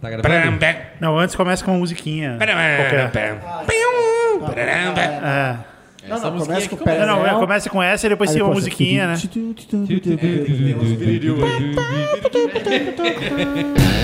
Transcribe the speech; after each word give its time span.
Tá 0.00 0.08
gravando? 0.10 0.28
Não, 1.00 1.18
antes 1.18 1.34
começa 1.36 1.64
com 1.64 1.72
uma 1.72 1.78
musiquinha. 1.78 2.36
qualquer. 2.76 3.10
É. 5.22 5.56
Não, 6.08 6.18
não, 6.18 6.38
começa 6.38 6.68
com 6.68 6.76
o 6.76 6.78
Não, 6.78 6.84
pé. 6.84 7.06
não, 7.06 7.26
é, 7.26 7.34
começa 7.34 7.70
com 7.70 7.82
essa 7.82 8.06
e 8.06 8.08
depois 8.08 8.30
Aí 8.30 8.36
tem 8.36 8.42
uma 8.42 8.54
musiquinha, 8.54 9.06
né? 9.06 9.16
Olá, 13.26 13.99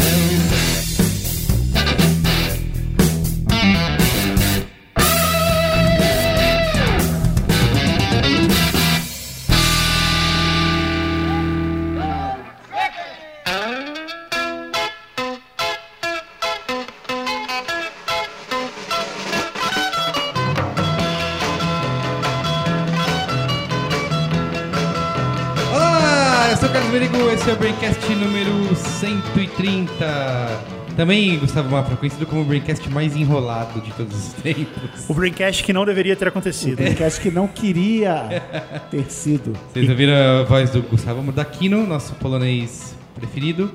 Também, 30.96 31.38
Gustavo 31.38 31.68
Mafra, 31.70 31.94
conhecido 31.94 32.24
como 32.24 32.40
o 32.40 32.44
Braincast 32.44 32.88
mais 32.88 33.14
enrolado 33.14 33.82
de 33.82 33.92
todos 33.92 34.16
os 34.16 34.32
tempos. 34.32 35.08
O 35.08 35.12
Braincast 35.12 35.62
que 35.62 35.70
não 35.72 35.84
deveria 35.84 36.16
ter 36.16 36.28
acontecido. 36.28 36.82
Que 36.96 37.04
acho 37.04 37.20
que 37.20 37.30
não 37.30 37.46
queria 37.46 38.42
ter 38.90 39.10
sido. 39.10 39.52
Vocês 39.72 39.88
ouviram 39.90 40.14
a 40.14 40.44
voz 40.44 40.70
do 40.70 40.80
Gustavo 40.82 41.22
Mudakino, 41.22 41.86
nosso 41.86 42.14
polonês 42.14 42.96
preferido. 43.14 43.70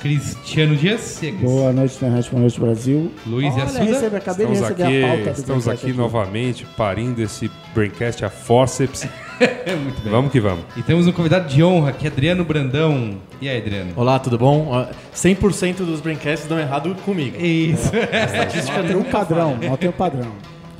Cristiano 0.00 0.76
Dias, 0.76 1.00
Ciegas. 1.00 1.40
Boa 1.42 1.72
noite, 1.72 1.96
internet, 1.96 2.30
boa 2.30 2.40
noite, 2.40 2.58
Brasil. 2.58 3.12
Luiz 3.26 3.52
Olha, 3.52 3.62
Yassuda. 3.64 3.84
recebe, 3.84 4.16
acabei 4.16 4.46
de 4.46 4.52
Estamos 4.52 4.70
receber 4.70 4.82
aqui, 4.84 5.04
a 5.04 5.08
pauta 5.08 5.24
do 5.24 5.40
estamos 5.40 5.64
Braincast 5.64 5.86
aqui 5.86 5.96
novamente 5.96 6.66
parindo 6.76 7.20
esse 7.20 7.50
Braincast 7.74 8.24
a 8.24 8.30
forceps. 8.30 9.06
Muito 9.82 10.02
bem. 10.02 10.12
Vamos 10.12 10.30
que 10.30 10.40
vamos. 10.40 10.64
E 10.76 10.82
temos 10.82 11.06
um 11.06 11.12
convidado 11.12 11.48
de 11.48 11.62
honra, 11.62 11.92
que 11.92 12.06
é 12.06 12.10
Adriano 12.10 12.44
Brandão. 12.44 13.18
E 13.40 13.48
aí, 13.48 13.58
Adriano? 13.58 13.92
Olá, 13.96 14.18
tudo 14.18 14.38
bom? 14.38 14.68
Ó, 14.70 14.86
100% 15.14 15.76
dos 15.78 16.00
braincasts 16.00 16.48
dão 16.48 16.58
errado 16.58 16.94
comigo. 17.04 17.36
Isso. 17.40 17.90
Mal 18.72 18.84
tem 18.84 18.96
um 18.96 19.04
padrão, 19.04 19.58
mal 19.66 19.76
tem 19.76 19.88
um 19.88 19.92
padrão. 19.92 20.32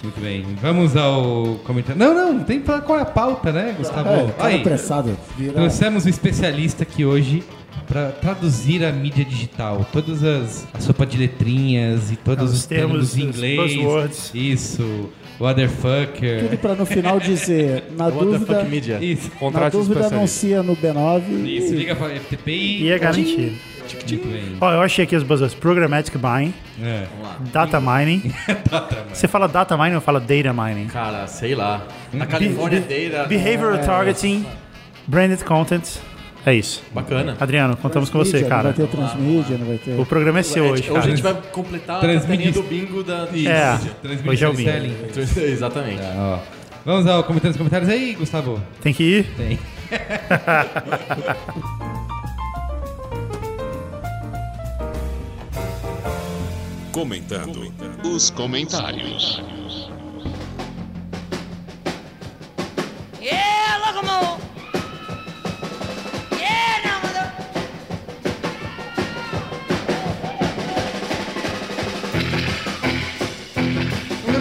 Muito 0.02 0.20
bem. 0.20 0.44
Vamos 0.60 0.96
ao 0.96 1.56
comentário. 1.64 1.98
Não, 1.98 2.14
não, 2.14 2.44
tem 2.44 2.60
que 2.60 2.66
falar 2.66 2.80
qual 2.82 2.98
é 2.98 3.02
a 3.02 3.06
pauta, 3.06 3.52
né, 3.52 3.74
Gustavo? 3.76 4.08
É, 4.08 4.32
cara 4.32 4.48
aí, 4.48 4.60
apressado. 4.60 5.16
Vira... 5.36 5.52
trouxemos 5.52 6.06
um 6.06 6.08
especialista 6.08 6.84
aqui 6.84 7.04
hoje 7.04 7.42
para 7.86 8.10
traduzir 8.12 8.84
a 8.84 8.92
mídia 8.92 9.24
digital. 9.24 9.86
Todas 9.92 10.24
as 10.24 10.66
a 10.72 10.80
sopa 10.80 11.04
de 11.04 11.18
letrinhas 11.18 12.10
e 12.10 12.16
todos 12.16 12.50
Os 12.50 12.60
os, 12.60 12.66
termos, 12.66 13.12
termos, 13.12 13.16
em 13.18 13.28
os 13.28 13.74
inglês. 13.74 14.30
Isso. 14.34 15.10
Motherfucker. 15.40 16.40
Tudo 16.44 16.58
pra 16.58 16.74
no 16.74 16.84
final 16.86 17.18
dizer, 17.18 17.84
na 17.96 18.04
What 18.06 18.18
the 18.18 18.24
dúvida, 18.24 18.54
fuck 18.58 18.68
media? 18.70 18.98
Isso. 19.00 19.30
na 19.30 19.36
Contrate 19.38 19.76
dúvida 19.76 20.06
anuncia 20.06 20.62
no 20.62 20.76
B9 20.76 21.22
Isso, 21.46 21.72
e 21.74 21.76
liga 21.78 21.96
pra 21.96 22.10
FTP 22.10 22.50
e... 22.52 22.82
E 22.84 22.90
é 22.90 22.98
garantido. 22.98 23.56
Muito 23.92 24.28
bem. 24.28 24.56
Ó, 24.60 24.72
eu 24.72 24.80
achei 24.82 25.04
aqui 25.04 25.16
os 25.16 25.22
buzzwords. 25.24 25.54
Programmatic 25.58 26.16
Buying, 26.16 26.54
É. 26.80 27.06
Data 27.52 27.80
Mining. 27.80 28.32
Você 29.12 29.26
fala 29.26 29.48
Data 29.48 29.76
Mining 29.76 29.96
ou 29.96 30.00
fala 30.00 30.20
Data 30.20 30.52
Mining? 30.52 30.86
Cara, 30.86 31.26
sei 31.26 31.54
lá. 31.56 31.82
Na 32.12 32.26
Califórnia 32.26 32.80
Data. 32.80 33.26
Behavioral 33.26 33.78
Targeting, 33.78 34.46
Branded 35.08 35.42
Content. 35.42 35.82
É 36.44 36.54
isso. 36.54 36.82
Bacana. 36.92 37.36
Adriano, 37.38 37.76
contamos 37.76 38.08
com 38.08 38.18
você, 38.18 38.40
Transmídia, 38.40 38.48
Não 38.48 38.62
cara. 38.62 38.72
vai 38.72 38.86
ter 38.86 38.96
transmídia, 38.96 39.58
não 39.58 39.66
vai 39.66 39.78
ter... 39.78 40.00
O 40.00 40.06
programa 40.06 40.38
é 40.40 40.42
seu 40.42 40.64
hoje, 40.64 40.90
Hoje 40.90 40.98
a 40.98 41.10
gente 41.10 41.22
cara. 41.22 41.34
vai 41.34 41.42
completar 41.50 42.04
a 42.04 42.50
do 42.50 42.62
bingo 42.62 43.02
da... 43.02 43.24
É, 43.24 44.28
hoje 44.28 44.44
é 44.44 44.48
o 44.48 44.54
bingo. 44.54 44.70
selling. 44.70 44.96
Exatamente. 45.52 46.00
Tá, 46.00 46.14
ó. 46.16 46.38
Vamos 46.84 47.06
ao 47.06 47.22
comentário 47.24 47.50
nos 47.50 47.58
comentários 47.58 47.90
aí, 47.90 48.14
Gustavo. 48.14 48.60
Tem 48.80 48.94
que 48.94 49.02
ir? 49.02 49.24
Tem. 49.36 49.58
Comentando 56.92 57.72
os 58.02 58.30
comentários. 58.30 59.40
Yeah, 63.20 63.78
locomotive. 63.86 64.49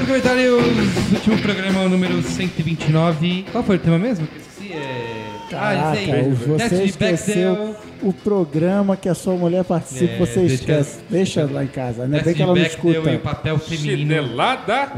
Comentários 0.09 0.49
comentários, 0.49 1.13
último 1.13 1.37
programa, 1.37 1.81
o 1.81 1.89
número 1.89 2.19
129. 2.23 3.45
Qual 3.51 3.63
foi 3.63 3.75
o 3.75 3.79
tema 3.79 3.99
mesmo? 3.99 4.25
Que 4.25 4.37
eu 4.37 4.41
esqueci. 4.41 4.73
É... 4.73 5.25
Caraca, 5.51 5.95
sei. 5.95 6.31
você 6.31 6.69
Teste 6.69 6.85
esqueceu 6.85 7.75
o 8.01 8.11
programa 8.11 8.97
que 8.97 9.07
a 9.07 9.13
sua 9.13 9.35
mulher 9.35 9.63
participa, 9.63 10.13
É, 10.13 10.17
você 10.17 10.39
deixa- 10.39 10.55
esquece. 10.55 10.99
Deixa 11.07 11.45
lá 11.45 11.63
em 11.63 11.67
casa, 11.67 12.05
ainda 12.05 12.23
bem 12.23 12.33
que 12.33 12.41
ela 12.41 12.55
não 12.55 12.61
escuta. 12.61 13.11
e 13.11 13.15
o 13.17 13.19
papel 13.19 13.59
feminino. 13.59 13.97
Chinelada? 13.99 14.91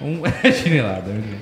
Um... 0.00 0.22
Chinelada, 0.62 1.10
muito 1.10 1.26
bem. 1.28 1.40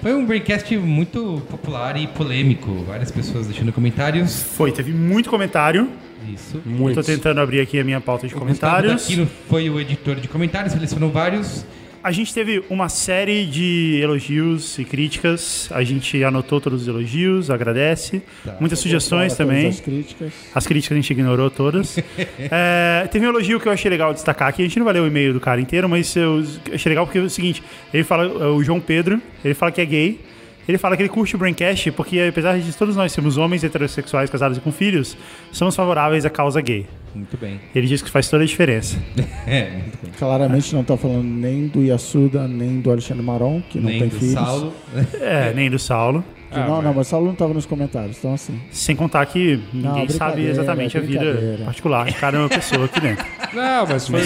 Foi 0.00 0.14
um 0.14 0.24
breakcast 0.24 0.74
muito 0.78 1.42
popular 1.50 1.94
e 1.98 2.06
polêmico. 2.06 2.72
Várias 2.88 3.10
pessoas 3.10 3.46
deixando 3.48 3.70
comentários. 3.70 4.42
Foi, 4.42 4.72
teve 4.72 4.92
muito 4.92 5.28
comentário. 5.28 5.90
Isso. 6.26 6.58
Tô 6.94 7.02
tentando 7.02 7.40
abrir 7.40 7.60
aqui 7.60 7.78
a 7.78 7.84
minha 7.84 8.00
pauta 8.00 8.26
de 8.26 8.32
Gustavo 8.32 8.46
comentários. 8.46 9.02
Daquino 9.02 9.28
foi 9.50 9.68
o 9.68 9.78
editor 9.78 10.16
de 10.16 10.26
comentários, 10.26 10.72
selecionou 10.72 11.10
vários. 11.10 11.66
A 12.04 12.10
gente 12.10 12.34
teve 12.34 12.64
uma 12.68 12.88
série 12.88 13.46
de 13.46 14.00
elogios 14.02 14.76
e 14.76 14.84
críticas. 14.84 15.68
A 15.70 15.84
gente 15.84 16.22
anotou 16.24 16.60
todos 16.60 16.82
os 16.82 16.88
elogios, 16.88 17.48
agradece. 17.48 18.20
Muitas 18.58 18.80
sugestões 18.80 19.36
também. 19.36 19.68
As 19.68 19.80
críticas. 19.80 20.32
As 20.52 20.66
críticas 20.66 20.96
a 20.96 21.00
gente 21.00 21.10
ignorou 21.10 21.50
todas. 21.50 21.98
É, 22.54 23.06
teve 23.10 23.26
um 23.26 23.30
elogio 23.30 23.58
que 23.60 23.66
eu 23.66 23.72
achei 23.72 23.90
legal 23.90 24.12
destacar 24.12 24.48
aqui. 24.48 24.62
A 24.62 24.64
gente 24.64 24.78
não 24.78 24.84
vai 24.84 24.94
ler 24.94 25.00
o 25.00 25.06
e-mail 25.06 25.32
do 25.32 25.40
cara 25.40 25.60
inteiro, 25.60 25.88
mas 25.88 26.14
eu 26.16 26.44
achei 26.72 26.90
legal 26.90 27.06
porque 27.06 27.18
é 27.18 27.22
o 27.22 27.30
seguinte: 27.30 27.62
ele 27.92 28.04
fala, 28.04 28.26
o 28.52 28.62
João 28.62 28.80
Pedro, 28.80 29.20
ele 29.44 29.54
fala 29.54 29.70
que 29.70 29.80
é 29.80 29.84
gay. 29.84 30.20
Ele 30.68 30.78
fala 30.78 30.96
que 30.96 31.02
ele 31.02 31.08
curte 31.08 31.34
o 31.34 31.38
Braincast 31.38 31.90
porque, 31.92 32.20
apesar 32.20 32.58
de 32.58 32.72
todos 32.76 32.94
nós 32.96 33.12
sermos 33.12 33.36
homens 33.36 33.64
heterossexuais 33.64 34.30
casados 34.30 34.58
e 34.58 34.60
com 34.60 34.70
filhos, 34.70 35.16
somos 35.50 35.74
favoráveis 35.74 36.24
à 36.24 36.30
causa 36.30 36.60
gay. 36.60 36.86
Muito 37.14 37.36
bem. 37.36 37.60
Ele 37.74 37.86
diz 37.86 38.00
que 38.00 38.10
faz 38.10 38.28
toda 38.28 38.42
a 38.42 38.46
diferença. 38.46 38.96
É, 39.44 39.70
muito 39.70 39.98
bem. 40.00 40.12
Claramente 40.16 40.72
não 40.72 40.84
tá 40.84 40.96
falando 40.96 41.24
nem 41.24 41.66
do 41.66 41.82
Yasuda, 41.82 42.46
nem 42.46 42.80
do 42.80 42.90
Alexandre 42.92 43.24
Maron, 43.24 43.60
que 43.68 43.78
não 43.78 43.88
Nem 43.88 43.98
tem 43.98 44.08
do 44.08 44.16
filhos. 44.18 44.34
Saulo. 44.34 44.72
É, 45.20 45.52
nem 45.52 45.68
do 45.68 45.78
Saulo. 45.80 46.24
Que 46.52 46.58
não, 46.60 46.82
não, 46.82 46.94
mas 46.94 47.06
Saulo 47.06 47.26
não 47.26 47.34
tava 47.34 47.54
nos 47.54 47.66
comentários, 47.66 48.18
então 48.18 48.34
assim. 48.34 48.60
Sem 48.70 48.94
contar 48.94 49.24
que 49.26 49.58
ninguém 49.72 50.08
sabe 50.08 50.32
brincadeira, 50.42 50.50
exatamente 50.50 50.98
a 50.98 51.00
vida 51.00 51.60
particular 51.64 52.06
de 52.06 52.14
cada 52.14 52.48
pessoa 52.48 52.84
aqui 52.84 53.00
dentro. 53.00 53.24
Não, 53.52 53.86
mas 53.86 54.08
foi. 54.08 54.20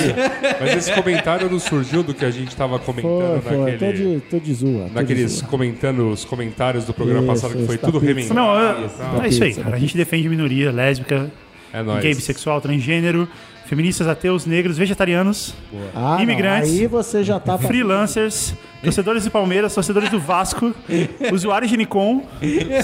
mas 0.60 0.76
esse 0.76 0.92
comentário 0.92 1.50
não 1.50 1.58
surgiu 1.58 2.04
do 2.04 2.14
que 2.14 2.24
a 2.24 2.30
gente 2.30 2.54
tava 2.54 2.78
Foi, 2.78 2.86
comentando 2.94 3.42
foi, 3.42 3.56
tô 3.56 3.64
naquele. 3.64 3.92
de, 4.14 4.20
tô 4.30 4.38
de 4.38 4.54
zoa. 4.54 4.82
tô 4.82 4.88
de 4.88 4.94
Naqueles 4.94 5.32
zoa. 5.32 5.48
comentando 5.48 6.08
os 6.10 6.24
comentários 6.24 6.84
do 6.84 6.94
programa 6.94 7.32
Isso, 7.32 7.42
passado 7.42 7.58
que 7.58 7.66
foi 7.66 7.76
tudo 7.76 7.98
da 7.98 8.06
pizza. 8.06 8.14
remendado. 8.14 8.34
Não, 8.36 9.20
é, 9.22 9.26
é 9.26 9.28
isso 9.28 9.42
aí, 9.42 9.52
cara. 9.54 9.70
da 9.70 9.76
A 9.76 9.78
gente 9.80 9.96
defende 9.96 10.28
minoria 10.28 10.70
lésbica, 10.70 11.28
É 11.72 11.82
gay, 12.00 12.14
bissexual, 12.14 12.60
transgênero, 12.60 13.28
feministas, 13.66 14.06
ateus, 14.06 14.46
negros, 14.46 14.78
vegetarianos, 14.78 15.54
Ah, 15.94 16.14
não, 16.16 16.20
imigrantes, 16.22 16.70
Aí 16.70 16.86
você 16.86 17.22
já 17.24 17.38
tá. 17.40 17.58
freelancers, 17.58 18.54
torcedores 18.82 19.24
do 19.24 19.30
Palmeiras, 19.30 19.74
torcedores 19.74 20.08
do 20.10 20.18
Vasco, 20.20 20.74
usuários 21.32 21.70
de 21.70 21.76
Nikon, 21.76 22.22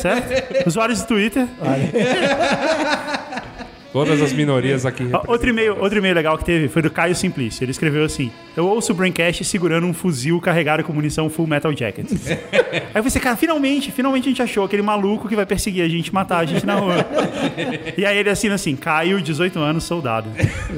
certo? 0.00 0.66
Usuários 0.68 1.00
do 1.02 1.06
Twitter. 1.06 1.46
Todas 3.92 4.22
as 4.22 4.32
minorias 4.32 4.86
aqui. 4.86 5.06
Outro 5.26 5.50
e-mail, 5.50 5.78
outro 5.78 5.98
e-mail 5.98 6.14
legal 6.14 6.38
que 6.38 6.44
teve 6.44 6.68
foi 6.68 6.80
do 6.80 6.90
Caio 6.90 7.14
Simplício. 7.14 7.62
Ele 7.62 7.70
escreveu 7.70 8.04
assim: 8.04 8.30
Eu 8.56 8.66
ouço 8.66 8.92
o 8.92 8.94
Braincast 8.94 9.44
segurando 9.44 9.86
um 9.86 9.92
fuzil 9.92 10.40
carregado 10.40 10.82
com 10.82 10.92
munição 10.92 11.28
Full 11.28 11.46
Metal 11.46 11.70
Jacket. 11.76 12.06
Aí 12.72 12.82
eu 12.94 13.02
pensei, 13.02 13.20
cara, 13.20 13.36
finalmente, 13.36 13.90
finalmente 13.92 14.24
a 14.24 14.28
gente 14.30 14.42
achou 14.42 14.64
aquele 14.64 14.82
maluco 14.82 15.28
que 15.28 15.36
vai 15.36 15.44
perseguir 15.44 15.84
a 15.84 15.88
gente, 15.88 16.12
matar 16.12 16.38
a 16.38 16.44
gente 16.44 16.64
na 16.64 16.74
rua. 16.74 16.94
e 17.96 18.04
aí 18.04 18.16
ele 18.16 18.30
assina 18.30 18.54
assim: 18.54 18.74
Caio, 18.76 19.20
18 19.20 19.58
anos, 19.58 19.84
soldado. 19.84 20.30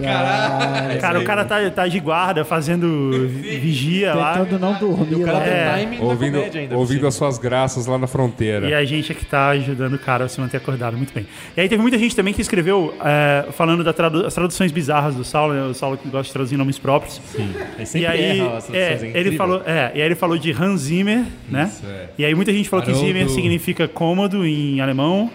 Caralho. 0.02 1.00
Cara, 1.00 1.20
o 1.20 1.24
cara 1.24 1.44
tá, 1.44 1.70
tá 1.70 1.86
de 1.86 2.00
guarda, 2.00 2.44
fazendo 2.44 3.28
vi- 3.28 3.58
vigia 3.58 4.14
lá. 4.14 4.38
Tentando 4.38 4.58
não 4.60 4.74
dormir. 4.74 5.14
O 5.16 5.24
cara 5.24 5.38
lá. 5.38 5.44
tem 5.44 5.52
É. 5.52 5.98
Ouvindo, 6.00 6.38
ainda. 6.38 6.76
ouvindo 6.76 7.06
as 7.06 7.14
suas 7.14 7.38
graças 7.38 7.86
lá 7.86 7.96
na 7.98 8.06
fronteira. 8.06 8.68
E 8.68 8.74
a 8.74 8.84
gente 8.84 9.12
é 9.12 9.14
que 9.14 9.24
tá 9.24 9.48
ajudando 9.48 9.94
o 9.94 9.98
cara 9.98 10.24
a 10.24 10.28
se 10.28 10.40
manter 10.40 10.56
acordado. 10.56 10.96
Muito 10.96 11.12
bem. 11.12 11.26
E 11.56 11.60
aí 11.60 11.68
teve 11.68 11.80
muita 11.80 11.98
gente 11.98 12.14
também 12.14 12.34
que 12.34 12.40
escreveu 12.40 12.94
é, 13.04 13.52
falando 13.52 13.84
das 13.84 13.94
tradu 13.94 14.26
traduções 14.30 14.72
bizarras 14.72 15.14
do 15.14 15.24
Saulo, 15.24 15.52
né? 15.52 15.62
o 15.62 15.74
Saulo 15.74 15.98
que 15.98 16.08
gosta 16.08 16.24
de 16.24 16.32
traduzir 16.32 16.56
nomes 16.56 16.78
próprios. 16.78 17.20
cima. 17.26 17.50
Ele 17.74 17.82
E 17.82 17.86
sempre 17.86 18.06
aí, 18.06 18.40
erra 18.40 18.56
as 18.56 18.70
é, 18.70 18.86
traduções, 18.86 19.14
é 19.14 19.18
ele 19.20 19.36
falou, 19.36 19.62
é, 19.66 19.92
e 19.94 20.00
aí 20.00 20.08
ele 20.08 20.14
falou 20.14 20.38
de 20.38 20.50
Hans 20.50 20.80
Zimmer, 20.80 21.24
né? 21.48 21.70
Isso, 21.70 21.86
é. 21.86 22.08
E 22.16 22.24
aí 22.24 22.34
muita 22.34 22.52
gente 22.52 22.68
falou 22.68 22.84
que 22.84 22.90
Haroldo. 22.90 23.06
Zimmer 23.06 23.28
significa 23.28 23.86
cômodo 23.86 24.46
em 24.46 24.80
alemão. 24.80 25.30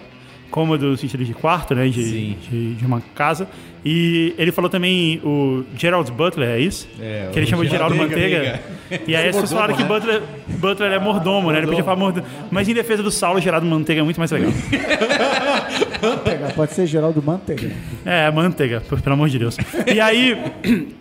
Cômodo 0.50 0.88
no 0.88 0.96
sentido 0.96 1.24
de 1.24 1.32
quarto, 1.32 1.74
né? 1.74 1.88
De, 1.88 2.34
de, 2.34 2.74
de 2.74 2.86
uma 2.86 3.00
casa. 3.14 3.48
E 3.84 4.34
ele 4.36 4.52
falou 4.52 4.68
também 4.68 5.20
o 5.24 5.64
Gerald 5.76 6.10
Butler, 6.12 6.50
é 6.50 6.60
isso? 6.60 6.86
É, 7.00 7.28
que 7.32 7.38
ele 7.38 7.46
chamou 7.46 7.64
de 7.64 7.70
Geraldo 7.70 7.94
Geraldo 7.94 8.14
Manteiga. 8.14 8.60
E 9.06 9.16
aí 9.16 9.28
as 9.28 9.36
pessoas 9.36 9.52
falaram 9.52 9.74
que 9.74 9.84
Butler, 9.84 10.22
Butler 10.48 10.92
é 10.92 10.98
mordomo, 10.98 11.50
né? 11.50 11.58
Ele 11.58 11.66
podia 11.66 11.84
falar 11.84 11.96
mordomo. 11.96 12.26
Mas 12.50 12.68
em 12.68 12.74
defesa 12.74 13.02
do 13.02 13.10
Saulo, 13.10 13.40
Geraldo 13.40 13.66
Manteiga 13.66 14.02
é 14.02 14.04
muito 14.04 14.18
mais 14.18 14.30
legal. 14.30 14.52
Manteiga, 16.02 16.52
pode 16.54 16.72
ser 16.72 16.86
Geraldo 16.86 17.22
Manteiga. 17.22 17.70
É, 18.04 18.30
manteiga, 18.30 18.80
pelo 18.80 19.14
amor 19.14 19.28
de 19.28 19.38
Deus. 19.38 19.56
E 19.92 20.00
aí. 20.00 20.36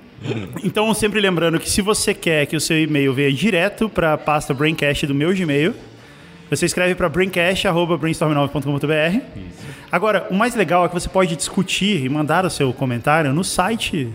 Então, 0.66 0.94
sempre 0.94 1.22
lembrando 1.22 1.58
que 1.58 1.70
se 1.70 1.82
você 1.82 2.14
quer 2.14 2.46
que 2.46 2.54
o 2.54 2.60
seu 2.60 2.78
e-mail 2.78 3.14
venha 3.14 3.32
direto 3.32 3.88
para 3.88 4.12
a 4.12 4.18
pasta 4.18 4.54
Braincast 4.54 5.08
do 5.08 5.16
meu 5.16 5.34
Gmail, 5.34 5.74
você 6.50 6.66
escreve 6.66 6.96
para 6.96 7.10
braincast.brainstorm9.com.br. 7.10 9.20
Agora, 9.92 10.28
o 10.30 10.36
mais 10.36 10.54
legal 10.56 10.86
é 10.86 10.88
que 10.88 10.94
você 10.94 11.10
pode 11.10 11.36
discutir 11.36 12.06
e 12.06 12.10
mandar 12.10 12.46
o 12.46 12.50
seu 12.50 12.72
comentário 12.72 13.34
no 13.34 13.44
site. 13.44 14.08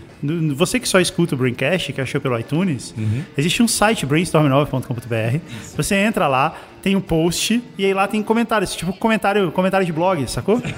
Você 0.55 0.79
que 0.79 0.87
só 0.87 0.99
escuta 1.01 1.35
o 1.35 1.37
Braincast, 1.37 1.91
que 1.93 1.99
achou 2.01 2.19
pelo 2.21 2.39
iTunes, 2.39 2.95
existe 3.37 3.61
um 3.61 3.67
site 3.67 4.05
brainstorm9.com.br. 4.07 5.39
Você 5.75 5.95
entra 5.95 6.27
lá, 6.27 6.55
tem 6.81 6.95
um 6.95 7.01
post 7.01 7.61
e 7.77 7.85
aí 7.85 7.93
lá 7.93 8.07
tem 8.07 8.23
comentários, 8.23 8.73
tipo 8.75 8.93
comentário, 8.93 9.51
comentário 9.51 9.85
de 9.85 9.91
blog, 9.91 10.25
sacou? 10.29 10.61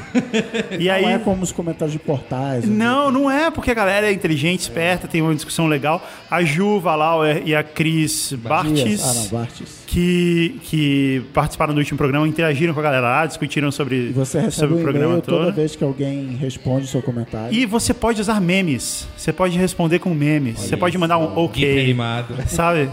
E 0.79 0.89
aí 0.89 1.03
Não 1.03 1.09
é 1.11 1.19
como 1.19 1.43
os 1.43 1.51
comentários 1.51 1.91
de 1.93 1.99
portais. 1.99 2.65
não, 2.67 3.11
não 3.11 3.29
é, 3.31 3.49
porque 3.51 3.69
a 3.71 3.73
galera 3.73 4.07
é 4.07 4.11
inteligente, 4.11 4.61
esperta, 4.61 5.07
tem 5.07 5.21
uma 5.21 5.33
discussão 5.35 5.67
legal. 5.67 6.05
A 6.29 6.43
Ju 6.43 6.79
Valau 6.79 7.21
e 7.25 7.55
a 7.55 7.63
Cris 7.63 8.33
Bartes, 8.33 9.01
Ah, 9.03 9.13
não, 9.13 9.27
Bartes. 9.27 9.83
Que, 9.87 10.59
que 10.63 11.21
participaram 11.33 11.73
do 11.73 11.77
último 11.79 11.97
programa, 11.97 12.27
interagiram 12.27 12.73
com 12.73 12.79
a 12.81 12.83
galera 12.83 13.01
lá, 13.01 13.25
discutiram 13.25 13.71
sobre, 13.71 14.09
você 14.09 14.37
recebe 14.39 14.51
sobre 14.53 14.75
um 14.75 14.79
o 14.79 14.81
programa 14.83 15.07
e-mail 15.13 15.21
toda 15.23 15.45
todo. 15.45 15.55
vez 15.55 15.75
que 15.77 15.83
alguém 15.83 16.35
responde 16.35 16.83
o 16.85 16.87
seu 16.87 17.01
comentário. 17.01 17.55
E 17.55 17.65
você 17.65 17.93
pode 17.93 18.19
usar 18.19 18.39
memes. 18.41 19.07
Você 19.15 19.31
pode 19.31 19.57
responder 19.57 19.99
com 19.99 20.13
memes. 20.13 20.59
você 20.59 20.75
pode 20.75 20.97
mandar 20.97 21.17
um 21.17 21.35
ok. 21.37 21.81
animado. 21.81 22.35
Sabe? 22.47 22.89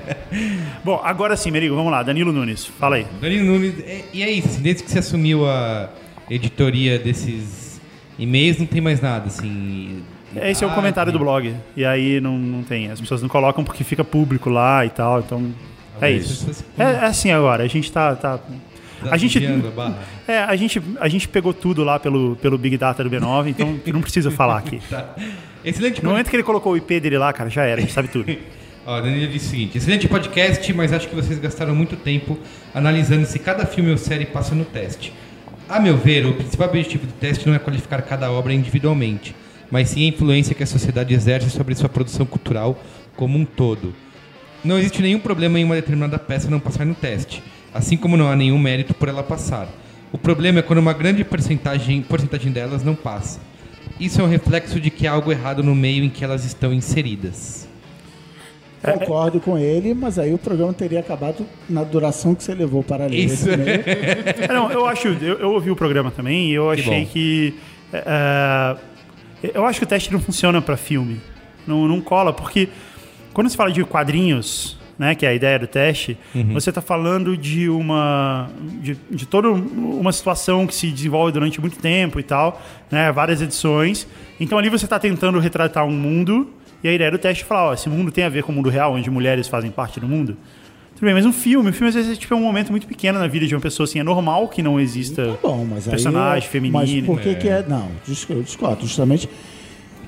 Bom, 0.84 1.00
agora 1.02 1.36
sim, 1.36 1.50
Merigo, 1.50 1.74
vamos 1.74 1.90
lá. 1.90 2.02
Danilo 2.02 2.32
Nunes, 2.32 2.66
fala 2.66 2.96
aí. 2.96 3.06
Danilo 3.20 3.44
Nunes, 3.46 3.74
é- 3.80 4.04
e 4.12 4.22
é 4.22 4.30
isso, 4.30 4.60
desde 4.60 4.82
que 4.84 4.90
você 4.90 4.98
assumiu 4.98 5.46
a 5.48 5.88
editoria 6.28 6.98
desses 6.98 7.80
e-mails, 8.18 8.58
não 8.58 8.66
tem 8.66 8.80
mais 8.80 9.00
nada, 9.00 9.26
assim. 9.26 10.02
Esse 10.36 10.62
é 10.62 10.66
o 10.66 10.70
Ah, 10.70 10.74
comentário 10.74 11.10
do 11.10 11.18
sim. 11.18 11.24
blog. 11.24 11.54
E 11.76 11.84
aí 11.84 12.20
não, 12.20 12.38
não 12.38 12.62
tem. 12.62 12.88
As 12.90 13.00
pessoas 13.00 13.20
não 13.20 13.28
colocam 13.28 13.64
porque 13.64 13.82
fica 13.82 14.04
público 14.04 14.48
lá 14.48 14.84
e 14.86 14.90
tal. 14.90 15.18
Então. 15.20 15.50
É 16.00 16.10
isso. 16.10 16.64
É, 16.78 16.82
é 16.82 17.04
assim 17.06 17.30
agora. 17.30 17.64
A 17.64 17.68
gente 17.68 17.90
tá. 17.90 18.14
tá- 18.16 18.40
Tá 19.02 19.14
a 19.14 19.16
gente, 19.16 19.42
é, 20.28 20.38
a 20.40 20.56
gente, 20.56 20.82
a 21.00 21.08
gente 21.08 21.26
pegou 21.26 21.54
tudo 21.54 21.82
lá 21.82 21.98
pelo, 21.98 22.36
pelo 22.36 22.58
Big 22.58 22.76
Data 22.76 23.02
do 23.02 23.08
B9, 23.08 23.48
então 23.48 23.80
não 23.86 24.02
precisa 24.02 24.30
falar 24.30 24.58
aqui. 24.58 24.78
Tá. 24.90 25.14
Excelente 25.64 26.04
No 26.04 26.10
momento 26.10 26.28
que 26.28 26.36
ele 26.36 26.42
colocou 26.42 26.72
o 26.74 26.76
IP 26.76 27.00
dele 27.00 27.16
lá, 27.16 27.32
cara, 27.32 27.48
já 27.48 27.64
era, 27.64 27.78
a 27.78 27.80
gente 27.80 27.94
sabe 27.94 28.08
tudo. 28.08 28.30
Ó, 28.86 29.00
Danilo 29.00 29.30
disse 29.30 29.46
o 29.46 29.50
seguinte: 29.50 29.78
excelente 29.78 30.08
podcast, 30.08 30.72
mas 30.72 30.92
acho 30.92 31.08
que 31.08 31.14
vocês 31.14 31.38
gastaram 31.38 31.74
muito 31.74 31.96
tempo 31.96 32.38
analisando 32.74 33.26
se 33.26 33.38
cada 33.38 33.64
filme 33.66 33.90
ou 33.90 33.96
série 33.96 34.26
passa 34.26 34.54
no 34.54 34.64
teste. 34.64 35.12
A 35.68 35.78
meu 35.78 35.96
ver, 35.96 36.26
o 36.26 36.34
principal 36.34 36.68
objetivo 36.68 37.06
do 37.06 37.12
teste 37.12 37.46
não 37.46 37.54
é 37.54 37.58
qualificar 37.58 38.02
cada 38.02 38.30
obra 38.32 38.52
individualmente, 38.52 39.34
mas 39.70 39.90
sim 39.90 40.04
a 40.04 40.08
influência 40.08 40.54
que 40.54 40.62
a 40.62 40.66
sociedade 40.66 41.14
exerce 41.14 41.48
sobre 41.50 41.74
sua 41.74 41.88
produção 41.88 42.26
cultural 42.26 42.82
como 43.16 43.38
um 43.38 43.44
todo. 43.44 43.94
Não 44.64 44.78
existe 44.78 45.00
nenhum 45.00 45.18
problema 45.18 45.58
em 45.58 45.64
uma 45.64 45.74
determinada 45.74 46.18
peça 46.18 46.50
não 46.50 46.60
passar 46.60 46.84
no 46.84 46.94
teste, 46.94 47.42
assim 47.72 47.96
como 47.96 48.16
não 48.16 48.28
há 48.28 48.36
nenhum 48.36 48.58
mérito 48.58 48.92
por 48.94 49.08
ela 49.08 49.22
passar. 49.22 49.68
O 50.12 50.18
problema 50.18 50.58
é 50.58 50.62
quando 50.62 50.80
uma 50.80 50.92
grande 50.92 51.24
porcentagem, 51.24 52.02
porcentagem 52.02 52.52
delas 52.52 52.82
não 52.82 52.94
passa. 52.94 53.40
Isso 53.98 54.20
é 54.20 54.24
um 54.24 54.28
reflexo 54.28 54.80
de 54.80 54.90
que 54.90 55.06
há 55.06 55.12
algo 55.12 55.30
errado 55.30 55.62
no 55.62 55.74
meio 55.74 56.04
em 56.04 56.10
que 56.10 56.24
elas 56.24 56.44
estão 56.44 56.72
inseridas. 56.72 57.68
Concordo 58.82 59.40
com 59.40 59.58
ele, 59.58 59.92
mas 59.92 60.18
aí 60.18 60.32
o 60.32 60.38
programa 60.38 60.72
teria 60.72 61.00
acabado 61.00 61.46
na 61.68 61.84
duração 61.84 62.34
que 62.34 62.42
você 62.42 62.54
levou 62.54 62.82
para 62.82 63.06
ler 63.06 63.18
Isso. 63.18 63.48
esse 63.48 63.52
e-mail. 63.52 63.82
É, 63.86 64.48
não, 64.48 64.70
eu 64.72 64.86
acho. 64.86 65.08
Eu, 65.08 65.38
eu 65.38 65.52
ouvi 65.52 65.70
o 65.70 65.76
programa 65.76 66.10
também 66.10 66.50
e 66.50 66.54
eu 66.54 66.70
achei 66.70 67.04
que. 67.04 67.54
é, 67.92 68.76
é, 69.42 69.50
eu 69.54 69.66
acho 69.66 69.78
que 69.78 69.84
o 69.84 69.88
teste 69.88 70.10
não 70.10 70.20
funciona 70.20 70.62
pra 70.62 70.78
filme. 70.78 71.20
Não, 71.66 71.86
não 71.86 72.00
cola, 72.00 72.32
porque 72.32 72.70
quando 73.40 73.48
se 73.48 73.56
fala 73.56 73.72
de 73.72 73.82
quadrinhos, 73.84 74.76
né, 74.98 75.14
que 75.14 75.24
é 75.24 75.30
a 75.30 75.34
ideia 75.34 75.58
do 75.58 75.66
teste, 75.66 76.18
você 76.52 76.68
está 76.68 76.82
falando 76.82 77.34
de 77.34 77.70
uma. 77.70 78.50
De, 78.82 78.98
de 79.10 79.24
toda 79.24 79.48
uma 79.50 80.12
situação 80.12 80.66
que 80.66 80.74
se 80.74 80.90
desenvolve 80.90 81.32
durante 81.32 81.58
muito 81.58 81.78
tempo 81.78 82.20
e 82.20 82.22
tal, 82.22 82.60
né? 82.90 83.10
Várias 83.10 83.40
edições. 83.40 84.06
Então 84.38 84.58
ali 84.58 84.68
você 84.68 84.84
está 84.84 84.98
tentando 84.98 85.38
retratar 85.38 85.86
um 85.86 85.90
mundo. 85.92 86.50
E 86.84 86.88
a 86.88 86.92
ideia 86.92 87.10
do 87.10 87.16
teste 87.18 87.44
é 87.44 87.46
falar, 87.46 87.68
ó, 87.70 87.72
esse 87.74 87.88
mundo 87.88 88.10
tem 88.10 88.24
a 88.24 88.28
ver 88.28 88.42
com 88.42 88.52
o 88.52 88.54
mundo 88.54 88.68
real, 88.68 88.92
onde 88.94 89.10
mulheres 89.10 89.48
fazem 89.48 89.70
parte 89.70 89.98
do 90.00 90.06
mundo. 90.06 90.36
Tudo 90.94 91.04
bem, 91.06 91.14
mas 91.14 91.24
um 91.24 91.32
filme, 91.32 91.70
um 91.70 91.72
filme 91.72 91.88
às 91.88 91.94
vezes 91.94 92.12
é, 92.12 92.16
tipo, 92.20 92.34
é 92.34 92.36
um 92.36 92.42
momento 92.42 92.70
muito 92.70 92.86
pequeno 92.86 93.18
na 93.18 93.26
vida 93.26 93.46
de 93.46 93.54
uma 93.54 93.60
pessoa, 93.60 93.84
assim, 93.84 93.98
é 94.00 94.02
normal 94.02 94.48
que 94.48 94.62
não 94.62 94.78
exista 94.78 95.26
Tá 95.26 95.38
bom, 95.48 95.64
mas 95.64 95.84
aí. 95.86 95.90
personagem 95.90 96.46
é- 96.46 96.50
feminino. 96.50 96.78
Mas 96.78 97.04
por 97.06 97.20
que, 97.20 97.34
que 97.36 97.48
é. 97.48 97.64
Não, 97.66 97.88
dis- 98.06 98.26
eu 98.28 98.42
discordo. 98.42 98.82
Justamente 98.82 99.28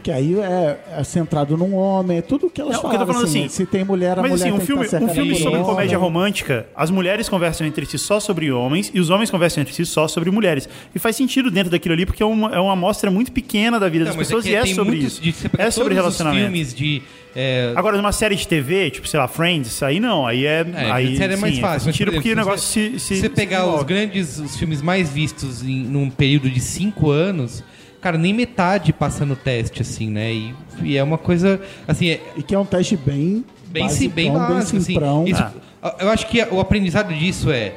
que 0.02 0.10
aí 0.10 0.34
é, 0.40 0.78
é 0.99 1.04
centrado 1.04 1.56
num 1.56 1.75
homem, 1.75 2.19
é 2.19 2.22
tudo 2.22 2.50
que 2.50 2.60
elas 2.60 2.75
Não, 2.75 2.81
porque 2.82 2.96
eu 2.96 3.00
tô 3.00 3.06
falam. 3.06 3.14
falando 3.22 3.28
assim, 3.28 3.44
assim, 3.46 3.54
se 3.56 3.66
tem 3.66 3.84
mulher, 3.84 4.19
a 4.19 4.22
Mas 4.22 4.31
mulher 4.32 4.44
assim, 4.44 4.52
um 4.52 4.56
tem 4.58 4.66
filme, 4.66 4.81
que 4.81 4.87
estar 4.94 5.02
um 5.02 5.08
filme 5.08 5.34
sobre 5.37 5.54
homem. 5.58 5.64
comédia 5.64 5.99
romântica, 5.99 6.66
as 6.75 6.90
mulheres 6.90 7.28
conversam 7.28 7.66
entre 7.66 7.87
si 7.87 7.99
só 7.99 8.19
sobre 8.20 8.50
homens 8.50 8.90
e 8.93 9.00
os 9.00 9.10
homens 9.10 9.31
conversam 9.31 9.62
entre 9.62 9.72
si 9.75 9.87
só 9.87 10.08
sobre 10.08 10.31
mulheres. 10.31 10.69
E 10.94 10.99
faz 10.99 11.16
sentido 11.16 11.50
dentro 11.50 11.70
daquilo 11.70 11.94
ali, 11.94 12.04
porque 12.04 12.22
é 12.22 12.26
uma, 12.26 12.54
é 12.54 12.58
uma 12.58 12.72
amostra 12.72 13.10
muito 13.10 13.31
pequena 13.32 13.78
da 13.78 13.88
vida 13.88 14.04
das 14.06 14.14
Não, 14.14 14.19
mas 14.20 14.26
pessoas 14.28 14.44
que 14.44 14.50
e 14.50 14.54
é 14.54 14.66
sobre 14.66 14.96
isso. 14.99 15.20
de- 15.22 15.34
É 15.58 15.70
sobre 15.70 15.94
os 15.94 15.96
relacionamento. 16.00 16.43
filmes 16.44 16.75
de. 16.75 17.02
é, 17.34 17.72
Agora, 17.76 17.96
numa 17.96 18.12
série 18.12 18.34
de 18.37 18.46
TV, 18.46 18.90
tipo, 18.90 19.06
sei 19.08 19.19
lá, 19.20 19.28
Friends, 19.28 19.82
aí 19.82 20.00
não, 20.00 20.26
aí 20.26 20.44
é. 20.44 20.66
é, 20.75 20.90
aí, 20.90 21.16
série 21.16 21.34
é 21.34 21.37
mais 21.37 21.55
sim, 21.55 21.60
fácil. 21.60 21.93
Por 21.93 22.12
porque 22.14 22.32
o 22.32 22.37
negócio 22.37 22.66
se. 22.66 22.98
se 22.98 23.00
Se 23.00 23.16
você 23.16 23.20
se 23.22 23.28
pegar 23.28 23.60
os 23.60 23.64
desenvolve. 23.84 23.84
grandes, 23.94 24.38
os 24.38 24.56
filmes 24.56 24.82
mais 24.82 25.10
vistos 25.10 25.62
em, 25.62 25.78
num 25.84 26.10
período 26.10 26.50
de 26.50 26.60
cinco 26.60 27.10
anos, 27.10 27.62
cara, 28.02 28.19
nem 28.19 28.34
metade 28.34 28.93
passa 28.93 29.25
no 29.25 29.34
teste, 29.37 29.81
assim, 29.81 30.10
né? 30.10 30.32
E, 30.32 30.54
e 30.82 30.96
é 30.99 31.02
uma 31.02 31.16
coisa. 31.16 31.58
Assim, 31.88 32.10
é, 32.10 32.20
E 32.37 32.43
que 32.43 32.54
é 32.54 32.58
um 32.58 32.64
teste 32.66 32.96
bem. 32.96 33.44
bem, 33.69 33.88
sim, 33.88 34.08
bem 34.08 34.31
basicão, 34.32 34.54
básico, 34.56 34.76
assim. 34.76 34.87
simprão. 34.93 35.25
Isso- 35.26 35.43
Ah. 35.84 35.96
Eu 35.99 36.10
acho 36.10 36.26
que 36.28 36.40
o 36.50 36.60
aprendizado 36.60 37.12
disso 37.12 37.50
é 37.50 37.72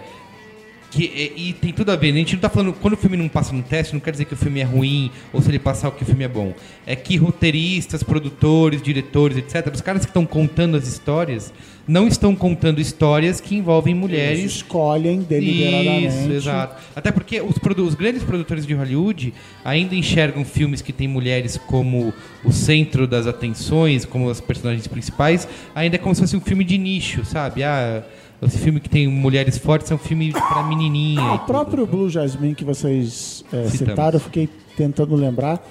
que 0.91 1.05
é- 1.07 1.39
e 1.39 1.53
tem 1.53 1.73
tudo 1.73 1.91
a 1.91 1.95
ver. 1.95 2.11
né? 2.11 2.17
A 2.17 2.19
gente 2.19 2.33
não 2.33 2.39
tá 2.41 2.49
falando 2.49 2.71
quando 2.73 2.93
o 2.93 2.97
filme 2.97 3.17
não 3.17 3.27
passa 3.27 3.51
no 3.53 3.63
teste, 3.63 3.93
não 3.93 3.99
quer 3.99 4.11
dizer 4.11 4.25
que 4.25 4.33
o 4.33 4.37
filme 4.37 4.59
é 4.59 4.63
ruim 4.63 5.09
ou 5.33 5.41
se 5.41 5.49
ele 5.49 5.57
passar 5.59 5.89
que 5.91 6.03
o 6.03 6.05
filme 6.05 6.23
é 6.23 6.27
bom. 6.27 6.53
É 6.85 6.95
que 6.95 7.17
roteiristas, 7.17 8.03
produtores, 8.03 8.81
diretores, 8.81 9.37
etc. 9.37 9.73
Os 9.73 9.81
caras 9.81 10.01
que 10.05 10.09
estão 10.11 10.25
contando 10.25 10.77
as 10.77 10.87
histórias 10.87 11.51
não 11.87 12.07
estão 12.07 12.35
contando 12.35 12.81
histórias 12.81 13.39
que 13.39 13.55
envolvem 13.55 13.93
Eles 13.93 14.01
mulheres 14.01 14.43
escolhem 14.55 15.19
deliberadamente. 15.21 16.07
isso, 16.07 16.31
exato. 16.31 16.81
Até 16.95 17.11
porque 17.11 17.39
os, 17.41 17.57
produ- 17.59 17.85
os 17.85 17.93
grandes 17.93 18.23
produtores 18.23 18.65
de 18.65 18.73
Hollywood 18.73 19.33
ainda 19.63 19.93
enxergam 19.95 20.43
filmes 20.43 20.81
que 20.81 20.91
têm 20.91 21.07
mulheres 21.07 21.57
como 21.67 22.11
o 22.43 22.51
centro 22.51 23.05
das 23.07 23.27
atenções, 23.27 24.03
como 24.03 24.29
as 24.29 24.41
personagens 24.41 24.87
principais, 24.87 25.47
ainda 25.75 25.95
é 25.95 25.99
como 25.99 26.15
se 26.15 26.21
fosse 26.21 26.35
um 26.35 26.41
filme 26.41 26.63
de 26.63 26.77
nicho, 26.77 27.23
sabe? 27.23 27.63
Ah, 27.63 28.01
esse 28.41 28.57
filme 28.57 28.79
que 28.79 28.89
tem 28.89 29.07
mulheres 29.07 29.57
fortes 29.57 29.89
é 29.91 29.95
um 29.95 29.99
filme 29.99 30.31
pra 30.31 30.63
menininha. 30.63 31.21
Ah, 31.21 31.33
o 31.35 31.39
próprio 31.39 31.85
Blue 31.85 32.09
Jasmine 32.09 32.55
que 32.55 32.65
vocês 32.65 33.45
é, 33.53 33.63
citaram, 33.69 34.15
eu 34.17 34.19
fiquei 34.19 34.49
tentando 34.75 35.15
lembrar, 35.15 35.63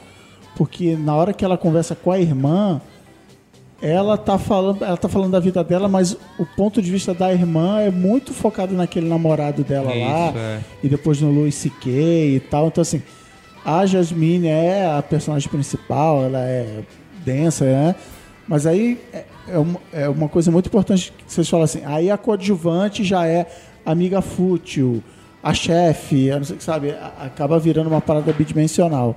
porque 0.56 0.96
na 0.96 1.14
hora 1.14 1.32
que 1.32 1.44
ela 1.44 1.58
conversa 1.58 1.94
com 1.96 2.10
a 2.12 2.18
irmã, 2.20 2.80
ela 3.84 4.16
tá 4.16 4.38
falando, 4.38 4.82
ela 4.82 4.96
tá 4.96 5.08
falando 5.10 5.32
da 5.32 5.40
vida 5.40 5.62
dela, 5.62 5.86
mas 5.88 6.16
o 6.38 6.46
ponto 6.46 6.80
de 6.80 6.90
vista 6.90 7.12
da 7.12 7.30
irmã 7.30 7.80
é 7.82 7.90
muito 7.90 8.32
focado 8.32 8.74
naquele 8.74 9.06
namorado 9.06 9.62
dela 9.62 9.90
lá, 9.90 10.28
Isso, 10.30 10.38
é. 10.38 10.60
e 10.82 10.88
depois 10.88 11.20
no 11.20 11.30
Louis 11.30 11.54
C.K. 11.54 11.90
e 12.36 12.40
tal. 12.40 12.68
Então 12.68 12.80
assim, 12.80 13.02
a 13.62 13.84
Jasmine 13.84 14.48
é 14.48 14.86
a 14.86 15.02
personagem 15.02 15.50
principal, 15.50 16.24
ela 16.24 16.40
é 16.40 16.80
densa, 17.22 17.66
né? 17.66 17.94
Mas 18.48 18.66
aí 18.66 18.98
é, 19.12 19.24
é 19.48 19.58
uma, 19.58 19.80
é 19.92 20.08
uma 20.08 20.30
coisa 20.30 20.50
muito 20.50 20.66
importante 20.66 21.12
que 21.12 21.30
vocês 21.30 21.46
falam 21.46 21.64
assim. 21.64 21.82
Aí 21.84 22.10
a 22.10 22.16
coadjuvante 22.16 23.04
já 23.04 23.26
é 23.26 23.46
amiga 23.84 24.22
fútil, 24.22 25.02
a 25.42 25.52
chefe, 25.52 26.30
não 26.30 26.44
sei 26.44 26.54
o 26.56 26.58
que 26.58 26.64
sabe, 26.64 26.94
acaba 27.20 27.58
virando 27.58 27.88
uma 27.90 28.00
parada 28.00 28.32
bidimensional. 28.32 29.14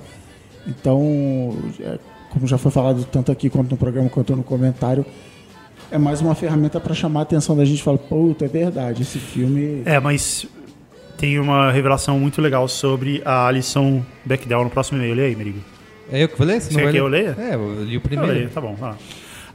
Então, 0.67 1.55
é, 1.79 1.97
como 2.29 2.47
já 2.47 2.57
foi 2.57 2.71
falado 2.71 3.05
tanto 3.05 3.31
aqui 3.31 3.49
quanto 3.49 3.71
no 3.71 3.77
programa 3.77 4.09
quanto 4.09 4.35
no 4.35 4.43
comentário, 4.43 5.05
é 5.91 5.97
mais 5.97 6.21
uma 6.21 6.35
ferramenta 6.35 6.79
para 6.79 6.93
chamar 6.93 7.21
a 7.21 7.23
atenção 7.23 7.55
da 7.55 7.63
gente 7.63 7.79
e 7.79 7.83
falar, 7.83 7.97
puta, 7.97 8.45
é 8.45 8.47
verdade, 8.47 9.03
esse 9.03 9.19
filme. 9.19 9.81
É, 9.85 9.99
mas 9.99 10.45
tem 11.17 11.39
uma 11.39 11.71
revelação 11.71 12.19
muito 12.19 12.41
legal 12.41 12.67
sobre 12.67 13.21
a 13.25 13.49
lição 13.51 14.05
Bechdel 14.25 14.63
no 14.65 14.69
próximo 14.69 14.97
e-mail. 14.99 15.15
Lê 15.15 15.25
aí, 15.27 15.35
Merigo. 15.35 15.59
É 16.11 16.23
eu 16.23 16.29
que 16.29 16.37
vou 16.37 16.45
ler? 16.47 16.61
Você 16.61 16.73
não 16.73 16.83
vai 16.83 16.91
quer 16.91 16.93
ler? 16.93 16.99
eu 16.99 17.07
leia? 17.07 17.35
É, 17.39 17.55
eu 17.55 17.83
li 17.83 17.95
o 17.95 17.97
Eu 17.97 18.01
primeiro. 18.01 18.33
leio, 18.33 18.49
tá 18.49 18.61
bom, 18.61 18.75
vai 18.75 18.91
lá. 18.91 18.97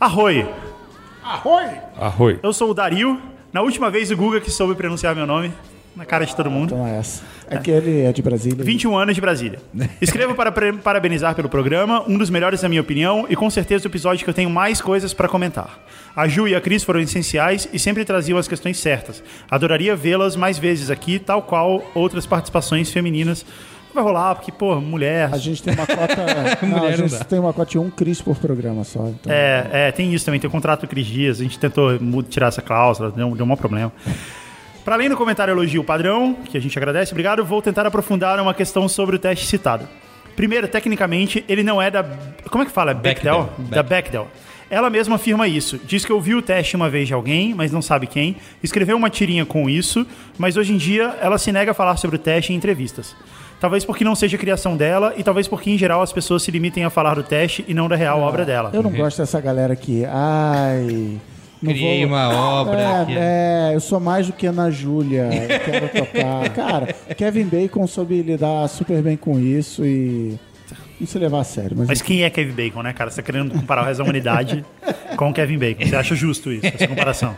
Arroi, 0.00 0.46
Arroi! 1.22 1.66
Arroi. 1.98 2.40
eu 2.42 2.52
sou 2.52 2.70
o 2.70 2.74
Dario. 2.74 3.20
Na 3.52 3.60
última 3.62 3.90
vez 3.90 4.10
o 4.10 4.16
Guga 4.16 4.40
que 4.40 4.50
soube 4.50 4.74
pronunciar 4.74 5.14
meu 5.14 5.26
nome. 5.26 5.52
Na 5.94 6.04
cara 6.06 6.24
de 6.24 6.34
todo 6.34 6.50
mundo. 6.50 6.74
Então 6.74 6.86
é 6.86 6.98
essa. 6.98 7.22
É 7.56 7.58
que 7.58 7.70
ele 7.70 8.02
é 8.02 8.12
de 8.12 8.22
Brasília. 8.22 8.64
21 8.64 8.96
anos 8.96 9.14
de 9.14 9.20
Brasília. 9.20 9.58
Escrevo 10.00 10.34
para 10.34 10.50
parabenizar 10.50 11.34
pelo 11.34 11.48
programa, 11.48 12.02
um 12.08 12.16
dos 12.16 12.30
melhores 12.30 12.62
na 12.62 12.68
minha 12.68 12.80
opinião, 12.80 13.26
e 13.28 13.36
com 13.36 13.48
certeza 13.50 13.86
o 13.86 13.90
episódio 13.90 14.24
que 14.24 14.30
eu 14.30 14.34
tenho 14.34 14.50
mais 14.50 14.80
coisas 14.80 15.12
para 15.12 15.28
comentar. 15.28 15.80
A 16.14 16.28
Ju 16.28 16.46
e 16.46 16.54
a 16.54 16.60
Cris 16.60 16.82
foram 16.84 17.00
essenciais 17.00 17.68
e 17.72 17.78
sempre 17.78 18.04
traziam 18.04 18.38
as 18.38 18.46
questões 18.46 18.78
certas. 18.78 19.22
Adoraria 19.50 19.96
vê-las 19.96 20.36
mais 20.36 20.58
vezes 20.58 20.90
aqui, 20.90 21.18
tal 21.18 21.42
qual 21.42 21.82
outras 21.94 22.26
participações 22.26 22.90
femininas. 22.90 23.44
Não 23.94 24.02
vai 24.02 24.04
rolar, 24.04 24.34
porque, 24.34 24.50
pô, 24.50 24.80
mulher. 24.80 25.28
A 25.30 25.36
gente 25.36 25.62
tem 25.62 25.74
uma 25.74 25.86
cota. 25.86 26.16
não, 26.66 26.76
a 26.76 26.80
Mulher 26.80 26.98
não 26.98 27.08
gente 27.08 27.18
dá. 27.18 27.24
tem 27.24 27.38
uma 27.38 27.52
cota 27.52 27.70
de 27.72 27.78
um 27.78 27.90
Cris 27.90 28.22
por 28.22 28.36
programa 28.36 28.84
só. 28.84 29.06
Então. 29.08 29.30
É, 29.30 29.68
é, 29.70 29.92
tem 29.92 30.12
isso 30.14 30.24
também, 30.24 30.40
tem 30.40 30.48
o 30.48 30.50
contrato 30.50 30.82
do 30.82 30.88
Cris 30.88 31.06
Dias, 31.06 31.40
a 31.40 31.42
gente 31.42 31.58
tentou 31.58 31.98
tirar 32.22 32.46
essa 32.48 32.62
cláusula, 32.62 33.10
deu, 33.10 33.34
deu 33.34 33.44
um 33.44 33.48
maior 33.48 33.58
problema. 33.58 33.92
Para 34.84 34.96
além 34.96 35.08
do 35.08 35.16
comentário 35.16 35.52
elogio 35.52 35.84
padrão, 35.84 36.34
que 36.44 36.56
a 36.56 36.60
gente 36.60 36.76
agradece, 36.76 37.12
obrigado, 37.12 37.44
vou 37.44 37.62
tentar 37.62 37.86
aprofundar 37.86 38.40
uma 38.40 38.52
questão 38.52 38.88
sobre 38.88 39.14
o 39.16 39.18
teste 39.18 39.46
citado. 39.46 39.88
Primeiro, 40.34 40.66
tecnicamente, 40.66 41.44
ele 41.48 41.62
não 41.62 41.80
é 41.80 41.90
da. 41.90 42.04
Como 42.50 42.64
é 42.64 42.66
que 42.66 42.72
fala? 42.72 42.90
É 42.90 42.94
Bechdel? 42.94 43.44
Bechdel. 43.44 43.68
Da 43.70 43.82
Bechdel. 43.82 44.28
Ela 44.68 44.88
mesma 44.88 45.16
afirma 45.16 45.46
isso. 45.46 45.78
Diz 45.84 46.04
que 46.04 46.12
ouviu 46.12 46.38
o 46.38 46.42
teste 46.42 46.74
uma 46.74 46.88
vez 46.88 47.06
de 47.06 47.12
alguém, 47.12 47.54
mas 47.54 47.70
não 47.70 47.82
sabe 47.82 48.06
quem. 48.06 48.36
Escreveu 48.62 48.96
uma 48.96 49.10
tirinha 49.10 49.44
com 49.44 49.68
isso, 49.68 50.06
mas 50.38 50.56
hoje 50.56 50.72
em 50.72 50.78
dia 50.78 51.14
ela 51.20 51.36
se 51.36 51.52
nega 51.52 51.72
a 51.72 51.74
falar 51.74 51.96
sobre 51.98 52.16
o 52.16 52.18
teste 52.18 52.54
em 52.54 52.56
entrevistas. 52.56 53.14
Talvez 53.60 53.84
porque 53.84 54.02
não 54.02 54.14
seja 54.14 54.38
criação 54.38 54.76
dela 54.76 55.12
e 55.16 55.22
talvez 55.22 55.46
porque, 55.46 55.70
em 55.70 55.78
geral, 55.78 56.00
as 56.02 56.12
pessoas 56.12 56.42
se 56.42 56.50
limitem 56.50 56.84
a 56.84 56.90
falar 56.90 57.14
do 57.14 57.22
teste 57.22 57.64
e 57.68 57.74
não 57.74 57.86
da 57.86 57.94
real 57.94 58.20
obra 58.20 58.44
dela. 58.44 58.70
Eu 58.72 58.82
não 58.82 58.90
gosto 58.90 59.18
dessa 59.18 59.40
galera 59.40 59.76
que. 59.76 60.04
Ai. 60.06 61.20
Não 61.62 61.72
Criei 61.72 62.00
vou- 62.06 62.08
uma 62.14 62.28
obra 62.60 62.80
É, 62.80 63.04
que- 63.06 63.12
é, 63.16 63.70
eu 63.74 63.80
sou 63.80 63.98
mais 64.00 64.26
do 64.26 64.32
que 64.32 64.46
Ana 64.46 64.70
Júlia. 64.70 65.28
Eu 65.32 65.60
quero 65.60 65.88
tocar. 65.88 66.48
Cara, 66.54 66.94
Kevin 67.16 67.44
Bacon 67.46 67.86
soube 67.86 68.20
lidar 68.22 68.68
super 68.68 69.00
bem 69.02 69.16
com 69.16 69.38
isso 69.38 69.84
e. 69.84 70.38
Não 71.00 71.06
se 71.08 71.18
levar 71.18 71.40
a 71.40 71.44
sério. 71.44 71.76
Mas, 71.76 71.88
Mas 71.88 72.00
quem 72.02 72.22
é 72.22 72.30
Kevin 72.30 72.52
Bacon, 72.52 72.80
né, 72.80 72.92
cara? 72.92 73.10
Você 73.10 73.16
tá 73.20 73.22
querendo 73.26 73.50
comparar 73.52 73.82
o 73.82 73.84
resto 73.84 73.98
da 73.98 74.04
humanidade 74.04 74.64
com 75.16 75.32
Kevin 75.32 75.58
Bacon. 75.58 75.84
Você 75.84 75.96
acha 75.96 76.14
justo 76.14 76.52
isso, 76.52 76.64
essa 76.64 76.86
comparação? 76.86 77.34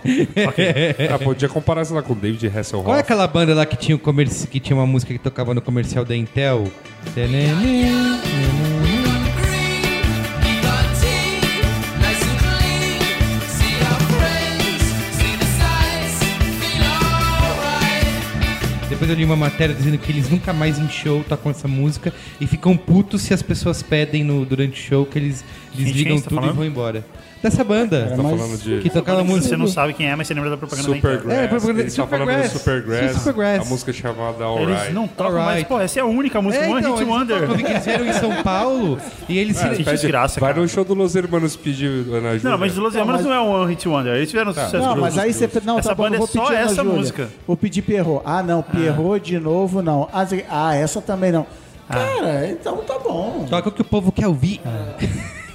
Ok. 0.47 0.67
Ah, 1.11 1.19
podia 1.19 1.49
comparar, 1.49 1.83
sei 1.87 1.97
lá, 1.97 2.03
com 2.03 2.13
o 2.13 2.17
David 2.17 2.47
Hasselhoff. 2.47 2.85
Qual 2.85 2.95
é 2.95 3.01
aquela 3.01 3.27
banda 3.27 3.55
lá 3.55 3.65
que 3.65 3.75
tinha, 3.77 3.97
o 3.97 3.99
comerci... 3.99 4.47
que 4.49 4.61
tinha 4.61 4.77
uma 4.77 4.87
música 4.87 5.15
que 5.15 5.19
tocava 5.19 5.55
no 5.55 5.63
comercial 5.63 6.05
da 6.05 6.15
Intel? 6.15 6.65
Depois 19.05 19.19
eu 19.19 19.19
li 19.19 19.25
uma 19.27 19.37
matéria 19.37 19.75
dizendo 19.75 19.99
que 19.99 20.11
eles 20.11 20.31
nunca 20.31 20.51
mais 20.51 20.79
em 20.79 20.89
show 20.89 21.23
tocam 21.29 21.51
essa 21.51 21.69
música 21.69 22.11
e 22.41 22.47
ficam 22.47 22.75
putos 22.75 23.21
se 23.21 23.35
as 23.35 23.43
pessoas 23.43 23.83
pedem 23.83 24.25
no, 24.25 24.47
durante 24.47 24.81
o 24.81 24.83
show 24.83 25.05
que 25.05 25.19
eles 25.19 25.45
desligam 25.75 26.17
você 26.17 26.25
tá 26.25 26.31
tudo 26.31 26.39
e 26.39 26.41
falando? 26.41 26.57
vão 26.57 26.65
embora. 26.65 27.05
Dessa 27.45 27.63
banda. 27.63 28.07
Tá 28.09 28.17
falando 28.17 28.57
de 28.59 28.79
Que 28.81 28.89
tocava 28.89 29.21
a 29.21 29.25
música. 29.25 29.49
Você 29.49 29.57
não 29.57 29.67
sabe 29.69 29.93
quem 29.93 30.09
é, 30.09 30.17
mas 30.17 30.27
você 30.27 30.33
lembra 30.33 30.49
da 30.49 30.57
propaganda 30.57 30.89
da. 30.89 30.95
Supergrass. 30.95 31.39
É, 31.39 31.47
propaganda- 31.47 31.81
Ele 31.83 31.91
tá 31.91 32.07
falando 32.07 32.27
do 32.27 32.49
Supergrass. 32.49 32.53
Supergrass. 32.53 33.13
Sim, 33.13 33.19
Supergrass. 33.19 33.67
A 33.67 33.71
música 33.71 33.93
chamada 33.93 34.45
Eles 34.45 34.69
Alright. 34.77 34.93
não 34.95 35.07
tocam 35.07 35.27
Alright. 35.27 35.47
mais. 35.53 35.65
Pô, 35.65 35.79
essa 35.81 35.99
é 35.99 36.03
a 36.03 36.07
única 36.07 36.41
música, 36.41 36.65
É, 36.65 36.69
One 36.69 36.79
então, 36.81 36.93
Hit 36.93 37.03
eles 37.03 37.15
Wonder. 37.15 37.41
tocam, 37.43 37.57
que 37.59 37.63
eles 37.71 37.85
vieram 37.85 38.07
em 38.07 38.13
São 38.15 38.43
Paulo 38.43 38.99
e 39.29 39.39
eles 39.39 39.57
se... 39.59 39.69
Que 39.69 39.83
desgraça, 39.85 40.41
Vai 40.41 40.51
cara. 40.55 40.63
no 40.63 40.69
show 40.69 40.85
do 40.87 40.95
Los 40.95 41.15
Hermanos 41.15 41.55
pedir 41.55 41.91
Ana 42.11 42.39
Júlia. 42.39 42.51
Não, 42.51 42.59
mas 42.59 42.73
os 42.73 42.79
Los 42.79 42.95
Hermanos 42.95 43.21
mas- 43.21 43.31
não 43.31 43.35
é 43.35 43.41
um 43.41 43.61
One 43.63 43.71
Hit 43.75 43.87
Wonder. 43.89 44.15
Eles 44.17 44.31
tiveram 44.31 44.55
sucesso. 44.55 44.79
Não, 44.79 44.97
mas 44.97 45.19
aí 45.19 45.31
você. 45.33 45.51
Não, 45.65 45.79
Essa 45.79 45.91
tá 45.91 45.95
bom, 45.95 46.05
banda 46.05 46.17
eu 46.17 46.21
vou 46.21 46.29
é 46.29 46.33
só 46.33 46.43
pedir 46.47 46.55
Ana 46.57 46.65
essa 46.65 46.75
Júlia. 46.83 46.99
música. 46.99 47.29
Vou 47.47 47.57
pedir 47.59 47.83
Pierrot. 47.83 48.23
Ah, 48.25 48.43
não, 48.43 48.63
Pierrot 48.63 49.21
de 49.23 49.39
novo 49.39 49.83
não. 49.83 50.09
Ah, 50.11 50.25
você- 50.25 50.47
ah, 50.51 50.75
essa 50.75 51.03
também 51.03 51.31
não. 51.31 51.47
Cara, 51.87 52.49
então 52.49 52.79
tá 52.79 52.99
bom. 52.99 53.45
Toca 53.51 53.69
o 53.69 53.73
que 53.73 53.83
o 53.83 53.85
povo 53.85 54.11
quer 54.11 54.27
ouvir. 54.27 54.63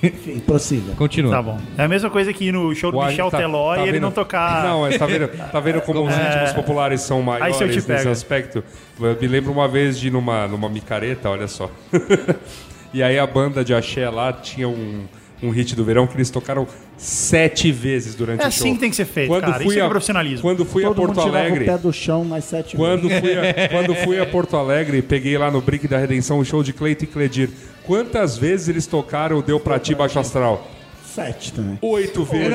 Enfim, 0.01 0.39
prossiga. 0.39 0.93
Continua. 0.95 1.31
Tá 1.31 1.41
bom. 1.41 1.59
É 1.77 1.83
a 1.83 1.87
mesma 1.87 2.09
coisa 2.09 2.31
que 2.31 2.45
ir 2.45 2.51
no 2.53 2.73
show 2.73 2.91
do 2.91 2.97
O- 2.97 3.05
Michel 3.05 3.29
tá- 3.29 3.37
Teló 3.37 3.75
tá 3.75 3.85
e 3.85 3.89
ele 3.89 3.99
não 3.99 4.11
tocar. 4.11 4.63
Não, 4.63 4.81
mas 4.81 4.97
tá 4.97 5.05
vendo, 5.05 5.27
tá 5.27 5.59
vendo 5.59 5.81
como 5.81 6.07
os 6.07 6.15
ritmos 6.15 6.53
populares 6.53 7.01
são 7.01 7.21
maiores 7.21 7.59
nesse 7.59 7.81
pego. 7.87 8.09
aspecto? 8.09 8.63
Eu 8.99 9.17
me 9.19 9.27
lembro 9.27 9.51
uma 9.51 9.67
vez 9.67 9.99
de 9.99 10.07
ir 10.07 10.11
numa, 10.11 10.47
numa 10.47 10.69
micareta, 10.69 11.29
olha 11.29 11.47
só. 11.47 11.69
e 12.93 13.03
aí 13.03 13.19
a 13.19 13.27
banda 13.27 13.63
de 13.63 13.73
axé 13.73 14.09
lá 14.09 14.31
tinha 14.33 14.67
um, 14.67 15.03
um 15.41 15.49
hit 15.51 15.75
do 15.75 15.83
verão 15.85 16.05
que 16.05 16.15
eles 16.17 16.29
tocaram 16.29 16.67
sete 16.97 17.71
vezes 17.71 18.13
durante 18.15 18.41
É 18.43 18.47
o 18.47 18.51
show. 18.51 18.59
assim 18.65 18.73
que 18.73 18.79
tem 18.79 18.89
que 18.89 18.95
ser 18.95 19.05
feito, 19.05 19.29
quando 19.29 19.41
cara. 19.41 19.55
Fui 19.63 19.67
Isso 19.67 19.79
é 19.79 19.81
a, 19.81 19.89
profissionalismo. 19.89 20.41
Quando 20.41 20.65
fui 20.65 20.83
a 20.83 20.87
Todo 20.87 20.97
Porto 20.97 21.15
mundo 21.15 21.25
tirava 21.25 21.39
Alegre... 21.39 21.63
o 21.63 21.67
pé 21.67 21.77
do 21.77 21.93
chão 21.93 22.25
nas 22.25 22.43
sete 22.43 22.75
Quando 22.75 23.07
vezes. 23.07 23.19
fui, 23.21 23.37
a, 23.37 23.69
quando 23.69 23.95
fui 23.95 24.19
a 24.19 24.25
Porto 24.25 24.57
Alegre, 24.57 25.01
peguei 25.01 25.37
lá 25.37 25.49
no 25.49 25.61
Brick 25.61 25.87
da 25.87 25.97
Redenção 25.97 26.39
o 26.39 26.45
show 26.45 26.61
de 26.61 26.73
Cleiton 26.73 27.05
e 27.05 27.07
Cledir. 27.07 27.49
Quantas 27.85 28.37
vezes 28.37 28.67
eles 28.69 28.85
tocaram 28.85 29.37
o 29.37 29.41
Deu 29.41 29.59
Pra 29.59 29.79
Ti 29.79 29.95
Baixo 29.95 30.19
Astral? 30.19 30.67
Sete 31.13 31.53
também. 31.53 31.77
Oito 31.81 32.23
vezes. 32.23 32.53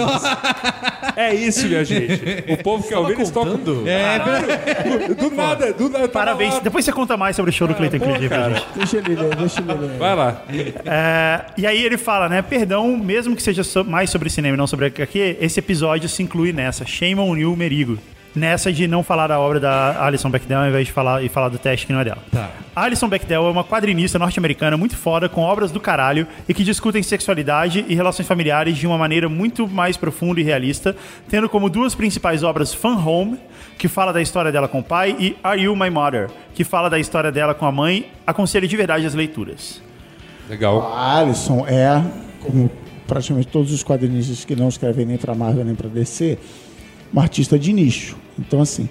É 1.16 1.34
isso, 1.34 1.66
minha 1.66 1.84
gente. 1.84 2.23
O 2.49 2.56
povo 2.62 2.87
quer 2.88 2.96
ouvir, 2.99 3.14
eles 3.14 3.30
tocam. 3.30 3.58
É, 3.87 4.18
Do 5.14 5.30
nada, 5.34 5.73
do 5.73 5.84
nada. 5.88 6.08
tava 6.08 6.08
Parabéns. 6.08 6.54
lá. 6.54 6.61
Depois 6.61 6.84
você 6.84 6.92
conta 6.92 7.16
mais 7.16 7.34
sobre 7.37 7.50
o 7.50 7.52
show 7.52 7.66
do 7.68 7.75
pra 7.75 7.88
cara. 7.90 8.54
gente. 8.54 8.66
Deixa 8.76 8.96
ele 8.99 9.14
ler, 9.16 9.34
deixa 9.37 9.61
ele 9.61 9.73
ler. 9.73 9.99
Vai 9.99 10.14
lá. 10.14 10.42
É, 10.87 11.40
e 11.56 11.66
aí 11.66 11.84
ele 11.84 11.96
fala, 11.99 12.28
né? 12.28 12.42
Perdão, 12.42 12.96
mesmo 12.96 13.34
que 13.37 13.42
seja 13.42 13.64
so- 13.64 13.84
mais 13.84 14.11
sobre 14.11 14.30
cinema 14.30 14.54
e 14.54 14.58
não 14.58 14.66
sobre 14.66 14.87
HQ, 14.87 15.37
esse 15.40 15.58
episódio 15.58 16.08
se 16.08 16.23
inclui 16.23 16.52
nessa. 16.52 16.84
Shame 16.87 17.20
on 17.20 17.37
you, 17.37 17.54
Merigo. 17.56 17.99
Nessa 18.34 18.72
de 18.72 18.88
não 18.88 19.02
falar 19.02 19.28
da 19.28 19.38
obra 19.38 19.60
da 19.60 20.04
Alison 20.04 20.28
Bechdel 20.28 20.60
ao 20.60 20.66
invés 20.66 20.86
de 20.86 20.92
falar 20.92 21.22
e 21.22 21.28
falar 21.28 21.48
do 21.48 21.58
teste 21.58 21.86
que 21.86 21.92
não 21.92 22.00
é 22.00 22.04
dela. 22.04 22.18
Tá. 22.32 22.50
Alison 22.74 23.08
Bechdel 23.08 23.46
é 23.46 23.50
uma 23.50 23.62
quadrinista 23.62 24.18
norte-americana 24.18 24.76
muito 24.76 24.96
foda, 24.96 25.28
com 25.28 25.42
obras 25.42 25.70
do 25.70 25.78
caralho 25.78 26.26
e 26.48 26.52
que 26.52 26.64
discutem 26.64 27.00
sexualidade 27.02 27.84
e 27.88 27.94
relações 27.94 28.26
familiares 28.26 28.76
de 28.76 28.86
uma 28.86 28.98
maneira 28.98 29.28
muito 29.28 29.68
mais 29.68 29.96
profunda 29.96 30.40
e 30.40 30.42
realista, 30.42 30.96
tendo 31.28 31.48
como 31.48 31.70
duas 31.70 31.94
principais 31.94 32.42
obras 32.42 32.74
Fun 32.74 32.96
Home, 32.96 33.38
que 33.78 33.86
fala 33.86 34.12
da 34.12 34.20
história 34.20 34.50
dela 34.50 34.66
com 34.66 34.80
o 34.80 34.82
pai, 34.82 35.14
e 35.18 35.36
Are 35.42 35.60
You 35.60 35.76
My 35.76 35.88
Mother, 35.90 36.28
que 36.54 36.64
fala 36.64 36.90
da 36.90 36.98
história 36.98 37.30
dela 37.30 37.54
com 37.54 37.66
a 37.66 37.72
mãe. 37.72 38.10
Aconselho 38.26 38.66
de 38.66 38.76
verdade 38.76 39.06
as 39.06 39.14
leituras. 39.14 39.80
Legal. 40.48 40.92
A 40.92 41.18
Alison 41.18 41.64
é, 41.68 42.02
como 42.40 42.70
praticamente 43.06 43.48
todos 43.48 43.72
os 43.72 43.84
quadrinistas 43.84 44.44
que 44.44 44.56
não 44.56 44.68
escrevem 44.68 45.06
nem 45.06 45.16
pra 45.16 45.34
Marvel 45.34 45.64
nem 45.64 45.74
pra 45.74 45.88
DC, 45.88 46.38
uma 47.14 47.23
artista 47.23 47.56
de 47.56 47.73
nicho. 47.73 48.16
Então, 48.37 48.61
assim, 48.61 48.88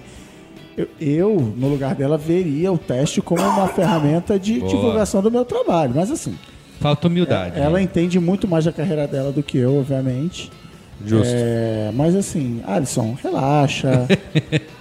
eu, 0.74 0.88
eu, 0.98 1.54
no 1.58 1.68
lugar 1.68 1.94
dela, 1.94 2.16
veria 2.16 2.72
o 2.72 2.78
teste 2.78 3.20
como 3.20 3.42
uma 3.42 3.68
ferramenta 3.68 4.38
de 4.38 4.60
Boa. 4.60 4.70
divulgação 4.70 5.20
do 5.20 5.30
meu 5.30 5.44
trabalho. 5.44 5.92
Mas, 5.94 6.10
assim, 6.10 6.34
Falta 6.80 7.06
humildade. 7.06 7.60
ela 7.60 7.78
né? 7.78 7.82
entende 7.82 8.18
muito 8.18 8.48
mais 8.48 8.64
da 8.64 8.72
carreira 8.72 9.06
dela 9.06 9.30
do 9.30 9.42
que 9.42 9.58
eu, 9.58 9.78
obviamente. 9.78 10.50
Justo. 11.04 11.34
É, 11.36 11.90
mas, 11.94 12.16
assim, 12.16 12.62
Alison, 12.66 13.14
relaxa. 13.22 14.08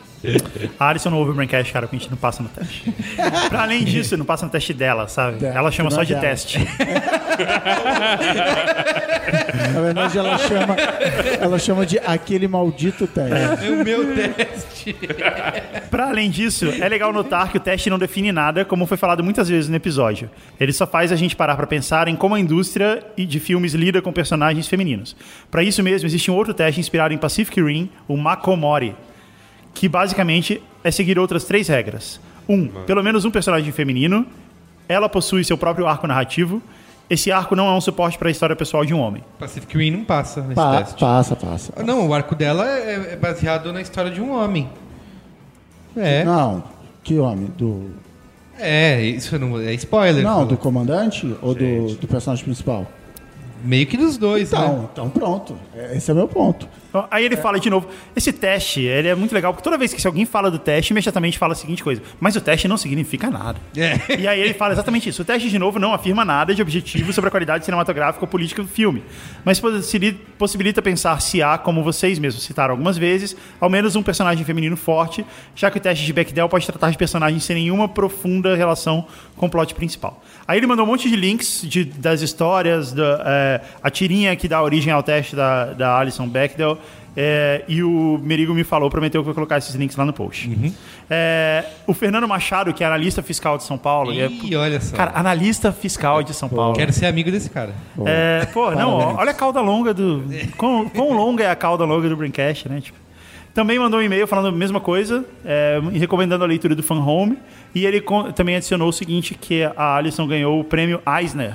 A 0.80 0.90
Alison 0.90 1.10
não 1.10 1.18
ouve 1.20 1.32
o 1.32 1.34
Braincast, 1.34 1.72
cara, 1.72 1.86
porque 1.86 1.98
a 1.98 2.00
gente 2.00 2.10
não 2.10 2.18
passa 2.18 2.42
no 2.42 2.50
teste. 2.50 2.94
pra 3.50 3.64
além 3.64 3.84
disso, 3.84 4.16
não 4.18 4.26
passa 4.26 4.46
no 4.46 4.52
teste 4.52 4.74
dela, 4.74 5.08
sabe? 5.08 5.46
Ela 5.46 5.72
chama 5.72 5.92
só 5.92 6.02
é 6.02 6.06
de 6.06 6.14
dela. 6.14 6.26
teste. 6.26 6.60
Na 9.74 9.82
verdade, 9.82 10.18
ela 10.18 10.38
chama, 10.38 10.76
ela 11.40 11.60
chama 11.60 11.86
de 11.86 12.00
aquele 12.00 12.48
maldito 12.48 13.08
teste. 13.08 13.66
É 13.66 13.70
o 13.70 13.84
meu 13.84 14.16
teste. 14.16 14.96
Pra 15.90 16.10
além 16.10 16.30
disso, 16.30 16.66
é 16.80 16.88
legal 16.88 17.12
notar 17.12 17.50
que 17.50 17.58
o 17.58 17.60
teste 17.60 17.90
não 17.90 18.00
define 18.00 18.32
nada, 18.32 18.64
como 18.66 18.86
foi 18.86 18.98
falado 18.98 19.24
muitas 19.24 19.50
vezes 19.50 19.70
no 19.70 19.76
episódio. 19.76 20.30
Ele 20.60 20.72
só 20.72 20.88
faz 20.88 21.12
a 21.12 21.16
gente 21.16 21.36
parar 21.36 21.56
pra 21.56 21.68
pensar 21.68 22.08
em 22.08 22.16
como 22.16 22.36
a 22.36 22.40
indústria 22.40 23.04
e 23.18 23.26
de 23.26 23.40
filmes 23.40 23.74
lida 23.74 24.02
com 24.02 24.12
personagens 24.12 24.68
femininos. 24.68 25.16
Pra 25.52 25.64
isso 25.64 25.84
mesmo, 25.84 26.08
existe 26.08 26.32
um 26.32 26.36
outro 26.36 26.54
teste 26.54 26.80
inspirado 26.80 27.14
em 27.14 27.18
Pacific 27.18 27.62
Rim, 27.62 27.90
o 28.08 28.16
Makomori, 28.18 28.96
que 29.74 29.88
basicamente 29.90 30.62
é 30.84 30.92
seguir 30.92 31.18
outras 31.20 31.44
três 31.46 31.68
regras. 31.68 32.20
Um, 32.48 32.68
pelo 32.68 33.02
menos 33.04 33.26
um 33.26 33.32
personagem 33.32 33.72
feminino. 33.72 34.26
Ela 34.88 35.08
possui 35.08 35.44
seu 35.44 35.58
próprio 35.58 35.88
arco 35.88 36.06
narrativo. 36.08 36.62
Esse 37.10 37.32
arco 37.32 37.56
não 37.56 37.68
é 37.68 37.72
um 37.76 37.82
suporte 37.82 38.18
pra 38.18 38.30
história 38.32 38.56
pessoal 38.56 38.86
de 38.86 38.94
um 38.94 39.00
homem. 39.00 39.24
Pacific 39.40 39.78
Rim 39.78 39.92
não 39.92 40.04
passa 40.04 40.42
nesse 40.42 40.56
Pa- 40.56 40.78
teste. 40.80 41.00
passa, 41.00 41.36
passa. 41.36 41.84
Não, 41.84 42.08
o 42.08 42.14
arco 42.14 42.36
dela 42.36 42.68
é, 42.68 43.14
é 43.14 43.16
baseado 43.16 43.72
na 43.74 43.82
história 43.82 44.10
de 44.12 44.22
um 44.22 44.32
homem. 44.32 44.70
É, 45.96 46.24
Não, 46.24 46.64
que 47.04 47.18
homem? 47.20 47.48
Do, 47.58 47.92
é, 48.58 49.02
isso 49.04 49.38
não 49.38 49.60
é 49.60 49.74
spoiler. 49.76 50.24
não, 50.24 50.34
fala. 50.36 50.46
do 50.48 50.58
comandante 50.58 51.36
ou 51.42 51.54
do, 51.54 51.96
do 51.96 52.08
personagem 52.08 52.44
principal? 52.44 52.88
Meio 53.64 53.86
que 53.86 53.96
dos 53.96 54.18
dois, 54.18 54.52
né? 54.52 54.60
Então, 54.60 54.90
então 54.92 55.10
pronto. 55.10 55.56
É, 55.76 55.96
Esse 55.96 56.10
é 56.10 56.14
o 56.14 56.18
meu 56.18 56.28
ponto. 56.28 56.68
Então, 56.94 57.08
Aí 57.10 57.26
ele 57.26 57.36
fala 57.36 57.60
de 57.60 57.72
novo, 57.72 57.88
esse 58.16 58.32
teste, 58.32 58.82
ele 58.82 59.08
é 59.08 59.16
muito 59.16 59.34
legal, 59.34 59.52
porque 59.52 59.64
toda 59.64 59.80
vez 59.80 59.92
que 59.92 60.00
se 60.00 60.06
alguém 60.06 60.26
fala 60.26 60.52
do 60.52 60.60
teste, 60.60 60.94
imediatamente 60.94 61.40
fala 61.40 61.54
a 61.54 61.56
seguinte 61.56 61.84
coisa, 61.84 62.04
mas 62.20 62.36
o 62.36 62.42
teste 62.42 62.68
não 62.68 62.78
significa 62.78 63.32
nada. 63.32 63.58
É. 63.76 64.20
E 64.20 64.28
aí 64.28 64.40
ele 64.40 64.54
fala 64.54 64.74
exatamente 64.74 65.10
isso. 65.10 65.24
O 65.24 65.26
teste, 65.26 65.50
de 65.50 65.58
novo, 65.58 65.80
não 65.80 65.92
afirma 65.92 66.24
nada 66.24 66.54
de 66.54 66.62
objetivo 66.62 67.12
sobre 67.12 67.30
a 67.30 67.32
qualidade 67.32 67.66
cinematográfica 67.66 68.24
ou 68.24 68.28
política 68.28 68.62
do 68.62 68.68
filme, 68.68 69.04
mas 69.44 69.60
possibilita 70.38 70.82
pensar 70.84 71.20
se 71.20 71.42
há, 71.42 71.58
como 71.58 71.82
vocês 71.84 72.20
mesmos 72.20 72.44
citaram 72.44 72.74
algumas 72.74 72.96
vezes, 72.96 73.36
ao 73.60 73.70
menos 73.72 73.96
um 73.96 74.04
personagem 74.04 74.46
feminino 74.46 74.78
forte, 74.78 75.26
já 75.56 75.72
que 75.72 75.80
o 75.80 75.82
teste 75.82 76.06
de 76.06 76.14
Bechdel 76.14 76.48
pode 76.48 76.66
tratar 76.68 76.92
de 76.92 76.98
personagens 76.98 77.44
sem 77.44 77.56
nenhuma 77.56 77.88
profunda 77.90 78.56
relação 78.56 79.08
com 79.36 79.48
o 79.48 79.50
plot 79.50 79.74
principal. 79.74 80.24
Aí 80.48 80.60
ele 80.60 80.68
mandou 80.68 80.86
um 80.86 80.90
monte 80.90 81.10
de 81.10 81.16
links 81.16 81.62
de- 81.64 81.86
das 81.86 82.22
histórias, 82.22 82.92
da, 82.92 83.24
é, 83.26 83.62
a 83.82 83.90
tirinha 83.90 84.36
que 84.36 84.48
dá 84.48 84.62
origem 84.62 84.94
ao 84.94 85.02
teste 85.02 85.36
da, 85.36 85.66
da 85.74 85.98
Alison 85.98 86.28
Bechdel, 86.28 86.78
é, 87.16 87.64
e 87.68 87.84
o 87.84 88.20
Merigo 88.24 88.54
me 88.54 88.64
falou, 88.64 88.90
prometeu 88.90 89.22
que 89.22 89.28
eu 89.28 89.32
ia 89.32 89.36
colocar 89.36 89.58
esses 89.58 89.76
links 89.76 89.96
lá 89.96 90.06
no 90.06 90.14
post. 90.14 90.50
É, 91.10 91.64
o 91.86 91.94
Fernando 91.94 92.28
Machado, 92.28 92.74
que 92.74 92.84
é 92.84 92.88
analista 92.88 93.22
fiscal 93.22 93.58
de 93.58 93.64
São 93.64 93.78
Paulo. 93.78 94.12
e 94.14 94.20
é- 94.22 94.28
Ih, 94.28 94.56
olha 94.56 94.80
só. 94.82 94.96
cara, 94.96 95.12
analista 95.16 95.72
fiscal 95.72 96.24
de 96.24 96.34
São 96.34 96.50
Paulo. 96.50 96.76
Quero 96.76 96.92
ser 96.94 97.06
amigo 97.06 97.30
desse 97.32 97.50
cara. 97.50 97.74
É, 98.06 98.46
pô, 98.54 98.72
não, 98.72 98.92
ó, 98.98 99.16
olha 99.18 99.32
a 99.32 99.34
cauda 99.34 99.62
longa 99.62 99.94
do. 99.94 100.24
Quão, 100.58 100.90
quão 100.90 101.14
longa 101.14 101.44
é 101.44 101.50
a 101.50 101.56
cauda 101.56 101.84
longa 101.86 102.08
do 102.10 102.16
Braincast, 102.18 102.68
né? 102.68 102.82
Tipo, 102.82 102.98
também 103.54 103.78
mandou 103.78 104.00
um 104.00 104.04
e-mail 104.04 104.26
falando 104.26 104.48
a 104.48 104.52
mesma 104.52 104.80
coisa, 104.80 105.24
é, 105.46 105.80
e 105.92 106.00
recomendando 106.00 106.44
a 106.44 106.48
leitura 106.48 106.74
do 106.76 106.82
Fan 106.82 107.00
Home. 107.00 107.38
E 107.76 107.86
ele 107.86 108.04
também 108.36 108.56
adicionou 108.56 108.90
o 108.90 108.94
seguinte: 108.94 109.36
que 109.36 109.64
a 109.76 109.96
Alison 109.96 110.26
ganhou 110.28 110.60
o 110.60 110.64
prêmio 110.64 111.00
Eisner 111.20 111.54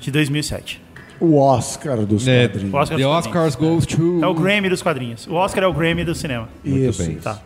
de 0.00 0.10
2007. 0.10 0.82
O 1.20 1.36
Oscar 1.38 1.98
dos 2.06 2.26
É, 2.28 2.46
quadrinhos. 2.48 2.72
O 2.72 2.76
Oscar 2.76 2.96
The 2.98 3.04
dos 3.04 3.12
Oscars 3.12 3.54
goes 3.56 3.86
to... 3.86 4.20
É 4.22 4.26
o 4.26 4.34
Grammy 4.34 4.68
dos 4.68 4.82
quadrinhos. 4.82 5.26
O 5.26 5.34
Oscar 5.34 5.64
é 5.64 5.66
o 5.66 5.72
Grammy 5.72 6.04
do 6.04 6.14
cinema. 6.14 6.48
Isso. 6.64 7.02
bem. 7.04 7.16
Tá. 7.16 7.40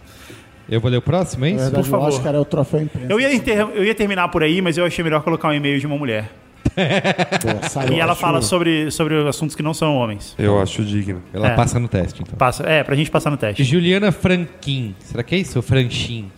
Eu 0.68 0.80
vou 0.80 0.90
ler 0.90 0.98
o 0.98 1.02
próximo, 1.02 1.44
é 1.44 1.48
Na 1.50 1.54
isso? 1.56 1.64
verdade, 1.64 1.84
Por 1.84 1.90
favor. 1.90 2.04
o 2.04 2.08
Oscar 2.08 2.34
é 2.34 2.38
o 2.38 2.44
troféu 2.44 2.82
imprensa. 2.82 3.12
Eu 3.12 3.20
ia, 3.20 3.32
inter- 3.34 3.58
eu 3.74 3.84
ia 3.84 3.94
terminar 3.94 4.28
por 4.28 4.42
aí, 4.42 4.60
mas 4.62 4.76
eu 4.78 4.84
achei 4.84 5.02
melhor 5.02 5.22
colocar 5.22 5.48
um 5.48 5.52
e-mail 5.54 5.78
de 5.80 5.86
uma 5.86 5.96
mulher. 5.98 6.30
Sabe, 7.68 7.94
E 7.94 8.00
ela 8.00 8.12
acho- 8.12 8.20
fala 8.20 8.40
sobre, 8.40 8.90
sobre 8.90 9.16
assuntos 9.28 9.54
que 9.56 9.62
não 9.62 9.74
são 9.74 9.96
homens. 9.96 10.34
Eu 10.38 10.60
acho 10.60 10.84
digno. 10.84 11.22
Ela 11.32 11.48
É. 11.48 11.54
passa 11.56 11.78
no 11.78 11.88
teste, 11.88 12.22
então. 12.22 12.36
Passa, 12.38 12.62
é, 12.64 12.82
pra 12.84 12.94
gente 12.94 13.10
passar 13.10 13.30
no 13.30 13.36
teste. 13.36 13.62
Juliana 13.64 14.12
Franquin. 14.12 14.94
Será 15.00 15.22
que 15.22 15.34
é 15.34 15.38
isso? 15.38 15.58
Ou 15.58 15.62
Franchin? 15.62 16.30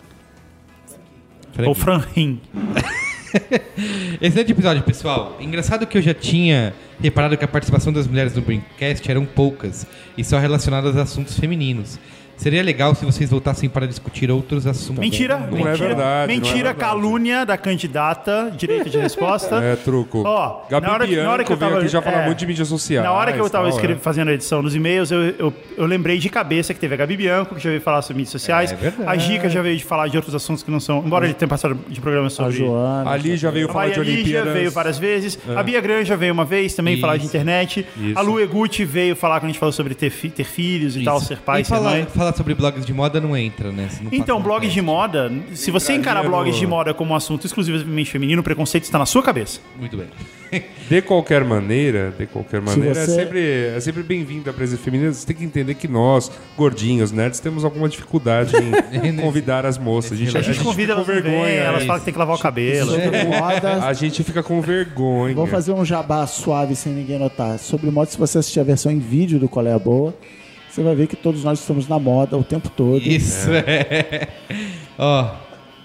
Ou 1.65 1.75
Franrim. 1.75 2.41
Excelente 4.21 4.53
episódio, 4.53 4.83
pessoal. 4.83 5.37
Engraçado 5.41 5.87
que 5.87 5.99
eu 5.99 6.03
já 6.03 6.15
tinha 6.15 6.75
reparado 7.01 7.37
que 7.37 7.45
a 7.45 7.49
participação 7.49 7.93
das 7.93 8.07
mulheres 8.07 8.35
no 8.35 8.43
Braincast 8.43 9.11
eram 9.11 9.25
poucas 9.25 9.87
e 10.17 10.25
só 10.25 10.39
relacionadas 10.39 10.97
a 10.97 11.03
assuntos 11.03 11.39
femininos. 11.39 11.99
Seria 12.45 12.63
legal 12.63 12.95
se 12.95 13.07
vocês 13.07 13.31
voltassem 13.31 13.71
para 13.71 13.87
discutir 13.87 14.31
outros 14.31 14.67
assuntos. 14.67 14.99
Mentira, 14.99 15.39
Não 15.39 15.47
mentira. 15.57 15.71
é 15.71 15.77
verdade, 15.77 15.97
não 15.97 16.05
é 16.05 16.27
Mentira, 16.27 16.55
verdade. 16.57 16.79
calúnia 16.79 17.47
da 17.47 17.57
candidata, 17.57 18.53
direito 18.55 18.91
de 18.91 18.99
resposta. 18.99 19.55
É, 19.65 19.77
truco. 19.77 20.23
Ó, 20.27 20.63
Gabi 20.69 20.87
na 20.87 20.93
hora 20.93 21.07
que- 21.07 21.17
na 21.17 21.31
hora 21.31 21.43
que 21.43 21.51
eu 21.51 21.57
Bianco 21.57 21.71
tava- 21.73 21.83
aqui 21.85 21.91
já 21.91 22.03
falar 22.03 22.23
é, 22.23 22.27
muito 22.27 22.39
de 22.39 22.47
mídias 22.47 22.69
sociais. 22.69 23.03
Na 23.03 23.13
hora 23.13 23.33
que 23.33 23.39
eu 23.41 23.49
tava 23.49 23.65
tal, 23.69 23.75
escreve- 23.75 23.95
é. 23.95 23.97
fazendo 23.97 24.29
a 24.29 24.35
edição 24.35 24.63
dos 24.63 24.75
e-mails, 24.75 25.11
eu, 25.11 25.23
eu, 25.39 25.55
eu 25.79 25.87
lembrei 25.87 26.19
de 26.19 26.29
cabeça 26.29 26.75
que 26.75 26.81
teve 26.81 26.93
a 26.93 26.97
Gabi 26.99 27.17
Bianco, 27.17 27.55
que 27.55 27.63
já 27.63 27.71
veio 27.71 27.81
falar 27.81 28.03
sobre 28.03 28.17
mídias 28.19 28.33
sociais. 28.33 28.73
É 28.73 28.77
verdade. 28.77 29.09
a 29.09 29.17
Gica 29.17 29.49
já 29.49 29.63
veio 29.63 29.79
de 29.79 29.85
falar 29.85 30.09
de 30.09 30.17
outros 30.19 30.35
assuntos 30.35 30.63
que 30.63 30.71
não 30.71 30.81
são. 30.81 30.99
Embora 31.07 31.25
ele 31.25 31.33
tenha 31.33 31.49
passado 31.49 31.79
de 31.89 31.99
programa 31.99 32.27
A 32.27 32.31
sobre. 32.31 32.59
Joana. 32.59 33.11
Ali 33.11 33.39
já 33.39 33.51
veio 33.51 33.71
A 33.71 33.73
falar 33.73 33.89
de 33.89 34.01
Olimpíadas. 34.01 34.53
veio 34.53 34.71
várias 34.71 34.99
vezes. 34.99 35.39
A 35.57 35.63
Bia 35.63 35.81
Granja 35.81 36.15
veio 36.17 36.35
uma 36.35 36.45
vez 36.45 36.75
também 36.75 37.01
falar 37.01 37.15
de 37.17 37.25
Isso. 37.25 37.29
internet. 37.35 37.87
Isso. 37.97 38.19
A 38.19 38.21
Lu 38.21 38.39
Eguchi 38.39 38.85
veio 38.85 39.17
falar 39.17 39.41
quando 39.41 39.45
a 39.45 39.53
gente 39.53 39.59
falou 39.59 39.73
sobre 39.73 39.95
ter, 39.95 40.11
fi- 40.11 40.29
ter 40.31 40.45
filhos 40.45 40.95
e 40.97 41.03
tal, 41.05 41.21
ser 41.21 41.39
pai, 41.39 41.63
e 41.63 41.65
ser 41.65 41.71
falar, 41.71 41.91
mãe. 41.93 42.07
Falar 42.35 42.37
sobre 42.37 42.55
blogs 42.55 42.85
de 42.85 42.93
moda 42.93 43.21
não 43.21 43.37
entra, 43.37 43.71
né? 43.73 43.89
Se 43.91 44.03
não 44.05 44.11
Então, 44.13 44.43
blogs 44.43 44.73
de 44.73 44.83
moda, 44.83 45.33
se 45.55 45.71
você 45.71 45.93
encarar 45.95 46.21
Entraria 46.21 46.31
blogs 46.31 46.55
no- 46.55 46.61
de 46.61 46.67
moda 46.67 46.93
como 46.95 47.13
um 47.13 47.17
assunto 47.17 47.47
exclusivamente 47.47 48.11
feminino, 48.11 48.41
o 48.41 48.45
preconceito 48.45 48.85
está 48.85 48.99
na 48.99 49.07
sua 49.07 49.23
cabeça. 49.23 49.61
Muito 49.79 49.97
bem. 49.97 50.07
De 50.89 51.01
qualquer 51.03 51.43
maneira, 51.43 52.15
de 52.17 52.27
qualquer 52.27 52.61
maneira, 52.61 52.95
você- 52.95 53.01
é 53.11 53.25
sempre, 53.25 53.41
é 53.77 53.81
sempre 53.81 54.03
bem-vindo 54.03 54.49
a 54.51 54.53
presença 54.53 54.81
feminina. 54.83 55.13
Você 55.13 55.27
tem 55.27 55.35
que 55.35 55.43
entender 55.45 55.75
que 55.75 55.89
nós, 55.89 56.31
gordinhos, 56.57 57.11
nerds, 57.11 57.41
temos 57.41 57.65
alguma 57.65 57.89
dificuldade 57.89 58.53
em 59.03 59.17
convidar 59.17 59.65
as 59.67 59.79
moças. 59.79 60.13
A 60.13 60.17
gente, 60.17 60.37
A 60.37 60.43
gente 60.43 60.61
convida 60.63 60.93
elas 60.93 61.07
com 61.07 61.13
vergonha. 61.13 61.49
elas 61.49 61.83
é 61.83 61.87
falam 61.87 61.99
que 62.01 62.05
tem 62.05 62.13
que 62.15 62.19
lavar 62.21 62.37
o 62.37 62.39
cabelo. 62.39 62.91
Sobre 62.91 63.25
moda. 63.25 63.85
A 63.85 63.93
gente 63.95 64.23
fica 64.23 64.43
com 64.43 64.61
vergonha. 64.61 65.35
Vou 65.35 65.47
fazer 65.47 65.73
um 65.73 65.85
jabá 65.85 66.25
suave 66.27 66.77
sem 66.77 66.93
ninguém 66.93 67.19
notar. 67.19 67.59
Sobre 67.59 67.91
moda, 67.91 68.11
se 68.11 68.19
você 68.19 68.39
assistir 68.39 68.61
a 68.61 68.65
versão 68.65 68.93
em 68.93 68.99
vídeo 68.99 69.39
do 69.41 69.49
Qual 69.49 69.67
é 69.67 69.73
a 69.73 69.79
Boa, 69.79 70.15
você 70.75 70.83
vai 70.83 70.95
ver 70.97 71.07
que 71.07 71.15
todos 71.15 71.45
nós 71.45 71.61
estamos 71.61 71.87
na 71.87 72.01
moda 72.01 72.37
o 72.37 72.43
tempo 72.43 72.69
todo. 72.69 73.01
Isso 73.01 73.49
é. 73.53 74.29
Ó. 74.99 75.31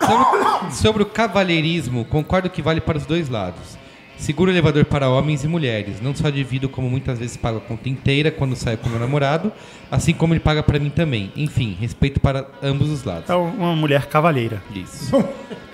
Sobre, 0.01 0.71
sobre 0.71 1.03
o 1.03 1.05
cavalheirismo, 1.05 2.05
concordo 2.05 2.49
que 2.49 2.61
vale 2.61 2.81
para 2.81 2.97
os 2.97 3.05
dois 3.05 3.29
lados. 3.29 3.77
Seguro 4.17 4.49
elevador 4.49 4.83
para 4.85 5.07
homens 5.07 5.43
e 5.43 5.47
mulheres. 5.47 6.01
Não 6.01 6.15
só 6.15 6.29
divido 6.29 6.67
como 6.67 6.89
muitas 6.89 7.19
vezes 7.19 7.37
pago 7.37 7.59
a 7.59 7.61
conta 7.61 7.87
inteira 7.87 8.31
quando 8.31 8.55
saio 8.55 8.77
com 8.79 8.89
meu 8.89 8.99
namorado, 8.99 9.51
assim 9.91 10.11
como 10.11 10.33
ele 10.33 10.39
paga 10.39 10.63
para 10.63 10.79
mim 10.79 10.89
também. 10.89 11.31
Enfim, 11.35 11.77
respeito 11.79 12.19
para 12.19 12.47
ambos 12.61 12.89
os 12.89 13.03
lados. 13.03 13.29
É 13.29 13.35
uma 13.35 13.75
mulher 13.75 14.07
cavalheira. 14.07 14.61
Isso. 14.73 15.23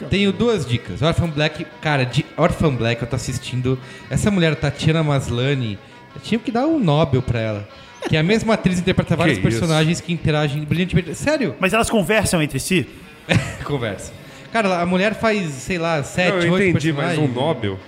Tenho 0.10 0.34
duas 0.34 0.65
dicas. 0.65 1.01
Orphan 1.01 1.30
Black, 1.30 1.65
cara, 1.82 2.04
de 2.04 2.25
Orphan 2.36 2.75
Black 2.75 3.01
eu 3.01 3.08
tô 3.08 3.15
assistindo. 3.15 3.80
Essa 4.10 4.30
mulher, 4.30 4.56
Tatiana 4.56 5.01
Maslany, 5.01 5.80
eu 6.13 6.21
tinha 6.21 6.39
que 6.39 6.51
dar 6.51 6.67
um 6.67 6.80
Nobel 6.80 7.21
pra 7.21 7.39
ela. 7.39 7.67
Que 8.10 8.18
a 8.18 8.24
mesma 8.24 8.54
atriz 8.54 8.80
interpreta 8.80 9.15
vários 9.15 9.39
personagens 9.39 10.00
que 10.02 10.13
interagem 10.13 10.63
brilhantemente. 10.63 11.15
Sério? 11.15 11.56
Mas 11.60 11.74
elas 11.74 11.89
conversam 11.89 12.41
entre 12.41 12.60
si? 12.60 12.88
Conversa. 13.63 14.12
Cara, 14.54 14.80
a 14.82 14.86
mulher 14.86 15.15
faz, 15.15 15.50
sei 15.52 15.78
lá, 15.78 16.02
sete, 16.04 16.36
Não, 16.38 16.44
eu 16.44 16.54
oito 16.54 16.68
entendi, 16.70 16.94
mas 16.94 17.06
personagens. 17.08 17.38
um 17.38 17.41
Nobel? 17.41 17.80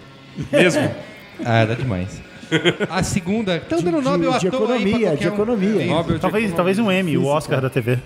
Mesmo? 0.51 0.91
Ah, 1.45 1.63
dá 1.65 1.75
demais. 1.75 2.19
A 2.89 3.03
segunda. 3.03 3.57
Estão 3.57 3.79
dando 3.79 3.99
De- 3.99 4.05
Nobel 4.05 4.33
à 4.33 4.37
de 4.39 4.49
toa 4.49 4.59
aí 4.61 4.65
pra 4.67 4.75
economia, 4.89 5.07
qualquer 5.09 5.17
de 5.23 5.29
um. 5.29 5.33
economia. 5.35 5.69
Isso. 5.83 5.87
Nobel 5.93 6.15
de 6.15 6.19
Talvez, 6.21 6.45
economia. 6.45 6.55
talvez 6.55 6.79
um 6.79 6.91
M, 6.91 7.17
o 7.17 7.25
Oscar 7.27 7.61
da 7.61 7.69
TV. 7.69 7.99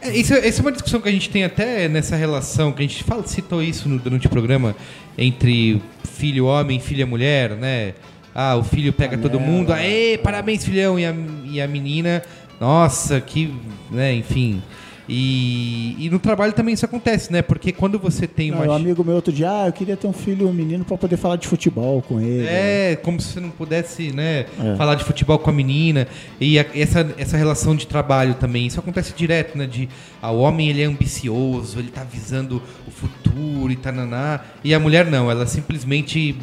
É, 0.00 0.10
isso, 0.16 0.32
essa 0.34 0.60
é 0.60 0.62
uma 0.62 0.72
discussão 0.72 1.00
que 1.00 1.08
a 1.08 1.12
gente 1.12 1.28
tem 1.28 1.44
até 1.44 1.88
nessa 1.88 2.14
relação, 2.16 2.72
que 2.72 2.82
a 2.82 2.86
gente 2.86 3.02
fala, 3.02 3.26
citou 3.26 3.62
isso 3.62 3.88
no- 3.88 3.98
durante 3.98 4.26
o 4.26 4.30
programa, 4.30 4.74
entre 5.16 5.82
filho 6.16 6.46
homem 6.46 6.78
e 6.78 6.80
filha 6.80 7.04
mulher, 7.06 7.50
né? 7.50 7.94
Ah, 8.34 8.54
o 8.56 8.62
filho 8.62 8.92
pega 8.92 9.18
todo 9.18 9.40
mundo, 9.40 9.72
aê, 9.72 10.16
parabéns, 10.18 10.64
filhão, 10.64 10.98
e 10.98 11.04
a, 11.04 11.12
e 11.44 11.60
a 11.60 11.66
menina, 11.66 12.22
nossa, 12.60 13.20
que, 13.20 13.52
né, 13.90 14.14
enfim. 14.14 14.62
E, 15.08 15.96
e 15.98 16.10
no 16.10 16.18
trabalho 16.18 16.52
também 16.52 16.74
isso 16.74 16.84
acontece, 16.84 17.32
né? 17.32 17.40
Porque 17.40 17.72
quando 17.72 17.98
você 17.98 18.26
tem 18.26 18.50
Não, 18.50 18.58
uma. 18.58 18.66
um 18.72 18.76
amigo 18.76 19.02
meu 19.02 19.14
outro 19.14 19.32
dia, 19.32 19.50
ah, 19.50 19.66
eu 19.66 19.72
queria 19.72 19.96
ter 19.96 20.06
um 20.06 20.12
filho, 20.12 20.46
um 20.48 20.52
menino, 20.52 20.84
pra 20.84 20.98
poder 20.98 21.16
falar 21.16 21.36
de 21.36 21.46
futebol 21.48 22.02
com 22.02 22.20
ele. 22.20 22.46
É, 22.46 22.96
como 23.02 23.18
se 23.20 23.32
você 23.32 23.40
não 23.40 23.48
pudesse, 23.50 24.12
né, 24.12 24.44
É. 24.62 24.76
falar 24.76 24.96
de 24.96 25.04
futebol 25.04 25.38
com 25.38 25.48
a 25.48 25.52
menina. 25.52 26.06
E 26.40 26.58
a- 26.58 26.66
essa, 26.74 27.14
essa 27.16 27.36
relação 27.38 27.74
de 27.74 27.86
trabalho 27.86 28.34
também. 28.34 28.66
Isso 28.66 28.78
acontece 28.78 29.14
direto, 29.16 29.56
né? 29.56 29.66
De 29.66 29.88
ah, 30.20 30.30
o 30.30 30.40
homem 30.40 30.68
ele 30.68 30.82
é 30.82 30.84
ambicioso, 30.84 31.78
ele 31.78 31.88
tá 31.90 32.04
visando 32.04 32.62
o 32.86 32.90
futuro 32.90 33.72
e 33.72 33.76
tananá. 33.76 34.40
E 34.62 34.74
a 34.74 34.78
mulher 34.78 35.06
não, 35.06 35.30
ela 35.30 35.46
simplesmente 35.46 36.36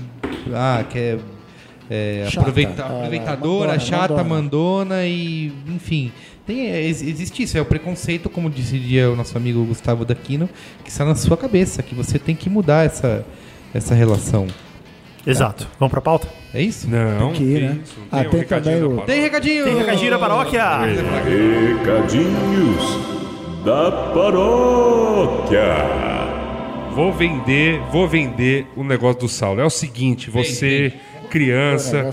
ah, 0.53 0.83
quer 0.89 1.19
é, 1.89 2.25
Chata. 2.29 2.39
aproveita- 2.39 2.81
é 2.81 2.85
aproveitadora, 2.85 3.67
mandona, 3.73 3.79
chata, 3.79 4.23
mandona. 4.23 4.29
mandona 4.95 5.05
e 5.05 5.51
enfim. 5.67 6.11
Tem, 6.45 6.69
é, 6.69 6.81
ex- 6.83 7.01
existe 7.01 7.41
isso, 7.43 7.57
é 7.57 7.61
o 7.61 7.65
preconceito, 7.65 8.29
como 8.29 8.49
dizia 8.49 9.09
o 9.09 9.15
nosso 9.15 9.35
amigo 9.37 9.63
Gustavo 9.65 10.05
Daquino, 10.05 10.47
que 10.83 10.89
está 10.89 11.03
na 11.03 11.15
sua 11.15 11.35
cabeça, 11.35 11.81
que 11.81 11.95
você 11.95 12.19
tem 12.19 12.35
que 12.35 12.49
mudar 12.49 12.85
essa, 12.85 13.25
essa 13.73 13.95
relação. 13.95 14.45
Exato. 15.25 15.67
Vamos 15.79 15.91
pra 15.91 16.01
pauta? 16.01 16.27
É 16.53 16.61
isso? 16.61 16.87
Não, 16.87 17.29
Tem 17.31 17.33
que 17.33 17.43
ir, 17.43 17.61
né? 17.61 17.79
isso. 17.83 17.97
Ah, 18.11 18.19
um 18.21 18.29
tem 18.29 18.43
também 18.43 18.83
o-? 18.83 19.01
Tem 19.01 19.21
recadinho! 19.21 19.63
Tem 19.65 19.75
recadinho 19.75 20.11
da 20.11 20.19
paróquia? 20.19 20.63
Recadinhos 21.75 22.99
da 23.65 23.91
paróquia. 24.13 25.63
Vou 26.93 27.11
vender, 27.11 27.81
vou 27.91 28.07
vender 28.07 28.67
o 28.75 28.83
negócio 28.83 29.21
do 29.21 29.27
Saulo. 29.27 29.59
É 29.59 29.65
o 29.65 29.69
seguinte, 29.69 30.29
você, 30.29 30.93
criança, 30.93 30.95
Negócio 30.95 31.14
salvo. 31.79 32.11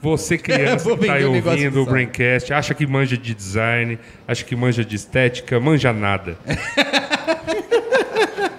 você 0.00 0.38
criança 0.38 0.88
que 0.96 1.06
tá 1.06 1.14
aí 1.14 1.24
ouvindo 1.24 1.74
do 1.74 1.82
o. 1.82 1.86
Braincast, 1.86 2.52
acha 2.52 2.74
que 2.74 2.86
manja 2.86 3.16
de 3.16 3.34
design, 3.34 3.98
acha 4.26 4.44
que 4.44 4.56
manja 4.56 4.84
de 4.84 4.96
estética, 4.96 5.60
manja 5.60 5.92
nada. 5.92 6.36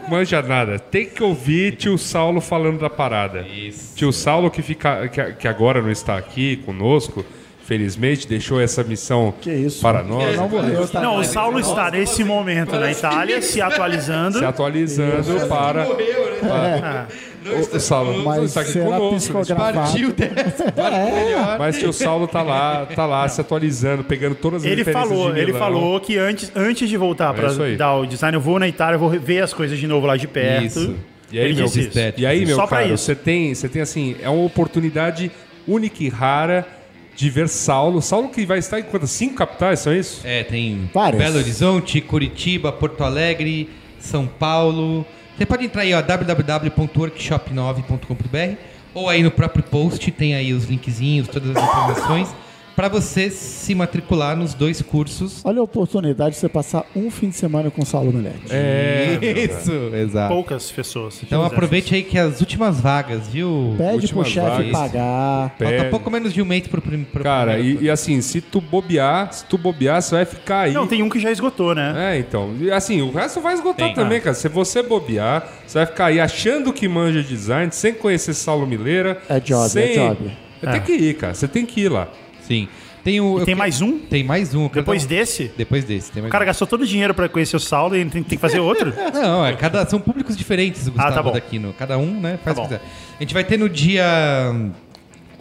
manja 0.09 0.41
nada. 0.41 0.79
Tem 0.79 1.05
que 1.05 1.23
ouvir 1.23 1.75
tio 1.75 1.97
Saulo 1.97 2.41
falando 2.41 2.79
da 2.79 2.89
parada. 2.89 3.41
Isso. 3.41 3.95
Tio 3.95 4.11
Saulo 4.11 4.49
que, 4.51 4.61
fica, 4.61 5.07
que, 5.07 5.33
que 5.33 5.47
agora 5.47 5.81
não 5.81 5.91
está 5.91 6.17
aqui 6.17 6.57
conosco, 6.57 7.25
felizmente, 7.65 8.27
deixou 8.27 8.59
essa 8.59 8.83
missão 8.83 9.33
Que 9.41 9.51
isso? 9.51 9.81
para 9.81 10.03
nós. 10.03 10.35
Não 10.35 10.49
morreu, 10.49 10.87
tá? 10.87 11.01
Não, 11.01 11.17
o 11.17 11.23
Saulo 11.23 11.59
está 11.59 11.89
nesse 11.89 12.23
momento 12.23 12.75
na 12.77 12.91
Itália, 12.91 13.41
se 13.41 13.61
atualizando. 13.61 14.39
Se 14.39 14.45
atualizando 14.45 15.47
para. 15.47 15.85
para- 15.85 17.07
O, 17.51 17.75
o 17.75 17.79
Saulo 17.79 18.17
não 18.17 18.23
Mas 18.23 18.43
está 18.43 18.61
aqui 18.61 18.71
será 18.71 18.97
conosco. 18.97 19.33
Partiu 19.55 20.13
dessa. 20.13 20.63
É, 20.65 21.57
Mas 21.57 21.77
tio 21.77 21.93
Saulo 21.93 22.27
tá 22.27 22.41
lá, 22.41 22.85
tá 22.85 23.05
lá 23.05 23.27
se 23.27 23.41
atualizando, 23.41 24.03
pegando 24.03 24.35
todas 24.35 24.63
as 24.63 24.71
Ele 24.71 24.83
referências 24.83 25.09
falou, 25.09 25.33
de 25.33 25.39
ele 25.39 25.53
falou 25.53 25.99
que 25.99 26.17
antes, 26.17 26.51
antes 26.55 26.89
de 26.89 26.97
voltar 26.97 27.33
É 27.33 27.37
para 27.37 27.75
dar 27.75 27.95
o 27.95 28.05
design, 28.05 28.35
eu 28.35 28.41
vou 28.41 28.59
na 28.59 28.67
Itália, 28.67 28.95
eu 28.95 28.99
vou 28.99 29.09
ver 29.09 29.43
as 29.43 29.53
coisas 29.53 29.77
de 29.77 29.87
novo 29.87 30.05
lá 30.07 30.15
de 30.17 30.27
perto. 30.27 30.65
Isso. 30.65 30.95
E 31.31 31.39
aí, 31.39 31.45
Ele 31.45 31.55
meu, 31.55 31.65
isso. 31.65 31.89
e 32.17 32.25
aí, 32.25 32.45
meu 32.45 32.55
Só 32.55 32.81
isso. 32.81 32.97
você 32.97 33.15
tem, 33.15 33.55
você 33.55 33.67
tem 33.67 33.81
assim, 33.81 34.15
é 34.21 34.29
uma 34.29 34.45
oportunidade 34.45 35.31
única 35.67 36.03
e 36.03 36.09
rara 36.09 36.67
de 37.15 37.29
ver 37.29 37.47
Saulo. 37.49 38.01
Saulo 38.01 38.29
que 38.29 38.45
vai 38.45 38.59
estar 38.59 38.79
em 38.79 38.83
quantas? 38.83 39.11
Cinco 39.11 39.35
capitais, 39.35 39.79
são 39.79 39.95
isso? 39.95 40.21
É, 40.23 40.43
tem 40.43 40.89
Várias. 40.93 41.21
Belo 41.21 41.37
Horizonte, 41.37 42.01
Curitiba, 42.01 42.71
Porto 42.71 43.03
Alegre, 43.03 43.69
São 43.99 44.27
Paulo. 44.27 45.05
Você 45.37 45.45
pode 45.45 45.65
entrar 45.65 45.81
aí, 45.81 45.93
ó, 45.93 46.01
www.workshop9.com.br 46.01 48.57
ou 48.93 49.09
aí 49.09 49.21
no 49.23 49.31
próprio 49.31 49.63
post 49.63 50.11
tem 50.11 50.35
aí 50.35 50.53
os 50.53 50.65
linkzinhos, 50.65 51.27
todas 51.27 51.55
as 51.55 51.63
informações 51.63 52.29
para 52.75 52.87
você 52.87 53.29
se 53.29 53.75
matricular 53.75 54.35
nos 54.35 54.53
dois 54.53 54.81
cursos. 54.81 55.41
Olha 55.43 55.59
a 55.59 55.63
oportunidade 55.63 56.35
de 56.35 56.41
você 56.41 56.49
passar 56.49 56.85
um 56.95 57.11
fim 57.11 57.29
de 57.29 57.35
semana 57.35 57.69
com 57.69 57.83
o 57.83 57.85
Saulo 57.85 58.11
Milete. 58.11 58.47
É. 58.49 59.19
Isso, 59.21 59.71
exato. 59.95 60.33
Poucas 60.33 60.71
pessoas. 60.71 61.21
Então 61.23 61.43
aproveite 61.43 61.93
aí 61.93 62.03
que 62.03 62.17
as 62.17 62.39
últimas 62.39 62.79
vagas, 62.79 63.27
viu? 63.27 63.75
Pede 63.77 64.07
pro 64.07 64.25
chefe 64.25 64.71
pagar. 64.71 65.49
Falta 65.49 65.57
Pede. 65.57 65.89
pouco 65.89 66.09
menos 66.09 66.33
de 66.33 66.41
um 66.41 66.45
mês 66.45 66.67
pro, 66.67 66.81
prim- 66.81 67.03
pro 67.03 67.23
Cara, 67.23 67.53
primeiro. 67.53 67.81
e, 67.83 67.85
e 67.85 67.89
assim, 67.89 68.21
se 68.21 68.41
tu 68.41 68.59
bobear, 68.59 69.31
se 69.33 69.45
tu 69.45 69.57
bobear, 69.57 70.01
você 70.01 70.15
vai 70.15 70.25
ficar 70.25 70.61
aí. 70.61 70.73
Não, 70.73 70.87
tem 70.87 71.03
um 71.03 71.09
que 71.09 71.19
já 71.19 71.31
esgotou, 71.31 71.75
né? 71.75 72.15
É, 72.15 72.19
então. 72.19 72.51
E, 72.59 72.71
assim, 72.71 73.01
o 73.01 73.11
resto 73.11 73.39
vai 73.41 73.53
esgotar 73.53 73.87
Tem. 73.87 73.93
também, 73.95 74.19
cara. 74.19 74.33
Se 74.35 74.49
você 74.49 74.81
bobear, 74.81 75.47
você 75.65 75.77
vai 75.79 75.85
ficar 75.85 76.05
aí 76.07 76.19
achando 76.19 76.73
que 76.73 76.87
manja 76.87 77.21
design, 77.23 77.71
sem 77.71 77.93
conhecer 77.93 78.33
Saulo 78.33 78.65
Mileira. 78.65 79.21
É 79.29 79.39
job, 79.39 79.69
sem... 79.69 79.83
é 79.83 79.93
job. 80.09 80.37
Tem 80.61 80.81
que 80.81 80.93
ir, 80.93 81.13
cara. 81.15 81.33
Você 81.33 81.47
tem 81.47 81.65
que 81.65 81.81
ir 81.81 81.89
lá. 81.89 82.07
Sim. 82.47 82.67
Tem, 83.03 83.19
o, 83.19 83.43
tem 83.43 83.53
mais 83.53 83.81
um? 83.81 83.99
Tem 83.99 84.23
mais 84.23 84.55
um. 84.55 84.69
Depois 84.69 85.03
um- 85.03 85.07
desse? 85.07 85.51
Depois 85.57 85.83
desse. 85.83 86.09
Tem 86.11 86.21
mais 86.21 86.29
O 86.29 86.31
cara 86.31 86.45
gastou 86.45 86.65
todo 86.65 86.83
o 86.83 86.87
dinheiro 86.87 87.13
pra 87.13 87.27
conhecer 87.27 87.55
o 87.55 87.59
Saulo 87.59 87.95
e 87.97 87.99
ele 87.99 88.09
tem, 88.09 88.23
tem 88.23 88.37
que 88.37 88.41
fazer 88.41 88.59
outro? 88.59 88.93
Não, 89.13 89.45
é 89.45 89.53
cada, 89.57 89.85
são 89.85 89.99
públicos 89.99 90.37
diferentes, 90.37 90.87
Gustavo 90.87 91.13
tá 91.13 91.21
bom. 91.21 91.31
Daquino. 91.33 91.73
Cada 91.77 91.97
um, 91.97 92.19
né, 92.21 92.39
faz 92.43 92.55
Tá 92.55 92.61
o 92.63 92.67
que 92.67 92.73
bom. 92.75 92.79
quiser. 92.79 92.89
A 93.19 93.23
gente 93.23 93.33
vai 93.33 93.43
ter 93.43 93.57
no 93.59 93.67
dia 93.67 94.05
hum, 94.53 94.71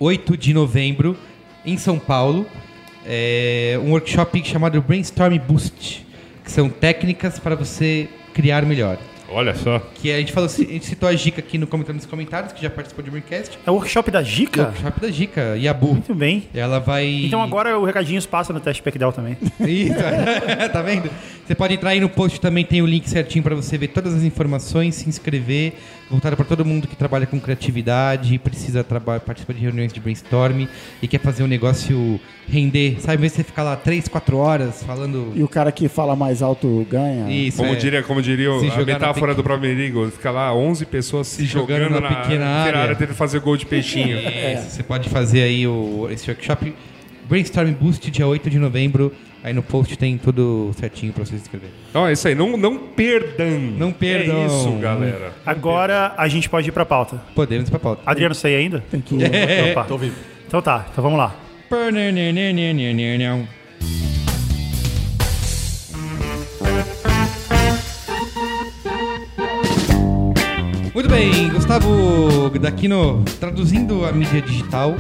8 0.00 0.36
de 0.36 0.52
novembro, 0.52 1.16
em 1.64 1.76
São 1.76 2.00
Paulo, 2.00 2.46
é, 3.06 3.78
um 3.82 3.90
workshop 3.92 4.42
chamado 4.44 4.82
Brainstorm 4.82 5.38
Boost, 5.38 6.04
que 6.44 6.50
são 6.50 6.68
técnicas 6.68 7.38
para 7.38 7.54
você 7.54 8.08
criar 8.34 8.64
melhor. 8.66 8.98
Olha 9.33 9.55
só. 9.55 9.79
Que 9.95 10.12
a 10.12 10.18
gente 10.18 10.33
falou, 10.33 10.49
a 10.49 10.53
gente 10.53 10.87
citou 10.87 11.09
a 11.09 11.14
Gica 11.14 11.40
aqui 11.40 11.57
no 11.57 11.66
comentário 11.66 11.97
nos 11.97 12.07
comentários, 12.07 12.53
que 12.53 12.62
já 12.62 12.68
participou 12.68 13.03
de 13.03 13.11
Braincast. 13.11 13.59
É 13.66 13.71
o 13.71 13.75
workshop 13.75 14.11
da 14.11 14.23
Gica? 14.23 14.64
Workshop 14.64 15.01
da 15.01 15.11
Gica, 15.11 15.57
Yabu. 15.57 15.92
Muito 15.92 16.14
bem. 16.14 16.49
Ela 16.55 16.79
vai. 16.79 17.07
Então 17.25 17.42
agora 17.42 17.79
o 17.79 17.85
recadinhos 17.85 18.27
passa 18.27 18.53
no 18.53 18.61
teste 18.61 18.83
PECDAL 18.83 19.12
também. 19.12 19.37
Isso, 19.61 19.95
tá 20.73 20.83
vendo? 20.83 21.11
Você 21.47 21.55
pode 21.55 21.75
entrar 21.75 21.90
aí 21.90 22.01
no 22.01 22.09
post 22.09 22.40
também, 22.40 22.64
tem 22.64 22.83
o 22.83 22.87
link 22.87 23.09
certinho 23.09 23.42
para 23.42 23.55
você 23.55 23.77
ver 23.77 23.88
todas 23.88 24.14
as 24.14 24.23
informações, 24.23 24.95
se 24.97 25.09
inscrever, 25.09 25.75
voltado 26.12 26.37
para 26.37 26.44
todo 26.44 26.64
mundo 26.64 26.87
que 26.87 26.94
trabalha 26.94 27.27
com 27.27 27.40
criatividade, 27.40 28.38
precisa 28.38 28.85
participar 28.85 29.53
de 29.55 29.61
reuniões 29.61 29.92
de 29.92 29.98
brainstorm 29.98 30.66
e 31.03 31.09
quer 31.09 31.18
fazer 31.18 31.42
um 31.42 31.46
negócio 31.46 32.20
render. 32.48 32.96
Sabe, 33.01 33.20
mesmo 33.22 33.37
você 33.37 33.42
ficar 33.42 33.62
lá 33.62 33.75
3, 33.77 34.07
4 34.09 34.37
horas 34.37 34.83
falando. 34.83 35.33
E 35.35 35.42
o 35.42 35.48
cara 35.48 35.72
que 35.72 35.88
fala 35.88 36.14
mais 36.14 36.42
alto 36.42 36.87
ganha. 36.88 37.31
Isso, 37.31 37.57
Como 37.57 37.72
é. 37.72 37.77
diria, 37.77 38.03
como 38.03 38.22
diria 38.22 38.51
Se 38.61 38.66
a 38.70 38.85
metáfora 38.85 39.27
pequ- 39.33 39.37
do 39.37 39.42
Promerigo, 39.42 40.11
fica 40.11 40.31
lá 40.31 40.55
11 40.55 40.87
pessoas 40.87 41.27
se, 41.27 41.44
jogando 41.44 41.85
jogando, 41.85 42.01
na 42.01 42.11
na, 42.11 42.16
pequena 42.22 42.62
pequena 42.64 42.79
área. 42.83 42.94
dele 42.94 43.14
fazer 43.14 43.40
gol 43.40 43.57
de 43.57 43.66
peixinho. 43.66 44.18
É, 44.22 44.57
Você 44.57 44.83
pode 44.83 45.09
fazer 45.09 45.42
aí 45.42 45.66
o, 45.66 46.09
esse 46.11 46.29
workshop 46.31 46.75
Brainstorm 47.29 47.72
Boost, 47.72 48.11
dia 48.11 48.27
8 48.27 48.51
de 48.51 48.59
novembro. 48.59 49.12
Aí 49.44 49.52
no 49.52 49.62
post 49.62 49.96
tem 49.96 50.16
tudo 50.16 50.70
certinho 50.78 51.12
para 51.12 51.24
você 51.24 51.37
se 51.37 51.42
inscrever. 51.42 51.70
Então 51.90 52.07
é 52.07 52.12
isso 52.12 52.28
aí, 52.28 52.35
não, 52.35 52.57
não 52.57 52.78
perdam. 52.78 53.59
Não 53.76 53.92
perdam. 53.92 54.37
É 54.37 54.46
isso, 54.46 54.72
galera. 54.78 55.33
Agora 55.44 56.14
a 56.16 56.28
gente 56.28 56.48
pode 56.48 56.68
ir 56.68 56.72
pra 56.72 56.87
pauta. 56.87 57.20
Podemos 57.35 57.66
ir 57.66 57.70
pra 57.70 57.81
pauta. 57.81 58.02
Adriano, 58.07 58.35
você 58.35 58.46
aí 58.48 58.57
ainda? 58.57 58.85
Tem 58.88 59.00
que 59.00 59.16
ir. 59.16 59.35
É. 59.35 59.72
Opa. 59.72 59.85
Tô 59.88 59.98
vivo. 59.98 60.14
Então 60.46 60.62
tá, 60.62 60.87
então 60.92 61.02
vamos 61.02 61.18
lá. 61.18 61.35
Muito 70.94 71.09
bem, 71.09 71.48
Gustavo 71.48 72.50
Daquino, 72.61 73.24
traduzindo 73.40 74.05
a 74.05 74.12
mídia 74.12 74.40
digital, 74.40 74.94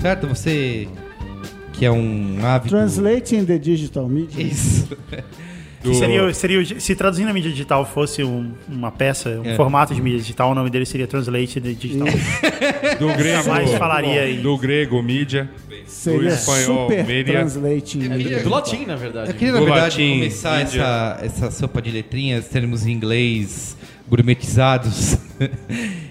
certo? 0.00 0.26
Você 0.26 0.88
que 1.82 1.86
é 1.86 1.90
um 1.90 2.36
ávido... 2.44 2.76
Translating 2.76 3.44
the 3.44 3.58
digital 3.58 4.08
media. 4.08 4.40
Isso. 4.40 4.88
Que 5.82 5.92
seria, 5.96 6.32
seria, 6.32 6.78
se 6.80 6.94
traduzindo 6.94 7.28
a 7.28 7.32
mídia 7.32 7.50
digital 7.50 7.84
fosse 7.84 8.22
um- 8.22 8.52
uma 8.68 8.92
peça, 8.92 9.40
um 9.44 9.50
É. 9.50 9.56
formato 9.56 9.92
de 9.92 10.00
mídia 10.00 10.20
digital, 10.20 10.52
o 10.52 10.54
nome 10.54 10.70
dele 10.70 10.86
seria 10.86 11.08
Translate 11.08 11.60
the 11.60 11.72
Digital. 11.72 12.06
Do 13.00 13.08
grego, 13.16 13.42
Jamais 13.42 13.72
falaria 13.72 14.30
em- 14.30 14.40
do 14.40 14.56
grego, 14.56 15.02
mídia. 15.02 15.50
Seria 15.88 16.28
espanhol, 16.28 16.88
super 16.88 17.04
media. 17.04 17.32
translating 17.34 17.98
media. 17.98 18.44
Do 18.44 18.50
latim, 18.50 18.86
na 18.86 18.94
verdade. 18.94 19.30
Eu 19.30 19.34
queria, 19.34 19.52
na 19.54 19.58
Do 19.58 19.64
verdade, 19.64 19.96
latim, 20.00 20.18
começar 20.20 20.58
mídia. 20.64 20.80
essa, 20.82 21.18
essa 21.24 21.50
sopa 21.50 21.82
de 21.82 21.90
letrinhas, 21.90 22.46
termos 22.46 22.86
em 22.86 22.92
inglês 22.92 23.76
gourmetizados, 24.08 25.18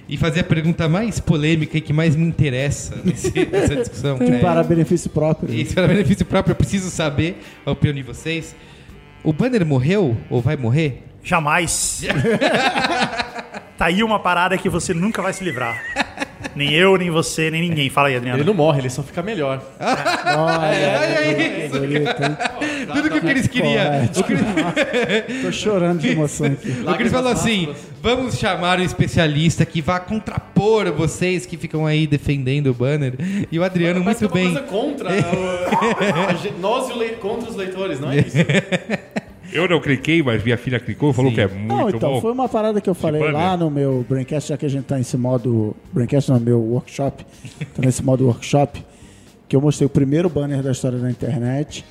e 0.10 0.17
fazer 0.17 0.41
a 0.41 0.44
pergunta 0.44 0.88
mais 0.89 1.20
polêmica 1.20 1.78
e 1.78 1.82
que 1.82 1.94
mais 1.94 2.15
me 2.15 2.26
interessa 2.26 2.96
nesse- 3.04 3.32
nessa 3.52 3.76
discussão. 3.76 4.17
Que 4.17 4.32
É, 4.32 4.39
para 4.39 4.63
benefício 4.63 5.10
próprio. 5.10 5.54
Isso 5.54 5.74
para 5.74 5.88
benefício 5.88 6.26
próprio, 6.26 6.52
eu 6.52 6.56
preciso 6.56 6.89
saber 6.89 7.41
a 7.65 7.72
opinião 7.72 7.96
de 7.96 8.04
vocês. 8.04 8.56
O 9.24 9.32
Banner 9.34 9.65
morreu 9.65 10.17
ou 10.30 10.41
vai 10.41 10.58
morrer? 10.58 11.04
Jamais. 11.24 12.04
tá 13.78 13.86
aí 13.86 14.04
uma 14.04 14.20
parada 14.20 14.58
que 14.58 14.70
você 14.70 14.94
nunca 14.94 15.22
vai 15.22 15.34
se 15.34 15.44
livrar. 15.44 15.80
Nem 16.56 16.74
eu, 16.74 16.98
nem 16.98 17.10
você, 17.10 17.50
nem 17.52 17.62
ninguém. 17.62 17.89
Fala 17.89 18.08
aí, 18.10 18.15
Adriano. 18.15 18.39
Ele 18.39 18.46
não 18.48 18.54
morre, 18.54 18.80
ele 18.82 18.89
só 18.89 19.02
fica 19.04 19.22
melhor. 19.22 19.63
Olha, 19.80 20.76
É 20.76 21.65
isso. 21.67 21.80
bonito, 21.80 22.08
hein? 22.10 22.38
Tudo 22.93 23.10
que 23.10 23.17
o 23.17 23.21
Cris 23.21 23.47
queria. 23.47 24.10
O 24.15 24.23
Cris, 24.23 24.39
Tô 25.41 25.51
chorando 25.51 25.99
de 25.99 26.10
emoção 26.10 26.47
aqui. 26.47 26.69
o 26.88 26.93
Cris 26.95 27.12
falou 27.12 27.32
assim: 27.32 27.69
vamos 28.01 28.38
chamar 28.38 28.80
um 28.80 28.84
especialista 28.84 29.65
que 29.65 29.82
vá 29.82 29.99
contrapor 29.99 30.91
vocês 30.93 31.45
que 31.45 31.58
ficam 31.58 31.86
aí 31.86 32.06
defendendo 32.08 32.67
o 32.67 32.73
banner. 32.73 33.13
E 33.51 33.58
o 33.60 33.63
Adriano, 33.63 34.04
Mas 34.04 34.19
muito 34.21 34.34
tem 34.34 34.45
uma 34.47 34.54
bem. 34.62 34.63
coisa 34.63 34.67
contra 34.67 35.10
o- 36.58 36.60
nós 36.62 36.89
e 36.89 36.93
o 36.93 36.97
lei- 36.97 37.10
contra 37.15 37.49
os 37.49 37.56
leitores, 37.56 37.99
não 37.99 38.12
é 38.12 38.17
isso? 38.19 38.38
Eu 39.54 39.67
não 39.67 39.82
cliquei, 39.82 40.23
mas 40.23 40.41
minha 40.41 40.58
filha 40.58 40.80
clicou 40.80 41.12
e 41.12 41.13
falou 41.13 41.30
Sim. 41.30 41.36
que 41.36 41.41
é 41.41 41.47
muito 41.47 41.67
Não, 41.67 41.89
então, 41.89 41.99
bom. 42.13 42.21
foi 42.21 42.32
uma 42.32 42.47
parada 42.47 42.80
que 42.80 42.89
eu 42.89 42.93
falei 42.95 43.19
banner. 43.19 43.36
lá 43.36 43.58
no 43.58 43.69
meu 43.69 44.06
Braincast, 44.08 44.47
já 44.47 44.56
que 44.56 44.65
a 44.65 44.69
gente 44.69 44.86
tá 44.86 44.95
nesse 44.97 45.17
modo. 45.17 45.75
Braincast 45.91 46.32
no 46.32 46.39
meu 46.39 46.58
workshop. 46.62 47.25
tá 47.75 47.82
nesse 47.84 48.01
modo 48.01 48.25
workshop. 48.27 48.82
Que 49.49 49.56
eu 49.58 49.60
mostrei 49.60 49.86
o 49.86 49.89
primeiro 49.89 50.30
banner 50.30 50.63
da 50.63 50.71
história 50.71 50.97
da 50.97 51.12
internet. 51.12 51.84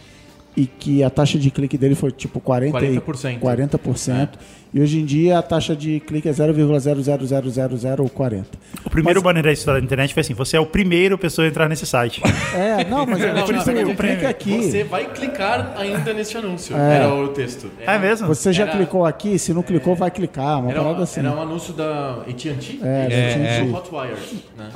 E 0.57 0.67
que 0.67 1.03
a 1.05 1.09
taxa 1.11 1.39
de 1.39 1.49
clique 1.51 1.79
dele 1.79 1.95
foi 1.95 2.11
tipo 2.11 2.41
40 2.41 2.85
e- 2.85 3.01
40%. 3.01 3.39
40%. 3.41 4.31
E 4.75 4.81
hoje 4.81 4.99
em 5.01 5.05
dia 5.05 5.39
a 5.39 5.43
taxa 5.43 5.75
de 5.77 6.01
clique 6.01 6.29
é 6.29 6.33
0,0000040. 6.33 8.45
O 8.85 8.91
primeiro 8.91 9.21
banner 9.23 9.43
da 9.45 9.53
história 9.53 9.81
da 9.81 9.85
internet 9.85 10.13
foi 10.15 10.21
assim: 10.21 10.35
você 10.35 10.57
é 10.57 10.61
o 10.61 10.67
primeiro 10.67 11.17
pessoa 11.19 11.45
a 11.47 11.49
entrar 11.49 11.69
nesse 11.69 11.87
site. 11.87 12.21
É, 12.55 12.85
não, 12.85 13.05
mas 13.07 13.21
é 13.23 13.33
Não, 13.33 13.45
por 13.45 13.53
na 13.53 13.59
isso 13.59 13.69
que 13.69 13.75
verdade, 13.75 13.91
eu 13.91 13.97
clique 13.97 14.27
aqui. 14.27 14.63
Você 14.71 14.85
vai 14.85 15.07
clicar 15.13 15.75
ainda 15.77 16.13
neste 16.13 16.37
anúncio. 16.37 16.77
É. 16.77 16.97
Era 16.97 17.15
o 17.15 17.29
texto. 17.29 17.71
É 17.81 17.99
mesmo? 17.99 18.27
Você 18.29 18.53
já 18.53 18.65
Era- 18.65 18.73
clicou 18.77 19.05
aqui, 19.07 19.39
se 19.39 19.53
não 19.55 19.63
clicou, 19.63 19.95
vai 19.95 20.11
clicar. 20.11 20.59
Uma 20.61 20.71
Era, 20.71 20.81
parada 20.83 21.01
um- 21.01 21.03
assim. 21.03 21.21
era 21.21 21.33
um 21.33 21.41
anúncio 21.43 21.73
da 21.75 22.23
AT&T? 22.29 22.81
É, 22.83 23.09
da 23.09 23.15
É, 23.15 23.59
AT&T. 23.61 23.71
o 23.71 23.75
Hotwire. 23.77 24.15
Né? 24.59 24.69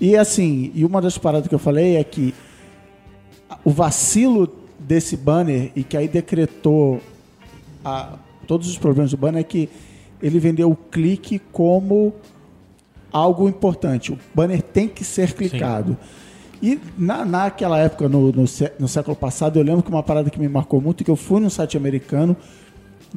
E 0.00 0.16
assim, 0.16 0.70
e 0.74 0.84
uma 0.84 1.00
das 1.00 1.16
paradas 1.18 1.46
que 1.48 1.54
eu 1.54 1.58
falei 1.58 1.96
é 1.96 2.04
que 2.04 2.34
o 3.64 3.70
vacilo 3.70 4.63
desse 4.86 5.16
banner 5.16 5.70
e 5.74 5.82
que 5.82 5.96
aí 5.96 6.06
decretou 6.08 7.00
a- 7.84 8.14
todos 8.46 8.68
os 8.68 8.78
problemas 8.78 9.10
do 9.10 9.16
banner 9.16 9.40
é 9.40 9.44
que 9.44 9.68
ele 10.22 10.38
vendeu 10.38 10.70
o 10.70 10.76
clique 10.76 11.38
como 11.52 12.12
algo 13.12 13.48
importante. 13.48 14.12
O 14.12 14.18
banner 14.34 14.60
tem 14.62 14.88
que 14.88 15.04
ser 15.04 15.32
clicado. 15.32 15.96
E 16.62 16.80
na, 16.96 17.24
naquela 17.24 17.78
época, 17.78 18.08
no, 18.08 18.32
no, 18.32 18.44
no 18.78 18.88
século 18.88 19.16
passado, 19.16 19.58
eu 19.58 19.62
lembro 19.64 19.82
que 19.82 19.90
uma 19.90 20.02
parada 20.02 20.30
que 20.30 20.38
me 20.38 20.48
marcou 20.48 20.80
muito, 20.80 21.04
que 21.04 21.10
eu 21.10 21.16
fui 21.16 21.40
num 21.40 21.50
site 21.50 21.76
americano, 21.76 22.36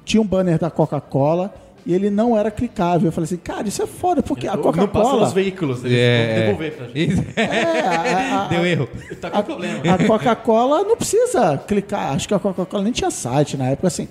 tinha 0.03 0.21
um 0.21 0.25
banner 0.27 0.60
da 0.60 0.69
Coca-Cola 0.69 1.53
e 1.88 1.93
ele 1.93 2.10
não 2.10 2.38
era 2.38 2.52
clicável. 2.52 3.08
Eu 3.08 3.12
falei 3.13 3.23
assim, 3.26 3.38
cara, 3.38 3.67
isso 3.67 3.82
é 3.82 3.88
foda, 3.88 4.21
porque 4.21 4.45
a 4.47 4.56
Não 4.58 4.62
passa 4.63 4.80
Coca-Cola... 4.88 5.21
nos 5.23 5.34
veículos, 5.34 5.84
eles 5.86 5.97
É, 5.97 6.28
vão 6.36 6.45
devolver 6.45 6.71
pra 6.76 6.88
gente. 6.88 7.28
É, 7.36 7.82
a- 7.82 8.43
a- 8.43 8.47
Deu 8.50 8.65
erro. 8.65 8.89
Tá 9.21 9.32
com 9.32 9.41
problema. 9.43 9.80
A 9.93 10.06
Coca-Cola 10.06 10.84
não 10.84 10.97
precisa 10.97 11.58
clicar. 11.65 12.13
Acho 12.13 12.28
que 12.28 12.34
a 12.34 12.39
Coca-Cola 12.39 12.84
nem 12.84 12.91
tinha 12.91 13.10
site 13.10 13.56
na 13.58 13.69
época, 13.69 13.88
assim. 13.88 14.08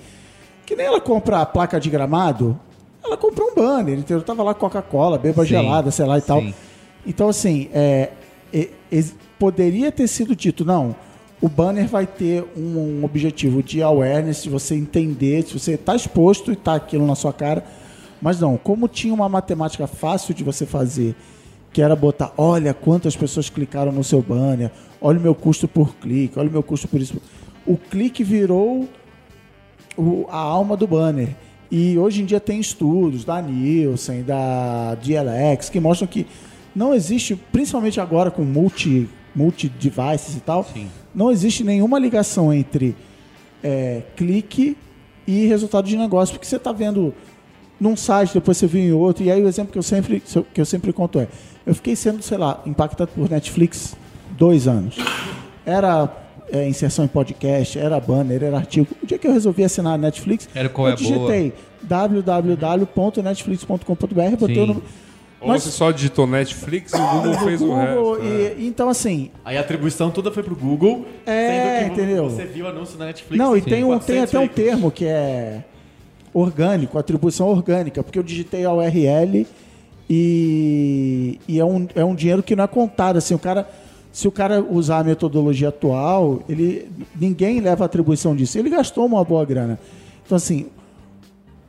Que 0.65 0.75
nem 0.75 0.87
ela 0.87 1.01
compra 1.01 1.43
a 1.43 1.47
placa 1.47 1.79
de 1.79 1.91
gramado, 1.91 2.59
ela 3.05 3.17
comprou 3.17 3.51
um 3.51 3.55
banner, 3.55 3.99
entendeu? 3.99 4.23
Tava 4.23 4.43
lá 4.43 4.55
Coca-Cola, 4.55 5.19
beba 5.19 5.43
Sim, 5.43 5.49
gelada, 5.51 5.91
sei 5.91 6.07
lá 6.07 6.19
e 6.19 6.23
tal. 6.23 6.41
sim. 6.41 6.55
Então, 7.07 7.29
assim, 7.29 7.69
é, 7.73 8.09
e- 8.53 8.71
ex- 8.91 9.15
poderia 9.39 9.93
ter 9.93 10.09
sido 10.09 10.35
dito, 10.35 10.65
não, 10.65 10.97
o 11.41 11.49
banner 11.49 11.87
vai 11.87 12.07
ter 12.07 12.45
um, 12.57 13.05
objetivo 13.05 13.63
de 13.63 13.83
awareness, 13.83 14.43
de 14.43 14.51
você 14.51 14.75
entender, 14.75 15.43
se 15.45 15.59
você 15.59 15.73
está 15.73 15.95
exposto 15.95 16.51
e 16.51 16.55
está 16.55 16.75
aquilo 16.75 17.07
na 17.07 17.15
sua 17.15 17.33
cara. 17.33 17.65
Mas 18.21 18.41
não, 18.41 18.57
como 18.57 18.89
tinha 18.89 19.13
uma 19.13 19.29
matemática 19.29 19.87
fácil 19.87 20.33
de 20.35 20.43
você 20.43 20.65
fazer, 20.65 21.15
que 21.73 21.83
era 21.83 21.95
botar, 21.95 22.33
olha 22.39 22.73
quantas 22.73 23.15
pessoas 23.15 23.51
clicaram 23.51 23.93
no 23.93 24.03
seu 24.03 24.23
banner, 24.23 24.71
olha 25.01 25.19
o 25.19 25.23
meu 25.23 25.35
custo 25.35 25.69
por 25.69 25.95
clique, 25.97 26.39
olha 26.39 26.49
o 26.49 26.53
meu 26.53 26.63
custo 26.63 26.89
por 26.89 27.01
isso. 27.01 27.21
O 27.67 27.77
clique 27.77 28.25
virou 28.25 28.89
o- 29.97 30.27
a 30.31 30.39
alma 30.39 30.77
do 30.77 30.87
banner. 30.87 31.29
E 31.71 31.99
hoje 31.99 32.23
em 32.23 32.25
dia 32.25 32.41
tem 32.41 32.61
estudos 32.61 33.25
da 33.25 33.43
Nielsen, 33.43 34.23
da 34.23 34.95
DLX, 34.95 35.69
que 35.69 35.81
mostram 35.81 36.07
que 36.07 36.27
não 36.75 36.95
existe, 36.95 37.35
principalmente 37.53 38.01
agora 38.01 38.31
com 38.31 38.43
multi, 38.43 39.09
multi-devices 39.35 40.37
e 40.37 40.41
tal, 40.41 40.65
Sim. 40.65 40.89
Não 41.17 41.33
existe 41.33 41.65
nenhuma 41.65 41.99
ligação 41.99 42.53
entre 42.53 42.95
é, 43.65 44.03
clique 44.15 44.77
e 45.27 45.47
resultado 45.47 45.89
de 45.89 45.97
negócio, 45.97 46.35
porque 46.35 46.47
você 46.47 46.57
está 46.57 46.71
vendo 46.71 47.15
num 47.81 47.97
site, 47.97 48.35
depois 48.35 48.59
você 48.59 48.67
viu 48.67 48.83
em 48.83 48.93
outro, 48.93 49.25
e 49.25 49.31
aí 49.31 49.43
o 49.43 49.49
exemplo 49.49 49.73
que 49.73 49.79
eu 49.79 49.83
sempre, 49.83 50.23
que 50.55 50.61
eu 50.61 50.65
sempre 50.67 50.93
conto 50.93 51.19
é, 51.19 51.27
eu 51.67 51.75
fiquei 51.75 51.97
sendo, 51.97 52.23
sei 52.23 52.37
lá, 52.39 52.63
impactado 52.67 53.11
por 53.15 53.29
Netflix 53.31 53.97
dois 54.39 54.69
anos. 54.69 54.97
Era 55.65 56.09
é, 56.53 56.69
inserção 56.69 57.05
em 57.05 57.09
podcast, 57.09 57.77
era 57.79 57.99
banner, 57.99 58.43
era 58.45 58.57
artigo. 58.57 58.87
O 59.03 59.07
dia 59.07 59.19
que 59.19 59.27
eu 59.27 59.33
resolvi 59.33 59.65
assinar 59.65 59.95
a 59.95 59.99
Netflix, 59.99 60.49
Era 60.55 60.69
qual 60.69 60.87
é 60.89 60.93
eu 60.93 60.95
a 60.95 60.97
boa. 60.97 61.09
digitei 61.33 61.53
www.netflix.com.br, 61.83 64.37
botei 64.39 64.63
o 64.63 64.67
nome- 64.67 64.83
Ou 65.41 65.49
Mas- 65.49 65.63
você 65.65 65.71
só 65.71 65.91
digitou 65.91 66.27
Netflix 66.27 66.93
e 66.93 66.97
o 66.97 67.07
Google 67.07 67.33
no 67.33 67.39
fez 67.41 67.61
o 67.61 67.67
Google, 67.67 68.13
resto. 68.15 68.25
né? 68.25 68.55
e- 68.59 68.67
Então, 68.67 68.89
assim, 68.89 69.31
Aí 69.45 69.57
a 69.57 69.61
atribuição 69.61 70.11
toda 70.11 70.31
foi 70.33 70.43
pro 70.43 70.57
Google, 70.57 71.05
É, 71.27 71.81
sendo 71.81 71.95
que 71.95 72.01
entendeu? 72.01 72.31
você 72.31 72.45
viu 72.47 72.65
o 72.65 72.69
anúncio 72.69 72.99
na 72.99 73.05
Netflix. 73.07 73.37
Não, 73.39 73.55
e 73.55 73.61
em 73.61 73.63
tem, 73.63 73.85
um, 73.85 73.99
tem 73.99 74.17
400 74.17 74.35
até 74.35 74.39
um 74.39 74.49
termo 74.49 74.91
que 74.91 75.05
é 75.05 75.63
orgânico, 76.33 76.99
atribuição 76.99 77.49
orgânica, 77.49 78.03
porque 78.03 78.19
eu 78.19 78.23
digitei 78.23 78.65
a 78.65 78.73
URL 78.73 79.47
e, 80.09 81.39
e 81.49 81.59
é, 81.61 81.65
um, 81.65 81.87
é 81.95 82.05
um 82.05 82.15
dinheiro 82.15 82.43
que 82.43 82.57
não 82.57 82.65
é 82.65 82.67
contado. 82.67 83.17
Assim, 83.17 83.35
o 83.35 83.39
cara, 83.39 83.69
se 84.13 84.27
o 84.27 84.33
cara 84.33 84.63
usar 84.63 85.01
a 85.01 85.05
metodologia 85.05 85.69
atual, 85.69 86.41
ele, 86.49 86.89
ninguém 87.19 87.61
leva 87.61 87.85
a 87.85 87.87
atribuição 87.87 88.35
disso. 88.35 88.59
Ele 88.59 88.71
gastou 88.71 89.05
uma 89.07 89.23
boa 89.25 89.45
grana. 89.45 89.79
Então, 90.25 90.37
assim, 90.37 90.67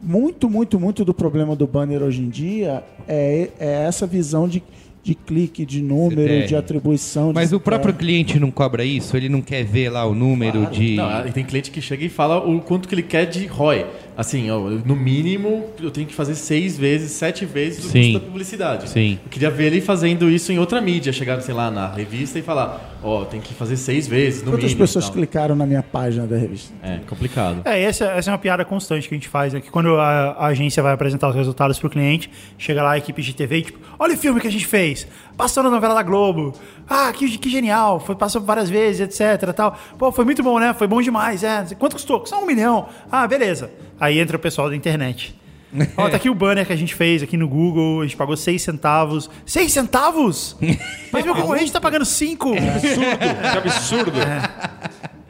muito, 0.01 0.49
muito, 0.49 0.79
muito 0.79 1.03
do 1.03 1.13
problema 1.13 1.55
do 1.55 1.65
banner 1.65 2.01
hoje 2.03 2.21
em 2.21 2.29
dia 2.29 2.83
é, 3.07 3.49
é 3.59 3.85
essa 3.87 4.05
visão 4.05 4.47
de, 4.47 4.61
de 5.03 5.15
clique, 5.15 5.65
de 5.65 5.81
número, 5.81 6.33
CTR. 6.33 6.47
de 6.47 6.55
atribuição. 6.55 7.31
Mas 7.33 7.49
de 7.49 7.55
o 7.55 7.59
próprio 7.59 7.93
CTR. 7.93 7.99
cliente 7.99 8.39
não 8.39 8.51
cobra 8.51 8.83
isso? 8.83 9.15
Ele 9.17 9.29
não 9.29 9.41
quer 9.41 9.63
ver 9.63 9.89
lá 9.89 10.05
o 10.05 10.13
número 10.13 10.65
de. 10.67 10.95
Não, 10.95 11.31
tem 11.31 11.43
cliente 11.43 11.71
que 11.71 11.81
chega 11.81 12.05
e 12.05 12.09
fala 12.09 12.37
o 12.37 12.59
quanto 12.61 12.87
que 12.87 12.95
ele 12.95 13.03
quer 13.03 13.25
de 13.25 13.45
ROI. 13.47 13.85
Assim, 14.17 14.49
ó, 14.49 14.57
no 14.59 14.95
mínimo, 14.95 15.67
eu 15.79 15.91
tenho 15.91 16.07
que 16.07 16.13
fazer 16.15 16.33
seis 16.33 16.75
vezes, 16.75 17.11
sete 17.11 17.45
vezes 17.45 17.85
o 17.85 17.89
Sim. 17.89 18.13
custo 18.13 18.19
da 18.19 18.25
publicidade. 18.25 18.89
Sim. 18.89 19.19
Eu 19.23 19.29
queria 19.29 19.51
ver 19.51 19.67
ele 19.67 19.79
fazendo 19.79 20.27
isso 20.27 20.51
em 20.51 20.57
outra 20.57 20.81
mídia, 20.81 21.13
chegar, 21.13 21.39
sei 21.41 21.53
lá, 21.53 21.69
na 21.69 21.87
revista 21.93 22.39
e 22.39 22.41
falar, 22.41 22.97
ó, 23.03 23.25
tem 23.25 23.39
que 23.39 23.53
fazer 23.53 23.77
seis 23.77 24.07
vezes, 24.07 24.41
no 24.41 24.49
Quantas 24.49 24.63
mínimo. 24.71 24.79
pessoas 24.79 25.05
tal. 25.05 25.13
clicaram 25.13 25.55
na 25.55 25.67
minha 25.67 25.83
página 25.83 26.25
da 26.25 26.35
revista? 26.35 26.73
É, 26.81 26.97
complicado. 27.07 27.61
É, 27.63 27.79
essa, 27.83 28.05
essa 28.05 28.31
é 28.31 28.33
uma 28.33 28.39
piada 28.39 28.65
constante 28.65 29.07
que 29.07 29.13
a 29.13 29.17
gente 29.17 29.27
faz, 29.29 29.53
né? 29.53 29.61
Que 29.61 29.69
quando 29.69 29.95
a, 29.97 30.31
a 30.31 30.47
agência 30.47 30.81
vai 30.81 30.93
apresentar 30.93 31.29
os 31.29 31.35
resultados 31.35 31.77
pro 31.77 31.87
cliente, 31.87 32.27
chega 32.57 32.81
lá 32.81 32.93
a 32.93 32.97
equipe 32.97 33.21
de 33.21 33.35
TV 33.35 33.57
e 33.59 33.61
tipo, 33.65 33.79
olha 33.99 34.15
o 34.15 34.17
filme 34.17 34.41
que 34.41 34.47
a 34.47 34.51
gente 34.51 34.65
fez, 34.65 35.07
passou 35.37 35.61
na 35.61 35.69
novela 35.69 35.93
da 35.93 36.01
Globo, 36.01 36.53
ah, 36.89 37.13
que, 37.13 37.37
que 37.37 37.49
genial, 37.49 37.99
foi, 37.99 38.15
passou 38.15 38.41
várias 38.41 38.69
vezes, 38.69 39.01
etc, 39.01 39.53
tal. 39.53 39.77
Pô, 39.97 40.11
foi 40.11 40.25
muito 40.25 40.41
bom, 40.41 40.57
né? 40.57 40.73
Foi 40.73 40.87
bom 40.87 41.01
demais, 41.01 41.43
é. 41.43 41.63
Quanto 41.77 41.93
custou? 41.93 42.25
Só 42.25 42.41
um 42.41 42.45
milhão. 42.45 42.89
Ah, 43.11 43.27
beleza. 43.27 43.69
Aí 43.99 44.19
entra 44.19 44.35
o 44.35 44.39
pessoal 44.39 44.69
da 44.69 44.75
internet. 44.75 45.35
Ó, 45.95 46.09
tá 46.09 46.15
aqui 46.15 46.29
o 46.29 46.33
banner 46.33 46.65
que 46.65 46.73
a 46.73 46.77
gente 46.77 46.95
fez 46.95 47.21
aqui 47.21 47.37
no 47.37 47.47
Google, 47.47 48.01
a 48.01 48.03
gente 48.03 48.17
pagou 48.17 48.35
6 48.35 48.61
centavos. 48.61 49.29
6 49.45 49.71
centavos? 49.71 50.57
Mas 51.11 51.23
meu 51.23 51.35
concorrente 51.35 51.71
tá 51.71 51.79
pagando 51.79 52.05
5. 52.05 52.51
Que 52.53 53.57
absurdo. 53.57 54.11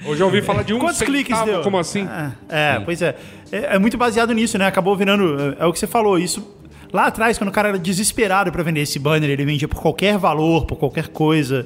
Hoje 0.06 0.22
eu 0.22 0.28
ouvi 0.28 0.42
falar 0.42 0.64
de 0.64 0.74
um 0.74 0.80
Quantos 0.80 0.98
centavo, 0.98 1.18
cliques 1.18 1.42
deu? 1.42 1.62
como 1.62 1.78
assim? 1.78 2.08
É, 2.48 2.76
é, 2.76 2.80
pois 2.80 3.02
é. 3.02 3.16
é. 3.52 3.76
é 3.76 3.80
muito 3.80 3.98
baseado 3.98 4.34
nisso, 4.34 4.58
né? 4.58 4.66
Acabou 4.68 4.96
virando. 4.96 5.56
É, 5.60 5.64
é 5.64 5.66
o 5.66 5.74
que 5.74 5.80
você 5.80 5.88
falou, 5.88 6.18
isso. 6.18 6.56
Lá 6.94 7.08
atrás, 7.08 7.38
quando 7.38 7.50
o 7.50 7.54
cara 7.54 7.70
era 7.70 7.80
desesperado 7.80 8.52
pra 8.52 8.64
vender 8.64 8.82
esse 8.82 8.98
banner, 9.00 9.30
ele 9.30 9.46
vendia 9.46 9.68
por 9.68 9.82
qualquer 9.82 10.18
valor, 10.18 10.66
por 10.66 10.78
qualquer 10.78 11.08
coisa. 11.10 11.66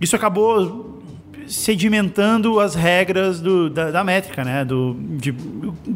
Isso 0.00 0.14
acabou 0.16 1.02
sedimentando 1.46 2.58
as 2.58 2.74
regras 2.74 3.40
do- 3.40 3.68
da, 3.68 3.90
da 3.90 4.02
métrica, 4.02 4.42
né? 4.44 4.64
Do, 4.64 4.96
de 5.18 5.34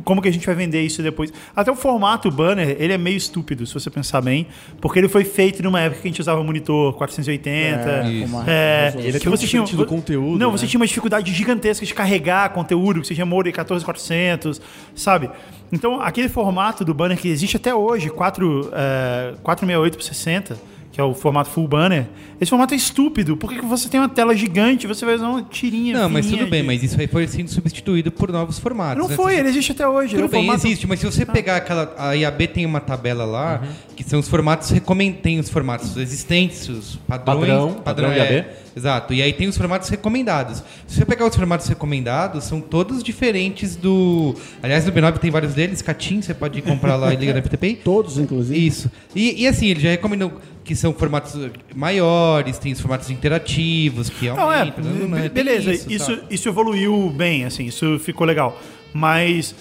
como 0.04 0.20
que 0.20 0.28
a 0.28 0.30
gente 0.32 0.44
vai 0.44 0.54
vender 0.54 0.82
isso 0.82 1.02
depois. 1.02 1.32
Até 1.56 1.70
o 1.70 1.74
formato 1.74 2.30
banner, 2.30 2.76
ele 2.78 2.92
é 2.92 2.98
meio 2.98 3.16
estúpido, 3.16 3.66
se 3.66 3.72
você 3.74 3.88
pensar 3.88 4.20
bem, 4.20 4.46
porque 4.80 4.98
ele 4.98 5.08
foi 5.08 5.24
feito 5.24 5.62
numa 5.62 5.80
época 5.80 6.02
que 6.02 6.08
a 6.08 6.11
gente 6.11 6.20
usava 6.20 6.42
monitor 6.42 6.92
480. 6.94 7.88
É, 7.88 8.24
uma 8.26 8.44
É. 8.46 8.92
Ele 8.98 9.08
é 9.08 9.12
que 9.12 9.20
tão 9.20 9.30
você 9.37 9.46
tinha 9.46 9.62
diferente 9.62 9.76
do 9.76 9.87
conteúdo, 9.87 10.38
Não, 10.38 10.50
né? 10.52 10.58
você 10.58 10.66
tinha 10.66 10.78
uma 10.78 10.87
dificuldade 10.87 11.32
gigantesca 11.32 11.84
de 11.84 11.94
carregar 11.94 12.50
conteúdo, 12.50 13.00
que 13.00 13.06
você 13.06 13.14
tinha 13.14 13.26
Mori 13.26 13.50
14400, 13.52 14.61
sabe? 14.94 15.30
Então, 15.72 16.00
aquele 16.00 16.28
formato 16.28 16.85
do 16.85 16.94
banner 16.94 17.18
que 17.18 17.28
existe 17.28 17.57
até 17.57 17.74
hoje, 17.74 18.09
4, 18.11 18.70
é, 18.72 19.35
468 19.42 19.96
por 19.98 20.02
60, 20.04 20.57
que 20.90 21.00
é 21.00 21.04
o 21.04 21.12
formato 21.14 21.50
full 21.50 21.68
banner, 21.68 22.07
esse 22.40 22.48
formato 22.48 22.72
é 22.74 22.76
estúpido. 22.76 23.37
Por 23.37 23.52
que 23.52 23.61
você 23.61 23.88
tem 23.88 24.00
uma 24.00 24.09
tela 24.09 24.35
gigante 24.35 24.85
e 24.87 24.88
você 24.88 25.04
vai 25.04 25.14
usar 25.14 25.28
uma 25.28 25.42
tirinha 25.42 25.96
Não, 25.98 26.09
mas 26.09 26.26
tudo 26.26 26.46
bem, 26.46 26.62
de- 26.62 26.66
mas 26.66 26.83
isso 26.83 26.98
aí 27.00 27.07
foi 27.07 27.26
sendo 27.28 27.50
substituído 27.50 28.11
por 28.11 28.33
novos 28.33 28.59
formatos. 28.59 29.00
Não 29.02 29.09
né? 29.09 29.14
foi, 29.14 29.37
ele 29.37 29.48
existe 29.48 29.72
até 29.72 29.87
hoje. 29.87 30.14
é 30.14 30.18
Tudo 30.18 30.26
um 30.26 30.31
bem, 30.31 30.44
formato- 30.46 30.66
existe, 30.66 30.87
mas 30.87 30.98
se 31.00 31.07
você 31.07 31.26
pegar 31.26 31.57
aquela. 31.57 31.94
A 31.98 32.14
IAB 32.14 32.48
tem 32.48 32.64
uma 32.66 32.81
tabela 32.81 33.24
lá 33.24 33.62
que 33.94 34.02
são 34.02 34.18
os 34.18 34.28
formatos 34.28 34.70
recomend... 34.70 35.18
tem 35.18 35.38
os 35.38 35.48
formatos 35.50 35.96
existentes, 35.96 36.68
os 36.68 36.96
padrões. 37.07 37.40
Padrão, 37.40 37.72
padrão 37.74 38.11
é, 38.12 38.18
IAB. 38.18 38.46
Exato. 38.78 39.12
E 39.12 39.20
aí 39.20 39.32
tem 39.32 39.48
os 39.48 39.56
formatos 39.56 39.88
recomendados. 39.88 40.62
Se 40.86 40.96
você 40.96 41.04
pegar 41.04 41.26
os 41.26 41.34
formatos 41.34 41.66
recomendados, 41.66 42.44
são 42.44 42.60
todos 42.60 43.02
diferentes 43.02 43.74
do. 43.74 44.36
Aliás, 44.62 44.86
no 44.86 44.92
B9 44.92 45.18
tem 45.18 45.30
vários 45.32 45.52
deles, 45.52 45.82
Catim, 45.82 46.22
você 46.22 46.32
pode 46.32 46.62
comprar 46.62 46.94
lá 46.94 47.12
e 47.12 47.16
liga 47.16 47.34
na 47.34 47.42
FTP. 47.42 47.80
Todos, 47.84 48.18
inclusive. 48.18 48.66
Isso. 48.66 48.90
E, 49.14 49.42
e 49.42 49.48
assim, 49.48 49.66
ele 49.66 49.80
já 49.80 49.90
recomendou 49.90 50.40
que 50.62 50.76
são 50.76 50.92
formatos 50.92 51.34
maiores, 51.74 52.58
tem 52.58 52.72
os 52.72 52.80
formatos 52.80 53.10
interativos, 53.10 54.08
que 54.10 54.28
Não, 54.28 54.52
é, 54.52 54.60
aumentam. 54.60 54.84
não, 54.84 55.08
não, 55.08 55.18
tem 55.18 55.30
beleza, 55.30 55.72
isso, 55.72 55.90
isso, 55.90 56.18
isso, 56.30 56.48
evoluiu 56.48 57.10
bem, 57.10 57.46
assim, 57.46 57.64
isso 57.64 57.98
ficou 57.98 58.26
legal. 58.26 58.60
Mas 58.92 59.54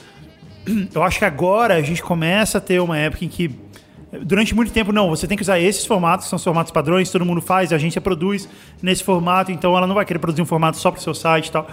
eu 0.93 1.01
acho 1.01 1.17
que 1.17 1.25
agora 1.25 1.75
a 1.75 1.81
gente 1.81 2.03
começa 2.03 2.57
a 2.57 2.61
ter 2.61 2.79
uma 2.81 2.97
época 2.97 3.25
em 3.25 3.29
que, 3.29 3.49
durante 4.23 4.55
muito 4.55 4.71
tempo, 4.71 4.91
não, 4.91 5.09
você 5.09 5.27
tem 5.27 5.35
que 5.35 5.43
usar 5.43 5.59
esses 5.59 5.85
formatos, 5.85 6.27
são 6.27 6.37
os 6.37 6.43
formatos 6.43 6.71
padrões, 6.71 7.11
todo 7.11 7.25
mundo 7.25 7.41
faz, 7.41 7.73
a 7.73 7.75
agência 7.75 7.99
produz 7.99 8.47
nesse 8.81 9.03
formato, 9.03 9.51
então 9.51 9.75
ela 9.75 9.85
não 9.85 9.95
vai 9.95 10.05
querer 10.05 10.19
produzir 10.19 10.41
um 10.41 10.45
formato 10.45 10.77
só 10.77 10.91
para 10.91 10.99
o 10.99 11.01
seu 11.01 11.13
site 11.13 11.47
e 11.47 11.51
tal. 11.51 11.67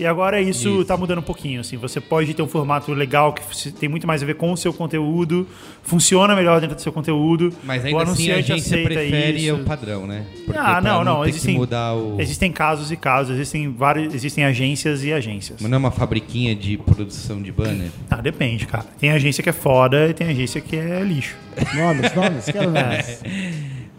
E 0.00 0.06
agora 0.06 0.40
isso, 0.40 0.82
tá 0.86 0.96
mudando 0.96 1.18
um 1.18 1.22
pouquinho, 1.22 1.60
assim. 1.60 1.76
Você 1.76 2.00
pode 2.00 2.32
ter 2.32 2.40
um 2.42 2.48
formato 2.48 2.90
legal 2.94 3.34
que 3.34 3.70
tem 3.72 3.86
muito 3.86 4.06
mais 4.06 4.22
a 4.22 4.26
ver 4.26 4.34
com 4.34 4.50
o 4.50 4.56
seu 4.56 4.72
conteúdo, 4.72 5.46
funciona 5.82 6.34
melhor 6.34 6.58
dentro 6.58 6.74
do 6.74 6.80
seu 6.80 6.90
conteúdo. 6.90 7.52
Mas 7.62 7.82
o 7.84 7.86
ainda 7.86 8.02
assim 8.04 8.30
a 8.30 8.36
agência 8.36 8.76
aceita 8.78 8.94
prefere 8.94 9.44
isso. 9.44 9.54
o 9.56 9.64
padrão, 9.64 10.06
né? 10.06 10.24
Porque 10.46 10.58
Ah, 10.58 10.80
não, 10.80 11.04
não. 11.04 11.22
que 11.22 11.28
Existem, 11.28 11.54
mudar 11.54 11.94
o... 11.94 12.18
existem 12.18 12.50
casos 12.50 12.90
e 12.90 12.96
casos, 12.96 13.34
existem 13.34 13.70
vários, 13.70 14.14
existem 14.14 14.42
agências 14.44 15.04
e 15.04 15.12
agências. 15.12 15.58
Mas 15.60 15.70
não 15.70 15.76
é 15.76 15.78
uma 15.78 15.90
fabriquinha 15.90 16.54
de 16.56 16.78
produção 16.78 17.42
de 17.42 17.52
banner? 17.52 17.90
Ah, 18.10 18.22
depende, 18.22 18.66
cara. 18.66 18.86
Tem 18.98 19.10
agência 19.10 19.42
que 19.42 19.50
é 19.50 19.52
foda 19.52 20.08
e 20.08 20.14
tem 20.14 20.28
agência 20.28 20.62
que 20.62 20.76
é 20.76 21.02
lixo. 21.02 21.36
Nomes, 21.74 22.14
nomes, 22.14 22.44
quero 22.46 22.70
nomes. 22.72 23.22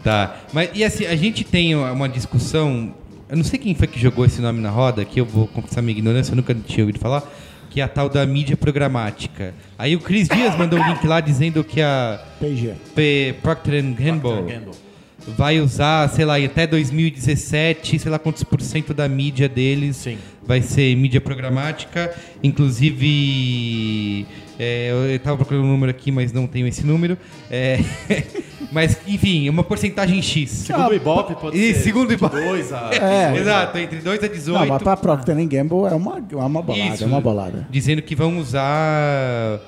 Tá. 0.04 0.36
Mas 0.52 0.72
e 0.74 0.84
assim, 0.84 1.06
a 1.06 1.16
gente 1.16 1.44
tem 1.44 1.76
uma 1.76 2.10
discussão. 2.10 2.92
Eu 3.32 3.38
não 3.38 3.46
sei 3.46 3.58
quem 3.58 3.74
foi 3.74 3.88
que 3.88 3.98
jogou 3.98 4.26
esse 4.26 4.42
nome 4.42 4.60
na 4.60 4.70
roda, 4.70 5.06
que 5.06 5.18
eu 5.22 5.26
vou 5.26 5.48
confessar 5.48 5.82
minha 5.82 5.98
ignorância, 5.98 6.34
eu 6.34 6.36
nunca 6.36 6.54
tinha 6.54 6.84
ouvido 6.84 7.00
falar. 7.00 7.24
que 7.70 7.80
é 7.80 7.84
a 7.86 7.88
tal 7.88 8.10
da 8.10 8.26
mídia 8.26 8.58
programática. 8.58 9.54
Aí 9.80 9.96
o 9.96 10.02
Cris 10.02 10.28
Dias 10.28 10.58
mandou 10.58 10.78
um 10.78 10.86
link 10.90 11.08
lá 11.08 11.22
dizendo 11.22 11.64
que 11.64 11.82
a 11.82 12.22
PG. 12.38 12.74
P. 12.94 13.36
Procter 13.42 13.82
Gamble 13.82 14.42
Gamble. 14.42 14.72
vai 15.38 15.62
usar, 15.62 16.10
sei 16.10 16.26
lá, 16.26 16.36
até 16.36 16.68
2017, 16.68 17.98
sei 17.98 18.12
lá 18.12 18.20
quantos 18.20 18.44
por 18.44 18.60
cento 18.60 18.94
da 18.94 19.08
mídia 19.08 19.48
deles 19.48 19.96
Sim. 19.96 20.18
vai 20.46 20.62
ser 20.62 20.94
mídia 20.98 21.22
programática. 21.22 22.14
Inclusive, 22.44 24.26
é, 24.64 24.92
eu 24.92 25.16
estava 25.16 25.36
procurando 25.38 25.64
um 25.64 25.68
número 25.68 25.90
aqui, 25.90 26.12
mas 26.12 26.32
não 26.32 26.46
tenho 26.46 26.68
esse 26.68 26.86
número. 26.86 27.18
É, 27.50 27.80
mas, 28.72 28.96
enfim, 29.08 29.50
uma 29.50 29.64
porcentagem 29.64 30.22
X. 30.22 30.52
Segundo 30.52 30.90
o 30.90 30.94
Ibope, 30.94 31.34
pode 31.34 31.58
Isso, 31.58 31.80
ser. 31.80 31.86
segundo 31.86 32.12
o 32.12 32.14
Ibope. 32.14 32.36
2 32.36 32.72
a... 32.72 32.90
É. 32.94 33.38
Exato, 33.38 33.78
entre 33.80 33.98
2 33.98 34.24
a 34.24 34.28
18. 34.28 34.60
Não, 34.60 34.68
mas 34.68 34.84
pra 34.84 34.96
Procter 34.96 35.36
Gamble 35.48 35.86
é 35.90 35.96
uma, 35.96 36.24
é 36.32 36.36
uma 36.36 36.62
bolada, 36.62 36.94
Isso. 36.94 37.04
é 37.04 37.08
uma 37.08 37.20
bolada. 37.20 37.68
Dizendo 37.72 38.04
que 38.04 38.14
vão 38.14 38.38
usar. 38.38 39.60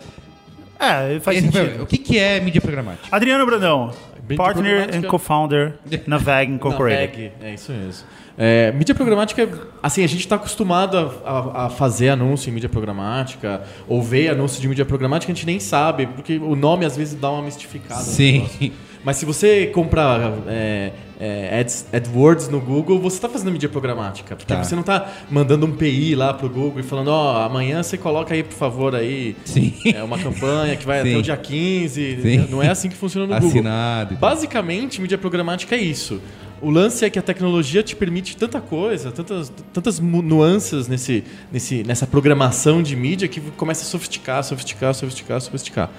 É, 0.83 1.19
faz 1.19 1.37
Esse- 1.37 1.47
sentido. 1.51 1.83
O 1.83 1.85
que, 1.85 1.97
que 1.97 2.17
é 2.19 2.39
mídia 2.39 2.61
programática? 2.61 3.07
Adriano 3.11 3.45
Brandão, 3.45 3.91
Mídia 4.21 4.37
partner 4.37 4.89
and 4.95 5.01
co-founder 5.03 5.73
na 6.07 6.17
VAG 6.17 6.47
Na 6.49 6.55
Incorporated. 6.55 7.15
VEG, 7.17 7.31
é 7.41 7.53
isso 7.53 7.71
mesmo. 7.71 8.05
É, 8.35 8.71
mídia 8.71 8.95
programática, 8.95 9.47
assim, 9.81 10.03
a 10.03 10.07
gente 10.07 10.21
está 10.21 10.37
acostumado 10.37 10.97
a, 10.97 11.29
a- 11.29 11.65
a 11.65 11.69
fazer 11.69 12.09
anúncio 12.09 12.49
em 12.49 12.53
mídia 12.53 12.69
programática, 12.69 13.61
ou 13.87 14.01
ver 14.01 14.29
anúncio 14.29 14.59
de 14.59 14.67
mídia 14.67 14.85
programática, 14.85 15.31
a 15.31 15.35
gente 15.35 15.45
nem 15.45 15.59
sabe, 15.59 16.07
porque 16.07 16.37
o 16.37 16.55
nome 16.55 16.83
às 16.85 16.97
vezes 16.97 17.13
dá 17.13 17.29
uma 17.29 17.43
mistificada. 17.43 17.99
no 17.99 18.05
Sim. 18.07 18.71
Mas 19.03 19.17
se 19.17 19.25
você 19.25 19.67
comprar 19.67 20.31
é, 20.47 20.91
é, 21.19 21.59
Ads, 21.59 21.87
AdWords 21.91 22.47
no 22.47 22.59
Google, 22.61 22.99
você 22.99 23.17
está 23.17 23.27
fazendo 23.27 23.51
mídia 23.51 23.67
programática. 23.69 24.35
Porque 24.35 24.53
Tá. 24.53 24.63
você 24.63 24.75
não 24.75 24.81
está 24.81 25.11
mandando 25.29 25.65
um 25.65 25.71
PI 25.71 26.15
lá 26.15 26.33
pro 26.33 26.49
Google 26.49 26.79
e 26.79 26.83
falando, 26.83 27.09
ó, 27.09 27.43
amanhã 27.45 27.83
você 27.83 27.97
coloca 27.97 28.33
aí, 28.33 28.43
por 28.43 28.53
favor, 28.53 28.95
aí 28.95 29.35
Sim. 29.45 29.73
é 29.93 30.01
uma 30.03 30.17
campanha 30.17 30.75
que 30.75 30.85
vai 30.85 31.01
Sim. 31.01 31.09
até 31.11 31.19
o 31.19 31.21
dia 31.21 31.37
15. 31.37 32.19
Sim. 32.21 32.47
Não 32.49 32.63
é 32.63 32.69
assim 32.69 32.89
que 32.89 32.95
funciona 32.95 33.27
no 33.27 33.33
Google. 33.33 33.49
Assinado. 33.49 34.13
e 34.13 34.17
tal. 34.17 34.29
Basicamente, 34.29 35.01
mídia 35.01 35.17
programática 35.17 35.75
é 35.75 35.79
isso. 35.79 36.21
O 36.61 36.69
lance 36.69 37.03
é 37.03 37.09
que 37.09 37.19
a 37.19 37.21
tecnologia 37.21 37.83
te 37.83 37.93
permite 37.93 38.37
tanta 38.37 38.61
coisa, 38.61 39.11
tantas, 39.11 39.51
tantas 39.73 39.99
nuances 39.99 40.87
nesse, 40.87 41.25
nesse, 41.51 41.83
nessa 41.83 42.07
programação 42.07 42.81
de 42.81 42.95
mídia 42.95 43.27
que 43.27 43.41
começa 43.57 43.83
a 43.83 43.85
sofisticar, 43.85 44.41
sofisticar, 44.45 44.93
sofisticar, 44.95 45.41
sofisticar. 45.41 45.89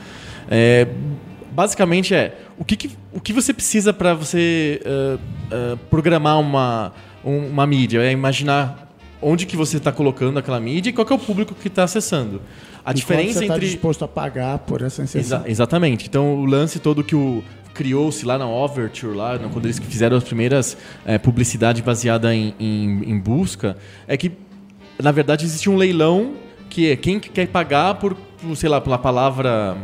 É, 0.50 0.86
basicamente 1.54 2.14
é 2.14 2.36
o 2.58 2.64
que, 2.64 2.76
que- 2.76 2.90
o 3.12 3.20
que 3.20 3.32
você 3.32 3.52
precisa 3.54 3.92
para 3.92 4.12
você 4.14 4.80
ah, 4.84 5.18
ah, 5.52 5.76
programar 5.88 6.38
uma, 6.40 6.92
um- 7.24 7.46
uma 7.48 7.66
mídia? 7.66 8.00
É 8.02 8.10
imaginar 8.12 8.90
onde 9.22 9.46
que 9.46 9.56
você 9.56 9.76
está 9.78 9.90
colocando 9.92 10.38
aquela 10.38 10.60
mídia 10.60 10.90
e 10.90 10.92
qual 10.92 11.06
é 11.08 11.14
o 11.14 11.18
público 11.18 11.54
que 11.54 11.68
está 11.68 11.84
acessando. 11.84 12.42
A 12.84 12.90
E 12.90 12.94
diferença 12.94 13.38
você 13.38 13.46
tá 13.46 13.54
entre 13.54 13.66
disposto 13.66 14.04
a 14.04 14.08
pagar 14.08 14.58
por 14.58 14.82
essa 14.82 15.02
inserção. 15.02 15.38
Exa- 15.38 15.48
exatamente. 15.50 16.06
Então 16.06 16.34
o 16.34 16.44
lance 16.44 16.78
todo 16.78 17.02
que 17.02 17.14
o 17.16 17.42
criou-se 17.72 18.24
lá 18.26 18.36
na 18.38 18.46
Overture, 18.46 19.16
lá 19.16 19.38
no- 19.38 19.48
quando 19.50 19.64
eles 19.66 19.78
fizeram 19.78 20.16
as 20.16 20.22
primeiras 20.24 20.76
eh, 21.06 21.18
publicidade 21.18 21.80
baseada 21.82 22.34
em, 22.34 22.54
em- 22.60 23.10
em 23.10 23.18
busca, 23.18 23.76
é 24.06 24.16
que 24.16 24.30
na 25.02 25.10
verdade 25.10 25.44
existe 25.44 25.68
um 25.70 25.76
leilão 25.76 26.34
que 26.70 26.90
é 26.90 26.96
quem 26.96 27.18
que 27.18 27.30
quer 27.30 27.48
pagar 27.48 27.94
por, 27.94 28.14
por, 28.14 28.54
sei 28.56 28.68
lá, 28.68 28.80
pela 28.80 28.98
palavra, 28.98 29.76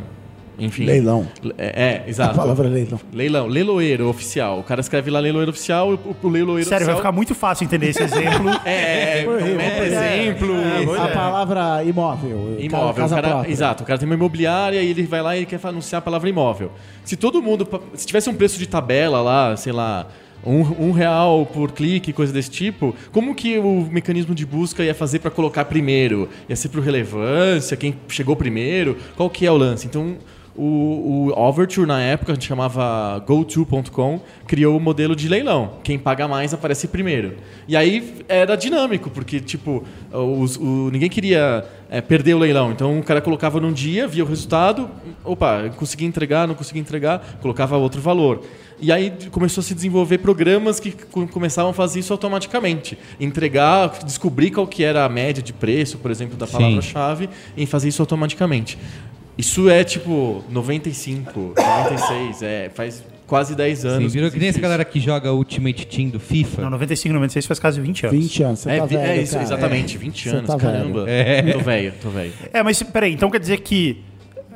enfim. 0.61 0.85
Leilão. 0.85 1.27
É, 1.59 1.83
é, 1.85 2.03
A 2.05 2.09
exato. 2.09 2.35
palavra 2.37 2.69
é 2.69 2.71
leilão. 2.71 3.01
Leilão, 3.13 3.47
leiloeiro 3.47 4.09
oficial. 4.09 4.61
O 4.61 4.63
cara 4.63 4.81
escreve 4.81 5.11
lá 5.11 5.19
leiloeiro 5.19 5.51
oficial, 5.51 5.93
o, 5.93 6.17
o 6.23 6.29
leiloeiro 6.29 6.69
Sério, 6.69 6.87
vai 6.87 6.95
oficial. 6.95 6.97
ficar 6.99 7.13
muito 7.13 7.35
fácil 7.35 7.65
entender 7.65 7.89
esse 7.89 8.03
exemplo. 8.03 8.51
É, 8.65 9.21
é, 9.21 9.25
Foi 9.25 9.35
horrível, 9.37 9.55
um 9.55 9.57
meta 9.57 9.77
foi 9.77 9.87
exemplo. 9.87 10.95
A 11.01 11.09
palavra 11.09 11.85
imóvel. 11.85 12.57
Imóvel. 12.59 12.95
Casa 12.95 13.15
o 13.15 13.17
cara, 13.23 13.29
própria. 13.35 13.51
exato. 13.53 13.83
O 13.83 13.87
cara 13.87 13.99
tem 13.99 14.07
uma 14.07 14.15
imobiliária 14.15 14.81
e 14.83 14.91
ele 14.91 15.03
vai 15.05 15.23
lá 15.23 15.37
e 15.37 15.47
quer 15.47 15.59
anunciar 15.65 15.99
a 16.01 16.03
palavra 16.03 16.29
imóvel. 16.29 16.71
Se 17.05 17.17
todo 17.17 17.41
mundo. 17.43 17.67
Se 17.95 18.07
tivesse 18.07 18.29
um 18.29 18.35
preço 18.35 18.59
de 18.59 18.67
tabela 18.69 19.21
lá, 19.23 19.57
sei 19.57 19.73
lá. 19.73 20.07
Um, 20.45 20.89
um 20.89 20.91
real 20.93 21.45
por 21.45 21.71
clique, 21.71 22.15
coisa 22.15 22.33
desse 22.33 22.51
tipo, 22.51 22.95
como 23.13 23.35
que 23.35 23.59
o 23.59 23.87
mecanismo 23.91 24.35
de 24.35 24.47
busca 24.47 24.83
ia 24.83 24.95
fazer 24.95 25.19
para 25.19 25.31
colocar 25.31 25.67
primeiro? 25.67 26.31
Ia 26.49 26.57
ser 26.57 26.71
por 26.71 26.81
relevância, 26.83 27.77
quem 27.77 27.95
chegou 28.09 28.35
primeiro? 28.35 28.97
Qual 29.17 29.29
que 29.29 29.45
é 29.45 29.53
o 29.53 29.57
lance? 29.59 29.87
Então, 29.87 30.17
o, 30.63 31.33
o 31.35 31.41
Overture, 31.49 31.87
na 31.87 32.01
época, 32.01 32.33
a 32.33 32.35
gente 32.35 32.47
chamava 32.47 33.19
GoTo.com, 33.27 34.21
criou 34.47 34.77
o 34.77 34.81
modelo 34.81 35.17
de 35.17 35.29
leilão. 35.29 35.73
Quem 35.83 35.99
paga 35.99 36.29
mais 36.29 36.53
aparece 36.53 36.87
primeiro. 36.89 37.37
E 37.67 37.77
aí 37.77 38.15
era 38.29 38.57
dinâmico, 38.57 39.09
porque, 39.11 39.41
tipo, 39.41 39.83
os- 40.13 40.57
o- 40.57 40.91
ninguém 40.93 41.09
queria 41.09 41.65
é, 41.89 42.01
perder 42.01 42.35
o 42.35 42.39
leilão. 42.39 42.71
Então 42.73 42.99
o 42.99 43.03
cara 43.03 43.21
colocava 43.21 43.59
num 43.61 43.73
dia, 43.73 44.07
via 44.07 44.23
o 44.23 44.27
resultado, 44.27 44.89
opa, 45.25 45.71
consegui 45.77 46.05
entregar, 46.05 46.47
não 46.47 46.55
consegui 46.55 46.79
entregar, 46.79 47.39
colocava 47.41 47.77
outro 47.77 48.01
valor. 48.01 48.43
E 48.83 48.91
aí 48.93 49.13
começou 49.31 49.61
a 49.61 49.65
se 49.65 49.75
desenvolver 49.75 50.19
programas 50.19 50.79
que 50.81 50.93
co- 50.93 51.27
começavam 51.27 51.71
a 51.71 51.75
fazer 51.75 51.99
isso 52.01 52.13
automaticamente. 52.13 52.97
Entregar, 53.19 53.99
descobrir 54.05 54.51
qual 54.53 54.67
que 54.67 54.83
era 54.85 55.05
a 55.05 55.09
média 55.09 55.43
de 55.43 55.53
preço, 55.53 55.99
por 55.99 56.11
exemplo, 56.11 56.37
da 56.37 56.47
palavra-chave, 56.47 57.29
e 57.57 57.67
fazer 57.67 57.89
isso 57.89 58.01
automaticamente. 58.01 58.79
Isso 59.41 59.69
é 59.71 59.83
tipo 59.85 60.45
95, 60.51 61.55
96, 61.57 62.43
é, 62.43 62.71
faz 62.75 63.03
quase 63.27 63.55
10 63.55 63.79
Sim, 63.79 63.89
anos. 63.89 64.13
virou 64.13 64.31
que 64.31 64.39
nem 64.39 64.49
essa 64.49 64.61
galera 64.61 64.85
que 64.85 64.99
joga 64.99 65.33
Ultimate 65.33 65.87
Team 65.87 66.09
do 66.09 66.19
FIFA. 66.21 66.63
Não, 66.63 66.71
95, 66.71 67.13
96 67.15 67.47
faz 67.47 67.59
quase 67.61 67.81
20 67.81 68.07
anos. 68.07 68.19
20 68.21 68.43
anos. 68.43 68.59
Você 68.61 68.71
É, 68.71 68.79
tá 68.79 68.87
vi- 68.87 68.97
velho, 68.97 69.11
é 69.11 69.23
isso, 69.23 69.33
cara. 69.33 69.45
exatamente, 69.45 69.99
20 69.99 70.29
Você 70.29 70.37
anos, 70.37 70.51
tá 70.51 70.57
caramba. 70.59 71.07
Tô 71.53 71.59
velho, 71.61 71.95
tô 72.03 72.11
velho. 72.11 72.33
É, 72.53 72.63
mas 72.63 72.83
peraí, 72.83 73.13
então 73.13 73.31
quer 73.31 73.39
dizer 73.41 73.59
que 73.61 74.03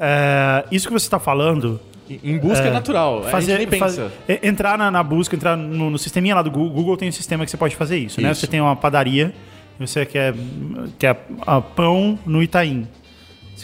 é, 0.01 0.65
isso 0.73 0.89
que 0.89 0.93
você 0.93 1.07
está 1.07 1.21
falando 1.21 1.81
Em 2.23 2.37
busca 2.37 2.67
é, 2.67 2.71
natural, 2.71 3.23
fazer, 3.31 3.55
a 3.55 3.59
gente 3.61 3.71
nem 3.71 3.79
faz- 3.79 3.95
pensa. 3.97 4.13
e- 4.29 4.47
entrar 4.49 4.77
na, 4.77 4.91
na 4.91 5.03
busca, 5.03 5.35
entrar 5.37 5.57
no, 5.57 5.89
no 5.91 5.99
sisteminha 5.99 6.35
lá 6.35 6.43
do 6.43 6.51
Google, 6.51 6.71
Google 6.71 6.97
tem 6.97 7.09
um 7.09 7.13
sistema 7.13 7.45
que 7.45 7.51
você 7.53 7.57
pode 7.57 7.77
fazer 7.77 7.97
isso, 7.99 8.21
né? 8.21 8.31
Isso. 8.33 8.41
Você 8.41 8.47
tem 8.49 8.61
uma 8.61 8.75
padaria, 8.77 9.33
você 9.79 10.05
quer, 10.05 10.35
quer 10.99 11.17
ah, 11.47 11.61
pão 11.61 12.19
no 12.27 12.43
Itaim. 12.43 12.87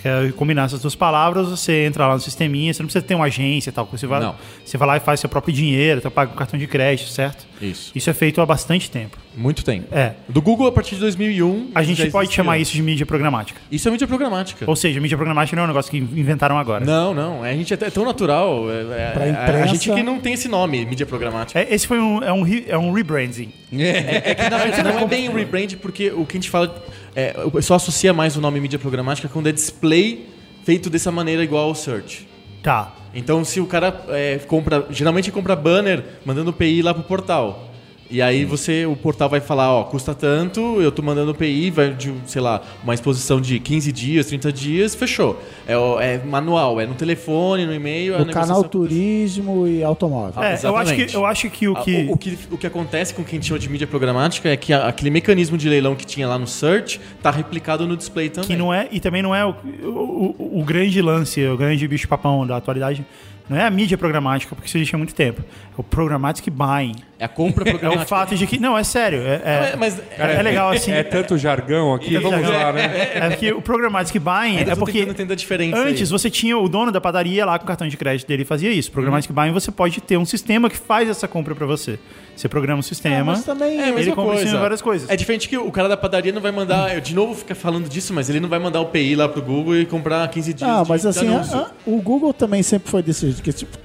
Você 0.00 0.02
quer 0.02 0.32
combinar 0.32 0.64
essas 0.64 0.80
duas 0.80 0.94
palavras, 0.94 1.48
você 1.48 1.84
entra 1.84 2.06
lá 2.06 2.14
no 2.14 2.20
sisteminha, 2.20 2.72
você 2.72 2.82
não 2.82 2.86
precisa 2.86 3.04
ter 3.04 3.14
uma 3.14 3.26
agência 3.26 3.68
e 3.68 3.72
tal. 3.72 3.86
Você 3.92 4.06
vai, 4.06 4.20
Não. 4.20 4.34
você 4.64 4.78
vai 4.78 4.88
lá 4.88 4.96
e 4.96 5.00
faz 5.00 5.20
seu 5.20 5.28
próprio 5.28 5.52
dinheiro, 5.52 5.98
então 5.98 6.10
paga 6.10 6.30
com 6.30 6.36
cartão 6.38 6.58
de 6.58 6.66
crédito, 6.66 7.08
certo? 7.10 7.46
Isso. 7.60 7.92
Isso 7.94 8.08
é 8.08 8.14
feito 8.14 8.40
há 8.40 8.46
bastante 8.46 8.90
tempo. 8.90 9.18
Muito 9.36 9.62
tempo. 9.62 9.86
É. 9.94 10.14
Do 10.28 10.40
Google 10.40 10.66
a 10.66 10.72
partir 10.72 10.94
de 10.94 11.02
2001. 11.02 11.70
A 11.74 11.82
gente 11.82 11.98
pode 12.10 12.24
existia. 12.26 12.36
chamar 12.42 12.58
isso 12.58 12.72
de 12.72 12.82
mídia 12.82 13.04
programática. 13.04 13.60
Isso 13.70 13.86
é 13.86 13.90
mídia 13.90 14.06
programática. 14.08 14.64
Ou 14.66 14.74
seja, 14.74 14.98
mídia 15.00 15.16
programática 15.16 15.54
não 15.56 15.62
é 15.62 15.66
um 15.66 15.68
negócio 15.68 15.90
que 15.90 15.98
inventaram 15.98 16.58
agora. 16.58 16.84
Não, 16.84 17.12
não. 17.14 17.42
A 17.42 17.52
gente 17.52 17.72
é 17.74 17.76
t- 17.76 17.90
tão 17.90 18.04
natural. 18.04 18.64
é- 18.70 18.80
é- 18.80 19.10
Pra 19.12 19.22
a- 19.22 19.26
a, 19.26 19.28
imprensa- 19.30 19.66
gente 19.74 19.92
que 19.92 20.02
não 20.02 20.18
tem 20.18 20.32
esse 20.32 20.48
nome, 20.48 20.84
mídia 20.86 21.06
programática. 21.06 21.60
É, 21.60 21.72
esse 21.72 21.86
foi 21.86 22.00
um, 22.00 22.22
é 22.22 22.32
um, 22.32 22.42
re- 22.42 22.64
é 22.66 22.76
um 22.78 22.92
rebranding. 22.92 23.52
É 23.72 24.34
que 24.34 24.48
na 24.50 24.58
verdade 24.58 24.82
não 24.82 24.98
é 24.98 25.04
bem 25.06 25.30
rebrand, 25.30 25.76
porque 25.80 26.10
o 26.10 26.24
que 26.26 26.36
a 26.38 26.40
gente 26.40 26.50
fala. 26.50 26.74
É, 27.14 27.34
o 27.44 27.50
pessoal 27.50 27.76
associa 27.76 28.12
mais 28.12 28.36
o 28.36 28.40
nome 28.40 28.60
mídia 28.60 28.78
programática 28.78 29.28
quando 29.28 29.48
é 29.48 29.52
display 29.52 30.28
feito 30.64 30.88
dessa 30.88 31.10
maneira 31.10 31.42
igual 31.42 31.68
ao 31.68 31.74
search. 31.74 32.28
Tá. 32.62 32.94
Então, 33.14 33.44
se 33.44 33.60
o 33.60 33.66
cara 33.66 34.04
é, 34.08 34.38
compra, 34.38 34.86
geralmente 34.90 35.32
compra 35.32 35.56
banner 35.56 36.04
mandando 36.24 36.52
PI 36.52 36.82
lá 36.82 36.94
pro 36.94 37.02
portal. 37.02 37.69
E 38.10 38.20
aí 38.20 38.44
você, 38.44 38.84
o 38.86 38.96
portal 38.96 39.28
vai 39.28 39.40
falar, 39.40 39.72
ó, 39.72 39.84
custa 39.84 40.12
tanto, 40.14 40.80
eu 40.82 40.90
tô 40.90 41.00
mandando 41.00 41.32
PI, 41.32 41.70
vai 41.70 41.94
de, 41.94 42.12
sei 42.26 42.42
lá, 42.42 42.60
uma 42.82 42.92
exposição 42.92 43.40
de 43.40 43.60
15 43.60 43.92
dias, 43.92 44.26
30 44.26 44.52
dias, 44.52 44.96
fechou. 44.96 45.40
É, 45.64 45.76
o- 45.78 46.00
é 46.00 46.18
manual, 46.18 46.80
é 46.80 46.86
no 46.86 46.94
telefone, 46.94 47.64
no 47.66 47.72
e-mail, 47.72 48.14
é 48.16 48.18
No 48.18 48.26
canal 48.32 48.64
turismo 48.64 49.66
e 49.68 49.84
automóvel. 49.84 50.42
É, 50.42 50.46
eu 50.46 50.50
acho, 50.50 50.66
exatamente. 50.66 51.06
que, 51.06 51.16
eu 51.16 51.24
acho 51.24 51.50
que 51.50 51.68
o 51.68 51.74
que. 51.76 52.06
O, 52.08 52.12
o 52.14 52.16
que 52.18 52.38
o 52.50 52.58
que 52.58 52.66
acontece 52.66 53.14
com 53.14 53.22
quem 53.22 53.40
chama 53.40 53.60
de 53.60 53.68
mídia 53.68 53.86
programática 53.86 54.48
é 54.48 54.56
que 54.56 54.72
a- 54.72 54.88
aquele 54.88 55.10
mecanismo 55.10 55.56
de 55.56 55.68
leilão 55.68 55.94
que 55.94 56.04
tinha 56.04 56.26
lá 56.26 56.36
no 56.36 56.48
search 56.48 57.00
tá 57.22 57.30
replicado 57.30 57.86
no 57.86 57.96
display 57.96 58.28
também. 58.28 58.48
que 58.48 58.56
não 58.56 58.74
é 58.74 58.88
e 58.90 58.98
também 58.98 59.22
não 59.22 59.32
é 59.34 59.44
o, 59.46 59.54
o, 59.84 60.34
o- 60.36 60.60
o 60.60 60.64
grande 60.64 61.00
lance, 61.00 61.46
o 61.46 61.56
grande 61.56 61.86
bicho 61.86 62.08
papão 62.08 62.44
da 62.44 62.56
atualidade. 62.56 63.06
Não 63.50 63.56
é 63.58 63.66
a 63.66 63.70
mídia 63.70 63.98
programática, 63.98 64.54
porque 64.54 64.68
isso 64.68 64.78
existe 64.78 64.94
há 64.94 64.98
muito 64.98 65.12
tempo. 65.14 65.42
É 65.42 65.74
o 65.76 65.82
programmatic 65.82 66.48
buying. 66.50 66.94
É 67.18 67.24
a 67.24 67.28
compra 67.28 67.64
É 67.68 67.70
programática. 67.72 68.04
o 68.04 68.08
fato 68.08 68.36
de 68.36 68.46
que. 68.46 68.60
Não, 68.60 68.78
é 68.78 68.84
sério. 68.84 69.18
É, 69.22 69.34
é, 69.44 69.70
É, 69.72 69.76
mas 69.76 69.98
é- 69.98 70.36
é 70.36 70.42
legal 70.42 70.70
assim. 70.70 70.92
É 70.92 71.02
tanto 71.02 71.36
jargão 71.36 71.92
aqui, 71.92 72.16
É 72.16 72.20
vamos 72.20 72.42
jargão. 72.42 72.62
lá, 72.62 72.72
né? 72.72 73.10
É 73.12 73.28
porque 73.30 73.52
o 73.52 73.60
programmatic 73.60 74.18
buying 74.22 74.58
Ainda 74.58 74.72
é 74.72 74.76
porque 74.76 75.04
tentando 75.04 75.34
diferença 75.34 75.76
antes 75.76 76.02
aí. 76.02 76.06
você 76.18 76.30
tinha 76.30 76.56
o 76.56 76.68
dono 76.68 76.92
da 76.92 77.00
padaria 77.00 77.44
lá 77.44 77.58
com 77.58 77.64
o 77.64 77.66
cartão 77.66 77.88
de 77.88 77.96
crédito 77.96 78.28
dele 78.28 78.44
fazia 78.44 78.70
isso. 78.70 78.90
Programmatic 78.92 79.28
Uhum. 79.30 79.34
buying 79.34 79.52
você 79.52 79.72
pode 79.72 80.00
ter 80.00 80.16
um 80.16 80.24
sistema 80.24 80.70
que 80.70 80.76
faz 80.76 81.08
essa 81.08 81.26
compra 81.26 81.52
para 81.52 81.66
você. 81.66 81.98
Você 82.40 82.48
programa 82.48 82.80
o 82.80 82.82
sistema. 82.82 83.32
Mas 83.32 83.44
também 83.44 83.78
É, 83.78 83.84
a 83.84 83.86
ele 83.88 83.96
mesma 83.96 84.14
compra 84.16 84.34
coisa. 84.36 84.58
várias 84.58 84.80
coisas. 84.80 85.10
É 85.10 85.16
diferente 85.16 85.48
que 85.48 85.58
o 85.58 85.70
cara 85.70 85.88
da 85.88 85.96
padaria 85.96 86.32
não 86.32 86.40
vai 86.40 86.50
mandar, 86.50 86.94
eu 86.94 87.00
de 87.00 87.14
novo 87.14 87.34
fica 87.34 87.54
falando 87.54 87.88
disso, 87.88 88.14
mas 88.14 88.30
ele 88.30 88.40
não 88.40 88.48
vai 88.48 88.58
mandar 88.58 88.80
o 88.80 88.86
PI 88.86 89.14
lá 89.16 89.28
pro 89.28 89.42
Google 89.42 89.76
e 89.76 89.84
comprar 89.86 90.26
15 90.28 90.54
dias 90.54 90.68
Não, 90.70 90.82
de, 90.82 90.88
mas 90.88 91.04
assim, 91.04 91.28
a- 91.28 91.40
a- 91.42 91.70
o 91.86 92.00
Google 92.00 92.32
também 92.32 92.62
sempre 92.62 92.90
foi 92.90 93.02
desse 93.02 93.26
jeito. 93.26 93.42
Que, 93.42 93.52
tipo, 93.52 93.76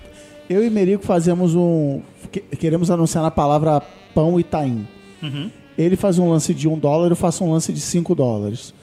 eu 0.49 0.63
e 0.65 0.69
Merico 0.69 1.05
fazemos 1.05 1.53
um. 1.55 2.01
que- 2.31 2.39
queremos 2.39 2.89
anunciar 2.89 3.23
na 3.23 3.31
palavra 3.31 3.81
pão 4.13 4.39
Itaim. 4.39 4.87
Uhum. 5.21 5.49
Ele 5.77 5.97
faz 5.97 6.17
um 6.17 6.29
lance 6.29 6.53
de 6.53 6.67
um 6.69 6.77
dólar, 6.79 7.09
eu 7.11 7.15
faço 7.17 7.43
um 7.43 7.51
lance 7.51 7.73
de 7.73 7.81
cinco 7.81 8.15
dólares. 8.15 8.73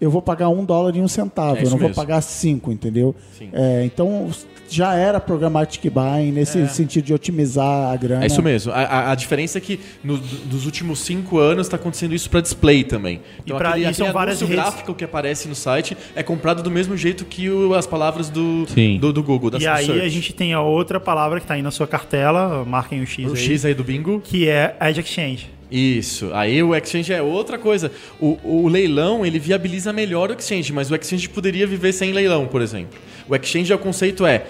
eu 0.00 0.10
vou 0.10 0.22
pagar 0.22 0.48
um 0.48 0.64
dólar 0.64 0.96
e 0.96 1.00
um 1.02 1.06
centavo, 1.08 1.56
É 1.58 1.60
eu 1.60 1.64
não 1.64 1.72
vou 1.72 1.80
mesmo. 1.88 1.94
pagar 1.94 2.22
cinco, 2.22 2.72
entendeu? 2.72 3.14
Sim. 3.38 3.50
É, 3.52 3.84
então 3.84 4.30
já 4.70 4.94
era 4.94 5.18
programmatic 5.20 5.90
buying 5.90 6.32
nesse 6.32 6.66
sentido 6.68 7.04
de 7.04 7.12
otimizar 7.14 7.92
a 7.92 7.96
grana. 7.96 8.22
É 8.24 8.26
isso 8.26 8.42
mesmo. 8.42 8.72
A, 8.72 8.76
a- 8.80 9.12
a 9.12 9.14
diferença 9.14 9.58
é 9.58 9.60
que 9.60 9.80
no- 10.02 10.16
dos 10.18 10.64
últimos 10.66 11.00
cinco 11.00 11.38
anos 11.38 11.66
está 11.66 11.76
acontecendo 11.76 12.14
isso 12.14 12.30
para 12.30 12.40
display 12.40 12.84
também. 12.84 13.20
Então 13.44 13.56
pra- 13.58 13.70
aquele, 13.70 13.88
e 13.90 13.94
são 13.94 14.06
aquele 14.06 14.14
várias 14.18 14.38
anúncio 14.38 14.46
redes- 14.56 14.70
gráfico 14.72 14.94
que 14.94 15.04
aparece 15.04 15.48
no 15.48 15.54
site 15.54 15.96
é 16.14 16.22
comprado 16.22 16.62
do 16.62 16.70
mesmo 16.70 16.96
jeito 16.96 17.24
que 17.24 17.50
o- 17.50 17.74
as 17.74 17.86
palavras 17.86 18.28
do, 18.30 18.66
do, 19.00 19.12
do 19.12 19.22
Google, 19.22 19.50
da 19.50 19.58
E 19.58 19.66
aí 19.66 19.86
search. 19.86 20.00
a 20.02 20.08
gente 20.08 20.32
tem 20.32 20.52
a 20.52 20.60
outra 20.60 21.00
palavra 21.00 21.40
que 21.40 21.46
tá 21.46 21.54
aí 21.54 21.62
na 21.62 21.70
sua 21.70 21.86
cartela, 21.86 22.64
marquem 22.64 23.00
o 23.02 23.06
X 23.06 23.26
O 23.30 23.34
aí, 23.34 23.36
X 23.36 23.64
aí 23.64 23.74
do 23.74 23.82
bingo. 23.84 24.20
que 24.22 24.48
é 24.48 24.76
Edge 24.80 25.00
Exchange. 25.00 25.48
Isso. 25.70 26.30
Aí 26.34 26.60
o 26.64 26.74
exchange 26.74 27.12
é 27.12 27.22
outra 27.22 27.56
coisa. 27.56 27.92
O, 28.20 28.36
o 28.42 28.66
leilão, 28.68 29.24
ele 29.24 29.38
viabiliza 29.38 29.92
melhor 29.92 30.28
o 30.30 30.32
exchange, 30.36 30.72
mas 30.72 30.90
o 30.90 30.96
exchange 30.96 31.28
poderia 31.28 31.64
viver 31.64 31.92
sem 31.92 32.10
leilão, 32.12 32.46
por 32.48 32.60
exemplo. 32.60 32.98
O 33.30 33.36
exchange, 33.36 33.72
o 33.72 33.78
conceito 33.78 34.26
é, 34.26 34.44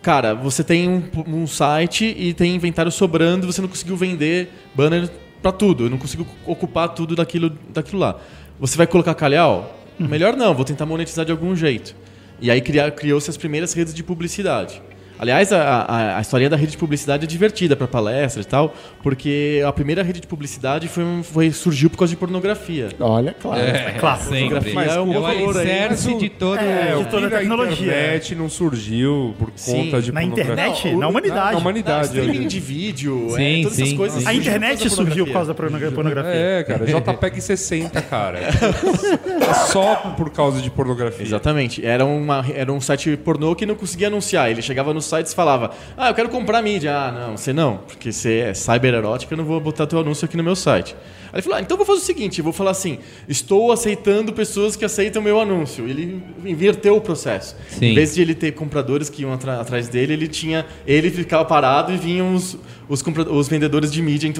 cara, 0.00 0.32
você 0.32 0.64
tem 0.64 0.88
um, 0.88 1.02
um 1.26 1.46
site 1.46 2.06
e 2.18 2.32
tem 2.32 2.54
inventário 2.54 2.90
sobrando, 2.90 3.46
você 3.46 3.60
não 3.60 3.68
conseguiu 3.68 3.94
vender 3.94 4.48
banner 4.74 5.10
pra 5.42 5.52
tudo, 5.52 5.84
eu 5.84 5.90
não 5.90 5.98
consigo 5.98 6.26
ocupar 6.46 6.88
tudo 6.88 7.14
daquilo, 7.14 7.50
daquilo 7.68 7.98
lá. 7.98 8.18
Você 8.58 8.74
vai 8.78 8.86
colocar 8.86 9.14
calhau? 9.14 9.78
Melhor 9.98 10.34
não, 10.34 10.54
vou 10.54 10.64
tentar 10.64 10.86
monetizar 10.86 11.26
de 11.26 11.30
algum 11.30 11.54
jeito. 11.54 11.94
E 12.40 12.50
aí 12.50 12.62
criou-se 12.62 13.28
as 13.28 13.36
primeiras 13.36 13.74
redes 13.74 13.92
de 13.92 14.02
publicidade. 14.02 14.80
Aliás, 15.22 15.52
a, 15.52 15.62
a, 15.62 16.18
a 16.18 16.20
historinha 16.20 16.50
da 16.50 16.56
rede 16.56 16.72
de 16.72 16.76
publicidade 16.78 17.22
é 17.22 17.26
divertida 17.28 17.76
para 17.76 17.86
palestras 17.86 18.44
e 18.44 18.48
tal, 18.48 18.74
porque 19.04 19.62
a 19.64 19.72
primeira 19.72 20.02
rede 20.02 20.18
de 20.20 20.26
publicidade 20.26 20.88
foi, 20.88 21.04
foi- 21.22 21.52
surgiu 21.52 21.88
por 21.88 21.96
causa 21.98 22.10
de 22.10 22.16
pornografia. 22.16 22.88
Olha, 22.98 23.32
claro. 23.40 23.60
É, 23.62 23.92
claro. 24.00 24.20
sempre. 24.20 24.40
Fotografia 24.40 24.74
Mas 24.74 24.92
é 24.96 25.00
um 25.00 25.10
o 25.16 25.22
valor 25.22 25.56
aí. 25.58 25.70
alicerce 25.70 26.14
de 26.18 26.28
todo... 26.28 26.58
É, 26.58 26.96
o 26.96 27.04
de 27.04 27.10
toda 27.10 27.26
a 27.28 27.30
na 27.30 27.38
tecnologia. 27.38 27.86
internet 27.86 28.34
não 28.34 28.48
surgiu 28.50 29.32
por 29.38 29.52
Sim. 29.54 29.84
conta 29.84 30.02
de 30.02 30.10
Na 30.10 30.20
pornografia. 30.22 30.52
internet? 30.54 30.88
Não, 30.88 30.96
o- 30.96 31.00
na 31.00 31.08
humanidade. 31.08 31.52
Na 31.52 31.58
humanidade. 31.58 32.18
eu 32.18 32.24
streaming 32.24 32.48
de 32.48 32.58
vídeo, 32.58 33.26
é, 33.30 33.36
Sim, 33.36 33.62
todas 33.62 33.78
essas 33.78 33.88
sim. 33.90 33.96
coisas. 33.96 34.26
A 34.26 34.34
internet 34.34 34.90
surgiu 34.90 35.24
por 35.26 35.32
causa 35.34 35.54
pornografia. 35.54 35.90
da 35.90 35.94
pornogra- 35.94 36.22
pornografia. 36.24 36.50
É, 36.58 36.64
cara, 36.64 36.84
JPEG 37.14 37.38
60, 37.40 38.02
cara. 38.02 38.38
É 38.40 39.54
só 39.66 39.94
por 40.16 40.30
causa 40.30 40.60
de 40.60 40.68
pornografia. 40.70 41.24
Exatamente. 41.24 41.84
Era, 41.86 42.04
uma, 42.04 42.44
era 42.52 42.72
um 42.72 42.80
site 42.80 43.16
pornô 43.16 43.54
que 43.54 43.64
não 43.64 43.76
conseguia 43.76 44.08
anunciar. 44.08 44.50
Ele 44.50 44.62
chegava 44.62 44.92
no 44.92 45.00
site 45.12 45.26
e 45.26 45.34
falava: 45.34 45.70
Ah, 45.96 46.08
eu 46.08 46.14
quero 46.14 46.28
comprar 46.28 46.62
mídia. 46.62 46.96
Ah, 46.96 47.12
não, 47.12 47.36
você 47.36 47.52
não, 47.52 47.78
porque 47.78 48.10
você 48.10 48.38
é 48.38 48.54
cyber 48.54 48.94
erótica, 48.94 49.34
eu 49.34 49.38
não 49.38 49.44
vou 49.44 49.60
botar 49.60 49.86
teu 49.86 49.98
anúncio 49.98 50.24
aqui 50.24 50.36
no 50.36 50.42
meu 50.42 50.56
site. 50.56 50.96
Aí 51.32 51.36
ele 51.36 51.42
falou: 51.42 51.58
ah, 51.58 51.60
então 51.60 51.76
vou 51.76 51.84
fazer 51.84 52.00
o 52.00 52.04
seguinte: 52.04 52.40
vou 52.40 52.52
falar 52.52 52.70
assim, 52.70 52.98
estou 53.28 53.72
aceitando 53.72 54.32
pessoas 54.32 54.74
que 54.74 54.84
aceitam 54.84 55.20
meu 55.20 55.38
anúncio. 55.40 55.86
Ele 55.88 56.22
inverteu 56.44 56.96
o 56.96 57.00
processo. 57.00 57.56
Sim. 57.68 57.86
Em 57.86 57.94
vez 57.94 58.14
de 58.14 58.22
ele 58.22 58.34
ter 58.34 58.52
compradores 58.52 59.10
que 59.10 59.22
iam 59.22 59.32
atrás 59.32 59.88
dele, 59.88 60.14
ele 60.14 60.28
tinha. 60.28 60.64
Ele 60.86 61.10
ficava 61.10 61.44
parado 61.44 61.92
e 61.92 61.96
vinham 61.96 62.34
os, 62.34 62.56
os, 62.88 63.02
os 63.30 63.48
vendedores 63.48 63.92
de 63.92 64.00
mídia 64.00 64.32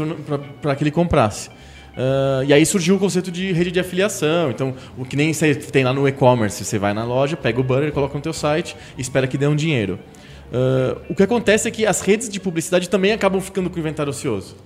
para 0.61 0.75
que 0.75 0.83
ele 0.83 0.91
comprasse. 0.91 1.51
Ah, 1.97 2.43
e 2.47 2.53
aí 2.53 2.65
surgiu 2.65 2.97
o 2.97 2.99
conceito 2.99 3.31
de 3.31 3.53
rede 3.53 3.71
de 3.71 3.81
afiliação. 3.81 4.51
Então, 4.51 4.75
o 4.97 5.05
que 5.05 5.17
nem 5.17 5.33
você 5.33 5.55
tem 5.55 5.85
lá 5.85 5.93
no 5.93 6.07
e-commerce, 6.09 6.65
você 6.65 6.79
vai 6.79 6.93
na 6.93 7.05
loja, 7.05 7.37
pega 7.37 7.61
o 7.61 7.65
banner, 7.65 7.93
coloca 7.93 8.15
no 8.15 8.23
teu 8.23 8.33
site 8.33 8.77
e 8.97 9.01
espera 9.01 9.27
que 9.27 9.39
dê 9.39 9.47
um 9.47 9.57
dinheiro. 9.57 9.99
Ah, 10.53 10.99
o 11.09 11.15
que 11.15 11.23
acontece 11.23 11.67
é 11.67 11.71
que 11.71 11.87
as 11.87 12.01
redes 12.01 12.29
de 12.29 12.39
publicidade 12.39 12.89
também 12.89 13.13
acabam 13.13 13.41
ficando 13.41 13.71
com 13.71 13.77
o 13.77 13.79
inventário 13.79 14.11
ocioso. 14.11 14.57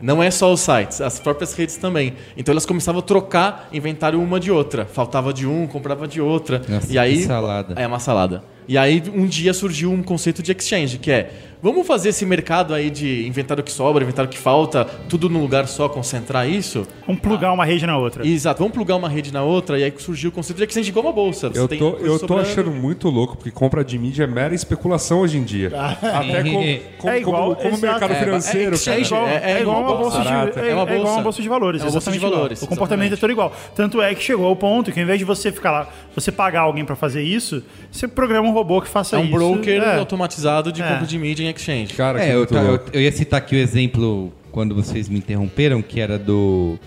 Não 0.00 0.22
é 0.22 0.30
só 0.30 0.52
os 0.52 0.60
sites, 0.60 1.00
as 1.00 1.18
próprias 1.18 1.54
redes 1.54 1.76
também. 1.76 2.14
Então 2.36 2.52
elas 2.52 2.66
começavam 2.66 3.00
a 3.00 3.02
trocar 3.02 3.68
inventário 3.72 4.20
uma 4.20 4.38
de 4.38 4.50
outra. 4.50 4.84
Faltava 4.84 5.32
de 5.32 5.46
um, 5.46 5.66
comprava 5.66 6.06
de 6.06 6.20
outra. 6.20 6.60
Nossa, 6.68 6.92
e 6.92 6.98
aí 6.98 7.22
salada. 7.22 7.74
É 7.80 7.86
uma 7.86 7.98
salada. 7.98 8.44
E 8.68 8.76
aí 8.76 9.02
um 9.14 9.26
dia 9.26 9.52
surgiu 9.54 9.92
um 9.92 10.02
conceito 10.02 10.42
de 10.42 10.52
exchange, 10.52 10.98
que 10.98 11.10
é 11.10 11.30
vamos 11.62 11.86
fazer 11.86 12.10
esse 12.10 12.24
mercado 12.24 12.74
aí 12.74 12.90
de 12.90 13.26
inventário 13.26 13.62
que 13.64 13.72
sobra, 13.72 14.02
inventário 14.04 14.30
que 14.30 14.38
falta, 14.38 14.84
tudo 15.08 15.28
num 15.28 15.40
lugar 15.40 15.66
só, 15.66 15.88
concentrar 15.88 16.48
isso. 16.48 16.86
Vamos 17.06 17.20
plugar 17.20 17.52
uma 17.52 17.64
rede 17.64 17.86
na 17.86 17.96
outra. 17.96 18.24
Exato, 18.26 18.58
vamos 18.58 18.72
plugar 18.74 18.94
uma 18.96 19.08
rede 19.08 19.32
na 19.32 19.42
outra 19.42 19.78
e 19.78 19.82
aí 19.84 19.92
surgiu 19.98 20.30
o 20.30 20.32
conceito 20.32 20.58
de 20.58 20.64
exchange 20.64 20.90
igual 20.90 21.04
uma 21.06 21.12
bolsa. 21.12 21.48
Você 21.48 21.58
Eu 21.58 21.66
tô, 21.68 21.96
eu 21.96 22.18
tô 22.20 22.36
achando 22.38 22.70
muito 22.70 23.08
louco, 23.08 23.36
porque 23.36 23.50
compra 23.50 23.84
de 23.84 23.98
mídia 23.98 24.24
é 24.24 24.26
mera 24.26 24.54
especulação 24.54 25.20
hoje 25.20 25.38
em 25.38 25.44
dia. 25.44 25.72
Até 25.74 26.42
sim. 26.44 26.52
como, 26.52 26.78
como, 26.98 27.12
É 27.12 27.18
igual- 27.20 27.56
como, 27.56 27.70
como 27.70 27.78
mercado 27.82 28.12
É, 28.12 28.20
financeiro, 28.24 28.72
é 28.72 28.74
exchange, 28.74 29.10
cara. 29.10 29.28
é- 29.30 29.52
É, 29.52 29.60
igual 29.62 29.80
uma 29.82 29.96
bolsa 29.96 30.20
de, 30.22 30.28
é, 30.28 30.30
É 30.30 30.34
uma 30.34 30.60
é 30.60 30.70
igual 30.72 30.86
bolsa. 30.86 31.12
uma 31.12 31.22
bolsa 31.22 31.42
de 31.42 31.48
valores. 31.48 31.82
É 31.82 31.90
bolsa 31.90 32.10
de 32.10 32.16
igual. 32.16 32.32
valores, 32.32 32.62
O 32.62 32.66
comportamento 32.66 33.12
é 33.14 33.16
todo 33.16 33.30
igual. 33.30 33.52
Tanto 33.74 34.00
é 34.02 34.14
que 34.14 34.22
chegou 34.22 34.46
ao 34.46 34.56
ponto 34.56 34.92
que, 34.92 35.00
ao 35.00 35.04
invés 35.04 35.18
de 35.18 35.24
você 35.24 35.50
ficar 35.50 35.70
lá, 35.72 35.88
você 36.14 36.30
pagar 36.30 36.60
alguém 36.60 36.84
pra 36.84 36.94
fazer 36.94 37.22
isso, 37.22 37.62
você 37.90 38.06
programa 38.06 38.46
um 38.48 38.52
robô 38.56 38.80
que 38.80 38.88
faça 38.88 39.16
É 39.16 39.18
um 39.18 39.22
isso. 39.24 39.32
broker 39.32 39.82
É. 39.82 39.98
automatizado 39.98 40.72
de 40.72 40.82
É. 40.82 40.88
compra 40.88 41.06
de 41.06 41.18
mídia 41.18 41.44
em 41.44 41.50
exchange. 41.50 41.94
Cara, 41.94 42.22
É, 42.24 42.34
eu, 42.34 42.46
tá- 42.46 42.62
eu, 42.62 42.80
eu 42.92 43.00
ia 43.00 43.12
citar 43.12 43.38
aqui 43.38 43.54
o 43.54 43.58
exemplo 43.58 44.32
quando 44.50 44.74
vocês 44.74 45.08
me 45.08 45.18
interromperam, 45.18 45.82
que 45.82 46.00
era 46.00 46.18
do. 46.18 46.78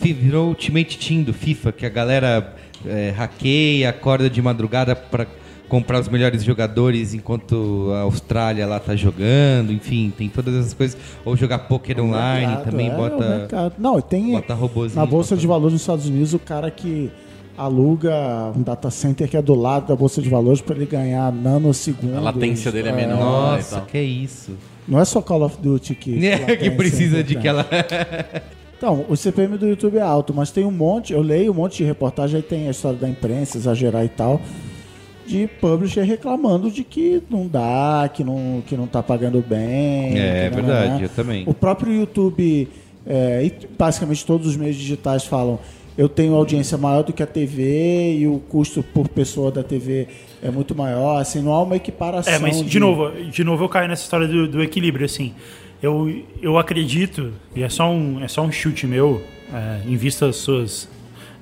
Virou 0.00 0.48
Ultimate 0.48 0.96
Team 0.98 1.22
do 1.22 1.32
FIFA, 1.34 1.72
que 1.72 1.84
a 1.86 1.88
galera 1.88 2.54
é, 2.86 3.10
hackeia, 3.16 3.90
acorda 3.90 4.28
de 4.30 4.40
madrugada 4.42 4.94
pra 4.96 5.26
comprar 5.68 6.00
os 6.00 6.08
melhores 6.08 6.42
jogadores 6.44 7.14
enquanto 7.14 7.90
a 7.94 8.00
Austrália 8.00 8.66
lá 8.66 8.78
tá 8.78 8.94
jogando, 8.96 9.72
enfim, 9.72 10.12
tem 10.16 10.28
todas 10.28 10.54
essas 10.54 10.74
coisas. 10.74 10.96
Ou 11.24 11.36
jogar 11.36 11.60
poker 11.60 12.00
online 12.00 12.46
Mercado, 12.46 12.64
também 12.70 12.88
é, 12.90 12.94
o 12.94 12.96
bota. 12.96 13.72
Não, 13.78 14.00
tem 14.00 14.32
bota 14.32 14.58
na 14.94 15.06
bolsa 15.06 15.36
de 15.36 15.46
valores 15.46 15.72
nos 15.72 15.82
Estados 15.82 16.06
Unidos 16.06 16.34
o 16.34 16.38
cara 16.38 16.70
que 16.70 17.10
aluga 17.64 18.52
um 18.56 18.62
data 18.62 18.90
center 18.90 19.28
que 19.28 19.36
é 19.36 19.42
do 19.42 19.54
lado 19.54 19.88
da 19.88 19.96
bolsa 19.96 20.20
de 20.20 20.28
valores 20.28 20.60
para 20.60 20.76
ele 20.76 20.86
ganhar 20.86 21.32
nanosegundos. 21.32 22.16
A 22.16 22.20
latência 22.20 22.70
dele 22.72 22.88
é 22.88 22.92
menor. 22.92 23.16
e 23.16 23.20
Nossa, 23.20 23.80
que 23.82 24.00
isso. 24.00 24.52
Não 24.86 24.98
é 24.98 25.04
só 25.04 25.22
Call 25.22 25.42
of 25.42 25.56
Duty 25.60 25.94
que 25.94 26.26
É, 26.26 26.38
que 26.38 26.40
latência 26.40 26.70
precisa 26.72 27.20
é 27.20 27.22
de 27.22 27.36
que 27.36 27.46
ela. 27.46 27.66
Então, 28.82 29.06
o 29.08 29.16
CPM 29.16 29.56
do 29.56 29.68
YouTube 29.68 29.98
é 29.98 30.02
alto, 30.02 30.34
mas 30.34 30.50
tem 30.50 30.64
um 30.64 30.70
monte, 30.72 31.12
eu 31.12 31.22
leio 31.22 31.52
um 31.52 31.54
monte 31.54 31.76
de 31.76 31.84
reportagem, 31.84 32.38
aí 32.38 32.42
tem 32.42 32.66
a 32.66 32.72
história 32.72 32.98
da 32.98 33.08
imprensa, 33.08 33.56
exagerar 33.56 34.04
e 34.04 34.08
tal, 34.08 34.40
de 35.24 35.46
publisher 35.60 36.02
reclamando 36.02 36.68
de 36.68 36.82
que 36.82 37.22
não 37.30 37.46
dá, 37.46 38.10
que 38.12 38.24
não, 38.24 38.60
que 38.66 38.76
não 38.76 38.88
tá 38.88 39.00
pagando 39.00 39.40
bem. 39.40 40.18
É, 40.18 40.50
não, 40.50 40.56
verdade, 40.56 40.94
né? 40.94 41.04
eu 41.04 41.08
também. 41.10 41.44
O 41.46 41.54
próprio 41.54 41.92
YouTube, 41.92 42.68
é, 43.06 43.44
e 43.44 43.68
basicamente 43.78 44.26
todos 44.26 44.48
os 44.48 44.56
meios 44.56 44.74
digitais 44.74 45.24
falam, 45.24 45.60
eu 45.96 46.08
tenho 46.08 46.34
audiência 46.34 46.78
maior 46.78 47.02
do 47.02 47.12
que 47.12 47.22
a 47.22 47.26
TV 47.26 48.18
e 48.18 48.26
o 48.26 48.38
custo 48.48 48.82
por 48.82 49.08
pessoa 49.08 49.50
da 49.50 49.62
TV 49.62 50.08
é 50.42 50.50
muito 50.50 50.74
maior, 50.74 51.20
assim, 51.20 51.40
não 51.42 51.52
há 51.52 51.62
uma 51.62 51.76
equiparação. 51.76 52.32
É, 52.32 52.38
mas 52.38 52.64
de 52.64 52.80
novo, 52.80 53.10
de 53.10 53.44
novo 53.44 53.64
eu 53.64 53.68
caio 53.68 53.88
nessa 53.88 54.02
história 54.02 54.26
do, 54.26 54.48
do 54.48 54.62
equilíbrio, 54.62 55.04
assim. 55.04 55.34
Eu, 55.82 56.24
eu 56.40 56.58
acredito, 56.58 57.32
e 57.54 57.62
é 57.62 57.68
só 57.68 57.90
um, 57.90 58.22
é 58.22 58.28
só 58.28 58.42
um 58.42 58.52
chute 58.52 58.86
meu, 58.86 59.22
é, 59.52 59.80
invista 59.86 60.26
as 60.26 60.36
suas. 60.36 60.88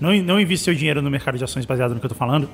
Não, 0.01 0.15
não 0.23 0.41
invista 0.41 0.65
seu 0.65 0.75
dinheiro 0.75 1.03
no 1.03 1.11
mercado 1.11 1.37
de 1.37 1.45
ações 1.45 1.67
baseado 1.67 1.93
no 1.93 2.01
que 2.01 2.07
eu 2.07 2.11
tô 2.11 2.17
falando, 2.17 2.49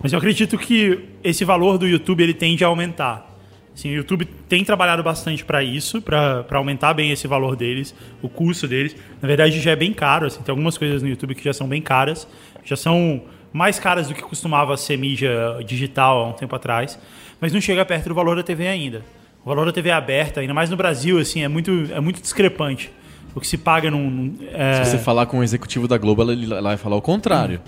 mas 0.00 0.12
eu 0.12 0.18
acredito 0.18 0.56
que 0.56 1.00
esse 1.22 1.44
valor 1.44 1.76
do 1.78 1.86
YouTube 1.86 2.22
ele 2.22 2.34
tende 2.34 2.64
a 2.64 2.68
aumentar. 2.68 3.31
Assim, 3.74 3.90
o 3.90 3.94
YouTube 3.94 4.26
tem 4.48 4.62
trabalhado 4.64 5.02
bastante 5.02 5.44
para 5.44 5.62
isso, 5.62 6.02
para 6.02 6.44
aumentar 6.52 6.92
bem 6.92 7.10
esse 7.10 7.26
valor 7.26 7.56
deles, 7.56 7.94
o 8.20 8.28
custo 8.28 8.68
deles. 8.68 8.94
Na 9.20 9.26
verdade, 9.26 9.58
já 9.60 9.70
é 9.70 9.76
bem 9.76 9.92
caro. 9.92 10.26
Assim, 10.26 10.42
tem 10.42 10.52
algumas 10.52 10.76
coisas 10.76 11.02
no 11.02 11.08
YouTube 11.08 11.34
que 11.34 11.42
já 11.44 11.52
são 11.54 11.66
bem 11.66 11.80
caras, 11.80 12.28
já 12.64 12.76
são 12.76 13.22
mais 13.52 13.78
caras 13.78 14.08
do 14.08 14.14
que 14.14 14.22
costumava 14.22 14.76
ser 14.76 14.96
mídia 14.98 15.32
digital 15.66 16.24
há 16.24 16.28
um 16.28 16.32
tempo 16.32 16.54
atrás, 16.54 16.98
mas 17.40 17.52
não 17.52 17.60
chega 17.60 17.84
perto 17.84 18.08
do 18.08 18.14
valor 18.14 18.36
da 18.36 18.42
TV 18.42 18.66
ainda. 18.68 19.02
O 19.44 19.48
valor 19.48 19.66
da 19.66 19.72
TV 19.72 19.90
aberta, 19.90 20.40
ainda 20.40 20.54
mais 20.54 20.70
no 20.70 20.76
Brasil, 20.76 21.18
assim, 21.18 21.42
é 21.42 21.48
muito, 21.48 21.88
é 21.92 22.00
muito 22.00 22.20
discrepante. 22.20 22.90
O 23.34 23.40
que 23.40 23.46
se 23.46 23.56
paga 23.58 23.90
num. 23.90 24.10
num- 24.10 24.38
é, 24.52 24.84
Se 24.84 24.90
você 24.90 24.98
falar 24.98 25.24
com 25.26 25.38
o 25.38 25.42
executivo 25.42 25.88
da 25.88 25.96
Globo, 25.96 26.30
ele 26.30 26.46
vai 26.60 26.76
falar 26.76 26.96
o 26.96 27.02
contrário. 27.02 27.60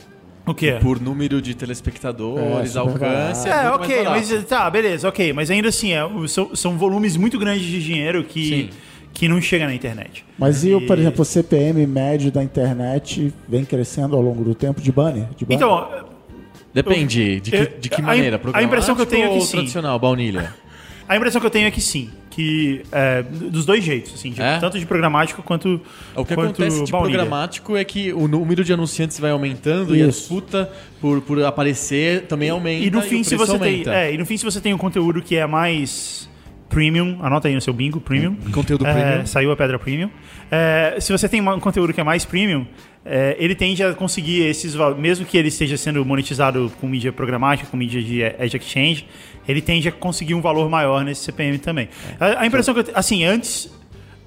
O 0.47 0.55
quê? 0.55 0.79
Por 0.81 1.01
número 1.01 1.41
de 1.41 1.55
telespectadores, 1.55 2.77
É, 2.77 2.79
alcance. 2.79 3.49
É, 3.49 3.55
mais 3.55 3.75
ok, 3.75 4.05
mas 4.05 4.45
tá, 4.45 4.69
beleza, 4.71 5.09
ok. 5.09 5.33
Mas 5.33 5.51
ainda 5.51 5.69
assim, 5.69 5.93
é, 5.93 6.01
são, 6.29 6.55
são 6.55 6.77
volumes 6.79 7.17
muito 7.17 7.39
grandes 7.39 7.65
de 7.67 7.83
dinheiro 7.83 8.23
que, 8.25 8.49
Sim. 8.49 8.71
que 9.13 9.29
não 9.29 9.41
chega 9.41 9.67
na 9.67 9.75
internet. 9.75 10.25
Mas 10.39 10.65
e, 10.65 10.75
o, 10.75 10.87
por 10.87 10.99
exemplo, 10.99 11.23
o 11.23 11.25
CPM 11.25 11.87
médio 11.87 12.31
da 12.31 12.43
internet 12.43 13.33
vem 13.49 13.65
crescendo 13.65 14.15
ao 14.17 14.23
longo 14.23 14.45
do 14.45 14.55
tempo 14.55 14.81
de 14.81 14.93
banner? 14.93 15.27
De 15.37 15.45
banner? 15.45 15.57
Então, 15.57 16.05
Depende 16.75 17.39
de 17.41 17.51
que, 17.53 17.57
Eu- 17.57 17.73
de 17.81 17.89
que 17.89 18.03
maneira. 18.03 18.41
a 18.53 18.61
impressão 18.63 18.97
que 18.97 19.01
eu 19.03 19.07
tenho 19.07 19.27
é 19.27 19.35
que 19.35 19.41
sim. 19.43 19.53
tradicional, 19.53 19.97
baunilha. 19.97 20.53
A 21.09 21.17
impressão 21.17 21.41
que 21.41 21.47
eu 21.47 21.51
tenho 21.51 21.67
é 21.67 21.71
que 21.71 21.81
sim. 21.81 22.11
Que 22.31 22.83
é, 22.91 23.23
dos 23.23 23.65
dois 23.65 23.85
jeitos, 23.85 24.13
assim, 24.15 24.31
de- 24.31 24.43
É? 24.43 24.59
tanto 24.59 24.79
de 24.79 24.85
programático 24.87 25.41
quanto. 25.43 25.81
O 26.17 26.25
que 26.25 26.35
quanto 26.35 26.63
acontece 26.63 26.83
de 26.85 26.91
baunilha. 26.91 27.19
programático 27.19 27.77
é 27.77 27.85
que 27.85 28.13
o 28.13 28.27
número 28.27 28.65
de 28.65 28.73
anunciantes 28.73 29.21
vai 29.21 29.31
aumentando 29.31 29.95
e 29.95 30.03
a 30.03 30.07
Isso. 30.09 30.19
disputa 30.21 30.69
por, 31.01 31.21
por 31.21 31.41
aparecer 31.45 32.23
também 32.23 32.51
aumenta. 32.51 32.85
E 32.85 32.91
no 32.91 33.01
fim, 33.03 33.21
o 33.21 33.25
se 33.25 33.37
você 33.37 33.57
tem. 33.59 33.85
É, 33.89 34.13
e 34.13 34.19
no 34.19 34.27
fim, 34.27 34.37
se 34.37 34.45
você 34.45 34.61
tem 34.61 34.75
um 34.75 34.79
conteúdo 34.79 35.23
que 35.23 35.37
é 35.37 35.47
mais 35.47 36.29
premium, 36.69 37.19
anota 37.23 37.47
aí 37.47 37.55
no 37.55 37.61
seu 37.61 37.73
bingo, 37.73 38.01
premium. 38.01 38.35
Conteúdo 38.51 38.85
É, 38.85 38.93
premium. 38.93 39.27
Saiu 39.27 39.53
a 39.53 39.57
pedra 39.57 39.79
premium. 39.79 40.11
É, 40.51 40.97
se 40.99 41.13
você 41.13 41.29
tem 41.29 41.41
um 41.41 41.61
conteúdo 41.61 41.93
que 41.93 42.01
é 42.01 42.05
mais 42.05 42.25
premium, 42.25 42.67
é, 43.05 43.37
ele 43.39 43.55
tende 43.55 43.83
a 43.83 43.93
conseguir 43.95 44.43
esses 44.47 44.75
mesmo 44.99 45.27
que 45.27 45.37
ele 45.37 45.49
esteja 45.49 45.77
sendo 45.77 46.05
monetizado 46.05 46.73
com 46.81 46.87
mídia 46.89 47.13
programática, 47.13 47.69
com 47.71 47.77
mídia 47.77 48.03
de 48.03 48.23
Edge 48.23 48.57
Exchange, 48.57 49.07
ele 49.47 49.61
tende 49.61 49.89
a 49.89 49.93
conseguir 49.93 50.35
um 50.35 50.41
valor 50.41 50.69
maior 50.71 51.05
nesse 51.05 51.23
CPM 51.23 51.59
também. 51.59 51.89
A, 52.19 52.43
a 52.43 52.47
impressão 52.47 52.73
que 52.75 52.81
eu 52.81 52.85
assim, 52.95 53.25
antes 53.25 53.71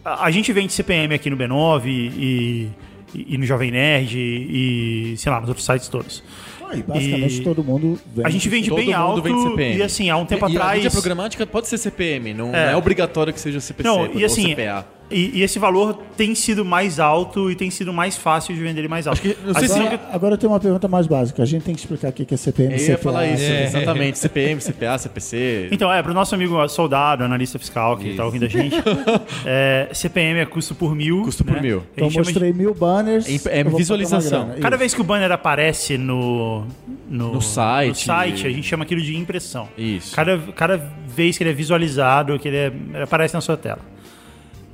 a, 0.05 0.25
a 0.25 0.32
gente 0.32 0.53
vende 0.53 0.71
CPM 0.73 1.13
aqui 1.15 1.30
no 1.30 1.36
B9 1.38 1.86
e, 1.86 2.69
e, 3.15 3.34
e 3.34 3.38
no 3.38 3.45
Jovem 3.45 3.71
Nerd 3.71 4.15
e, 4.17 5.13
e, 5.13 5.17
sei 5.17 5.32
lá, 5.32 5.39
nos 5.39 5.49
outros 5.49 5.65
sites 5.65 5.88
todos. 5.88 6.23
Aí, 6.69 6.84
basicamente 6.84 7.39
E- 7.39 7.43
todo 7.43 7.63
mundo 7.63 7.97
vende. 8.13 8.28
A 8.28 8.30
gente 8.30 8.49
vende 8.49 8.67
Todo 8.69 8.75
bem 8.78 8.88
mundo 8.88 8.95
alto 8.97 9.21
vende 9.21 9.41
CPM. 9.41 9.78
e 9.78 9.82
assim, 9.84 10.09
há 10.09 10.17
um 10.17 10.25
tempo 10.25 10.45
e, 10.49 10.51
E 10.53 10.57
a 10.57 10.59
atrás 10.59 10.75
mídia 10.84 10.91
programática 10.91 11.47
pode 11.47 11.67
ser 11.69 11.78
CPM, 11.78 12.34
não 12.34 12.53
É. 12.53 12.73
é, 12.73 12.75
obrigatório 12.75 13.32
que 13.34 13.39
seja 13.39 13.59
CPC 13.61 13.88
Não, 13.88 14.01
ou 14.01 14.19
e 14.19 14.25
assim, 14.25 14.53
CPA. 14.53 14.86
E, 15.10 15.39
e 15.39 15.43
esse 15.43 15.58
valor 15.60 15.97
tem 16.18 16.34
sido 16.36 16.66
mais 16.66 16.99
alto 16.99 17.49
e 17.51 17.55
tem 17.55 17.70
sido 17.70 17.93
mais 17.93 18.18
fácil 18.18 18.53
de 18.55 18.62
vender 18.62 18.82
ele 18.82 18.88
mais 18.88 19.08
alto. 19.08 19.20
Acho 19.22 19.22
que- 19.36 19.38
não 19.45 19.53
sei 19.53 19.66
A 19.66 19.68
se- 19.68 19.80
Agora, 19.80 19.99
agora 20.12 20.34
eu 20.34 20.38
tenho 20.38 20.51
uma 20.51 20.60
pergunta 20.60 20.88
mais 20.88 21.08
básica. 21.08 21.41
A 21.43 21.45
gente 21.45 21.64
tem 21.64 21.74
que 21.74 21.80
explicar 21.82 22.10
o 22.10 22.14
que 22.14 22.34
é 22.34 22.38
CPM 22.38 22.74
Eu 22.74 22.78
e 22.78 22.82
ia 22.82 22.86
CPA. 22.88 22.97
falar 23.03 23.28
isso, 23.28 23.43
É. 23.43 23.64
exatamente. 23.66 24.18
CPM, 24.20 24.60
CPA, 24.62 24.97
CPC. 24.97 25.70
Então, 25.72 25.91
é, 25.91 26.01
para 26.03 26.12
o 26.12 26.14
nosso 26.16 26.36
amigo 26.36 26.68
soldado, 26.68 27.24
analista 27.24 27.58
fiscal 27.60 27.95
que 27.97 28.10
está 28.10 28.26
ouvindo 28.26 28.45
a 28.45 28.49
gente, 28.49 28.76
é, 29.45 29.89
CPM 29.93 30.39
é 30.39 30.45
custo 30.45 30.76
por 30.76 30.95
mil. 30.95 31.22
Custo 31.24 31.43
por 31.43 31.55
né? 31.55 31.62
mil. 31.62 31.78
A 31.80 31.82
Então 31.95 32.10
gente 32.10 32.14
chama 32.14 32.26
de- 32.26 32.32
mostrei 32.32 32.53
mil 32.53 32.74
banners. 32.74 33.28
É 33.47 33.60
é 33.60 33.64
visualização. 33.64 34.49
Cada 34.60 34.76
Isso. 34.76 34.80
vez 34.80 34.93
que 34.93 35.01
o 35.01 35.03
banner 35.03 35.32
aparece 35.32 35.97
no, 35.97 36.66
no, 37.10 37.34
No 37.34 37.41
site. 37.41 37.89
no 37.89 38.14
site, 38.14 38.47
a 38.47 38.49
gente 38.49 38.64
chama 38.68 38.84
aquilo 38.84 39.01
de 39.01 39.16
impressão. 39.16 39.68
Isso. 39.78 40.16
Cada, 40.16 40.38
cada 40.55 40.78
vez 41.08 41.38
que 41.38 41.43
ele 41.43 41.51
é 41.51 41.53
visualizado, 41.53 42.38
que 42.39 42.47
ele, 42.47 42.58
é- 42.58 42.68
ele 42.93 43.03
aparece 43.03 43.34
na 43.34 43.41
sua 43.41 43.55
tela. 43.58 43.80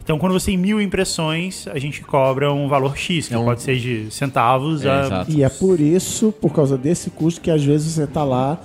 Então, 0.03 0.19
quando 0.19 0.33
você 0.33 0.47
tem 0.47 0.57
mil 0.57 0.81
impressões, 0.81 1.65
a 1.67 1.79
gente 1.79 2.01
cobra 2.01 2.51
um 2.51 2.67
valor 2.67 2.97
X, 2.97 3.29
que 3.29 3.33
É 3.33 3.37
um- 3.37 3.45
pode 3.45 3.61
ser 3.61 3.77
de 3.79 4.07
centavos 4.11 4.83
É, 4.83 4.89
a. 4.89 5.25
E 5.29 5.43
é 5.43 5.49
por 5.49 5.79
isso, 5.79 6.31
por 6.41 6.53
causa 6.53 6.77
desse 6.77 7.09
custo, 7.09 7.39
que 7.39 7.49
às 7.49 7.63
vezes 7.63 7.93
você 7.93 8.05
tá 8.05 8.23
lá, 8.23 8.59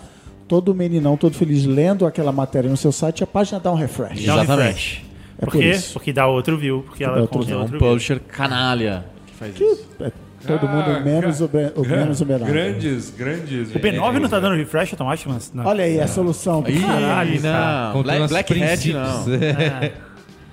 todo 0.48 0.74
meninão, 0.74 1.16
todo 1.16 1.34
feliz, 1.34 1.64
lendo 1.64 2.06
aquela 2.06 2.32
matéria 2.32 2.68
no 2.68 2.76
seu 2.76 2.90
site, 2.90 3.22
a 3.22 3.26
página 3.26 3.60
dá 3.60 3.70
um 3.70 3.76
refresh. 3.76 4.24
dá 4.24 4.34
um 4.36 4.42
Exatamente. 4.42 4.66
refresh. 4.66 5.02
É 5.40 5.44
por 5.44 5.52
por 5.52 5.60
quê? 5.60 5.70
isso. 5.70 5.92
Porque 5.92 6.12
dá 6.12 6.26
outro 6.26 6.58
view, 6.58 6.82
porque 6.84 7.04
ela 7.04 7.20
outro 7.20 7.38
conta 7.38 7.52
É 7.52 7.56
um 7.56 7.60
outro 7.60 7.78
view. 7.78 7.88
publisher 7.88 8.18
canalha 8.18 9.04
que 9.28 9.34
faz 9.34 9.54
isso. 9.54 9.86
É 10.00 10.10
todo 10.46 10.68
mundo 10.68 10.90
Ah, 10.90 11.00
menos, 11.00 11.40
gra- 11.40 11.72
o, 11.76 11.82
menos 11.86 12.20
o 12.20 12.26
menor. 12.26 12.46
Grandes, 12.48 13.10
grandes. 13.10 13.74
O 13.74 13.78
B9 13.78 14.18
não 14.20 14.28
tá 14.28 14.40
dando 14.40 14.56
refresh 14.56 14.92
automático? 14.92 15.30
Mas, 15.32 15.52
não. 15.52 15.64
Olha 15.66 15.84
aí 15.84 16.00
a 16.00 16.06
solução. 16.08 16.64
Ih, 16.66 16.80
Caralho, 16.80 17.40
cara. 17.42 17.84
não. 17.86 17.92
Contando 17.92 18.28
Black, 18.28 18.54
Black 18.54 18.62
Hat 18.64 18.92
não. 18.92 19.24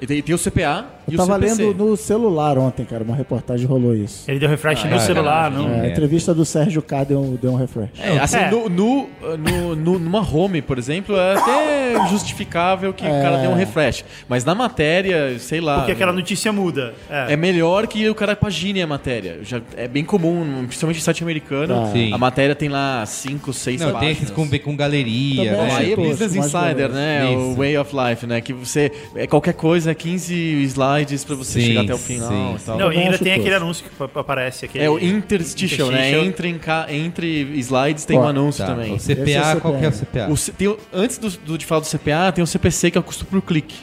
E 0.02 0.08
tem, 0.08 0.22
tem 0.22 0.36
o 0.36 0.40
CPA 0.40 0.86
Eu 1.08 1.14
o 1.14 1.18
tava 1.18 1.36
lendo 1.38 1.74
no 1.74 1.96
celular 1.98 2.58
ontem, 2.58 2.86
cara, 2.86 3.04
uma 3.04 3.16
reportagem 3.16 3.66
rolou 3.68 3.96
isso. 3.96 4.30
Ele 4.30 4.40
deu 4.40 4.50
refresh 4.50 4.84
no 4.86 4.96
Ah, 4.96 5.00
celular, 5.00 5.52
não. 5.52 5.70
É, 5.70 5.82
a 5.82 5.86
É. 5.86 5.92
entrevista 5.92 6.34
do 6.34 6.44
Sérgio 6.46 6.82
K 6.82 7.04
deu, 7.04 7.22
um- 7.22 7.36
deu 7.36 7.52
um 7.52 7.56
refresh. 7.56 7.90
É, 8.00 8.18
assim, 8.18 8.38
É. 8.38 8.50
No, 8.52 8.70
no, 8.70 9.10
no- 9.38 9.76
no- 9.76 10.00
numa 10.00 10.22
home, 10.22 10.62
por 10.62 10.78
exemplo, 10.78 11.16
é 11.18 11.34
até 11.36 12.08
justificável 12.10 12.94
que 12.94 13.06
o 13.06 13.10
cara 13.10 13.38
dê 13.38 13.48
um 13.48 13.56
refresh. 13.56 14.04
Mas 14.28 14.44
na 14.44 14.56
matéria, 14.56 15.38
sei 15.40 15.62
lá. 15.62 15.78
Porque 15.80 15.92
aquela 15.92 16.12
notícia 16.14 16.52
muda. 16.52 16.94
É. 17.10 17.34
É 17.34 17.36
melhor 17.38 17.88
que 17.88 18.08
o 18.10 18.16
cara 18.16 18.36
pagine 18.36 18.82
a 18.82 18.88
matéria. 18.88 19.40
Já 19.44 19.62
é 19.78 19.88
bem 19.88 20.04
comum, 20.04 20.64
principalmente 20.66 20.98
em 20.98 21.02
site 21.04 21.24
americano. 21.24 21.84
Ah. 21.86 21.92
Sim. 21.92 22.14
A 22.14 22.18
matéria 22.18 22.56
tem 22.56 22.70
lá 22.70 23.06
5, 23.06 23.54
6 23.54 23.80
Não, 23.82 23.88
tem 23.88 23.94
páginas. 23.96 24.18
esses 24.18 24.30
com, 24.32 24.48
com 24.60 24.76
galeria, 24.76 25.52
Também 25.52 25.68
né? 25.68 25.76
Aí 25.76 25.92
é 25.92 25.96
Tosco, 25.96 26.10
Business 26.12 26.36
Insider, 26.36 26.90
né? 26.90 27.26
Isso. 27.32 27.38
O 27.40 27.56
Way 27.56 27.78
of 27.78 27.96
Life, 27.96 28.26
né? 28.28 28.42
Que 28.42 28.54
você. 28.54 28.92
É, 29.16 29.28
qualquer 29.28 29.54
coisa 29.54 29.92
é 29.92 29.94
15 29.94 30.36
slides 30.64 30.95
pra 31.26 31.36
você 31.36 31.60
Sim, 31.60 31.68
chegar 31.68 31.82
até 31.82 31.94
o 31.94 31.98
final 31.98 32.30
sim, 32.30 32.56
e 32.56 32.60
tal. 32.66 32.78
Não, 32.78 32.94
e 32.94 32.98
ainda 32.98 33.18
tem 33.18 33.34
aquele 33.34 33.56
anúncio 33.56 33.84
que 33.84 33.90
pa- 33.96 34.10
aparece. 34.22 34.66
Aquele 34.66 34.84
É 34.84 34.90
o 34.90 34.98
interstitial, 35.00 35.90
né? 35.90 35.96
interstitial. 36.10 36.26
Entre, 36.26 36.48
em 36.50 36.58
ca- 36.58 36.86
entre 36.90 37.28
slides 37.60 38.06
tem 38.06 38.18
Ó, 38.18 38.22
um 38.24 38.28
anúncio 38.28 38.66
Tá, 38.66 38.74
também. 38.74 38.94
O 38.94 38.96
Esse 38.96 39.12
é 39.12 39.16
CPA, 39.16 39.58
o 39.58 39.62
qual 39.62 39.74
que 39.78 39.86
é 39.86 39.88
o 39.90 39.92
CPA? 39.92 40.06
CPA? 40.26 40.32
O 40.32 40.38
C- 40.38 40.52
tem 40.52 40.68
o- 40.68 40.78
antes 40.94 41.18
do, 41.18 41.30
do- 41.30 41.58
de 41.58 41.66
falar 41.66 41.82
do 41.82 41.88
CPA, 41.88 42.32
tem 42.32 42.44
o 42.44 42.48
CPC, 42.48 42.92
que 42.92 42.98
é 42.98 43.02
o 43.02 43.04
custo 43.04 43.26
por 43.26 43.42
clique. 43.42 43.76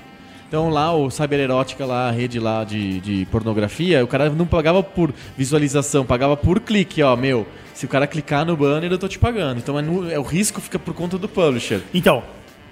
Então 0.49 0.69
lá, 0.69 0.95
o 0.95 1.11
Cyber 1.11 1.41
Erótica, 1.41 1.87
lá, 1.87 2.09
a 2.09 2.11
rede 2.11 2.39
lá 2.39 2.63
de, 2.63 3.01
de 3.01 3.27
pornografia, 3.31 4.05
o 4.05 4.07
cara 4.07 4.29
não 4.29 4.47
pagava 4.47 4.83
por 4.83 5.13
visualização, 5.37 6.05
pagava 6.05 6.37
por 6.37 6.61
clique, 6.61 7.03
ó, 7.03 7.17
meu. 7.17 7.47
Se 7.75 7.87
o 7.87 7.89
cara 7.89 8.07
clicar 8.07 8.45
no 8.45 8.55
banner, 8.57 8.93
eu 8.93 8.99
tô 8.99 9.09
te 9.09 9.19
pagando. 9.19 9.59
Então 9.59 9.79
é, 9.79 9.83
no- 9.83 10.11
é 10.11 10.19
o 10.19 10.23
risco 10.23 10.61
fica 10.61 10.79
por 10.79 10.93
conta 10.95 11.17
do 11.17 11.27
publisher. 11.29 11.81
Então, 11.95 12.23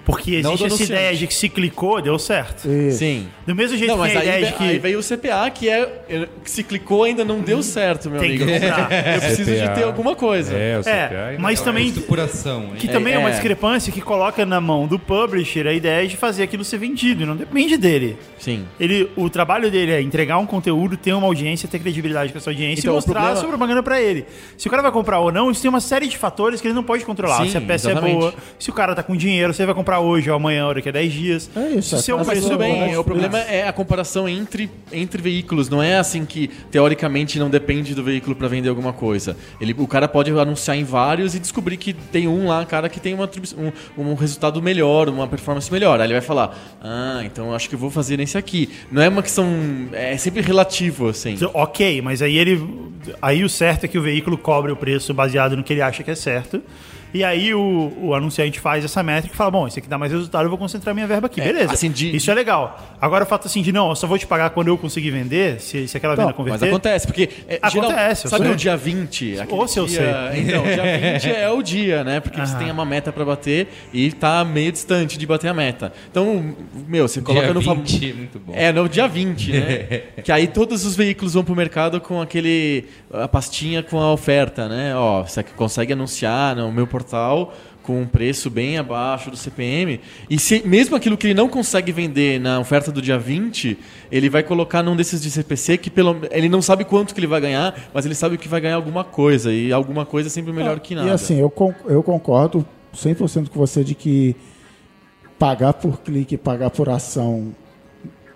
porque 0.05 0.31
existe 0.35 0.53
essa 0.53 0.65
anunciante. 0.65 0.91
ideia 0.91 1.15
de 1.15 1.27
que 1.27 1.33
se 1.33 1.49
clicou, 1.49 2.01
deu 2.01 2.17
certo. 2.19 2.67
Isso. 2.69 2.97
Sim. 2.99 3.27
Do 3.45 3.55
mesmo 3.55 3.77
jeito 3.77 3.89
Não, 3.89 3.95
que 3.97 4.01
mas 4.01 4.11
tem 4.13 4.17
a 4.17 4.21
aí, 4.21 4.27
ideia 4.39 4.45
de 4.51 4.57
que 4.57 4.63
aí 4.63 4.79
veio 4.79 4.99
o 4.99 5.03
CPA, 5.03 5.49
que 5.49 5.69
é. 5.69 6.03
é, 6.09 6.27
que 6.43 6.49
Se 6.51 6.63
clicou 6.63 7.03
ainda 7.03 7.23
não 7.23 7.39
deu 7.41 7.61
certo, 7.63 8.09
meu 8.09 8.19
tem 8.19 8.37
que 8.37 8.43
amigo. 8.43 8.59
comprar. 8.59 8.91
Eu 9.15 9.21
preciso 9.21 9.51
de 9.51 9.57
CPA. 9.61 9.69
ter 9.73 9.83
alguma 9.83 10.15
coisa. 10.15 10.53
É, 10.55 10.77
o 10.77 10.81
CPA. 10.81 10.89
É, 10.91 11.25
ainda 11.31 11.41
mas 11.41 11.61
também 11.61 11.85
Custo 11.91 12.01
por 12.07 12.19
ação. 12.19 12.71
que 12.77 12.87
também 12.87 13.13
é, 13.13 13.17
uma 13.17 13.29
é. 13.29 13.31
discrepância 13.31 13.91
que 13.91 14.01
coloca 14.01 14.45
na 14.45 14.59
mão 14.61 14.87
do 14.87 14.97
publisher 14.99 15.67
a 15.67 15.73
ideia 15.73 16.07
de 16.07 16.17
fazer 16.17 16.43
aquilo 16.43 16.63
ser 16.63 16.77
vendido, 16.77 17.23
e 17.23 17.25
não 17.25 17.35
depende 17.35 17.77
dele. 17.77 18.17
Sim. 18.39 18.65
Ele, 18.79 19.09
o 19.15 19.29
trabalho 19.29 19.69
dele 19.71 19.91
é 19.91 20.01
entregar 20.01 20.37
um 20.37 20.45
conteúdo, 20.45 20.97
ter 20.97 21.13
uma 21.13 21.27
audiência, 21.27 21.67
ter 21.69 21.79
credibilidade 21.79 22.31
com 22.31 22.37
essa 22.37 22.49
audiência 22.49 22.81
Então, 22.81 22.93
e 22.93 22.95
mostrar 22.95 23.13
problema- 23.13 23.33
a 23.33 23.39
sua 23.39 23.47
propaganda 23.49 23.83
pra 23.83 24.01
ele. 24.01 24.25
Se 24.57 24.67
o 24.67 24.71
cara 24.71 24.81
vai 24.81 24.91
comprar 24.91 25.19
ou 25.19 25.31
não, 25.31 25.51
isso 25.51 25.61
tem 25.61 25.69
uma 25.69 25.79
série 25.81 26.07
de 26.07 26.17
fatores 26.17 26.59
que 26.61 26.67
ele 26.67 26.73
não 26.73 26.83
pode 26.83 27.05
controlar. 27.05 27.43
Sim, 27.43 27.49
se 27.51 27.57
a 27.57 27.61
peça 27.61 27.89
exatamente. 27.91 28.15
é 28.15 28.19
boa, 28.19 28.33
se 28.59 28.69
o 28.69 28.73
cara 28.73 28.95
tá 28.95 29.03
com 29.03 29.15
dinheiro, 29.15 29.53
se 29.53 29.61
ele 29.61 29.67
vai 29.67 29.75
comprar 29.75 29.99
hoje 30.01 30.29
ou 30.29 30.35
amanhã 30.35 30.67
ou 30.67 30.73
daqui 30.73 30.89
a 30.89 30.91
10 30.91 31.13
dias. 31.13 31.49
É 31.55 31.69
isso, 31.69 31.97
Se 31.97 32.11
é. 32.11 32.15
Mas 32.15 32.41
tudo 32.41 32.57
bem, 32.57 32.73
Netflix. 32.73 32.97
o 32.97 33.03
problema 33.03 33.39
é 33.39 33.67
a 33.67 33.73
comparação 33.73 34.27
entre, 34.27 34.69
entre 34.91 35.21
veículos. 35.21 35.69
Não 35.69 35.81
é 35.81 35.97
assim 35.97 36.25
que, 36.25 36.49
teoricamente, 36.69 37.39
não 37.39 37.49
depende 37.49 37.95
do 37.95 38.03
veículo 38.03 38.35
para 38.35 38.47
vender 38.47 38.69
alguma 38.69 38.93
coisa. 38.93 39.35
Ele, 39.59 39.75
o 39.77 39.87
cara 39.87 40.07
pode 40.07 40.31
anunciar 40.31 40.77
em 40.77 40.83
vários 40.83 41.35
e 41.35 41.39
descobrir 41.39 41.77
que 41.77 41.93
tem 41.93 42.27
um 42.27 42.47
lá, 42.47 42.65
cara, 42.65 42.89
que 42.89 42.99
tem 42.99 43.13
uma, 43.13 43.29
um, 43.97 44.01
um 44.01 44.13
resultado 44.13 44.61
melhor, 44.61 45.09
uma 45.09 45.27
performance 45.27 45.71
melhor. 45.71 45.99
Aí 45.99 46.07
ele 46.07 46.13
vai 46.13 46.21
falar, 46.21 46.57
ah, 46.81 47.21
então 47.23 47.53
acho 47.53 47.69
que 47.69 47.75
eu 47.75 47.79
vou 47.79 47.89
fazer 47.89 48.17
nesse 48.17 48.37
aqui. 48.37 48.69
Não 48.91 49.01
é 49.01 49.09
uma 49.09 49.21
questão... 49.21 49.47
É 49.93 50.17
sempre 50.17 50.41
relativo, 50.41 51.09
assim. 51.09 51.37
Ok, 51.53 52.01
mas 52.01 52.21
aí 52.21 52.37
ele. 52.37 52.91
Aí 53.21 53.43
o 53.43 53.49
certo 53.49 53.85
é 53.85 53.87
que 53.87 53.97
o 53.97 54.01
veículo 54.01 54.37
cobre 54.37 54.71
o 54.71 54.75
preço 54.75 55.13
baseado 55.13 55.55
no 55.57 55.63
que 55.63 55.73
ele 55.73 55.81
acha 55.81 56.03
que 56.03 56.11
é 56.11 56.15
certo. 56.15 56.61
E 57.13 57.23
aí 57.23 57.53
o, 57.53 57.93
o 58.01 58.13
anunciante 58.15 58.59
faz 58.59 58.85
essa 58.85 59.01
métrica 59.03 59.33
e 59.33 59.37
fala: 59.37 59.51
bom, 59.51 59.67
esse 59.67 59.79
aqui 59.79 59.87
dá 59.87 59.97
mais 59.97 60.11
resultado, 60.11 60.43
eu 60.45 60.49
vou 60.49 60.57
concentrar 60.57 60.93
minha 60.95 61.07
verba 61.07 61.27
aqui. 61.27 61.41
É, 61.41 61.45
Beleza. 61.45 61.73
assim, 61.73 61.89
de- 61.91 62.15
Isso 62.15 62.29
é 62.31 62.33
legal. 62.33 62.79
Agora 63.01 63.23
o 63.23 63.27
fato 63.27 63.47
assim 63.47 63.61
de 63.61 63.71
não, 63.71 63.89
eu 63.89 63.95
só 63.95 64.07
vou 64.07 64.17
te 64.17 64.25
pagar 64.27 64.49
quando 64.51 64.67
eu 64.69 64.77
conseguir 64.77 65.11
vender, 65.11 65.59
se, 65.59 65.87
se 65.87 65.97
aquela 65.97 66.15
venda 66.15 66.27
Não, 66.27 66.33
converter. 66.33 66.59
Mas 66.65 66.69
acontece, 66.69 67.07
porque. 67.07 67.29
é, 67.47 67.59
Acontece, 67.61 68.25
eu 68.25 68.29
sabe 68.29 68.43
sei. 68.45 68.53
o 68.53 68.55
dia 68.55 68.77
20? 68.77 69.39
aquele 69.39 69.59
Ou 69.59 69.67
se 69.67 69.79
eu 69.79 69.85
dia- 69.85 70.31
Então, 70.35 70.63
dia 70.63 71.13
20 71.19 71.29
é 71.31 71.49
o 71.49 71.61
dia, 71.61 72.03
né? 72.03 72.19
Porque 72.19 72.39
você 72.39 72.53
Aham. 72.53 72.63
tem 72.63 72.71
uma 72.71 72.85
meta 72.85 73.11
pra 73.11 73.25
bater 73.25 73.67
e 73.93 74.11
tá 74.11 74.43
meio 74.45 74.71
distante 74.71 75.17
de 75.17 75.25
bater 75.25 75.47
a 75.49 75.53
meta. 75.53 75.91
Então, 76.09 76.55
meu, 76.87 77.07
você 77.07 77.21
coloca 77.21 77.45
Dia 77.45 77.53
no 77.53 77.61
fam- 77.61 77.75
20, 77.75 78.13
muito 78.13 78.39
bom. 78.39 78.53
É, 78.55 78.71
no 78.71 78.87
dia 78.87 79.07
20, 79.07 79.51
né? 79.51 80.01
que 80.23 80.31
aí 80.31 80.47
todos 80.47 80.85
os 80.85 80.95
veículos 80.95 81.33
vão 81.33 81.43
pro 81.43 81.55
mercado 81.55 81.99
com 81.99 82.21
aquele. 82.21 82.85
a 83.13 83.27
pastinha 83.27 83.83
com 83.83 83.99
a 83.99 84.11
oferta, 84.13 84.69
né? 84.69 84.95
Ó, 84.95 85.23
você 85.23 85.43
consegue 85.43 85.93
anunciar 85.93 86.55
no 86.55 86.71
meu 86.71 86.87
com 87.83 88.01
um 88.01 88.05
preço 88.05 88.49
bem 88.49 88.77
abaixo 88.77 89.31
do 89.31 89.37
CPM. 89.37 89.99
E 90.29 90.39
se 90.39 90.61
mesmo 90.65 90.95
aquilo 90.95 91.17
que 91.17 91.27
ele 91.27 91.33
não 91.33 91.49
consegue 91.49 91.91
vender 91.91 92.39
na 92.39 92.59
oferta 92.59 92.91
do 92.91 93.01
dia 93.01 93.17
20, 93.17 93.77
ele 94.11 94.29
vai 94.29 94.43
colocar 94.43 94.83
num 94.83 94.95
desses 94.95 95.21
de 95.21 95.31
CPC 95.31 95.77
que 95.77 95.89
pelo 95.89 96.21
ele 96.29 96.47
não 96.47 96.61
sabe 96.61 96.85
quanto 96.85 97.13
que 97.13 97.19
ele 97.19 97.27
vai 97.27 97.41
ganhar, 97.41 97.89
mas 97.93 98.05
ele 98.05 98.15
sabe 98.15 98.37
que 98.37 98.47
vai 98.47 98.61
ganhar 98.61 98.75
alguma 98.75 99.03
coisa. 99.03 99.51
E 99.51 99.71
alguma 99.71 100.05
coisa 100.05 100.29
é 100.29 100.31
sempre 100.31 100.53
melhor 100.53 100.79
que 100.79 100.95
nada. 100.95 101.07
E 101.07 101.11
assim, 101.11 101.39
eu, 101.39 101.51
eu 101.85 102.03
concordo 102.03 102.65
100% 102.95 103.49
com 103.49 103.59
você 103.59 103.83
de 103.83 103.95
que 103.95 104.35
pagar 105.39 105.73
por 105.73 105.99
clique, 105.99 106.37
pagar 106.37 106.69
por 106.69 106.87
ação 106.87 107.53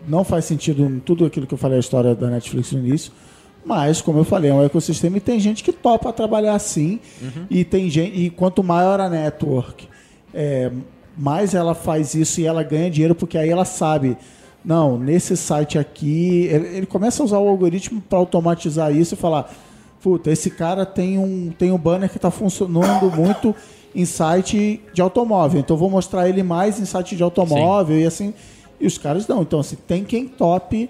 não 0.07 0.23
faz 0.23 0.45
sentido 0.45 0.83
em 0.83 0.99
tudo 0.99 1.25
aquilo 1.25 1.47
que 1.47 1.53
eu 1.53 1.57
falei 1.57 1.77
a 1.77 1.79
história 1.79 2.15
da 2.15 2.29
Netflix 2.29 2.71
no 2.71 2.79
início. 2.79 3.11
Mas, 3.65 3.99
como 3.99 4.19
eu 4.19 4.23
falei, 4.23 4.51
é 4.51 4.53
um 4.53 4.63
ecossistema 4.63 5.17
e 5.17 5.19
tem 5.19 5.39
gente 5.39 5.63
que 5.63 5.71
topa 5.71 6.13
trabalhar 6.13 6.53
assim. 6.53 6.99
E 7.49 7.63
tem 7.63 7.89
gente. 7.89 8.15
E 8.15 8.29
quanto 8.29 8.63
maior 8.63 8.99
a 8.99 9.09
network, 9.09 9.87
é, 10.33 10.71
mais 11.17 11.55
ela 11.55 11.73
faz 11.73 12.13
isso 12.13 12.39
e 12.39 12.45
ela 12.45 12.61
ganha 12.61 12.91
dinheiro, 12.91 13.15
porque 13.15 13.37
aí 13.37 13.49
ela 13.49 13.65
sabe. 13.65 14.15
Não, 14.63 14.97
nesse 14.97 15.35
site 15.35 15.79
aqui. 15.79 16.47
Ele, 16.51 16.77
ele 16.77 16.85
começa 16.85 17.23
a 17.23 17.25
usar 17.25 17.39
o 17.39 17.47
algoritmo 17.47 18.01
para 18.01 18.19
automatizar 18.19 18.95
isso 18.95 19.15
e 19.15 19.17
falar: 19.17 19.51
puta, 20.01 20.31
esse 20.31 20.51
cara 20.51 20.85
tem 20.85 21.17
um, 21.17 21.51
tem 21.57 21.71
um 21.71 21.77
banner 21.77 22.09
que 22.09 22.17
está 22.17 22.29
funcionando 22.29 23.09
muito 23.17 23.55
em 23.95 24.05
site 24.05 24.79
de 24.93 25.01
automóvel. 25.01 25.59
Então 25.59 25.75
vou 25.75 25.89
mostrar 25.89 26.29
ele 26.29 26.43
mais 26.43 26.79
em 26.79 26.85
site 26.85 27.15
de 27.15 27.23
automóvel 27.23 27.99
e 27.99 28.05
assim. 28.05 28.31
E 28.79 28.85
os 28.85 28.97
caras 28.97 29.27
não. 29.27 29.41
Então, 29.41 29.59
assim, 29.59 29.77
tem 29.87 30.03
quem 30.03 30.27
tope 30.27 30.89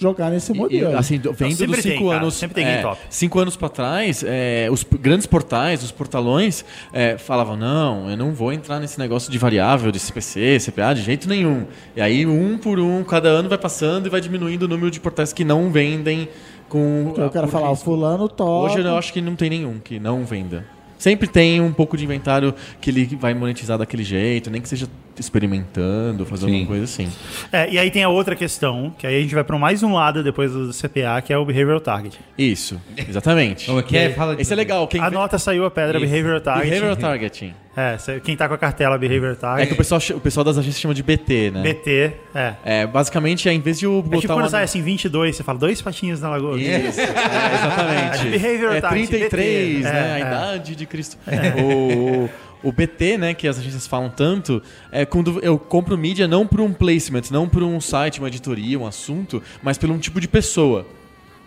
jogar 0.00 0.30
nesse 0.30 0.52
modelo. 0.52 0.92
e, 0.92 0.94
assim, 0.94 1.18
vendo 1.18 1.54
sempre 1.54 1.66
dos 1.66 1.82
tem, 1.82 1.92
cinco 1.92 2.08
cara, 2.08 2.22
anos. 2.22 2.34
sempre 2.34 2.54
tem 2.54 2.66
é, 2.66 2.82
top. 2.82 3.00
Cinco 3.10 3.38
anos 3.38 3.56
pra 3.56 3.68
trás, 3.68 4.24
é, 4.26 4.68
os 4.70 4.82
grandes 4.82 5.26
portais, 5.26 5.82
os 5.82 5.92
portalões, 5.92 6.64
é, 6.92 7.18
falavam: 7.18 7.56
não, 7.56 8.10
eu 8.10 8.16
não 8.16 8.32
vou 8.32 8.52
entrar 8.52 8.80
nesse 8.80 8.98
negócio 8.98 9.30
de 9.30 9.38
variável, 9.38 9.92
de 9.92 9.98
CPC, 9.98 10.58
CPA, 10.60 10.94
de 10.94 11.02
jeito 11.02 11.28
nenhum. 11.28 11.66
E 11.94 12.00
aí, 12.00 12.24
um 12.26 12.56
por 12.56 12.78
um, 12.80 13.04
cada 13.04 13.28
ano 13.28 13.48
vai 13.48 13.58
passando 13.58 14.06
e 14.06 14.10
vai 14.10 14.20
diminuindo 14.20 14.62
o 14.62 14.68
número 14.68 14.90
de 14.90 14.98
portais 14.98 15.32
que 15.32 15.44
não 15.44 15.70
vendem 15.70 16.28
com. 16.68 17.08
Então 17.10 17.24
eu 17.24 17.30
quero 17.30 17.48
falar, 17.48 17.68
o 17.68 17.72
risco. 17.72 17.84
fulano 17.84 18.28
top. 18.28 18.72
Hoje 18.72 18.80
eu 18.80 18.96
acho 18.96 19.12
que 19.12 19.20
não 19.20 19.36
tem 19.36 19.50
nenhum 19.50 19.78
que 19.78 20.00
não 20.00 20.24
venda. 20.24 20.64
Sempre 21.00 21.26
tem 21.26 21.62
um 21.62 21.72
pouco 21.72 21.96
de 21.96 22.04
inventário 22.04 22.54
que 22.78 22.90
ele 22.90 23.16
vai 23.18 23.32
monetizar 23.32 23.78
daquele 23.78 24.04
jeito, 24.04 24.50
nem 24.50 24.60
que 24.60 24.68
seja 24.68 24.86
experimentando, 25.18 26.26
fazendo 26.26 26.50
Sim. 26.50 26.56
alguma 26.56 26.68
coisa 26.68 26.84
assim. 26.84 27.08
É, 27.50 27.70
e 27.70 27.78
aí 27.78 27.90
tem 27.90 28.04
a 28.04 28.10
outra 28.10 28.36
questão, 28.36 28.92
que 28.98 29.06
aí 29.06 29.16
a 29.16 29.20
gente 29.22 29.34
vai 29.34 29.42
para 29.42 29.58
mais 29.58 29.82
um 29.82 29.94
lado 29.94 30.22
depois 30.22 30.52
do 30.52 30.70
CPA, 30.74 31.22
que 31.24 31.32
é 31.32 31.38
o 31.38 31.44
Behavioral 31.46 31.80
Target. 31.80 32.18
Isso, 32.36 32.78
exatamente. 33.08 33.64
Como 33.64 33.78
é 33.78 33.82
que 33.82 33.96
é? 33.96 34.10
Fala 34.10 34.36
Esse 34.38 34.52
é 34.52 34.56
legal. 34.56 34.86
Quem 34.86 35.00
A 35.00 35.10
nota 35.10 35.38
saiu 35.38 35.64
a 35.64 35.70
pedra 35.70 35.98
Isso. 35.98 36.06
Behavioral 36.06 36.40
Target. 36.42 36.68
Behavioral 36.68 36.96
targeting. 36.96 37.54
É, 37.80 38.20
quem 38.20 38.36
tá 38.36 38.48
com 38.48 38.54
a 38.54 38.58
cartela 38.58 38.98
Behavioral 38.98 39.58
É 39.58 39.66
que 39.66 39.72
o 39.72 39.76
pessoal, 39.76 40.00
o 40.14 40.20
pessoal 40.20 40.44
das 40.44 40.58
agências 40.58 40.80
chama 40.80 40.94
de 40.94 41.02
BT, 41.02 41.50
né? 41.52 41.62
BT, 41.62 42.12
é. 42.34 42.54
É, 42.64 42.86
basicamente, 42.86 43.48
é, 43.48 43.52
em 43.52 43.60
vez 43.60 43.78
de 43.78 43.86
É 43.86 43.88
botar 43.88 44.20
tipo 44.20 44.32
quando 44.34 44.44
uma... 44.44 44.48
sai 44.48 44.64
assim 44.64 44.82
22, 44.82 45.36
você 45.36 45.42
fala 45.42 45.58
dois 45.58 45.80
patinhos 45.80 46.20
na 46.20 46.30
lagoa. 46.30 46.58
Isso, 46.58 47.00
é, 47.00 47.04
exatamente. 47.54 48.38
Behavioral 48.38 48.74
é 48.74 48.80
target, 48.80 49.08
33, 49.08 49.78
BT. 49.78 49.82
né? 49.82 49.90
É, 49.90 50.12
a 50.12 50.18
é. 50.18 50.20
idade 50.20 50.76
de 50.76 50.86
Cristo. 50.86 51.16
O, 51.60 52.24
o, 52.24 52.30
o 52.68 52.72
BT, 52.72 53.18
né, 53.18 53.34
que 53.34 53.48
as 53.48 53.58
agências 53.58 53.86
falam 53.86 54.10
tanto, 54.10 54.62
é 54.92 55.04
quando 55.04 55.40
eu 55.40 55.58
compro 55.58 55.96
mídia 55.96 56.28
não 56.28 56.46
por 56.46 56.60
um 56.60 56.72
placement, 56.72 57.22
não 57.30 57.48
por 57.48 57.62
um 57.62 57.80
site, 57.80 58.18
uma 58.18 58.28
editoria, 58.28 58.78
um 58.78 58.86
assunto, 58.86 59.42
mas 59.62 59.78
por 59.78 59.90
um 59.90 59.98
tipo 59.98 60.20
de 60.20 60.28
pessoa. 60.28 60.86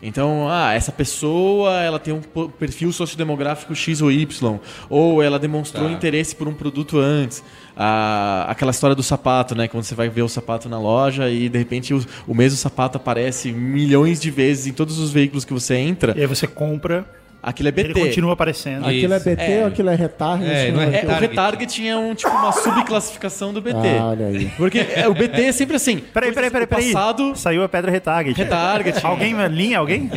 Então, 0.05 0.49
ah, 0.49 0.73
essa 0.73 0.91
pessoa, 0.91 1.79
ela 1.81 1.97
tem 1.97 2.13
um 2.13 2.19
perfil 2.59 2.91
sociodemográfico 2.91 3.73
X 3.73 4.01
ou 4.01 4.11
Y, 4.11 4.59
ou 4.89 5.23
ela 5.23 5.39
demonstrou 5.39 5.87
Tá. 5.87 5.93
interesse 5.93 6.35
por 6.35 6.45
um 6.47 6.53
produto 6.53 6.99
antes. 6.99 7.41
Ah, 7.75 8.45
aquela 8.49 8.71
história 8.71 8.95
do 8.95 9.01
sapato, 9.01 9.55
né? 9.55 9.67
Quando 9.67 9.83
você 9.83 9.95
vai 9.95 10.09
ver 10.09 10.21
o 10.21 10.29
sapato 10.29 10.67
na 10.67 10.77
loja 10.77 11.29
e 11.29 11.47
de 11.47 11.57
repente 11.57 11.93
o, 11.93 12.05
o 12.27 12.35
mesmo 12.35 12.57
sapato 12.57 12.97
aparece 12.97 13.51
milhões 13.51 14.19
de 14.19 14.29
vezes 14.29 14.67
em 14.67 14.73
todos 14.73 14.99
os 14.99 15.11
veículos 15.11 15.45
que 15.45 15.53
você 15.53 15.75
entra, 15.75 16.13
E 16.17 16.21
aí 16.21 16.27
você 16.27 16.45
compra, 16.47 17.05
aquilo 17.43 17.67
é 17.69 17.71
BT. 17.71 17.89
ele 17.91 17.99
continua 18.07 18.33
aparecendo. 18.33 18.87
Aquilo 18.87 19.13
é. 19.13 19.19
BT 19.19 19.41
É. 19.43 19.59
ou 19.61 19.67
aquilo 19.67 19.89
é 19.89 19.95
retarget? 19.95 20.49
É, 20.49 20.71
não 20.71 20.81
é 20.81 20.83
É, 20.85 20.87
o 20.87 20.91
Retarget. 20.91 21.21
retargeting 21.29 21.87
é 21.87 21.97
um, 21.97 22.15
tipo, 22.15 22.31
uma 22.31 22.51
subclassificação 22.51 23.53
do 23.53 23.61
BT. 23.61 23.77
Ah, 23.99 24.05
olha 24.07 24.27
aí. 24.27 24.45
Porque 24.57 24.79
é, 24.79 25.07
o 25.07 25.13
BT 25.13 25.41
é 25.43 25.51
sempre 25.51 25.75
assim. 25.75 25.97
Peraí, 25.97 26.31
peraí, 26.31 26.49
peraí, 26.49 26.67
peraí. 26.67 26.87
do 26.87 26.93
Passado, 26.93 27.35
Saiu 27.35 27.63
a 27.63 27.69
pedra 27.69 27.91
retarget. 27.91 28.37
retargeting. 28.37 29.05
Alguém, 29.05 29.35
linha, 29.47 29.79
alguém? 29.79 30.09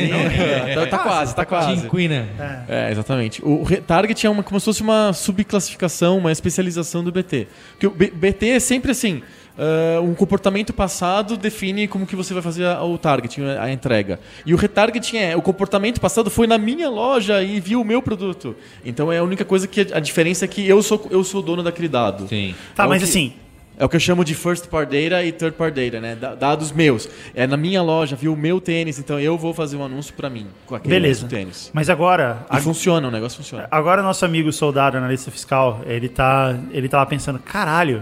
tá, 0.73 0.87
tá 0.87 0.97
quase, 0.99 1.35
tá 1.35 1.45
quase. 1.45 1.81
Tinquina. 1.81 2.25
É, 2.67 2.91
exatamente. 2.91 3.43
O 3.43 3.63
retarget 3.63 4.25
é 4.25 4.29
uma, 4.29 4.41
como 4.43 4.59
se 4.59 4.65
fosse 4.65 4.81
uma 4.81 5.11
subclassificação, 5.13 6.17
uma 6.17 6.31
especialização 6.31 7.03
do 7.03 7.11
BT. 7.11 7.47
Porque 7.71 7.87
o 7.87 7.91
B- 7.91 8.11
BT 8.13 8.49
é 8.49 8.59
sempre 8.59 8.91
assim. 8.91 9.21
Ah, 9.57 9.99
um 10.01 10.13
comportamento 10.13 10.73
passado 10.73 11.35
define 11.37 11.87
como 11.87 12.05
que 12.05 12.15
você 12.15 12.33
vai 12.33 12.43
fazer 12.43 12.65
a- 12.65 12.83
o 12.83 12.97
targeting, 12.97 13.43
a 13.59 13.71
entrega. 13.71 14.19
E 14.45 14.53
o 14.53 14.57
retargeting 14.57 15.17
é 15.17 15.35
o 15.35 15.41
comportamento 15.41 15.99
passado 15.99 16.29
foi 16.29 16.47
na 16.47 16.57
minha 16.57 16.89
loja 16.89 17.41
e 17.43 17.59
viu 17.59 17.81
o 17.81 17.85
meu 17.85 18.01
produto. 18.01 18.55
Então 18.85 19.11
é 19.11 19.17
a 19.19 19.23
única 19.23 19.43
coisa 19.45 19.67
que 19.67 19.81
a 19.93 19.99
diferença 19.99 20.45
é 20.45 20.47
que 20.47 20.67
eu 20.67 20.81
sou 20.83 21.07
eu 21.09 21.23
sou 21.23 21.39
o 21.41 21.43
dono 21.43 21.63
daquele 21.63 21.87
dado. 21.87 22.27
Sim. 22.27 22.53
Tá, 22.75 22.83
É 22.83 22.85
o 22.85 22.89
mas 22.89 23.03
que- 23.03 23.09
assim, 23.09 23.33
É 23.79 23.85
o 23.85 23.89
que 23.89 23.95
eu 23.95 23.99
chamo 23.99 24.25
de 24.25 24.33
first 24.33 24.69
part 24.69 24.89
data 24.91 25.23
e 25.23 25.31
third 25.31 25.55
part 25.55 25.71
data, 25.79 26.01
né? 26.01 26.15
Da- 26.15 26.33
Dados 26.33 26.71
meus. 26.71 27.07
É 27.35 27.45
na 27.45 27.55
minha 27.55 27.79
loja, 27.83 28.15
viu 28.15 28.33
o 28.33 28.35
meu 28.35 28.59
tênis, 28.59 28.97
então 28.97 29.19
eu 29.19 29.37
vou 29.37 29.53
fazer 29.53 29.77
um 29.77 29.83
anúncio 29.85 30.15
pra 30.15 30.31
mim 30.31 30.47
com 30.65 30.73
aquele 30.73 30.95
beleza. 30.95 31.25
mesmo 31.25 31.29
tênis. 31.29 31.69
Mas 31.71 31.87
agora, 31.87 32.43
E 32.51 32.59
funciona, 32.59 33.07
o 33.07 33.11
negócio 33.11 33.37
funciona. 33.37 33.67
agora 33.69 34.01
nosso 34.01 34.25
amigo 34.25 34.51
soldado 34.51 34.97
analista 34.97 35.29
fiscal, 35.29 35.81
ele 35.85 36.09
tá, 36.09 36.57
ele 36.71 36.89
tá 36.89 36.97
lá 36.97 37.05
pensando, 37.05 37.37
caralho. 37.37 38.01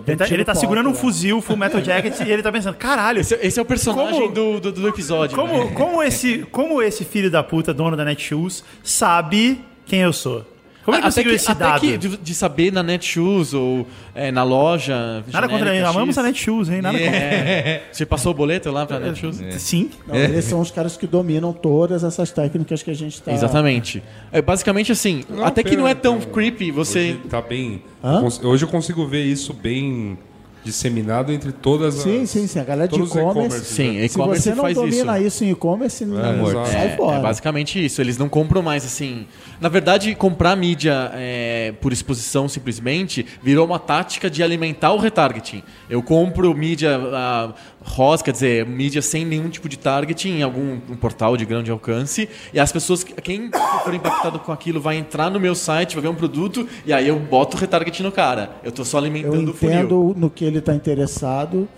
Tá 0.00 0.02
Ele 0.06 0.16
tá, 0.16 0.26
ele 0.28 0.44
tá 0.44 0.54
segurando 0.54 0.88
um 0.88 0.92
né? 0.92 0.98
fuzil 0.98 1.40
Full 1.42 1.56
Metal 1.56 1.80
Jacket 1.84 2.18
e 2.20 2.30
ele 2.30 2.42
tá 2.42 2.50
pensando, 2.50 2.74
caralho. 2.76 3.20
Esse, 3.20 3.34
esse 3.42 3.58
é 3.58 3.62
o 3.62 3.64
personagem 3.66 4.22
Como- 4.22 4.32
do, 4.32 4.60
do, 4.60 4.72
do 4.72 4.88
episódio. 4.88 5.36
Como, 5.36 5.64
né? 5.64 5.72
como, 5.74 6.02
esse, 6.02 6.46
como 6.50 6.80
esse 6.82 7.04
filho 7.04 7.30
da 7.30 7.42
puta, 7.42 7.74
dono 7.74 7.96
da 7.96 8.04
Netshoes, 8.04 8.64
sabe 8.82 9.62
quem 9.86 10.00
eu 10.00 10.12
sou? 10.12 10.46
Como 10.84 10.96
ele 10.96 11.02
até 11.02 11.08
conseguiu 11.08 11.30
que, 11.30 11.36
esse 11.36 11.50
até 11.50 11.64
dado? 11.64 11.80
que 11.80 11.96
de, 11.96 12.16
de 12.16 12.34
saber 12.34 12.72
na 12.72 12.82
Netshoes 12.82 13.54
ou 13.54 13.86
é, 14.14 14.32
na 14.32 14.42
loja. 14.42 15.24
Nada 15.32 15.48
contra 15.48 15.74
ele, 15.74 15.84
amamos 15.84 16.18
a 16.18 16.22
Netshoes, 16.22 16.68
hein? 16.68 16.82
Nada 16.82 16.98
É. 16.98 17.82
Você 17.92 18.04
passou 18.04 18.32
o 18.32 18.34
boleto 18.34 18.70
lá 18.70 18.84
pra 18.84 18.98
Netshoes? 18.98 19.40
contra. 19.40 19.58
Sim. 19.58 19.90
Não, 20.06 20.16
eles 20.16 20.44
são 20.44 20.60
os 20.60 20.70
caras 20.70 20.96
que 20.96 21.06
dominam 21.06 21.52
todas 21.52 22.02
essas 22.02 22.30
técnicas 22.30 22.82
que 22.82 22.90
a 22.90 22.94
gente 22.94 23.22
tá. 23.22 23.32
Exatamente. 23.32 24.02
É 24.32 24.42
basicamente 24.42 24.90
assim, 24.90 25.24
Não, 25.28 25.44
até 25.44 25.62
que 25.62 25.70
pera, 25.70 25.82
não 25.82 25.88
é 25.88 25.94
tão 25.94 26.16
então, 26.16 26.32
creepy 26.32 26.70
você. 26.70 27.10
Hoje 27.10 27.20
tá 27.28 27.40
bem. 27.40 27.82
Hã? 28.02 28.22
Hoje 28.42 28.64
eu 28.64 28.68
consigo 28.68 29.06
ver 29.06 29.24
isso 29.24 29.52
bem 29.52 30.18
disseminado 30.64 31.32
entre 31.32 31.52
todas 31.52 31.94
Sim, 31.94 32.22
as. 32.22 32.30
sim, 32.30 32.46
sim. 32.46 32.58
A 32.60 32.64
galera 32.64 32.88
de 32.88 32.94
e-commerce. 32.94 33.18
e-commerces, 33.30 33.66
Sim, 33.68 33.92
né? 33.98 34.08
Se 34.08 34.14
e-commerce 34.14 34.42
você 34.42 34.54
não 34.54 34.72
domina 34.72 35.18
isso. 35.18 35.26
isso, 35.26 35.44
em 35.44 35.50
e-commerce, 35.50 36.04
não 36.04 36.48
exato. 36.48 36.68
sai 36.70 36.86
É, 36.86 36.96
fora. 36.96 37.18
é 37.18 37.22
basicamente 37.22 37.84
isso. 37.84 38.00
Eles 38.00 38.16
não 38.16 38.28
compram 38.28 38.62
mais 38.62 38.84
assim. 38.84 39.26
Na 39.60 39.68
verdade, 39.68 40.14
comprar 40.14 40.56
mídia 40.56 41.10
é, 41.14 41.72
por 41.80 41.92
exposição 41.92 42.48
simplesmente 42.48 43.26
virou 43.42 43.66
uma 43.66 43.78
tática 43.78 44.30
de 44.30 44.42
alimentar 44.42 44.92
o 44.92 44.98
retargeting. 44.98 45.62
Eu 45.90 46.02
compro 46.02 46.54
mídia 46.54 46.96
ah, 47.12 47.52
rosa, 47.84 48.22
quer 48.24 48.32
dizer, 48.32 48.66
mídia 48.66 49.02
sem 49.02 49.24
nenhum 49.24 49.48
tipo 49.48 49.68
de 49.68 49.76
targeting 49.78 50.38
em 50.38 50.42
algum 50.42 50.78
um 50.88 50.96
portal 50.96 51.36
de 51.36 51.44
grande 51.44 51.70
alcance. 51.70 52.28
E 52.52 52.60
as 52.60 52.72
pessoas, 52.72 53.04
quem 53.04 53.50
for 53.84 53.94
impactado 53.94 54.38
com 54.38 54.52
aquilo, 54.52 54.80
vai 54.80 54.96
entrar 54.96 55.30
no 55.30 55.38
meu 55.40 55.54
site, 55.54 55.94
vai 55.94 56.02
ver 56.02 56.08
um 56.08 56.14
produto 56.14 56.66
e 56.86 56.92
aí 56.92 57.08
eu 57.08 57.18
boto 57.18 57.56
o 57.56 57.60
retargeting 57.60 58.02
no 58.02 58.12
cara. 58.12 58.50
Eu 58.62 58.72
tô 58.72 58.84
só 58.84 58.98
Eu 58.98 59.02
alimentando 59.04 59.50
o 59.50 59.54
funil. 59.54 59.74
entendo 59.78 60.14
no 60.16 60.30
que 60.30 60.44
ele 60.44 60.58
está 60.58 60.74
interessado 60.74 61.68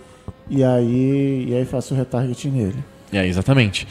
e 0.49 0.63
aí, 0.63 1.45
e 1.49 1.55
aí 1.55 1.65
faço 1.65 1.93
o 1.93 1.97
retargeting 1.97 2.49
nele. 2.49 2.83
É, 3.11 3.25
exatamente. 3.25 3.87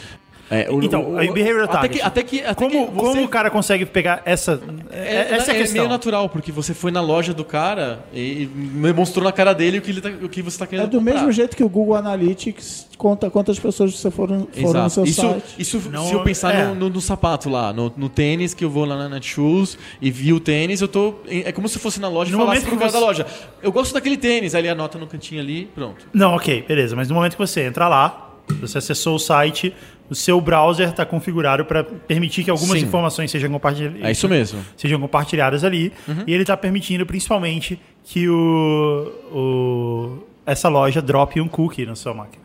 É, 0.54 0.70
o- 0.70 0.82
Então, 0.82 1.12
o- 1.12 1.18
aí 1.18 1.30
behavioral 1.32 1.68
até 1.76 1.88
que, 1.88 2.00
até 2.00 2.22
que, 2.22 2.40
até 2.42 2.54
Como, 2.54 2.70
que 2.88 2.92
você- 2.94 3.06
como 3.08 3.24
o 3.24 3.28
cara 3.28 3.50
consegue 3.50 3.84
pegar 3.86 4.22
essa. 4.24 4.60
É, 4.90 5.34
essa 5.34 5.50
é 5.50 5.54
a 5.54 5.56
é 5.56 5.60
questão. 5.60 5.78
meio 5.82 5.88
natural, 5.88 6.28
porque 6.28 6.52
você 6.52 6.72
foi 6.74 6.90
na 6.90 7.00
loja 7.00 7.32
do 7.34 7.44
cara 7.44 8.04
e 8.12 8.34
e 8.44 8.46
demonstrou 8.46 9.24
na 9.24 9.32
cara 9.32 9.52
dele 9.52 9.78
o 9.78 9.82
que, 9.82 9.90
ele 9.90 10.00
tá- 10.00 10.10
o 10.22 10.28
que 10.28 10.42
você 10.42 10.54
está 10.56 10.66
querendo 10.66 10.86
É 10.86 10.88
do 10.88 10.98
comprar. 10.98 11.14
mesmo 11.14 11.32
jeito 11.32 11.56
que 11.56 11.62
o 11.64 11.68
Google 11.68 11.94
Analytics 11.96 12.88
conta 12.98 13.28
quantas 13.30 13.58
pessoas 13.58 13.96
você 13.98 14.10
foram, 14.10 14.46
foram 14.52 14.62
no 14.62 14.68
Exato. 14.70 14.90
seu 14.90 15.04
Isso, 15.04 15.20
site. 15.20 15.44
isso 15.58 15.82
Não, 15.90 16.06
se 16.06 16.12
eu 16.14 16.22
pensar 16.22 16.54
é. 16.54 16.64
no, 16.66 16.74
no- 16.74 16.90
no 16.90 17.00
sapato 17.00 17.48
lá, 17.48 17.72
no, 17.72 17.92
no 17.96 18.08
tênis, 18.08 18.54
que 18.54 18.64
eu 18.64 18.70
vou 18.70 18.84
lá 18.84 18.96
na 18.96 19.08
Netshoes 19.08 19.76
e 20.00 20.10
vi 20.10 20.32
o 20.32 20.40
tênis, 20.40 20.80
eu 20.80 20.88
tô. 20.88 21.14
É 21.28 21.50
como 21.52 21.68
se 21.68 21.78
fosse 21.78 22.00
na 22.00 22.08
loja 22.08 22.30
No 22.30 22.36
e 22.36 22.40
falasse 22.40 22.60
momento 22.60 22.68
pro 22.68 22.72
que 22.72 22.78
cara 22.78 22.90
você- 22.92 22.98
da 23.00 23.04
loja. 23.06 23.26
Eu 23.62 23.72
gosto 23.72 23.92
daquele 23.94 24.16
tênis, 24.16 24.54
aí 24.54 24.60
ele 24.62 24.68
anota 24.68 24.98
no 24.98 25.06
cantinho 25.06 25.40
ali, 25.40 25.66
pronto. 25.74 26.06
Não, 26.12 26.34
ok, 26.34 26.64
beleza. 26.66 26.94
Mas 26.96 27.08
no 27.08 27.14
momento 27.14 27.32
que 27.32 27.38
você 27.38 27.62
entra 27.62 27.88
lá, 27.88 28.32
você 28.60 28.78
acessou 28.78 29.16
o 29.16 29.18
site, 29.18 29.74
o 30.10 30.14
seu 30.14 30.40
browser 30.40 30.88
está 30.90 31.04
configurado 31.06 31.64
para 31.64 31.82
permitir 31.82 32.44
que 32.44 32.50
algumas 32.50 32.78
Sim. 32.78 32.86
informações 32.86 33.30
sejam 33.30 33.50
compartilhadas. 33.50 34.02
É 34.02 34.10
isso 34.10 34.28
mesmo. 34.28 34.60
Sejam 34.76 35.00
compartilhadas 35.00 35.64
ali. 35.64 35.92
Uhum. 36.06 36.24
E 36.26 36.32
ele 36.34 36.42
está 36.42 36.56
permitindo 36.56 37.06
principalmente 37.06 37.80
que 38.04 38.28
o, 38.28 39.12
o- 39.32 40.18
essa 40.46 40.68
loja 40.68 41.00
drope 41.00 41.40
um 41.40 41.48
cookie 41.48 41.86
na 41.86 41.94
sua 41.94 42.12
máquina. 42.12 42.43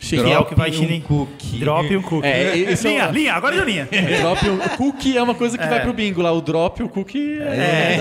Sim. 0.00 0.24
Que 0.24 0.32
é 0.32 0.38
o 0.38 0.44
que 0.46 0.54
vai 0.54 0.70
um 0.70 1.00
cookie. 1.02 1.58
Drop 1.58 1.96
um 1.96 2.02
cookie. 2.02 2.26
É, 2.26 2.56
esse 2.56 2.88
é 2.88 2.90
linha, 2.90 3.08
o- 3.08 3.12
linha, 3.12 3.34
agora 3.34 3.54
deu 3.54 3.64
linha. 3.66 3.86
Drop, 4.20 4.48
o 4.48 4.70
cookie 4.76 5.16
é 5.18 5.22
uma 5.22 5.34
coisa 5.34 5.58
que 5.58 5.66
vai 5.66 5.80
pro 5.82 5.92
bingo 5.92 6.22
lá. 6.22 6.32
O 6.32 6.40
drop, 6.40 6.82
o 6.82 6.88
cookie 6.88 7.38
é. 7.38 8.00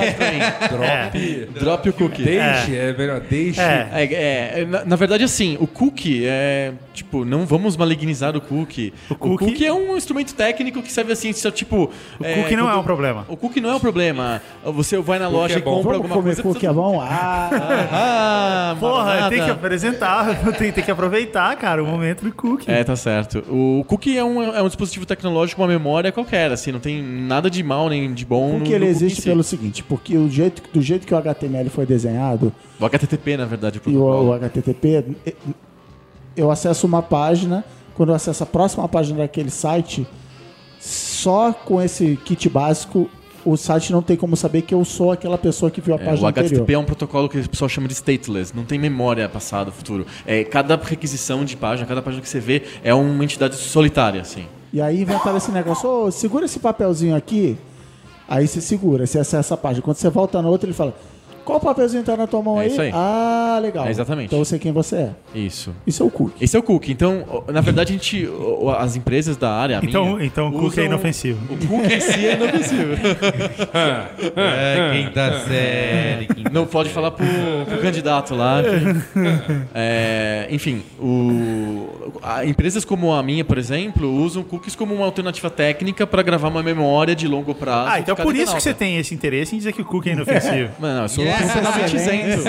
É. 0.82 1.48
Drop 1.60 1.90
o 1.90 1.94
cookie. 1.94 2.24
Deixe, 2.24 2.76
é, 2.76 2.94
melhor, 2.98 3.20
deixe. 3.20 3.60
É. 3.60 3.90
É, 3.94 4.62
é, 4.62 4.66
na, 4.66 4.86
na 4.86 4.96
verdade, 4.96 5.24
assim, 5.24 5.58
o 5.60 5.68
cookie 5.68 6.24
é. 6.26 6.72
Tipo, 6.94 7.24
não 7.24 7.46
vamos 7.46 7.78
malignizar 7.78 8.36
o 8.36 8.42
cookie. 8.42 8.94
O 9.10 9.16
cookie- 9.16 9.66
é 9.66 9.74
um 9.74 9.96
instrumento 9.96 10.34
técnico 10.36 10.82
que 10.82 10.92
serve 10.92 11.12
assim, 11.14 11.32
só, 11.34 11.52
tipo. 11.52 11.92
O 12.20 12.24
cookie 12.24 12.56
não 12.56 12.70
é 12.70 12.76
um 12.76 12.84
problema. 12.84 13.26
O 13.28 13.36
cookie 13.38 13.60
não 13.62 13.70
é 13.72 13.76
um 13.76 13.80
problema. 13.80 14.42
Você 14.64 14.98
vai 15.00 15.20
na 15.20 15.28
loja 15.28 15.56
é 15.56 15.58
e 15.58 15.62
compra 15.62 15.82
Vamos 15.84 15.96
alguma 15.96 16.16
comer 16.16 16.24
coisa. 16.36 16.44
cookie 16.44 16.66
é 16.66 16.72
bom? 16.74 17.02
Ah, 17.02 17.50
Ah, 17.92 18.76
Porra, 18.80 19.04
maranata. 19.06 19.30
tem 19.36 19.44
que 19.44 19.52
apresentar, 19.52 20.36
tem, 20.58 20.72
tem 20.72 20.84
que 20.84 20.92
aproveitar, 20.92 21.56
cara, 21.56 21.84
o 21.84 21.89
momento 21.92 22.24
do 22.24 22.32
cookie. 22.34 22.70
É, 22.72 22.84
tá 22.84 22.96
certo. 22.96 23.40
O 23.50 23.84
cookie 23.86 24.18
é 24.18 24.24
um, 24.24 24.42
é 24.44 24.62
um 24.62 24.68
dispositivo 24.68 25.06
tecnológico, 25.06 25.62
uma 25.62 25.68
memória 25.68 26.12
qualquer, 26.12 26.52
assim, 26.52 26.72
não 26.72 26.80
tem 26.80 27.02
nada 27.04 27.50
de 27.50 27.62
mal 27.64 27.90
nem 27.90 28.14
de 28.14 28.26
bom. 28.26 28.54
no- 28.54 28.60
porque 28.60 28.74
ele 28.74 28.86
no 28.86 28.92
cookie 28.92 29.06
existe 29.06 29.22
si. 29.22 29.28
pelo 29.30 29.44
seguinte, 29.44 29.84
porque 29.84 30.18
o 30.18 30.30
jeito, 30.30 30.62
do 30.74 30.82
jeito 30.82 31.06
que 31.08 31.14
o 31.14 31.18
HTML 31.18 31.70
foi 31.70 31.86
desenhado 31.86 32.52
O 32.80 32.86
HTTP, 32.86 33.38
na 33.38 33.46
verdade, 33.46 33.80
o 33.86 33.90
e 33.90 33.96
o, 33.98 34.02
o 34.30 34.34
HTTP, 34.34 35.04
e- 35.26 35.36
eu 36.38 36.50
acesso 36.52 36.88
uma 36.88 37.02
página, 37.02 37.66
quando 37.96 38.10
eu 38.10 38.16
acesso 38.16 38.44
a 38.44 38.46
próxima 38.46 38.88
página 38.88 39.20
daquele 39.20 39.50
site, 39.50 40.08
só 40.80 41.52
com 41.52 41.82
esse 41.82 42.18
kit 42.24 42.48
básico 42.50 43.10
o 43.46 43.56
site 43.58 43.92
não 43.92 44.02
tem 44.02 44.16
como 44.18 44.36
saber 44.36 44.62
que 44.64 44.74
eu 44.74 44.84
sou 44.84 45.12
aquela 45.12 45.38
pessoa 45.38 45.72
que 45.72 45.82
viu 45.82 45.94
a 45.96 45.98
É, 45.98 46.06
página 46.06 46.26
o 46.28 46.30
anterior. 46.30 46.50
HTTP 46.52 46.74
é 46.74 46.78
um 46.78 46.86
protocolo 46.86 47.30
que 47.30 47.40
o 47.40 47.50
pessoal 47.50 47.70
chama 47.70 47.88
de 47.88 47.94
stateless, 47.96 48.56
não 48.56 48.64
tem 48.66 48.78
memória 48.80 49.28
passado, 49.30 49.72
futuro. 49.72 50.06
É, 50.26 50.44
cada 50.44 50.76
requisição 50.76 51.44
de 51.46 51.56
página, 51.56 51.88
cada 51.88 52.02
página 52.02 52.22
que 52.22 52.30
você 52.30 52.40
vê 52.40 52.64
é 52.84 52.94
uma 52.94 53.24
entidade 53.24 53.56
solitária, 53.56 54.22
assim. 54.22 54.46
E 54.72 54.82
aí 54.82 55.02
inventaram 55.02 55.38
esse 55.38 55.52
negócio, 55.52 55.90
ô, 55.90 56.12
segura 56.12 56.46
esse 56.46 56.60
papelzinho 56.60 57.16
aqui. 57.16 57.58
Aí 58.28 58.48
você 58.48 58.62
segura, 58.62 59.08
você 59.08 59.18
acessa 59.18 59.56
a 59.56 59.58
página. 59.58 59.82
Quando 59.82 59.98
você 59.98 60.10
volta 60.10 60.40
na 60.42 60.48
outra, 60.50 60.68
ele 60.68 60.76
fala, 60.76 60.96
qual 61.50 61.60
papelzinho 61.60 62.04
tá 62.04 62.16
na 62.16 62.28
tua 62.28 62.44
mão 62.44 62.60
É 62.60 62.66
aí? 62.66 62.68
isso 62.72 62.80
aí. 62.82 62.92
Ah, 62.94 63.58
legal. 63.60 63.88
É 63.88 63.90
exatamente. 63.90 64.28
Então 64.28 64.38
eu 64.38 64.46
sei 64.46 64.60
quem 64.60 64.72
você 64.72 64.96
é. 64.96 65.10
Isso. 65.34 65.74
Isso 65.88 66.04
é 66.04 66.06
o 66.06 66.12
cookie. 66.12 66.44
Esse 66.44 66.56
é 66.56 66.60
o 66.60 66.64
cookie. 66.64 66.92
Então, 66.92 67.44
na 67.52 67.60
verdade, 67.62 67.92
a 67.92 67.94
gente, 67.94 68.30
as 68.78 68.96
empresas 68.96 69.36
da 69.36 69.52
área, 69.52 69.80
a 69.80 69.84
Então, 69.84 70.14
minha, 70.16 70.26
então 70.28 70.50
o 70.50 70.52
cookie 70.52 70.66
usam- 70.68 70.84
é 70.84 70.88
inofensivo. 70.88 71.40
O 71.54 71.58
cookie 71.68 71.94
em 71.96 72.00
si 72.00 72.26
é 72.28 72.34
inofensivo. 72.36 72.94
É, 74.36 74.92
quinta 75.04 75.40
série. 75.48 76.26
Quinta 76.28 76.50
Não 76.52 76.66
pode 76.66 76.90
falar 76.90 77.12
pro, 77.12 77.26
pro 77.68 77.78
candidato 77.80 78.36
lá. 78.36 78.62
É, 79.74 80.48
enfim, 80.52 80.82
o, 81.00 81.88
a- 82.22 82.46
empresas 82.46 82.84
como 82.86 83.14
a 83.14 83.22
minha, 83.24 83.44
por 83.46 83.58
exemplo, 83.58 84.10
usam 84.22 84.44
cookies 84.44 84.76
como 84.76 84.94
uma 84.94 85.06
alternativa 85.06 85.50
técnica 85.50 86.06
para 86.06 86.22
gravar 86.22 86.48
uma 86.50 86.62
memória 86.64 87.16
de 87.16 87.28
longo 87.28 87.54
prazo. 87.56 87.90
Ah, 87.92 88.00
então 88.00 88.16
de 88.16 88.22
por 88.22 88.36
isso 88.36 88.56
que 88.56 88.62
você 88.62 88.74
tem 88.74 88.98
esse 88.98 89.14
interesse 89.14 89.56
em 89.56 89.58
dizer 89.58 89.74
que 89.74 89.82
o 89.82 89.86
cookie 89.86 90.10
é 90.10 90.14
inofensivo. 90.14 90.72
Mano, 90.80 90.96
não, 90.96 91.02
eu 91.04 91.10
sou 91.10 91.24
Yes! 91.24 91.39
Completamente 91.44 91.96
isento. 91.96 92.44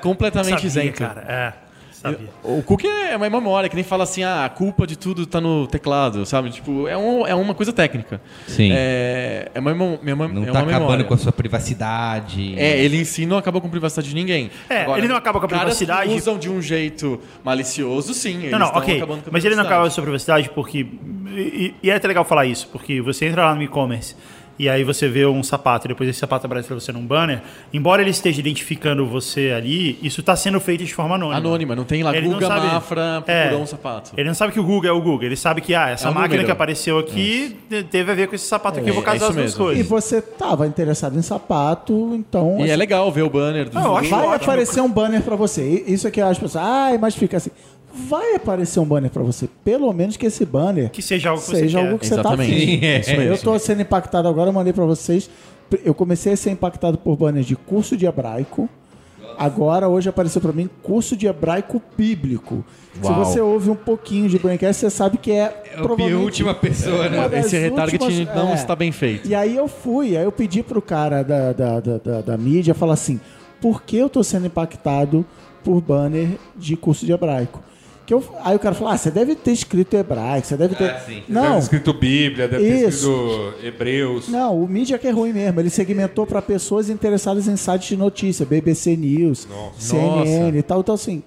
completamente 0.00 0.68
Sabia, 0.70 0.82
isento. 0.90 0.98
cara. 0.98 1.24
É, 1.28 1.52
sabia. 1.92 2.28
O 2.42 2.62
cookie 2.62 2.86
é 2.86 3.16
uma 3.16 3.28
memória, 3.28 3.68
que 3.68 3.74
nem 3.74 3.84
fala 3.84 4.04
assim, 4.04 4.22
ah, 4.22 4.44
a 4.44 4.48
culpa 4.48 4.86
de 4.86 4.96
tudo 4.96 5.26
tá 5.26 5.40
no 5.40 5.66
teclado, 5.66 6.24
sabe? 6.26 6.50
Tipo, 6.50 6.86
é, 6.88 6.96
um, 6.96 7.26
é 7.26 7.34
uma 7.34 7.54
coisa 7.54 7.72
técnica. 7.72 8.20
Sim. 8.46 8.70
É, 8.72 9.50
é 9.54 9.60
uma, 9.60 9.70
é 9.70 9.74
uma, 9.74 10.28
Não 10.28 10.42
é 10.42 10.46
tá 10.46 10.58
acabando 10.60 10.80
memória. 10.80 11.04
com 11.04 11.14
a 11.14 11.18
sua 11.18 11.32
privacidade. 11.32 12.54
É, 12.58 12.78
ele 12.78 13.00
em 13.00 13.04
si 13.04 13.26
não 13.26 13.36
acaba 13.38 13.60
com 13.60 13.66
a 13.66 13.70
privacidade 13.70 14.08
de 14.08 14.14
ninguém. 14.14 14.50
É, 14.68 14.88
ele 14.98 15.08
não 15.08 15.16
acaba 15.16 15.38
com 15.40 15.46
a 15.46 15.48
privacidade- 15.48 16.12
usam 16.14 16.38
de 16.38 16.48
um 16.50 16.60
jeito 16.62 17.20
malicioso, 17.44 18.14
sim. 18.14 18.38
eles 18.38 18.50
Não, 18.52 18.58
não, 18.58 18.68
ok. 18.68 18.96
acabando 18.96 19.22
com 19.22 19.30
a 19.30 19.32
Mas 19.32 19.44
ele 19.44 19.54
não 19.56 19.64
acaba 19.64 19.82
com 19.82 19.86
a 19.88 19.90
sua 19.90 20.02
privacidade 20.02 20.50
porque. 20.50 20.86
E, 21.28 21.74
e 21.82 21.90
é 21.90 21.94
até 21.94 22.08
legal 22.08 22.24
falar 22.24 22.46
isso, 22.46 22.68
porque 22.72 23.00
você 23.00 23.26
entra 23.26 23.44
lá 23.46 23.54
no 23.54 23.62
e-commerce 23.62 24.14
e 24.58 24.68
aí 24.68 24.82
você 24.84 25.08
vê 25.08 25.26
um 25.26 25.42
sapato 25.42 25.86
e 25.86 25.88
depois 25.88 26.08
esse 26.08 26.18
sapato 26.18 26.46
aparece 26.46 26.66
pra 26.68 26.74
você 26.74 26.90
num 26.92 27.04
banner. 27.06 27.42
Embora 27.72 28.00
ele 28.02 28.10
esteja 28.10 28.40
identificando 28.40 29.06
você 29.06 29.52
ali, 29.56 29.98
isso 30.02 30.20
está 30.20 30.34
sendo 30.36 30.58
feito 30.60 30.84
de 30.84 30.94
forma 30.94 31.14
anônima. 31.16 31.36
Anônima, 31.36 31.76
não 31.76 31.84
tem 31.84 32.02
lá 32.02 32.16
Ele 32.16 32.28
Guga 32.28 32.46
sabe- 32.46 32.66
Mafra 32.66 33.22
É. 33.26 33.42
procurou 33.42 33.62
um 33.62 33.66
sapato. 33.66 34.10
Ele 34.16 34.28
não 34.28 34.34
sabe 34.34 34.52
que 34.52 34.60
o 34.60 34.64
Google 34.64 34.88
é 34.90 34.92
o 34.92 35.00
Google, 35.00 35.24
ele 35.24 35.36
sabe 35.36 35.60
que 35.60 35.74
ah, 35.74 35.90
essa 35.90 36.04
É 36.08 36.10
máquina 36.10 36.28
número. 36.28 36.44
que 36.46 36.50
apareceu 36.52 36.98
aqui 36.98 37.56
te- 37.68 37.82
teve 37.84 38.12
a 38.12 38.14
ver 38.14 38.28
com 38.28 38.34
esse 38.34 38.46
sapato 38.46 38.78
aqui, 38.80 38.88
eu 38.88 38.94
vou 38.94 39.02
É, 39.02 39.06
casar 39.06 39.26
é 39.26 39.28
as 39.28 39.30
isso 39.30 39.34
duas 39.34 39.44
mesmo. 39.58 39.62
E 39.62 39.84
coisas. 39.84 39.86
você 39.88 40.22
tava 40.22 40.66
interessado 40.66 41.18
em 41.18 41.22
sapato, 41.22 42.12
então... 42.14 42.56
E 42.58 42.62
assim, 42.64 42.70
é 42.72 42.76
legal 42.76 43.10
ver 43.12 43.22
o 43.22 43.30
banner 43.30 43.68
do 43.68 43.74
Não, 43.74 43.94
Vai 43.94 44.10
ótimo. 44.12 44.32
aparecer 44.32 44.80
um 44.80 44.90
banner 44.90 45.22
pra 45.22 45.36
você. 45.36 45.84
Isso 45.86 46.06
aqui 46.08 46.20
as 46.20 46.38
pessoas, 46.38 46.64
ai, 46.64 46.98
mas 46.98 47.14
fica 47.14 47.36
assim. 47.36 47.50
Vai 48.08 48.34
aparecer 48.34 48.78
um 48.80 48.84
banner 48.84 49.10
pra 49.10 49.22
você. 49.22 49.48
Pelo 49.64 49.92
menos 49.92 50.16
que 50.16 50.26
esse 50.26 50.44
banner 50.44 50.90
Que 50.90 51.00
seja 51.02 51.30
algo 51.30 51.40
que 51.42 51.48
você 51.48 51.56
seja 51.56 51.78
quer. 51.78 51.86
algo 51.86 51.98
que 51.98 52.06
você 52.06 52.14
Exatamente. 52.14 52.50
tá 52.50 52.56
afim. 52.56 53.02
Sim, 53.02 53.22
é. 53.22 53.28
Eu 53.30 53.38
tô 53.38 53.58
sendo 53.58 53.82
impactado 53.82 54.28
agora, 54.28 54.50
eu 54.50 54.52
mandei 54.52 54.72
pra 54.72 54.84
vocês. 54.84 55.30
Eu 55.84 55.94
comecei 55.94 56.32
a 56.32 56.36
ser 56.36 56.50
impactado 56.50 56.98
por 56.98 57.16
banners 57.16 57.46
de 57.46 57.56
curso 57.56 57.96
de 57.96 58.06
hebraico. 58.06 58.68
Agora, 59.38 59.86
hoje 59.88 60.08
apareceu 60.08 60.40
pra 60.40 60.52
mim 60.52 60.68
curso 60.82 61.14
de 61.16 61.26
hebraico 61.26 61.82
bíblico. 61.96 62.64
Uau. 63.04 63.12
Se 63.12 63.18
você 63.32 63.40
ouve 63.40 63.68
um 63.68 63.74
pouquinho 63.74 64.28
de 64.30 64.38
Braincast, 64.38 64.80
você 64.80 64.88
sabe 64.90 65.18
que 65.18 65.30
é, 65.30 65.62
É 65.74 65.78
a 65.78 66.16
última 66.16 66.54
pessoa, 66.56 67.08
né? 67.08 67.28
Esse 67.40 67.58
retargeting 67.58 68.04
últimas- 68.04 68.34
não 68.36 68.50
é. 68.52 68.54
está 68.54 68.74
bem 68.74 68.90
feito. 68.92 69.28
E 69.28 69.34
aí 69.34 69.54
eu 69.54 69.68
fui, 69.68 70.16
aí 70.16 70.24
eu 70.24 70.32
pedi 70.32 70.62
pro 70.62 70.80
cara 70.80 71.22
da, 71.22 71.52
da, 71.52 71.80
da, 71.80 71.98
da, 71.98 72.20
da 72.22 72.36
mídia 72.38 72.72
falar 72.74 72.94
assim: 72.94 73.20
por 73.60 73.82
que 73.82 73.98
eu 73.98 74.08
tô 74.08 74.24
sendo 74.24 74.46
impactado 74.46 75.26
por 75.62 75.82
banner 75.82 76.28
de 76.56 76.74
curso 76.76 77.04
de 77.04 77.12
hebraico? 77.12 77.60
Que 78.06 78.14
eu, 78.14 78.22
aí 78.44 78.54
o 78.54 78.58
cara 78.60 78.74
falou: 78.74 78.92
ah, 78.92 78.96
você 78.96 79.10
deve 79.10 79.34
ter 79.34 79.50
escrito 79.50 79.94
hebraico, 79.96 80.46
você 80.46 80.56
deve 80.56 80.76
ter. 80.76 80.90
Ah, 80.90 81.00
sim. 81.00 81.22
Não, 81.28 81.42
Deve 81.42 81.54
ter 81.54 81.62
escrito 81.62 81.92
Bíblia, 81.92 82.46
deve 82.48 82.64
ter 82.64 82.88
Isso. 82.88 83.10
escrito 83.10 83.66
Hebreus. 83.66 84.28
não, 84.28 84.62
o 84.62 84.68
mídia 84.68 84.96
que 84.96 85.08
é 85.08 85.10
ruim 85.10 85.32
mesmo. 85.32 85.58
Ele 85.60 85.70
segmentou 85.70 86.24
para 86.26 86.40
pessoas 86.40 86.88
interessadas 86.88 87.48
em 87.48 87.56
sites 87.56 87.88
de 87.88 87.96
notícia, 87.96 88.46
BBC 88.46 88.96
News, 88.96 89.48
CNN 89.76 90.40
Nossa. 90.46 90.58
e 90.58 90.62
tal. 90.62 90.80
Então, 90.80 90.94
assim, 90.94 91.22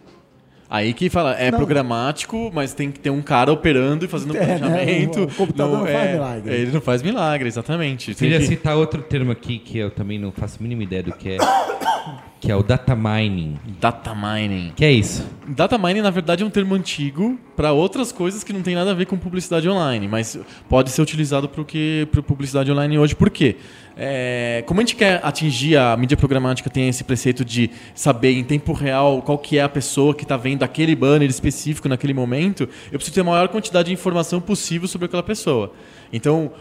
Aí 0.71 0.93
que 0.93 1.09
fala, 1.09 1.33
é 1.33 1.49
Não. 1.49 1.57
programático, 1.57 2.51
mas 2.53 2.75
tem 2.75 2.91
que 2.91 2.99
ter 2.99 3.09
um 3.09 3.23
cara 3.23 3.51
operando 3.51 4.05
e 4.05 4.07
fazendo 4.07 4.37
É, 4.37 4.45
né? 4.45 4.57
planejamento. 4.59 5.23
O 5.23 5.33
computador 5.33 5.79
não 5.79 5.87
faz 5.87 6.11
milagre. 6.11 6.53
Ele 6.53 6.71
não 6.71 6.79
faz 6.81 7.01
milagre, 7.01 7.47
exatamente. 7.47 8.13
Queria 8.13 8.37
que- 8.39 8.45
citar 8.45 8.77
outro 8.77 9.01
termo 9.01 9.31
aqui 9.31 9.57
que 9.57 9.79
eu 9.79 9.89
também 9.89 10.19
não 10.19 10.31
faço 10.31 10.57
a 10.59 10.61
mínima 10.61 10.83
ideia 10.83 11.01
do 11.01 11.11
que 11.11 11.29
é, 11.31 11.37
que 12.39 12.49
é 12.49 12.55
o 12.55 12.63
data 12.63 12.95
mining. 12.95 13.57
Data 13.81 14.15
mining. 14.15 14.71
Que 14.75 14.85
é 14.85 14.91
isso? 14.91 15.25
Data 15.45 15.77
mining, 15.77 16.01
na 16.01 16.09
verdade, 16.09 16.41
é 16.41 16.45
um 16.45 16.49
termo 16.49 16.73
antigo 16.73 17.37
para 17.55 17.73
outras 17.73 18.11
coisas 18.13 18.43
que 18.43 18.53
não 18.53 18.61
tem 18.61 18.75
nada 18.75 18.91
a 18.91 18.93
ver 18.93 19.05
com 19.07 19.17
publicidade 19.17 19.67
online, 19.67 20.07
mas 20.07 20.39
pode 20.69 20.89
ser 20.89 21.01
utilizado 21.01 21.49
para 21.49 21.63
para 22.09 22.21
publicidade 22.21 22.71
online 22.71 22.97
hoje. 22.97 23.13
Por 23.13 23.29
quê? 23.29 23.57
É, 23.97 24.63
como 24.65 24.79
a 24.79 24.83
gente 24.83 24.95
quer 24.95 25.19
atingir 25.21 25.75
a 25.75 25.97
mídia 25.97 26.15
programática, 26.15 26.69
tem 26.69 26.87
esse 26.87 27.03
preceito 27.03 27.43
de 27.43 27.69
saber 27.93 28.31
em 28.31 28.43
tempo 28.45 28.71
real 28.71 29.21
qual 29.21 29.37
que 29.37 29.57
é 29.57 29.61
a 29.61 29.67
pessoa 29.67 30.15
que 30.15 30.23
está 30.23 30.37
vendo 30.37 30.63
aquele 30.63 30.95
banner 30.95 31.29
específico 31.29 31.89
naquele 31.89 32.13
momento, 32.13 32.69
eu 32.89 32.97
preciso 32.97 33.15
ter 33.15 33.21
a 33.21 33.25
maior 33.25 33.49
quantidade 33.49 33.87
de 33.87 33.93
informação 33.93 34.39
possível 34.39 34.87
sobre 34.87 35.05
aquela 35.05 35.23
pessoa. 35.23 35.73
Então, 36.11 36.51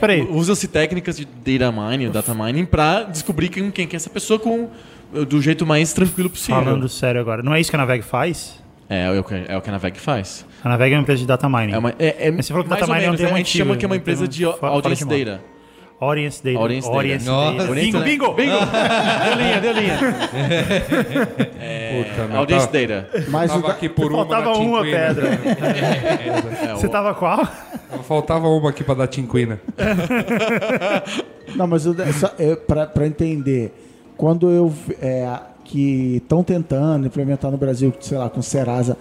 peraí. 0.00 0.26
usam-se 0.30 0.68
técnicas 0.68 1.16
de 1.16 1.24
data 1.24 1.72
mining, 1.72 2.10
data 2.10 2.34
mining, 2.34 2.66
para 2.66 3.04
descobrir 3.04 3.48
quem, 3.48 3.70
quem 3.70 3.86
que 3.86 3.96
é 3.96 3.98
essa 3.98 4.10
pessoa 4.10 4.38
com 4.38 4.68
do 5.28 5.42
jeito 5.42 5.66
mais 5.66 5.92
tranquilo 5.92 6.30
possível. 6.30 6.62
Falando 6.62 6.88
sério 6.88 7.20
agora, 7.20 7.42
não 7.42 7.54
é 7.54 7.60
isso 7.60 7.70
que 7.70 7.76
a 7.76 7.78
Naveg 7.78 8.02
faz? 8.02 8.60
É, 8.88 9.06
é 9.06 9.20
o 9.20 9.24
que, 9.24 9.34
é 9.48 9.56
o 9.56 9.60
que 9.60 9.68
a 9.68 9.72
Naveg 9.72 9.98
faz. 9.98 10.46
A 10.62 10.68
Naveg 10.68 10.92
é 10.92 10.96
uma 10.96 11.02
empresa 11.02 11.20
de 11.20 11.26
data 11.26 11.48
mining. 11.48 11.72
É 11.72 11.78
uma, 11.78 11.94
é, 11.98 12.28
é 12.28 12.30
Mas 12.30 12.46
você 12.46 12.52
falou 12.52 12.64
que 12.64 12.70
data 12.70 12.86
mining 12.86 12.98
é 12.98 13.00
um 13.00 13.04
menos, 13.04 13.20
termo 13.20 13.34
A 13.34 13.38
gente 13.38 13.56
chama 13.56 13.76
que 13.76 13.84
é 13.84 13.88
uma 13.88 13.94
um 13.94 13.98
empresa 13.98 14.28
de 14.28 14.44
audience 14.44 15.04
data. 15.04 15.40
Audience 16.04 16.42
Data. 16.42 16.58
Audience 16.58 16.86
Data. 16.88 16.96
Audience 16.98 17.24
Nossa. 17.26 17.56
Data. 17.58 17.68
Audience 17.68 17.98
Bingo, 17.98 18.26
Data. 18.26 18.34
bingo! 18.34 18.34
Bingo! 18.34 18.58
deu 19.24 19.36
linha, 19.36 19.60
deu 19.60 19.72
linha. 19.72 19.98
É, 21.64 22.02
Puta, 22.02 22.26
meu, 22.26 22.38
audience 22.38 22.66
tava- 22.66 22.86
data. 22.86 23.24
mas 23.30 23.50
o 23.52 23.54
Tava 23.60 23.72
aqui 23.72 23.88
por 23.88 24.10
uma 24.12 24.26
Faltava 24.26 24.52
uma 24.58 24.78
Tinquina. 24.82 24.98
pedra. 24.98 25.28
É, 26.70 26.74
Você 26.74 26.86
o- 26.86 26.90
tava 26.90 27.14
qual? 27.14 27.46
Faltava 28.02 28.48
uma 28.48 28.70
aqui 28.70 28.82
pra 28.82 28.94
dar 28.94 29.06
Tinquina. 29.06 29.60
Não, 31.54 31.66
mas 31.68 31.84
é, 31.86 32.56
pra 32.56 33.06
entender, 33.06 33.72
quando 34.16 34.50
eu. 34.50 34.72
É, 35.00 35.38
que 35.64 36.16
estão 36.16 36.42
tentando 36.42 37.06
implementar 37.06 37.50
no 37.50 37.56
Brasil, 37.56 37.94
sei 38.00 38.18
lá, 38.18 38.28
com 38.28 38.42
Serasa, 38.42 38.96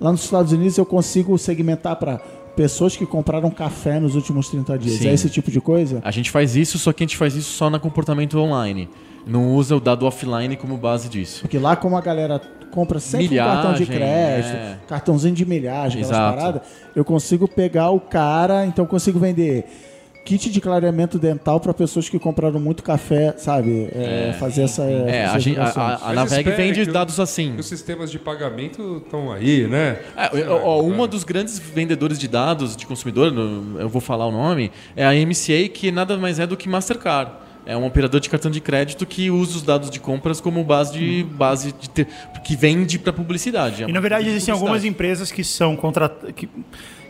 lá 0.00 0.10
nos 0.10 0.24
Estados 0.24 0.50
Unidos 0.52 0.76
eu 0.78 0.86
consigo 0.86 1.36
segmentar 1.38 1.94
para 1.96 2.18
pessoas 2.56 2.96
que 2.96 3.04
compraram 3.04 3.50
café 3.50 4.00
nos 4.00 4.16
últimos 4.16 4.48
30 4.48 4.78
dias. 4.78 4.96
Sim. 4.96 5.08
É 5.08 5.12
esse 5.12 5.28
tipo 5.28 5.50
de 5.50 5.60
coisa? 5.60 6.00
A 6.02 6.10
gente 6.10 6.30
faz 6.30 6.56
isso, 6.56 6.78
só 6.78 6.92
que 6.92 7.04
a 7.04 7.06
gente 7.06 7.16
faz 7.16 7.36
isso 7.36 7.52
só 7.52 7.68
no 7.68 7.78
comportamento 7.78 8.38
online. 8.38 8.88
Não 9.26 9.54
usa 9.54 9.76
o 9.76 9.80
dado 9.80 10.06
offline 10.06 10.56
como 10.56 10.76
base 10.76 11.08
disso. 11.08 11.42
Porque 11.42 11.58
lá, 11.58 11.76
como 11.76 11.96
a 11.96 12.00
galera 12.00 12.40
compra 12.70 13.00
sempre 13.00 13.40
um 13.40 13.44
cartão 13.44 13.72
de 13.74 13.82
Milhagem, 13.82 13.96
crédito, 13.96 14.56
é. 14.56 14.78
cartãozinho 14.86 15.34
de 15.34 15.46
milhagem, 15.46 16.02
aquelas 16.02 16.16
Exato. 16.16 16.36
paradas, 16.36 16.62
eu 16.94 17.04
consigo 17.04 17.48
pegar 17.48 17.90
o 17.90 18.00
cara, 18.00 18.66
então 18.66 18.84
eu 18.84 18.88
consigo 18.88 19.18
vender 19.18 19.64
kit 20.26 20.50
de 20.50 20.60
clareamento 20.60 21.18
dental 21.20 21.60
para 21.60 21.72
pessoas 21.72 22.08
que 22.08 22.18
compraram 22.18 22.58
muito 22.58 22.82
café, 22.82 23.34
sabe? 23.38 23.88
É, 23.92 24.34
fazer 24.40 24.62
essa. 24.62 24.82
É, 24.82 25.24
a, 25.24 25.38
gente, 25.38 25.58
a, 25.58 25.68
a, 25.68 26.10
a 26.10 26.12
Naveg 26.12 26.50
vende 26.50 26.84
dados 26.84 27.20
assim. 27.20 27.54
Os 27.56 27.66
sistemas 27.66 28.10
de 28.10 28.18
pagamento 28.18 29.02
estão 29.04 29.32
aí, 29.32 29.68
né? 29.68 30.00
É, 30.16 30.48
ó, 30.48 30.82
uma 30.82 31.06
dos 31.06 31.22
grandes 31.22 31.58
vendedores 31.60 32.18
de 32.18 32.26
dados 32.26 32.76
de 32.76 32.84
consumidor, 32.84 33.32
eu 33.78 33.88
vou 33.88 34.00
falar 34.00 34.26
o 34.26 34.32
nome, 34.32 34.72
é 34.96 35.06
a 35.06 35.12
MCA, 35.12 35.68
que 35.72 35.92
nada 35.92 36.18
mais 36.18 36.40
é 36.40 36.46
do 36.46 36.56
que 36.56 36.68
Mastercard. 36.68 37.30
É 37.64 37.76
um 37.76 37.84
operador 37.84 38.20
de 38.20 38.30
cartão 38.30 38.48
de 38.48 38.60
crédito 38.60 39.04
que 39.04 39.28
usa 39.28 39.56
os 39.56 39.62
dados 39.62 39.90
de 39.90 39.98
compras 39.98 40.40
como 40.40 40.62
base 40.62 40.92
de 40.92 41.24
base 41.24 41.72
de 41.72 41.90
ter, 41.90 42.06
que 42.44 42.54
vende 42.54 42.96
para 42.96 43.12
publicidade. 43.12 43.82
É 43.82 43.88
E 43.88 43.92
na 43.92 43.98
verdade 43.98 44.28
existem 44.28 44.54
algumas 44.54 44.84
empresas 44.84 45.32
que 45.32 45.42
são 45.42 45.74
contra... 45.74 46.08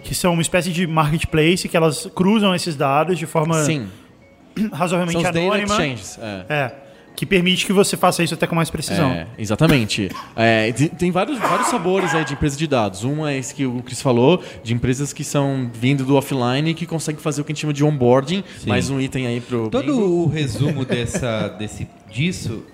que, 0.07 0.14
são 0.14 0.32
uma 0.32 0.42
espécie 0.42 0.70
de 0.70 0.86
marketplace 0.86 1.68
que 1.68 1.76
elas 1.76 2.09
cruzam 2.14 2.54
esses 2.54 2.76
dados 2.76 3.18
de 3.18 3.26
forma 3.26 3.62
Sim, 3.64 3.88
razoavelmente 4.72 5.20
são 5.20 5.20
os 5.20 5.34
data 5.34 5.38
anônima. 5.38 5.74
exchanges. 5.74 6.18
É. 6.18 6.44
É. 6.48 6.72
Que 7.14 7.24
permite 7.24 7.64
que 7.64 7.72
você 7.72 7.96
faça 7.96 8.22
isso 8.22 8.34
até 8.34 8.46
com 8.46 8.54
mais 8.54 8.68
precisão. 8.68 9.11
É, 9.11 9.26
exatamente. 9.38 10.11
É, 10.38 10.70
tem 10.98 11.11
vários, 11.11 11.38
vários 11.38 11.68
sabores 11.68 12.14
aí 12.14 12.22
de 12.22 12.34
empresas 12.34 12.59
de 12.59 12.66
dados. 12.66 13.04
Um 13.04 13.26
é 13.26 13.38
esse 13.38 13.54
que 13.54 13.64
o 13.64 13.82
Chris 13.82 14.02
falou, 14.02 14.42
de 14.62 14.74
empresas 14.74 15.14
que 15.14 15.24
são 15.24 15.70
vindo 15.72 16.04
do 16.04 16.14
offline 16.14 16.70
e 16.70 16.74
que 16.74 16.84
conseguem 16.84 17.18
fazer 17.18 17.40
o 17.40 17.44
que 17.44 17.52
a 17.52 17.54
gente 17.54 17.62
chama 17.62 17.72
de 17.72 17.82
onboarding. 17.82 18.44
Mais 18.66 18.90
um 18.90 19.00
item 19.00 19.26
aí 19.26 19.40
pro. 19.40 19.70
Todo 19.70 19.86
bingo. 19.86 20.02
o 20.02 20.28
resumo 20.28 20.84
dessa, 20.84 21.48
desse, 21.59 21.88
disso 22.11 22.64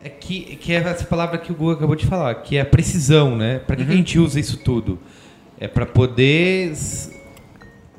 é 0.00 0.08
que, 0.08 0.56
que 0.56 0.72
é 0.72 0.76
essa 0.76 1.04
palavra 1.04 1.36
que 1.36 1.50
o 1.50 1.54
Google 1.56 1.74
acabou 1.74 1.96
de 1.96 2.06
falar, 2.06 2.36
que 2.36 2.56
é 2.56 2.60
a 2.60 2.64
precisão, 2.64 3.36
né? 3.36 3.58
Para 3.58 3.74
que, 3.74 3.84
que 3.84 3.92
a 3.92 3.96
gente 3.96 4.16
usa 4.20 4.38
isso 4.38 4.58
tudo? 4.58 5.00
É 5.58 5.66
para 5.68 5.86
poder 5.86 6.72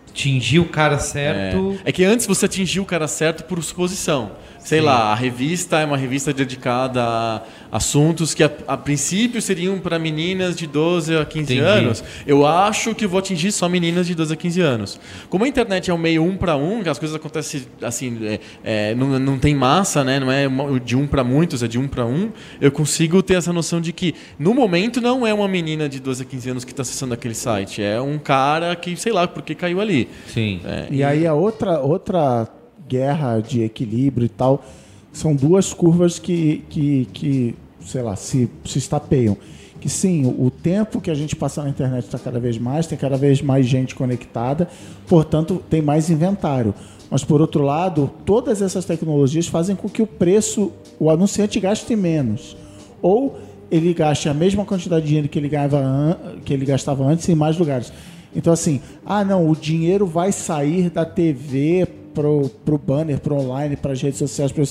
atingir 0.09 0.59
o 0.59 0.65
cara 0.65 0.97
certo. 0.99 1.79
É 1.85 1.91
que 1.91 2.03
antes 2.03 2.25
você 2.25 2.45
atingia 2.45 2.81
o 2.81 2.85
cara 2.85 3.07
certo 3.07 3.43
por 3.43 3.61
suposição. 3.63 4.31
Sei 4.67 4.81
lá, 4.81 5.13
a 5.13 5.15
revista 5.15 5.79
é 5.79 5.85
uma 5.85 5.95
revista 5.95 6.33
dedicada 6.33 7.01
a 7.01 7.41
assuntos 7.71 8.33
que 8.33 8.43
a, 8.43 8.51
a 8.67 8.75
princípio 8.75 9.41
seriam 9.41 9.79
para 9.79 9.97
meninas 9.97 10.57
de 10.57 10.67
12 10.67 11.15
a 11.15 11.23
15 11.23 11.53
Entendi. 11.53 11.61
anos. 11.61 12.03
Eu 12.25 12.45
acho 12.45 12.93
que 12.93 13.07
vou 13.07 13.17
atingir 13.17 13.53
só 13.53 13.69
meninas 13.69 14.05
de 14.07 14.13
12 14.13 14.33
a 14.33 14.35
15 14.35 14.59
anos. 14.61 14.99
Como 15.29 15.45
a 15.45 15.47
internet 15.47 15.89
é 15.89 15.93
um 15.93 15.97
meio 15.97 16.21
um 16.21 16.35
para 16.35 16.57
um, 16.57 16.83
que 16.83 16.89
as 16.89 16.99
coisas 16.99 17.15
acontecem 17.15 17.61
assim, 17.81 18.19
é, 18.25 18.39
é, 18.61 18.95
não, 18.95 19.17
não 19.17 19.39
tem 19.39 19.55
massa, 19.55 20.03
né? 20.03 20.19
Não 20.19 20.29
é 20.29 20.49
de 20.83 20.97
um 20.97 21.07
para 21.07 21.23
muitos, 21.23 21.63
é 21.63 21.67
de 21.69 21.79
um 21.79 21.87
para 21.87 22.05
um. 22.05 22.29
Eu 22.59 22.69
consigo 22.69 23.23
ter 23.23 23.35
essa 23.35 23.53
noção 23.53 23.79
de 23.79 23.93
que 23.93 24.15
no 24.37 24.53
momento 24.53 24.99
não 24.99 25.25
é 25.25 25.33
uma 25.33 25.47
menina 25.47 25.87
de 25.87 26.01
12 26.01 26.23
a 26.23 26.25
15 26.25 26.49
anos 26.49 26.65
que 26.65 26.71
está 26.71 26.81
acessando 26.81 27.13
aquele 27.13 27.35
site, 27.35 27.81
é 27.81 28.01
um 28.01 28.19
cara 28.19 28.75
que 28.75 28.97
sei 28.97 29.13
lá 29.13 29.25
porque 29.29 29.55
caiu 29.55 29.79
ali. 29.79 30.09
Sim. 30.27 30.59
É, 30.65 30.87
E 30.91 31.05
aí 31.05 31.25
a 31.25 31.33
outra, 31.33 31.79
outra 31.79 32.49
guerra 32.87 33.39
de 33.39 33.61
equilíbrio 33.63 34.25
e 34.25 34.29
tal, 34.29 34.63
são 35.11 35.35
duas 35.35 35.73
curvas 35.73 36.19
que, 36.19 36.63
que, 36.69 37.07
que 37.13 37.55
sei 37.85 38.01
lá, 38.01 38.15
se, 38.15 38.49
se 38.65 38.77
estapeiam. 38.77 39.37
Que 39.79 39.89
sim, 39.89 40.25
o 40.25 40.49
tempo 40.49 40.99
que 40.99 41.11
a 41.11 41.13
gente 41.13 41.35
passa 41.35 41.61
na 41.63 41.69
internet 41.69 42.05
está 42.05 42.17
cada 42.17 42.39
vez 42.39 42.57
mais, 42.57 42.87
tem 42.87 42.97
cada 42.97 43.15
vez 43.15 43.41
mais 43.41 43.65
gente 43.67 43.93
conectada, 43.93 44.67
portanto 45.07 45.61
tem 45.69 45.81
mais 45.81 46.09
inventário. 46.09 46.73
Mas 47.09 47.23
por 47.23 47.39
outro 47.41 47.63
lado, 47.63 48.09
todas 48.25 48.61
essas 48.61 48.85
tecnologias 48.85 49.47
fazem 49.47 49.75
com 49.75 49.87
que 49.87 50.01
o 50.01 50.07
preço, 50.07 50.71
o 50.99 51.09
anunciante 51.09 51.59
gaste 51.59 51.95
menos. 51.95 52.57
Ou 53.01 53.37
ele 53.69 53.93
gaste 53.93 54.27
a 54.27 54.33
mesma 54.33 54.65
quantidade 54.65 55.03
de 55.03 55.07
dinheiro 55.09 55.29
que 55.29 55.37
ele, 55.37 55.47
ganhava 55.47 55.77
an- 55.79 56.17
que 56.43 56.53
ele 56.53 56.65
gastava 56.65 57.05
antes 57.05 57.29
em 57.29 57.35
mais 57.35 57.57
lugares. 57.57 57.93
Então, 58.35 58.51
assim, 58.51 58.81
ah, 59.05 59.23
não, 59.23 59.49
o 59.49 59.55
dinheiro 59.55 60.05
vai 60.05 60.31
sair 60.31 60.89
da 60.89 61.05
TV 61.05 61.87
pro, 62.17 62.49
pro 62.65 62.77
banner, 62.79 63.19
pro 63.19 63.35
online, 63.35 63.75
para 63.75 63.91
as 63.91 64.01
redes 64.01 64.17
sociais. 64.17 64.51
Pro... 64.51 64.63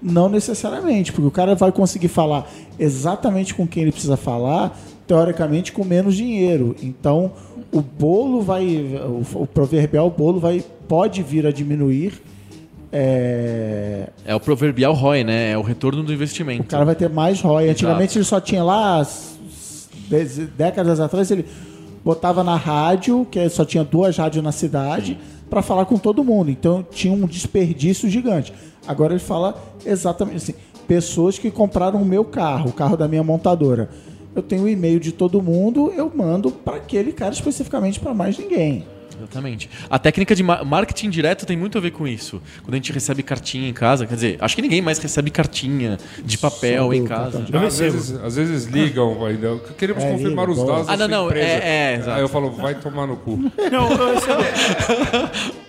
Não 0.00 0.28
necessariamente, 0.28 1.12
porque 1.12 1.26
o 1.26 1.30
cara 1.30 1.56
vai 1.56 1.72
conseguir 1.72 2.06
falar 2.06 2.48
exatamente 2.78 3.52
com 3.52 3.66
quem 3.66 3.82
ele 3.82 3.92
precisa 3.92 4.16
falar, 4.16 4.78
teoricamente 5.08 5.72
com 5.72 5.84
menos 5.84 6.14
dinheiro. 6.14 6.76
Então, 6.80 7.32
o 7.72 7.80
bolo 7.80 8.42
vai, 8.42 8.64
o, 8.64 9.42
o 9.42 9.46
proverbial 9.46 10.08
bolo 10.08 10.38
vai, 10.38 10.64
pode 10.86 11.20
vir 11.22 11.46
a 11.46 11.50
diminuir. 11.50 12.22
É, 12.92 14.08
é 14.24 14.34
o 14.36 14.38
proverbial 14.38 14.92
ROI, 14.92 15.24
né? 15.24 15.50
É 15.50 15.58
o 15.58 15.62
retorno 15.62 16.04
do 16.04 16.10
o 16.10 16.14
investimento. 16.14 16.62
cara 16.64 16.84
vai 16.84 16.94
ter 16.94 17.08
mais 17.08 17.40
ROI. 17.40 17.70
Antigamente 17.70 18.16
ele 18.16 18.24
só 18.24 18.40
tinha 18.40 18.62
lá, 18.62 19.04
décadas 20.56 21.00
atrás, 21.00 21.28
ele 21.28 21.44
botava 22.04 22.44
na 22.44 22.54
rádio, 22.54 23.26
que 23.28 23.48
só 23.48 23.64
tinha 23.64 23.82
duas 23.82 24.16
rádios 24.16 24.44
na 24.44 24.52
cidade, 24.52 25.18
para 25.48 25.62
falar 25.62 25.84
com 25.86 25.96
todo 25.98 26.24
mundo. 26.24 26.50
Então 26.50 26.84
tinha 26.90 27.12
um 27.12 27.26
desperdício 27.26 28.08
gigante. 28.08 28.52
Agora 28.86 29.12
ele 29.12 29.20
fala 29.20 29.60
exatamente 29.84 30.36
assim: 30.36 30.54
pessoas 30.86 31.38
que 31.38 31.50
compraram 31.50 32.00
o 32.00 32.04
meu 32.04 32.24
carro, 32.24 32.70
o 32.70 32.72
carro 32.72 32.96
da 32.96 33.08
minha 33.08 33.22
montadora. 33.22 33.88
Eu 34.34 34.42
tenho 34.42 34.64
o 34.64 34.68
e-mail 34.68 34.98
de 34.98 35.12
todo 35.12 35.40
mundo, 35.40 35.92
eu 35.96 36.10
mando 36.14 36.50
para 36.50 36.76
aquele 36.76 37.12
cara 37.12 37.32
especificamente 37.32 38.00
para 38.00 38.12
mais 38.12 38.36
ninguém. 38.36 38.84
Exatamente. 39.16 39.68
A 39.88 39.98
técnica 39.98 40.34
de 40.34 40.42
ma- 40.42 40.64
marketing 40.64 41.10
direto 41.10 41.46
tem 41.46 41.56
muito 41.56 41.78
a 41.78 41.80
ver 41.80 41.90
com 41.92 42.06
isso. 42.06 42.40
Quando 42.62 42.74
a 42.74 42.76
gente 42.76 42.92
recebe 42.92 43.22
cartinha 43.22 43.68
em 43.68 43.72
casa, 43.72 44.06
quer 44.06 44.14
dizer, 44.14 44.36
acho 44.40 44.56
que 44.56 44.62
ninguém 44.62 44.80
mais 44.82 44.98
recebe 44.98 45.30
cartinha 45.30 45.98
de 46.24 46.36
papel 46.38 46.88
do 46.88 46.94
em 46.94 47.04
casa. 47.04 47.44
Eu 47.52 47.60
às, 47.66 47.78
vezes, 47.78 48.12
às 48.22 48.36
vezes 48.36 48.64
ligam 48.66 49.24
ainda. 49.26 49.56
Queremos 49.78 50.02
É, 50.02 50.10
confirmar 50.12 50.48
liga, 50.48 50.60
os 50.60 50.66
dados 50.66 50.88
Ah, 50.88 50.96
da 50.96 51.08
não, 51.08 51.18
não, 51.18 51.26
empresa. 51.26 51.46
é- 51.46 52.02
é. 52.06 52.12
Aí 52.12 52.20
eu 52.20 52.28
falo, 52.28 52.50
vai 52.52 52.74
tomar 52.74 53.06
no 53.06 53.16
cu. 53.16 53.36
Não, 53.70 53.90
eu 53.90 54.14
recebo. 54.14 55.54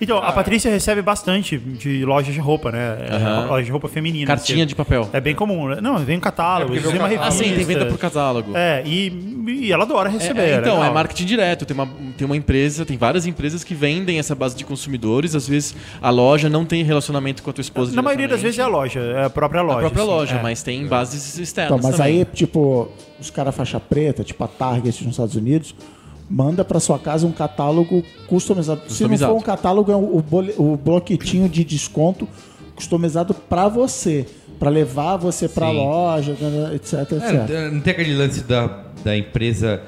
Então, 0.00 0.18
a 0.18 0.30
Patrícia 0.32 0.70
recebe 0.70 1.00
bastante 1.00 1.56
de 1.58 2.04
lojas 2.04 2.34
de 2.34 2.40
roupa, 2.40 2.70
né? 2.70 2.98
É, 3.10 3.14
Aham. 3.16 3.46
Loja 3.46 3.64
de 3.64 3.70
roupa 3.70 3.88
feminina. 3.88 4.26
Cartinha 4.26 4.58
Você- 4.58 4.66
de 4.66 4.74
papel. 4.74 5.08
É 5.12 5.20
bem 5.20 5.34
comum. 5.34 5.68
né? 5.68 5.78
Não, 5.80 5.96
vem 5.98 6.18
um 6.18 6.20
catálogo, 6.20 6.74
É 6.76 6.78
vem 6.78 6.92
uma 6.92 7.02
um 7.02 7.04
Ah, 7.04 7.08
revista. 7.08 7.30
sim, 7.44 7.54
tem 7.54 7.64
venda 7.64 7.86
por 7.86 7.96
catálogo. 7.98 8.52
É, 8.54 8.82
e, 8.84 9.42
e 9.48 9.72
ela 9.72 9.84
adora 9.84 10.08
É, 10.08 10.12
receber. 10.12 10.40
é, 10.42 10.56
então, 10.58 10.74
legal. 10.74 10.84
é 10.84 10.90
marketing 10.92 11.24
direto. 11.24 11.64
Tem 11.64 11.74
uma, 11.74 11.88
tem 12.16 12.26
uma 12.26 12.36
empresa, 12.36 12.84
tem 12.84 12.96
várias 12.98 13.26
empresas 13.26 13.64
que 13.64 13.74
vendem 13.74 14.18
essa 14.18 14.34
base 14.34 14.54
de 14.54 14.64
consumidores. 14.64 15.34
Às 15.34 15.48
vezes 15.48 15.74
a 16.02 16.10
loja 16.10 16.48
não 16.50 16.64
tem 16.66 16.82
relacionamento 16.84 17.42
com 17.42 17.48
a 17.50 17.52
tua 17.52 17.62
esposa. 17.62 17.94
Na 17.96 18.02
maioria 18.02 18.28
das 18.28 18.42
vezes 18.42 18.58
é 18.58 18.62
a 18.62 18.66
loja, 18.68 19.00
é 19.00 19.24
a 19.24 19.30
própria 19.30 19.62
loja. 19.62 19.78
a 19.78 19.80
própria 19.80 20.02
assim, 20.02 20.10
loja, 20.10 20.36
é. 20.36 20.42
mas 20.42 20.62
tem 20.62 20.86
bases 20.86 21.38
externas. 21.38 21.78
Então, 21.78 21.88
mas 21.90 21.96
também. 21.98 22.18
aí, 22.18 22.24
tipo, 22.34 22.88
os 23.18 23.30
caras 23.30 23.54
faixa 23.54 23.80
preta, 23.80 24.22
tipo 24.22 24.44
a 24.44 24.48
Target 24.48 25.02
nos 25.04 25.12
Estados 25.14 25.36
Unidos, 25.36 25.74
manda 26.28 26.64
pra 26.64 26.80
sua 26.80 26.98
casa 26.98 27.26
um 27.26 27.32
catálogo 27.32 28.02
customizado. 28.28 28.80
Se 28.80 28.84
não 28.84 28.88
Customizado. 29.10 29.32
for 29.32 29.38
um 29.38 29.42
catálogo, 29.42 29.92
é 29.92 29.96
o, 29.96 30.22
o 30.58 30.76
bloquetinho 30.76 31.48
de 31.48 31.64
desconto 31.64 32.28
customizado 32.74 33.32
pra 33.34 33.68
você, 33.68 34.26
Pra 34.58 34.70
levar 34.70 35.18
você 35.18 35.48
pra 35.48 35.68
Sim. 35.68 35.76
loja, 35.76 36.32
etc, 36.74 37.00
etc. 37.12 37.50
É, 37.50 37.70
não 37.70 37.80
tem 37.80 37.92
aquele 37.92 38.16
lance 38.16 38.42
da, 38.42 38.84
da 39.04 39.14
empresa 39.14 39.82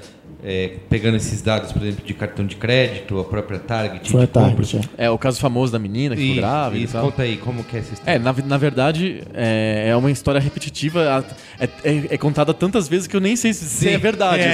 é, 0.44 0.72
pegando 0.88 1.16
esses 1.16 1.42
dados, 1.42 1.72
por 1.72 1.82
exemplo, 1.82 2.04
de 2.06 2.14
cartão 2.14 2.46
de 2.46 2.54
crédito, 2.56 3.18
a 3.18 3.24
própria 3.24 3.58
Target. 3.58 4.10
Foi 4.10 4.24
a. 4.24 4.26
Target. 4.26 4.80
é. 4.96 5.06
É 5.06 5.10
o 5.10 5.18
caso 5.18 5.40
famoso 5.40 5.72
da 5.72 5.78
menina 5.78 6.14
que 6.14 6.20
ficou 6.20 6.34
Isso, 6.36 6.40
grávida 6.40 6.80
e 6.80 6.84
isso. 6.84 6.92
tal. 6.92 7.04
Conta 7.06 7.22
aí, 7.22 7.36
como 7.38 7.64
que 7.64 7.76
é 7.76 7.80
essa 7.80 7.94
história? 7.94 8.12
É, 8.16 8.18
na, 8.18 8.32
na 8.46 8.56
verdade, 8.56 9.22
é, 9.34 9.86
é 9.88 9.96
uma 9.96 10.10
história 10.10 10.40
repetitiva. 10.40 11.00
a- 11.18 11.24
É, 11.58 11.68
é- 11.84 12.06
é 12.10 12.18
contada 12.18 12.54
tantas 12.54 12.88
vezes 12.88 13.06
que 13.08 13.16
eu 13.16 13.20
nem 13.20 13.34
sei 13.34 13.52
se, 13.52 13.64
se 13.64 13.88
é 13.88 13.98
verdade. 13.98 14.42
É. 14.42 14.48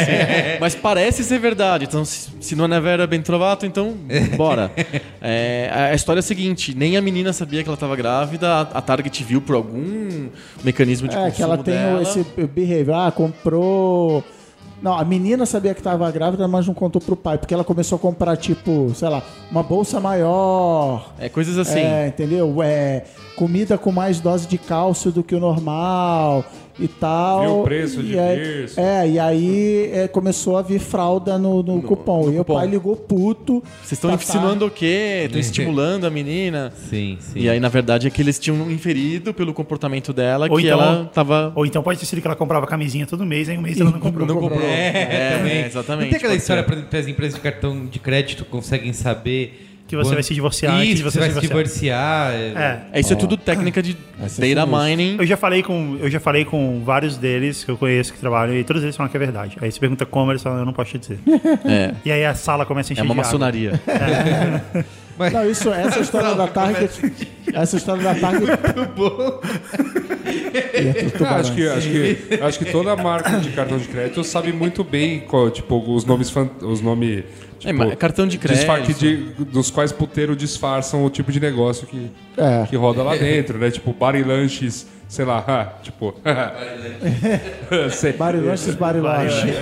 assim. 0.53 0.59
mas 0.61 0.75
parece 0.75 1.23
ser 1.23 1.39
verdade. 1.39 1.85
Então, 1.85 2.05
se, 2.05 2.31
se 2.41 2.57
não 2.57 2.65
é 2.65 2.81
Vera 2.81 3.07
bem 3.07 3.21
trovato, 3.21 3.67
então 3.67 3.95
bora. 4.37 4.71
É, 5.27 5.71
a, 5.73 5.85
a 5.87 5.95
história 5.95 6.19
é 6.19 6.21
a 6.21 6.23
seguinte: 6.23 6.75
nem 6.77 6.97
a 6.97 7.03
menina 7.03 7.33
sabia 7.33 7.63
que 7.63 7.69
ela 7.69 7.75
estava 7.75 7.97
grávida, 7.97 8.47
a, 8.49 8.61
a 8.61 8.81
Target 8.83 9.25
viu 9.25 9.41
por 9.41 9.55
algum 9.57 10.29
mecanismo 10.63 11.09
de 11.09 11.15
É, 11.15 11.19
consumo 11.19 11.35
que 11.37 11.43
ela 11.43 11.59
tem 11.59 11.75
dela. 11.75 12.03
esse 12.03 12.25
behavior. 12.47 12.95
Ah, 12.95 13.11
comprou. 13.13 14.23
Não, 14.85 14.93
a 14.93 15.03
menina 15.03 15.47
sabia 15.47 15.73
que 15.73 15.81
estava 15.81 16.11
grávida, 16.11 16.47
mas 16.47 16.67
não 16.67 16.75
contou 16.75 17.01
pro 17.01 17.17
pai, 17.17 17.39
porque 17.39 17.55
ela 17.55 17.65
começou 17.65 17.97
a 17.97 17.99
comprar, 17.99 18.37
tipo, 18.37 18.93
sei 18.95 19.09
lá, 19.09 19.23
uma 19.51 19.63
bolsa 19.63 19.99
maior. 19.99 21.11
É 21.19 21.27
coisas 21.31 21.57
assim. 21.57 21.79
É, 21.79 22.09
entendeu? 22.09 22.63
É, 22.63 23.05
comida 23.35 23.79
com 23.79 23.91
mais 23.91 24.21
dose 24.21 24.47
de 24.47 24.59
cálcio 24.59 25.11
do 25.11 25.23
que 25.23 25.35
o 25.35 25.41
normal 25.41 26.45
e 26.79 26.89
tal. 26.89 27.41
Viu 27.43 27.61
o 27.61 27.65
preço 27.65 28.01
e 28.01 28.03
de 28.05 28.19
aí, 28.19 28.37
berço. 28.37 28.81
É, 28.81 29.09
e 29.09 29.19
aí 29.19 29.91
é, 29.93 30.09
começou 30.09 30.57
a 30.57 30.63
vir 30.63 30.81
fralda 30.81 31.39
no, 31.39 31.63
no 31.63 31.83
cupom. 31.83 32.31
e 32.31 32.39
o 32.39 32.45
pai 32.45 32.67
ligou 32.67 32.97
puto. 32.97 33.63
Vocês 33.83 33.93
estão 33.93 34.11
pra 34.11 34.23
insinuando 34.23 34.67
o 34.67 34.71
quê? 34.71 35.23
Estão 35.27 35.41
estimulando 35.41 36.05
a 36.07 36.11
menina? 36.11 36.73
Sim, 36.89 37.17
sim. 37.21 37.39
E 37.41 37.49
aí, 37.49 37.61
na 37.61 37.69
verdade, 37.69 38.07
é 38.07 38.11
que 38.11 38.21
eles 38.21 38.39
tinham 38.39 38.71
inferido 38.71 39.33
pelo 39.33 39.53
comportamento 39.55 40.13
dela 40.13 40.47
Ou 40.51 40.57
que 40.59 40.67
então- 40.67 40.81
ela 40.81 41.11
tava. 41.13 41.53
Ou 41.55 41.65
então 41.67 41.83
pode 41.83 41.99
ter 42.01 42.07
sido 42.07 42.21
que 42.21 42.27
ela 42.27 42.37
comprava 42.37 42.67
camisinha 42.67 43.07
todo 43.07 43.25
mês, 43.25 43.49
aí 43.49 43.57
um 43.57 43.63
mês 43.63 43.81
ela 43.81 43.91
não 43.91 44.01
comprou. 44.01 44.27
Não 44.27 44.37
comprou. 44.41 44.61
É, 44.63 45.37
também. 45.39 45.53
é, 45.63 45.67
exatamente. 45.67 46.05
Não 46.05 46.11
tem 46.11 46.17
aquela 46.19 46.35
história, 46.35 46.65
que 46.65 46.97
as 46.97 47.07
empresas 47.07 47.35
de 47.35 47.41
cartão 47.41 47.87
de 47.87 47.99
crédito 47.99 48.45
conseguem 48.45 48.93
saber 48.93 49.74
Que 49.87 49.97
você 49.97 50.15
vai 50.15 50.23
se 50.23 50.33
divorciar 50.33 50.75
antes 50.75 50.87
Isso, 50.87 50.97
de 50.97 51.03
que 51.03 51.11
você 51.11 51.19
você 51.19 51.21
vai 51.21 51.29
se 51.29 51.35
se 51.35 51.47
divorciar. 51.47 52.33
é- 52.33 52.53
É. 52.57 52.81
É, 52.95 53.01
isso 53.01 53.13
é 53.13 53.17
tudo 53.17 53.37
técnica 53.37 53.83
de 53.83 53.95
é 54.19 54.55
data 54.55 54.67
mining. 54.67 55.17
Eu 55.19 55.27
já 55.27 55.37
falei 55.37 55.63
com 55.63 55.99
eu 56.01 56.11
já 56.11 56.19
falei 56.19 56.45
com 56.45 56.83
vários 56.83 57.19
deles 57.19 57.63
que 57.65 57.71
eu 57.71 57.77
conheço 57.77 58.13
que 58.13 58.19
trabalham 58.19 58.55
e 58.57 58.65
todos 58.65 58.83
eles 58.83 58.97
falam 58.97 59.11
que 59.11 59.17
é 59.17 59.21
verdade. 59.21 59.59
Aí 59.61 59.71
você 59.71 59.79
pergunta 59.79 60.07
como 60.07 60.33
eles 60.33 60.43
falam, 60.43 60.61
eu 60.61 60.65
não 60.65 60.73
posso 60.73 60.93
te 60.93 60.99
dizer. 60.99 61.19
É, 61.67 61.93
E 62.05 62.11
aí 62.11 62.25
a 62.25 62.35
sala 62.35 62.65
começa 62.65 62.93
a 62.93 62.95
encher 62.95 63.03
é 63.03 63.05
uma 63.05 63.15
de 63.15 63.21
água. 63.21 63.25
maçonaria. 63.27 63.81
Mas- 65.19 65.33
Não, 65.33 65.49
isso, 65.49 65.69
essa 65.73 66.01
história 66.01 66.35
da 66.35 66.47
Target. 66.49 67.13
Essa 67.53 67.77
história 67.77 68.03
da 68.03 68.15
Target. 68.17 68.51
E 70.75 70.89
é 70.89 70.93
tudo 71.11 71.25
Ah, 71.25 71.37
acho, 71.37 71.53
que, 71.55 71.69
acho, 71.69 71.89
que, 71.89 72.19
acho 72.43 72.59
que 72.59 72.65
toda 72.67 72.97
marca 72.97 73.39
de 73.39 73.51
cartão 73.51 73.79
de 73.79 73.87
crédito 73.87 74.25
sabe 74.25 74.53
muito 74.53 74.83
bem 74.83 75.21
qual, 75.21 75.51
tipo, 75.51 75.79
os 75.95 76.05
nomes. 76.05 76.31
fan- 76.31 76.51
Os 76.63 76.81
nomes 76.81 77.23
É, 77.65 77.73
mas 77.73 77.93
é 77.93 77.97
cartão 77.97 78.27
de 78.27 78.39
crédito. 78.39 78.95
de, 78.99 79.17
dos 79.45 79.71
quais 79.71 79.91
puteiro 79.93 80.35
disfarçam 80.37 81.05
o 81.05 81.11
tipo 81.11 81.33
de 81.33 81.41
negócio 81.41 81.87
que, 81.87 82.11
É. 82.37 82.67
que 82.69 82.77
roda 82.77 83.03
lá 83.03 83.17
dentro, 83.17 83.59
né? 83.59 83.71
Tipo, 83.71 83.93
bar 83.93 84.15
e 84.15 84.23
lanches, 84.23 84.87
sei 85.09 85.25
lá, 85.25 85.45
ah, 85.47 85.73
tipo. 85.83 86.15
Sei- 87.91 88.13
Barilanches, 88.13 88.75
barilanches. 88.75 89.55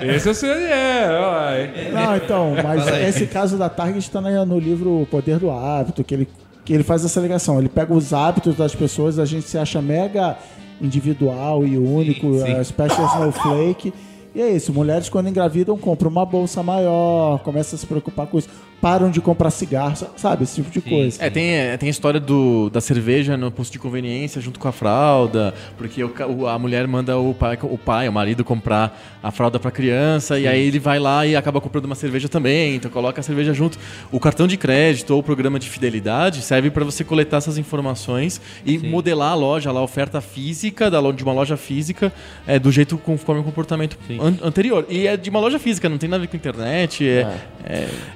Esse 0.00 0.28
eu 0.28 0.34
sei, 0.34 0.50
é. 0.50 1.70
é. 1.88 1.90
Não, 1.92 2.16
então, 2.16 2.54
mas 2.62 2.86
esse 3.08 3.26
caso 3.26 3.56
da 3.58 3.68
Target 3.68 3.98
está 3.98 4.20
no 4.20 4.58
livro 4.58 5.02
O 5.02 5.06
Poder 5.06 5.38
do 5.38 5.50
Hábito, 5.50 6.02
que 6.04 6.14
ele, 6.14 6.28
que 6.64 6.72
ele 6.72 6.82
faz 6.82 7.04
essa 7.04 7.20
ligação. 7.20 7.58
Ele 7.58 7.68
pega 7.68 7.92
os 7.92 8.12
hábitos 8.12 8.56
das 8.56 8.74
pessoas, 8.74 9.18
a 9.18 9.24
gente 9.24 9.46
se 9.46 9.58
acha 9.58 9.80
mega 9.82 10.36
individual 10.80 11.66
e 11.66 11.76
único, 11.76 12.32
Sim, 12.38 12.46
sim. 12.46 12.52
a 12.54 12.64
special 12.64 13.06
snowflake. 13.14 13.92
E 14.34 14.40
é 14.40 14.48
isso, 14.50 14.72
mulheres 14.72 15.08
quando 15.08 15.28
engravidam 15.28 15.76
compram 15.76 16.08
uma 16.10 16.24
bolsa 16.24 16.62
maior, 16.62 17.40
começam 17.40 17.76
a 17.76 17.80
se 17.80 17.86
preocupar 17.86 18.26
com 18.28 18.38
isso. 18.38 18.48
Param 18.80 19.10
de 19.10 19.20
comprar 19.20 19.50
cigarro, 19.50 19.94
sabe? 20.16 20.44
Esse 20.44 20.56
tipo 20.56 20.70
de 20.70 20.80
coisa. 20.80 21.22
É, 21.22 21.28
tem, 21.30 21.50
é, 21.50 21.76
tem 21.76 21.88
a 21.88 21.90
história 21.90 22.18
do, 22.18 22.70
da 22.70 22.80
cerveja 22.80 23.36
no 23.36 23.50
posto 23.50 23.72
de 23.72 23.78
conveniência 23.78 24.40
junto 24.40 24.58
com 24.58 24.68
a 24.68 24.72
fralda, 24.72 25.52
porque 25.76 26.02
o 26.02 26.46
a 26.46 26.58
mulher 26.58 26.86
manda 26.86 27.18
o 27.18 27.34
pai, 27.34 27.58
o 27.62 27.76
pai, 27.78 28.08
o 28.08 28.12
marido, 28.12 28.42
comprar 28.44 28.98
a 29.22 29.30
fralda 29.30 29.58
pra 29.60 29.70
criança, 29.70 30.38
e 30.38 30.46
aí 30.48 30.66
ele 30.68 30.78
vai 30.78 30.98
lá 30.98 31.26
e 31.26 31.36
acaba 31.36 31.60
comprando 31.60 31.84
uma 31.84 31.94
cerveja 31.94 32.28
também, 32.28 32.76
então 32.76 32.90
coloca 32.90 33.20
a 33.20 33.22
cerveja 33.22 33.52
junto. 33.52 33.78
O 34.10 34.18
cartão 34.18 34.46
de 34.46 34.56
crédito 34.56 35.10
ou 35.10 35.20
o 35.20 35.22
programa 35.22 35.58
de 35.58 35.68
fidelidade 35.68 36.40
serve 36.42 36.70
para 36.70 36.84
você 36.84 37.04
coletar 37.04 37.36
essas 37.38 37.58
informações 37.58 38.40
e 38.64 38.78
modelar 38.78 39.32
a 39.32 39.34
loja, 39.34 39.70
lá, 39.72 39.80
a 39.80 39.82
oferta 39.82 40.20
física 40.20 40.90
da, 40.90 41.00
de 41.12 41.22
uma 41.22 41.32
loja 41.32 41.56
física 41.56 42.12
é, 42.46 42.58
do 42.58 42.72
jeito 42.72 42.96
conforme 42.96 43.42
o 43.42 43.44
comportamento 43.44 43.98
an- 44.18 44.38
anterior. 44.42 44.86
E 44.88 45.06
é 45.06 45.16
de 45.16 45.28
uma 45.28 45.38
loja 45.40 45.58
física, 45.58 45.88
não 45.88 45.98
tem 45.98 46.08
nada 46.08 46.22
a 46.22 46.26
ver 46.26 46.30
com 46.30 46.36
internet, 46.36 47.06
é- 47.06 47.20
é 47.59 47.59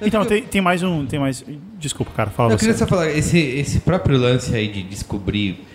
Então, 0.01 0.25
tem, 0.25 0.43
tem 0.43 0.61
mais 0.61 0.83
um. 0.83 1.05
Tem 1.05 1.19
mais. 1.19 1.43
Desculpa, 1.79 2.11
cara, 2.15 2.29
fala 2.29 2.53
Eu 2.53 2.57
você. 2.57 2.65
queria 2.65 2.77
só 2.77 2.87
falar, 2.87 3.11
esse, 3.11 3.37
esse 3.37 3.79
próprio 3.79 4.17
lance 4.17 4.55
aí 4.55 4.67
de 4.67 4.83
descobrir 4.83 5.65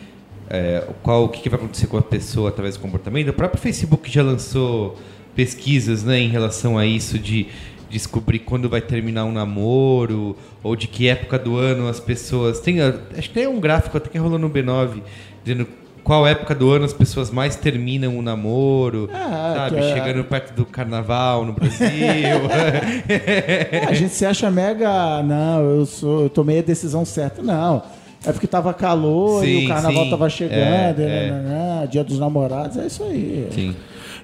é, 0.50 0.84
qual, 1.02 1.24
o 1.24 1.28
que, 1.28 1.40
que 1.40 1.48
vai 1.48 1.58
acontecer 1.58 1.86
com 1.86 1.96
a 1.96 2.02
pessoa 2.02 2.48
através 2.48 2.76
do 2.76 2.80
comportamento, 2.80 3.28
o 3.28 3.32
próprio 3.32 3.62
Facebook 3.62 4.10
já 4.10 4.22
lançou 4.22 4.98
pesquisas 5.34 6.02
né, 6.02 6.18
em 6.18 6.28
relação 6.28 6.76
a 6.76 6.84
isso 6.84 7.18
de 7.18 7.46
descobrir 7.88 8.40
quando 8.40 8.68
vai 8.68 8.80
terminar 8.80 9.24
um 9.24 9.32
namoro, 9.32 10.36
ou 10.62 10.76
de 10.76 10.86
que 10.86 11.08
época 11.08 11.38
do 11.38 11.56
ano 11.56 11.88
as 11.88 12.00
pessoas. 12.00 12.60
Tem, 12.60 12.80
acho 12.80 13.28
que 13.28 13.34
tem 13.34 13.46
um 13.46 13.60
gráfico 13.60 13.96
até 13.96 14.08
que 14.08 14.18
rolou 14.18 14.38
no 14.38 14.50
B9, 14.50 15.02
dizendo 15.44 15.66
qual 16.10 16.26
época 16.26 16.56
do 16.56 16.68
ano 16.72 16.84
as 16.84 16.92
pessoas 16.92 17.30
mais 17.30 17.54
terminam 17.54 18.18
o 18.18 18.20
namoro, 18.20 19.08
Ah, 19.14 19.52
sabe? 19.56 19.76
que 19.76 19.82
é- 19.82 19.94
Chegando 19.94 20.24
perto 20.24 20.52
do 20.54 20.66
carnaval 20.66 21.44
no 21.44 21.52
Brasil. 21.52 21.86
A 23.88 23.94
gente 23.94 24.12
se 24.12 24.26
acha 24.26 24.50
mega. 24.50 25.22
Não, 25.22 25.60
eu, 25.60 25.86
sou, 25.86 26.22
eu 26.22 26.28
tomei 26.28 26.58
a 26.58 26.62
decisão 26.62 27.04
certa. 27.04 27.40
Não. 27.42 27.80
É 28.26 28.32
porque 28.32 28.48
tava 28.48 28.74
calor 28.74 29.44
e 29.44 29.60
Sim, 29.60 29.64
o 29.66 29.68
carnaval 29.68 30.02
sim. 30.04 30.10
tava 30.10 30.28
chegando, 30.28 30.58
É, 30.58 30.94
e 30.98 31.02
é. 31.04 31.30
nananã, 31.30 31.86
dia 31.86 32.02
dos 32.02 32.18
namorados, 32.18 32.76
é 32.76 32.86
isso 32.86 33.04
aí. 33.04 33.46
Sim. 33.52 33.76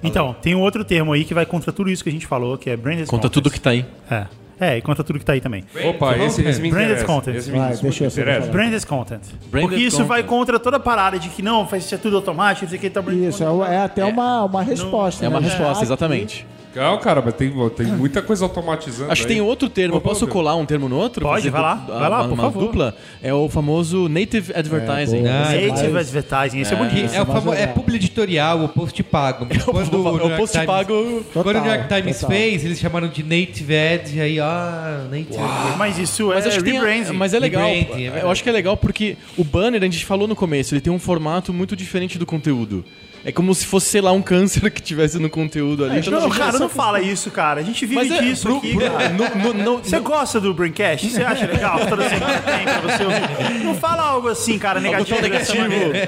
Então, 0.03 0.35
tem 0.43 0.57
um 0.57 0.61
outro 0.63 0.85
termo 0.85 1.13
aí 1.13 1.25
que 1.25 1.33
vai 1.33 1.47
contra 1.47 1.71
tudo 1.73 1.89
isso 1.89 2.03
que 2.03 2.11
a 2.11 2.13
gente 2.13 2.27
falou, 2.27 2.59
que 2.59 2.69
é 2.69 2.77
branded 2.77 3.07
conta 3.07 3.29
content. 3.29 3.33
tudo 3.33 3.49
que 3.49 3.61
tá 3.61 3.71
aí. 3.71 3.87
É. 4.11 4.25
É, 4.59 4.79
e 4.79 4.83
conta 4.83 5.05
tudo 5.05 5.19
que 5.19 5.25
tá 5.25 5.35
aí 5.35 5.41
também. 5.41 5.65
Opa, 5.85 6.17
esse, 6.17 6.43
esse 6.43 6.61
me 6.61 6.71
Branded 6.71 6.93
interessa. 6.93 7.05
content. 7.07 7.35
Esse 7.37 7.51
me, 7.51 7.59
Vai, 7.59 7.77
deixa 7.77 8.05
eu 8.05 8.09
interessa. 8.09 8.41
falar. 8.41 8.53
Branded 8.53 8.87
content. 8.87 9.21
Branded 9.51 9.69
Porque 9.71 9.75
isso 9.77 10.05
vai 10.05 10.23
content. 10.23 10.39
contra 10.39 10.59
toda 10.59 10.77
a 10.79 10.81
parada 10.81 11.19
de 11.19 11.29
que 11.29 11.43
não, 11.43 11.67
faz 11.69 11.85
ser 11.85 11.99
tudo 11.99 12.17
automático, 12.17 12.65
não 12.65 12.71
sei 12.71 12.79
o 12.79 12.81
que, 12.81 12.89
tá 12.91 13.01
Isso, 13.03 13.43
é, 13.65 13.75
é 13.75 13.79
até 13.79 14.05
uma, 14.05 14.45
uma 14.45 14.63
resposta. 14.63 15.25
É 15.25 15.29
uma 15.29 15.41
né? 15.41 15.49
resposta, 15.49 15.73
Aqui- 15.75 15.83
exatamente. 15.85 16.47
Não, 16.77 16.99
cara, 16.99 17.23
mas 17.25 17.35
tem, 17.35 17.51
tem 17.77 17.87
muita 17.87 18.21
coisa 18.23 18.45
automatizando. 18.45 19.11
Acho 19.11 19.23
que 19.23 19.29
tem 19.29 19.41
outro 19.41 19.69
termo. 19.69 19.95
Vamos 19.95 20.05
Posso 20.19 20.27
colar 20.27 20.55
um 20.57 20.65
termo 20.67 20.89
no 20.89 20.97
outro? 20.97 21.23
Pode, 21.23 21.37
Fazer 21.37 21.51
vai 21.51 21.61
lá. 21.63 21.75
Vai 21.75 22.11
lá, 22.11 22.19
uma, 22.21 22.29
por 22.29 22.35
uma 22.35 22.43
favor. 22.45 22.61
dupla. 22.67 22.97
É 23.23 23.33
o 23.33 23.49
famoso 23.49 24.09
native 24.09 24.53
advertising. 24.55 25.23
boa. 25.23 25.31
Ah, 25.31 25.53
Native 25.53 25.89
mais- 25.93 26.07
advertising, 26.15 26.61
esse 26.61 26.73
é, 26.75 26.77
Que 26.77 26.83
bonito. 26.85 27.15
é, 27.15 27.23
o 27.23 27.27
mais 27.27 27.39
famo- 27.45 27.55
é 27.55 27.59
legal. 27.61 27.75
publi 27.75 27.97
editorial, 27.97 28.65
o 28.65 28.69
post 28.69 29.03
pago. 29.03 29.47
Quando 29.47 29.57
É 29.97 29.97
o 29.97 30.13
New 30.13 30.19
York 30.21 30.37
post 30.37 30.53
Times- 30.53 30.67
pago. 30.67 31.25
Quando 31.33 31.47
o 31.47 31.53
New 31.53 31.65
York 31.67 31.83
Total, 31.85 32.01
Times 32.01 32.21
total. 32.21 32.37
fez, 32.37 32.65
eles 32.65 32.79
chamaram 32.79 33.09
de 33.09 33.23
native 33.23 33.75
ads, 33.77 34.15
e 34.15 34.21
aí, 34.21 34.41
ah, 34.41 35.07
native 35.11 35.39
ads. 35.39 35.77
Mas 35.79 35.99
isso 35.99 36.27
Mas 36.29 36.45
é 36.45 36.49
acho 36.49 36.59
que 36.59 36.65
tem, 36.65 36.75
rebranding. 36.75 37.13
mas 37.13 37.33
é 37.35 37.39
legal. 37.39 37.69
É 37.69 38.21
eu 38.23 38.31
acho 38.31 38.43
que 38.43 38.49
é 38.49 38.53
legal 38.53 38.77
porque 38.77 39.17
o 39.37 39.43
banner, 39.45 39.81
a 39.81 39.85
gente 39.85 40.05
falou 40.05 40.29
no 40.29 40.37
começo, 40.37 40.75
ele 40.75 40.81
tem 40.81 40.93
um 40.93 40.99
formato 40.99 41.53
muito 41.53 41.75
diferente 41.75 42.19
do 42.19 42.27
conteúdo. 42.27 42.85
É 43.29 43.33
como 43.33 43.53
se 43.53 43.67
fosse, 43.67 43.87
sei 43.89 44.01
lá, 44.01 44.13
um 44.13 44.23
câncer 44.23 44.71
que 44.71 44.81
tivesse 44.81 45.19
no 45.19 45.29
conteúdo 45.29 45.85
ali. 45.85 45.99
Então, 45.99 46.21
Não, 46.21 46.31
cara, 46.31 46.59
não 46.61 46.69
fala 46.69 47.01
isso, 47.01 47.29
cara. 47.29 47.61
A 47.61 47.65
gente 47.65 47.85
vive 47.85 48.09
Mas 48.09 48.11
é, 48.13 48.23
disso 48.23 48.43
pro- 48.47 48.59
aqui, 48.59 48.77
cara. 48.79 49.09
no- 49.09 49.53
no- 49.53 49.65
no- 49.65 49.79
Você 49.79 49.97
no- 49.97 50.03
gosta 50.05 50.41
do 50.41 50.55
Braincast? 50.55 51.11
Você 51.11 51.23
acha 51.25 51.45
legal? 51.51 51.81
Toda 51.89 52.09
semana 52.09 52.39
tem 52.39 52.65
pra 52.65 52.81
você 52.83 53.05
ouvir. 53.05 53.65
Não 53.65 53.75
fala 53.75 54.03
algo 54.05 54.29
assim, 54.29 54.57
cara, 54.61 54.79
negativo, 54.79 55.21
negativo. 55.21 55.65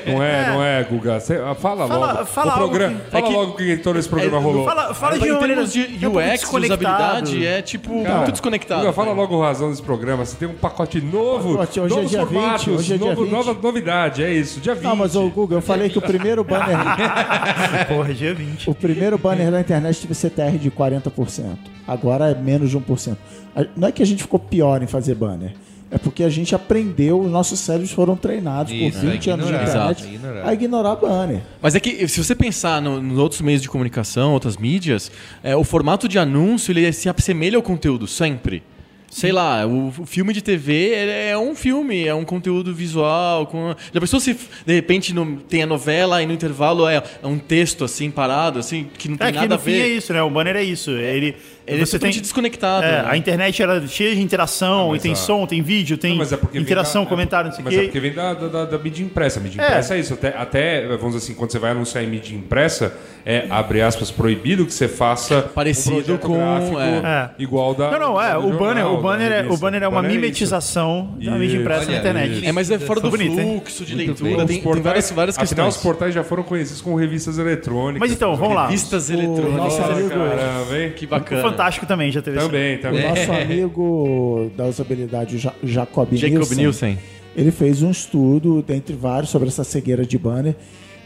Não 0.07 0.23
é, 0.23 0.43
É. 0.45 0.47
não 0.49 0.63
é, 0.65 0.85
Guga? 0.85 1.19
Cê- 1.19 1.39
ah, 1.45 1.57
fala, 1.57 1.89
Fala- 1.89 2.13
logo. 2.13 2.27
fala 2.27 2.53
o 2.53 2.57
programa, 2.57 2.93
algo 2.93 3.05
que- 3.05 3.11
fala 3.11 3.25
é 3.25 3.29
que- 3.29 3.35
logo 3.37 3.53
que 3.57 3.77
todo 3.79 3.99
esse 3.99 4.09
programa 4.09 4.37
é, 4.39 4.41
rolou. 4.41 4.65
Fala, 4.65 4.95
fala 4.95 5.19
de 5.19 5.25
uma 5.31 5.41
maneira 5.41 5.67
termos 5.67 5.73
de 5.73 5.99
pouco 6.07 6.19
UX, 6.21 6.45
usabilidade, 6.45 7.45
é 7.47 7.63
tipo 7.63 8.03
Cara, 8.05 8.17
muito 8.19 8.31
desconectado. 8.33 8.81
Guga, 8.83 8.93
fala 8.93 9.13
logo 9.13 9.43
a 9.43 9.47
razão 9.49 9.71
desse 9.71 9.83
programa. 9.83 10.25
Você 10.25 10.37
tem 10.37 10.47
um 10.47 10.55
pacote 10.55 11.01
novo, 11.01 11.55
Pacote, 11.59 11.81
hoje 11.81 11.93
é 11.93 11.97
novos 11.97 12.11
dia 12.11 12.25
20, 12.25 12.33
formatos, 12.33 12.69
hoje 12.69 12.95
é 12.95 12.97
dia 12.97 13.07
novo- 13.09 13.23
20. 13.25 13.33
nova 13.33 13.55
novidade, 13.61 14.23
é 14.23 14.33
isso, 14.33 14.61
dia 14.61 14.75
20. 14.77 14.85
Não, 14.85 14.95
mas 14.97 15.17
o 15.17 15.29
Google, 15.29 15.59
eu 15.59 15.63
falei 15.63 15.89
que 15.89 15.99
o 15.99 16.03
primeiro 16.03 16.45
banner, 16.45 16.77
Porra, 17.89 18.15
dia 18.15 18.35
20. 18.35 18.69
o 18.71 18.75
primeiro 18.75 19.19
banner 19.19 19.51
da 19.51 19.61
internet 19.61 20.01
teve 20.07 20.15
CTR 20.15 20.59
de 20.59 20.71
40%. 20.71 21.57
Agora 21.87 22.31
é 22.31 22.35
menos 22.35 22.71
de 22.71 22.79
1%. 22.79 23.17
A- 23.57 23.67
Não 23.77 23.89
é 23.89 23.93
que 23.93 24.03
a 24.03 24.07
gente 24.07 24.23
ficou 24.23 24.39
pior 24.39 24.83
em 24.83 24.87
fazer 24.87 25.15
banner. 25.15 25.53
É 25.91 25.97
porque 25.97 26.23
a 26.23 26.29
gente 26.29 26.55
aprendeu, 26.55 27.19
os 27.19 27.31
nossos 27.31 27.59
cérebros 27.61 27.91
foram 27.91 28.15
treinados 28.15 28.71
Isso, 28.71 28.99
por 29.01 29.09
a 29.09 29.11
20 29.13 29.31
anos 29.31 29.47
de 29.47 29.53
internet 29.55 30.05
a 30.05 30.07
ignorar. 30.13 30.47
a 30.49 30.53
ignorar 30.53 30.97
banner. 30.97 31.41
Mas 31.63 31.75
é 31.75 31.81
que 31.81 32.07
se 32.07 32.23
você 32.23 32.35
pensar 32.35 32.83
no- 32.83 33.01
nos 33.01 33.17
outros 33.19 33.41
meios 33.41 33.63
de 33.63 33.71
comunicação, 33.71 34.35
outras 34.35 34.59
mídias, 34.59 35.11
é, 35.43 35.57
o 35.57 35.65
formato 35.65 36.07
de 36.07 36.19
anúncio 36.19 36.73
ele 36.73 36.93
se 36.93 37.09
assemelha 37.09 37.57
ao 37.57 37.63
conteúdo 37.63 38.07
sempre. 38.07 38.63
Sei 39.11 39.33
lá, 39.33 39.67
o, 39.67 39.89
o 39.89 40.07
filme 40.07 40.35
de 40.35 40.43
TV 40.43 40.73
ele 40.75 41.11
é 41.11 41.37
um 41.39 41.55
filme, 41.55 42.07
é 42.07 42.15
um 42.15 42.25
conteúdo 42.25 42.75
visual. 42.75 43.47
Com... 43.47 43.75
Já 43.93 44.01
pensou 44.01 44.21
se 44.21 44.35
de 44.67 44.75
repente 44.75 45.15
no- 45.15 45.39
tem 45.39 45.63
a 45.63 45.67
novela 45.67 46.23
e 46.23 46.27
no 46.27 46.33
intervalo 46.33 46.87
é, 46.87 47.03
é 47.23 47.27
um 47.27 47.39
texto 47.39 47.85
assim 47.85 48.11
parado, 48.11 48.59
assim, 48.59 48.87
que 48.99 49.09
não 49.09 49.17
tem 49.17 49.29
É 49.29 49.33
que 49.33 49.39
nada 49.39 49.55
a 49.55 49.59
fim 49.59 49.73
é 49.73 49.83
ver? 49.83 49.97
isso, 49.97 50.13
né? 50.13 50.23
O 50.23 50.29
banner 50.29 50.57
é 50.57 50.63
isso. 50.63 50.91
Ele, 50.91 51.35
Ele 51.69 51.83
é 51.83 51.87
você 51.87 51.93
tem 51.93 51.99
totalmente 52.01 52.21
desconectado. 52.23 52.85
É, 52.87 53.03
né? 53.03 53.05
a 53.09 53.17
internet 53.17 53.63
era 53.63 53.87
cheia 53.87 54.15
de 54.15 54.21
interação, 54.23 54.95
e 54.97 54.99
tem 55.01 55.13
a- 55.13 55.17
som, 55.17 55.47
tem 55.47 55.63
vídeo, 55.63 55.97
tem 55.99 56.13
Não, 56.13 56.19
mas 56.19 56.33
é 56.33 56.39
interação, 56.55 57.05
da- 57.05 57.09
comentário, 57.11 57.49
não 57.51 57.55
sei 57.57 57.63
o 57.63 57.65
Mas 57.65 57.75
é 57.75 57.77
quê. 57.79 57.85
porque 57.85 58.01
vem 58.01 58.13
da, 58.13 58.35
da, 58.35 58.49
da- 58.49 58.65
da 58.65 58.79
mídia 58.79 59.03
impressa. 59.05 59.39
A 59.39 59.43
mídia 59.43 59.61
É. 59.61 59.65
impressa 59.65 59.95
é 59.95 60.01
isso. 60.01 60.15
Até, 60.15 60.29
até, 60.37 60.87
vamos 60.87 61.15
dizer 61.15 61.19
assim, 61.19 61.35
quando 61.35 61.53
você 61.53 61.59
vai 61.59 61.71
anunciar 61.73 62.03
em 62.03 62.07
mídia 62.07 62.35
impressa, 62.35 62.93
é, 63.27 63.47
abre 63.51 63.83
aspas, 63.83 64.11
proibido 64.11 64.65
que 64.65 64.73
você 64.73 64.89
faça 64.89 65.43
Parecido 65.43 66.15
um 66.15 66.19
com, 66.19 66.39
gráfico 66.39 66.79
é. 66.81 67.31
igual 67.39 67.75
da. 67.75 67.91
Não, 67.91 67.99
não, 67.99 68.23
é. 68.23 68.37
O 68.39 68.43
banner, 68.53 68.59
jornal, 68.85 68.95
o 68.95 69.03
banner, 69.03 69.29
da 69.31 69.37
é, 69.37 69.43
o 69.53 69.57
banner 69.57 69.83
é 69.83 69.89
uma 69.89 69.97
Banner 70.03 70.11
isso. 70.13 70.21
mimetização 70.21 71.15
da 71.23 71.33
mídia 71.33 71.47
Isso. 71.55 71.57
impressa 71.63 71.91
na 71.91 71.99
internet. 71.99 72.47
É, 72.47 72.53
mas 72.53 72.71
é 72.71 72.79
fora 72.79 73.01
do 73.01 73.11
Foi 73.11 73.19
bonito, 73.19 73.41
fluxo 73.43 73.85
de 73.85 73.95
leitura, 73.95 74.45
bem. 74.45 74.47
tem, 74.47 74.59
Os 74.67 74.73
tem 74.75 74.83
várias, 74.83 75.11
várias 75.11 75.37
Afinal, 75.39 75.67
questões. 75.67 75.77
os 75.77 75.83
portais 75.83 76.15
já 76.15 76.25
foram 76.25 76.43
conhecidos 76.43 76.81
como 76.81 76.97
revistas 76.97 77.39
eletrônicas. 77.39 78.01
Mas 78.01 78.13
então, 78.13 78.35
vamos 78.37 78.55
lá. 78.55 78.67
Revistas 78.67 79.11
eletrônicas. 79.11 79.55
Nossa, 79.79 80.79
hein? 80.79 80.93
Que 80.97 81.07
bacana. 81.07 81.43
Fantástico 81.59 81.87
também 81.87 82.11
já 82.13 82.23
teve 82.23 82.37
esse- 82.39 82.47
Também, 82.47 82.77
O 82.77 82.81
também. 82.81 83.09
nosso 83.09 83.33
amigo 83.33 84.51
da 84.57 84.65
usabilidade, 84.67 85.39
Ja- 85.39 85.53
Jacob, 85.63 86.09
Jacob 86.15 86.35
Nielsen, 86.37 86.57
Nielsen. 86.59 86.99
ele 87.37 87.51
fez 87.51 87.83
um 87.83 87.91
estudo, 87.91 88.63
dentre 88.63 88.95
vários, 88.95 89.31
sobre 89.31 89.49
essa 89.49 89.65
cegueira 89.65 90.07
de 90.07 90.17
banner, 90.17 90.55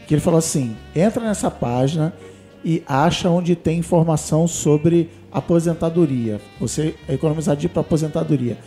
que 0.07 0.13
ele 0.13 0.21
falou 0.21 0.37
assim: 0.37 0.75
entra 0.95 1.23
nessa 1.25 1.49
página 1.49 2.13
e 2.63 2.83
acha 2.87 3.29
onde 3.29 3.55
tem 3.55 3.79
informação 3.79 4.47
sobre 4.47 5.09
aposentadoria. 5.31 6.39
Você 6.59 6.93
economizar 7.09 7.55
dinheiro 7.55 7.73
para 7.73 7.81
aposentadoria. 7.81 8.57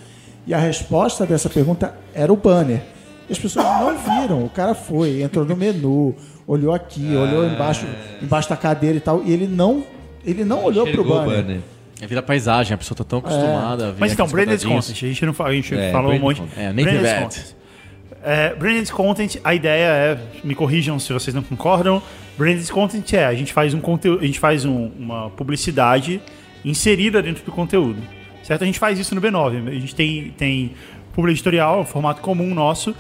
E 0.46 0.52
a 0.54 0.58
resposta 0.58 1.24
dessa 1.24 1.48
pergunta 1.48 1.94
era 2.14 2.32
o 2.32 2.36
banner. 2.36 2.82
E 3.28 3.32
as 3.32 3.38
pessoas 3.38 3.64
não 3.64 3.96
viram. 3.96 4.44
O 4.44 4.50
cara 4.50 4.74
foi, 4.74 5.22
entrou 5.22 5.44
no 5.44 5.56
menu, 5.56 6.14
olhou 6.46 6.72
aqui, 6.74 7.14
olhou 7.16 7.44
embaixo, 7.46 7.86
embaixo 8.22 8.48
da 8.48 8.56
cadeira 8.56 8.96
e 8.96 9.00
tal, 9.00 9.22
e 9.24 9.32
ele 9.32 9.46
não, 9.48 9.82
ele 10.24 10.44
não 10.44 10.64
olhou 10.64 10.84
pro 10.84 10.92
Enxergou 11.02 11.22
o 11.22 11.24
banner. 11.24 11.60
É 12.00 12.06
vira 12.06 12.22
paisagem, 12.22 12.74
a 12.74 12.78
pessoa 12.78 12.96
tá 12.96 13.04
tão 13.04 13.20
acostumada 13.20 13.88
a 13.88 13.90
ver 13.92 13.96
Mas 14.00 14.12
então, 14.12 14.26
branded 14.26 14.58
quadradinhos. 14.58 14.86
content, 14.86 15.02
a 15.04 15.08
gente 15.08 15.26
não 15.26 15.46
a 15.46 15.52
gente 15.52 15.74
É, 15.74 15.92
falou 15.92 16.12
um 16.12 16.18
monte. 16.18 16.40
content. 16.40 16.58
É, 16.58 16.72
native 16.72 16.98
Branded 16.98 17.22
content. 17.22 17.56
É, 18.22 18.54
branded 18.54 18.92
content, 18.92 19.36
a 19.44 19.54
ideia 19.54 19.84
é, 19.86 20.18
me 20.44 20.54
corrijam 20.54 20.98
se 20.98 21.12
vocês 21.12 21.34
não 21.34 21.42
concordam. 21.42 22.02
Branded 22.36 22.70
content 22.70 23.12
é, 23.14 23.24
a 23.24 23.34
gente 23.34 23.52
faz 23.52 23.72
um 23.72 23.80
conteúdo, 23.80 24.22
a 24.22 24.26
gente 24.26 24.38
faz 24.38 24.64
um- 24.64 24.90
uma 24.98 25.30
publicidade 25.30 26.20
inserida 26.64 27.22
dentro 27.22 27.44
do 27.44 27.52
conteúdo. 27.52 28.00
Certo? 28.42 28.62
A 28.62 28.66
gente 28.66 28.78
faz 28.78 28.98
isso 28.98 29.14
no 29.14 29.20
B9. 29.20 29.68
A 29.68 29.72
gente 29.72 29.94
tem 29.94 30.34
tem 30.36 30.72
publi 31.14 31.32
editorial, 31.32 31.80
um 31.80 31.84
formato 31.84 32.20
comum 32.20 32.54
nosso, 32.54 32.94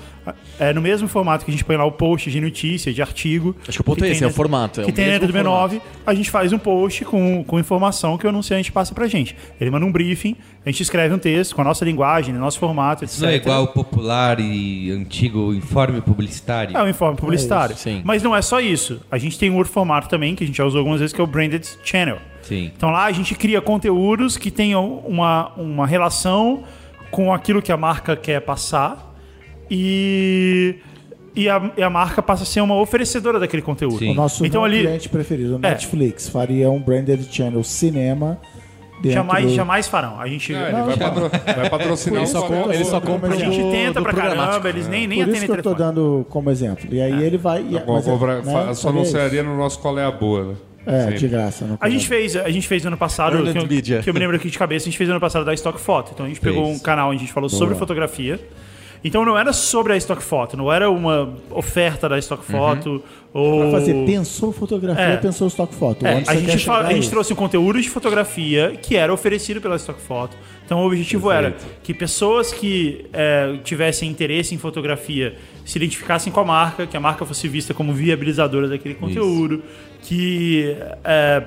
é 0.58 0.72
no 0.72 0.80
mesmo 0.80 1.08
formato 1.08 1.44
que 1.44 1.50
a 1.50 1.54
gente 1.54 1.64
põe 1.64 1.76
lá 1.76 1.84
o 1.84 1.92
post 1.92 2.30
de 2.30 2.40
notícia, 2.40 2.92
de 2.92 3.02
artigo. 3.02 3.54
Acho 3.62 3.78
que 3.78 3.80
o 3.80 3.84
ponto 3.84 4.04
é 4.04 4.10
esse, 4.10 4.24
é 4.24 4.26
o 4.26 4.30
formato, 4.30 4.80
é 4.80 4.84
que 4.84 4.90
o 4.90 4.94
tem 4.94 5.06
dentro 5.06 5.26
do 5.26 5.32
B9, 5.32 5.42
formato. 5.44 5.82
a 6.06 6.14
gente 6.14 6.30
faz 6.30 6.52
um 6.52 6.58
post 6.58 7.04
com, 7.04 7.44
com 7.44 7.58
informação 7.58 8.16
que 8.18 8.26
o 8.26 8.28
anunciante 8.28 8.72
passa 8.72 8.94
pra 8.94 9.06
gente. 9.06 9.36
Ele 9.60 9.70
manda 9.70 9.84
um 9.84 9.92
briefing, 9.92 10.36
a 10.64 10.70
gente 10.70 10.82
escreve 10.82 11.14
um 11.14 11.18
texto 11.18 11.54
com 11.54 11.60
a 11.60 11.64
nossa 11.64 11.84
linguagem, 11.84 12.34
no 12.34 12.40
nosso 12.40 12.58
formato, 12.58 13.04
etc. 13.04 13.14
Isso 13.14 13.22
não 13.24 13.30
é 13.30 13.36
igual 13.36 13.64
o 13.64 13.68
popular 13.68 14.40
e 14.40 14.90
antigo 14.90 15.54
informe 15.54 16.00
publicitário? 16.00 16.76
É 16.76 16.82
um 16.82 16.88
informe 16.88 17.16
publicitário. 17.16 17.74
isso, 17.74 17.82
sim. 17.82 18.02
Mas 18.04 18.22
não 18.22 18.34
é 18.34 18.42
só 18.42 18.60
isso. 18.60 19.00
A 19.10 19.18
gente 19.18 19.38
tem 19.38 19.50
um 19.50 19.56
outro 19.56 19.72
formato 19.72 20.08
também, 20.08 20.34
que 20.34 20.44
a 20.44 20.46
gente 20.46 20.56
já 20.56 20.64
usou 20.64 20.78
algumas 20.78 21.00
vezes, 21.00 21.12
que 21.12 21.20
é 21.20 21.24
o 21.24 21.26
Branded 21.26 21.66
Channel. 21.84 22.18
Sim. 22.42 22.70
Então 22.76 22.90
lá 22.90 23.04
a 23.04 23.12
gente 23.12 23.34
cria 23.34 23.60
conteúdos 23.60 24.36
que 24.36 24.50
tenham 24.50 24.98
uma, 25.06 25.52
uma 25.56 25.86
relação 25.86 26.62
com 27.10 27.32
aquilo 27.32 27.62
que 27.62 27.72
a 27.72 27.76
marca 27.76 28.16
quer 28.16 28.40
passar 28.40 29.05
e, 29.70 30.76
e, 31.34 31.48
a, 31.48 31.70
e 31.76 31.82
a 31.82 31.90
marca 31.90 32.22
passa 32.22 32.42
a 32.42 32.46
ser 32.46 32.60
uma 32.60 32.74
oferecedora 32.80 33.38
daquele 33.38 33.62
conteúdo. 33.62 33.98
Sim. 33.98 34.12
O 34.12 34.14
nosso 34.14 34.44
Então 34.46 34.60
não 34.62 34.66
ali- 34.66 34.82
cliente 34.82 35.08
preferido, 35.08 35.54
o 35.54 35.56
É. 35.56 35.70
Netflix, 35.70 36.28
faria 36.28 36.70
um 36.70 36.80
branded 36.80 37.26
channel 37.30 37.62
cinema 37.64 38.38
Jamais, 39.04 39.44
do- 39.46 39.54
jamais 39.54 39.86
farão. 39.86 40.18
A 40.18 40.26
gente, 40.26 40.54
Ah, 40.54 40.68
ele 40.70 40.82
vai, 40.82 40.96
patro- 40.96 41.28
vai 41.28 41.70
patrocinar 41.70 42.26
Flamengo. 42.26 42.46
que 42.46 42.68
eu 42.68 42.72
Ele 42.72 42.84
só 42.84 42.98
compra 43.00 43.30
a 43.34 43.36
gente 43.36 43.62
tenta 43.70 44.00
do 44.00 44.02
pra 44.02 44.12
caramba, 44.14 44.68
eles 44.70 44.88
nem, 44.88 45.06
nem 45.06 45.18
Por 45.18 45.22
atendem 45.24 45.42
isso 45.44 45.52
que 45.52 45.58
eu 45.58 45.62
tô 45.62 45.74
dando 45.74 46.26
como 46.30 46.50
exemplo. 46.50 46.86
E 46.90 47.00
aí 47.02 47.22
ele 47.22 47.36
vai. 47.36 47.60
E, 47.60 47.78
Vou- 47.84 47.94
mas, 47.96 48.06
vou- 48.06 48.18
né, 48.26 48.72
Só 48.74 48.88
anunciaria 48.88 49.42
no 49.42 49.54
nosso 49.56 49.78
Qual 49.80 49.98
é 49.98 50.04
a 50.04 50.10
Boa, 50.10 50.44
né? 50.44 50.54
É, 50.86 51.00
Sempre. 51.02 51.18
de 51.18 51.28
graça. 51.28 51.64
Não 51.66 51.76
A 51.80 51.90
gente 51.90 52.06
fez, 52.08 52.36
a 52.36 52.48
gente 52.48 52.66
fez 52.68 52.86
ano 52.86 52.96
passado, 52.96 53.36
que 53.52 53.58
eu, 53.58 54.02
que 54.02 54.08
eu 54.08 54.14
me 54.14 54.20
lembro 54.20 54.36
aqui 54.36 54.48
de 54.48 54.56
cabeça, 54.58 54.84
a 54.84 54.88
gente 54.88 54.96
fez 54.96 55.10
ano 55.10 55.18
passado 55.20 55.44
da 55.44 55.52
Stock 55.52 55.78
Photo. 55.80 56.12
Então 56.14 56.24
a 56.24 56.28
gente 56.28 56.40
pegou 56.40 56.64
Fez. 56.64 56.76
um 56.76 56.80
canal 56.80 57.08
onde 57.08 57.16
a 57.16 57.20
gente 57.20 57.32
falou 57.32 57.50
sobre 57.50 57.74
fotografia. 57.74 58.40
Então 59.04 59.24
não 59.24 59.38
era 59.38 59.52
sobre 59.52 59.92
a 59.92 59.96
Stock 59.96 60.22
Photo, 60.22 60.56
não 60.56 60.72
era 60.72 60.90
uma 60.90 61.32
oferta 61.50 62.08
da 62.08 62.18
Stock 62.18 62.44
Photo 62.44 63.02
ou 63.32 63.60
Pra 63.62 63.70
fazer, 63.72 64.06
pensou 64.06 64.50
fotografia, 64.50 65.02
É. 65.04 65.16
pensou 65.18 65.46
stock 65.48 65.74
foto. 65.74 66.06
É, 66.06 66.24
a, 66.26 66.34
gente 66.34 66.46
quer 66.46 66.52
fa- 66.58 66.76
chegar 66.78 66.86
a 66.86 66.92
gente 66.94 67.10
trouxe 67.10 67.32
um 67.34 67.36
conteúdo 67.36 67.80
de 67.82 67.90
fotografia 67.90 68.72
que 68.82 68.96
era 68.96 69.12
oferecido 69.12 69.60
pela 69.60 69.76
Stock 69.76 70.00
Photo. 70.00 70.34
Então 70.64 70.80
o 70.82 70.86
objetivo 70.86 71.30
era 71.30 71.54
que 71.82 71.92
pessoas 71.92 72.50
que 72.52 73.04
é, 73.12 73.58
tivessem 73.62 74.08
interesse 74.08 74.54
em 74.54 74.58
fotografia 74.58 75.36
se 75.66 75.76
identificassem 75.78 76.32
com 76.32 76.40
a 76.40 76.44
marca, 76.44 76.86
que 76.86 76.96
a 76.96 77.00
marca 77.00 77.24
fosse 77.26 77.46
vista 77.46 77.74
como 77.74 77.92
viabilizadora 77.92 78.66
daquele 78.68 78.94
conteúdo, 78.94 79.62
que 80.02 80.74
é, 81.04 81.42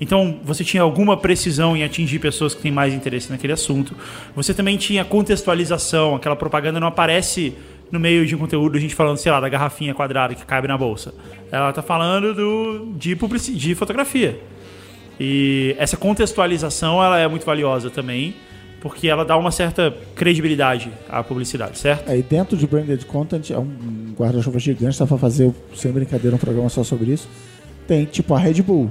então 0.00 0.40
você 0.42 0.64
tinha 0.64 0.82
alguma 0.82 1.16
precisão 1.16 1.76
em 1.76 1.84
atingir 1.84 2.18
pessoas 2.18 2.54
que 2.54 2.62
têm 2.62 2.72
mais 2.72 2.94
interesse 2.94 3.30
naquele 3.30 3.52
assunto. 3.52 3.94
Você 4.34 4.54
também 4.54 4.76
tinha 4.76 5.04
contextualização, 5.04 6.16
aquela 6.16 6.34
propaganda 6.34 6.80
não 6.80 6.88
aparece 6.88 7.54
no 7.90 8.00
meio 8.00 8.24
de 8.24 8.34
um 8.34 8.38
conteúdo 8.38 8.78
a 8.78 8.80
gente 8.80 8.94
falando, 8.94 9.18
sei 9.18 9.30
lá, 9.30 9.40
da 9.40 9.48
garrafinha 9.48 9.92
quadrada 9.92 10.34
que 10.34 10.44
cabe 10.46 10.66
na 10.66 10.78
bolsa. 10.78 11.12
Ela 11.50 11.72
tá 11.72 11.82
falando 11.82 12.34
do, 12.34 12.92
de, 12.96 13.14
de 13.54 13.74
fotografia. 13.74 14.40
E 15.18 15.74
essa 15.78 15.96
contextualização 15.96 17.02
ela 17.02 17.18
é 17.18 17.28
muito 17.28 17.44
valiosa 17.44 17.90
também, 17.90 18.34
porque 18.80 19.06
ela 19.06 19.22
dá 19.22 19.36
uma 19.36 19.50
certa 19.50 19.94
credibilidade 20.14 20.90
à 21.08 21.22
publicidade, 21.22 21.78
certo? 21.78 22.08
Aí 22.08 22.22
dentro 22.22 22.56
de 22.56 22.66
branded 22.66 23.04
content, 23.04 23.50
é 23.50 23.58
um 23.58 24.14
guarda-chuva 24.18 24.58
gigante, 24.58 24.98
dá 24.98 25.06
pra 25.06 25.18
fazer, 25.18 25.52
sem 25.74 25.92
brincadeira, 25.92 26.34
um 26.34 26.38
programa 26.38 26.70
só 26.70 26.82
sobre 26.82 27.12
isso. 27.12 27.28
Tem 27.86 28.06
tipo 28.06 28.32
a 28.32 28.38
Red 28.38 28.62
Bull, 28.62 28.90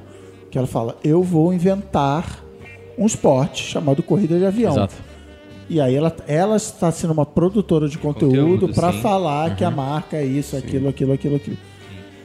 que 0.49 0.57
ela 0.57 0.67
fala: 0.67 0.97
Eu 1.03 1.23
vou 1.23 1.53
inventar 1.53 2.43
um 2.97 3.05
esporte 3.05 3.63
chamado 3.63 4.03
corrida 4.03 4.37
de 4.37 4.45
avião. 4.45 4.71
Exato. 4.71 4.95
E 5.69 5.79
aí 5.79 5.93
ela, 5.93 6.15
ela 6.27 6.55
está 6.55 6.91
sendo 6.91 7.13
uma 7.13 7.25
produtora 7.25 7.87
de 7.87 7.97
conteúdo, 7.97 8.73
sim. 8.73 9.01
falar 9.01 9.55
que 9.55 9.63
a 9.63 9.69
marca 9.69 10.17
é 10.17 10.25
isso, 10.25 10.57
aquilo, 10.57 10.89
aquilo, 10.89 11.13
aquilo, 11.13 11.35
aquilo. 11.35 11.57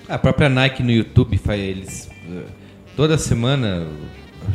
A 0.08 0.16
própria 0.16 0.48
Nike 0.48 0.82
no 0.82 0.90
YouTube 0.90 1.36
faz 1.36 1.60
eles 1.60 2.10
eh, 2.26 2.44
toda 2.96 3.18
semana, 3.18 3.86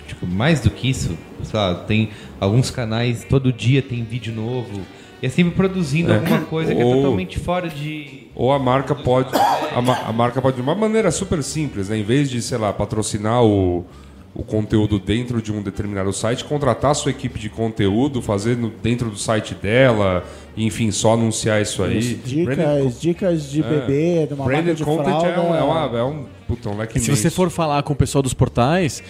tipo, 0.08 0.26
mais 0.26 0.60
do 0.60 0.72
que 0.72 0.90
isso, 0.90 1.16
sei 1.44 1.60
lá, 1.60 1.76
tem 1.76 2.10
alguns 2.40 2.72
canais, 2.72 3.24
todo 3.24 3.54
dia 3.54 3.82
tem 3.82 4.04
vídeo 4.04 4.34
novo. 4.34 4.82
E 5.22 5.26
é 5.26 5.30
sempre 5.30 5.54
produzindo 5.54 6.14
alguma 6.14 6.42
coisa 6.42 6.74
que 6.74 6.82
é 6.82 6.84
totalmente 6.84 7.40
fora 7.40 7.68
de. 7.68 8.28
Ou 8.36 8.52
a 8.52 8.60
marca 8.60 8.96
pode. 8.96 9.36
A, 9.36 10.10
a 10.10 10.14
marca 10.14 10.42
pode, 10.42 10.56
de 10.56 10.62
uma 10.62 10.76
maneira 10.76 11.12
super 11.12 11.44
simples, 11.44 11.90
né? 11.90 11.98
Em 11.98 12.04
vez 12.04 12.30
de, 12.30 12.42
sei 12.42 12.58
lá, 12.58 12.72
patrocinar 12.72 13.44
o, 13.44 13.86
o 14.34 14.44
conteúdo 14.44 15.00
dentro 15.00 15.42
de 15.42 15.52
um 15.52 15.62
determinado 15.62 16.14
site, 16.14 16.46
contratar 16.46 16.92
a 16.92 16.94
sua 16.94 17.12
equipe 17.12 17.40
de 17.40 17.50
conteúdo, 17.50 18.22
fazer 18.22 18.56
no- 18.56 18.70
dentro 18.70 19.10
do 19.10 19.18
site 19.18 19.56
dela, 19.56 20.24
enfim, 20.56 20.92
só 20.92 21.14
anunciar 21.14 21.62
isso 21.62 21.84
aí. 21.84 22.00
Dicas, 22.24 22.56
Branded- 22.56 23.00
dicas 23.00 23.50
de 23.52 23.62
bebê, 23.64 24.28
de 24.28 24.34
uma 24.36 24.46
marca 24.46 24.62
Branded 24.62 24.78
de 24.78 24.84
content 24.84 25.04
fralda. 25.20 25.28
é 25.30 25.40
um, 25.40 25.56
é, 25.56 25.62
uma, 25.64 25.98
é 26.00 26.04
um, 26.04 26.26
puta, 26.48 26.70
um 26.70 26.78
leque 26.78 27.00
Se 27.00 27.10
você 27.10 27.30
for 27.30 27.50
falar 27.50 27.82
com 27.84 27.92
o 27.94 27.96
pessoal 27.96 28.22
dos 28.22 28.34
portais, 28.34 29.02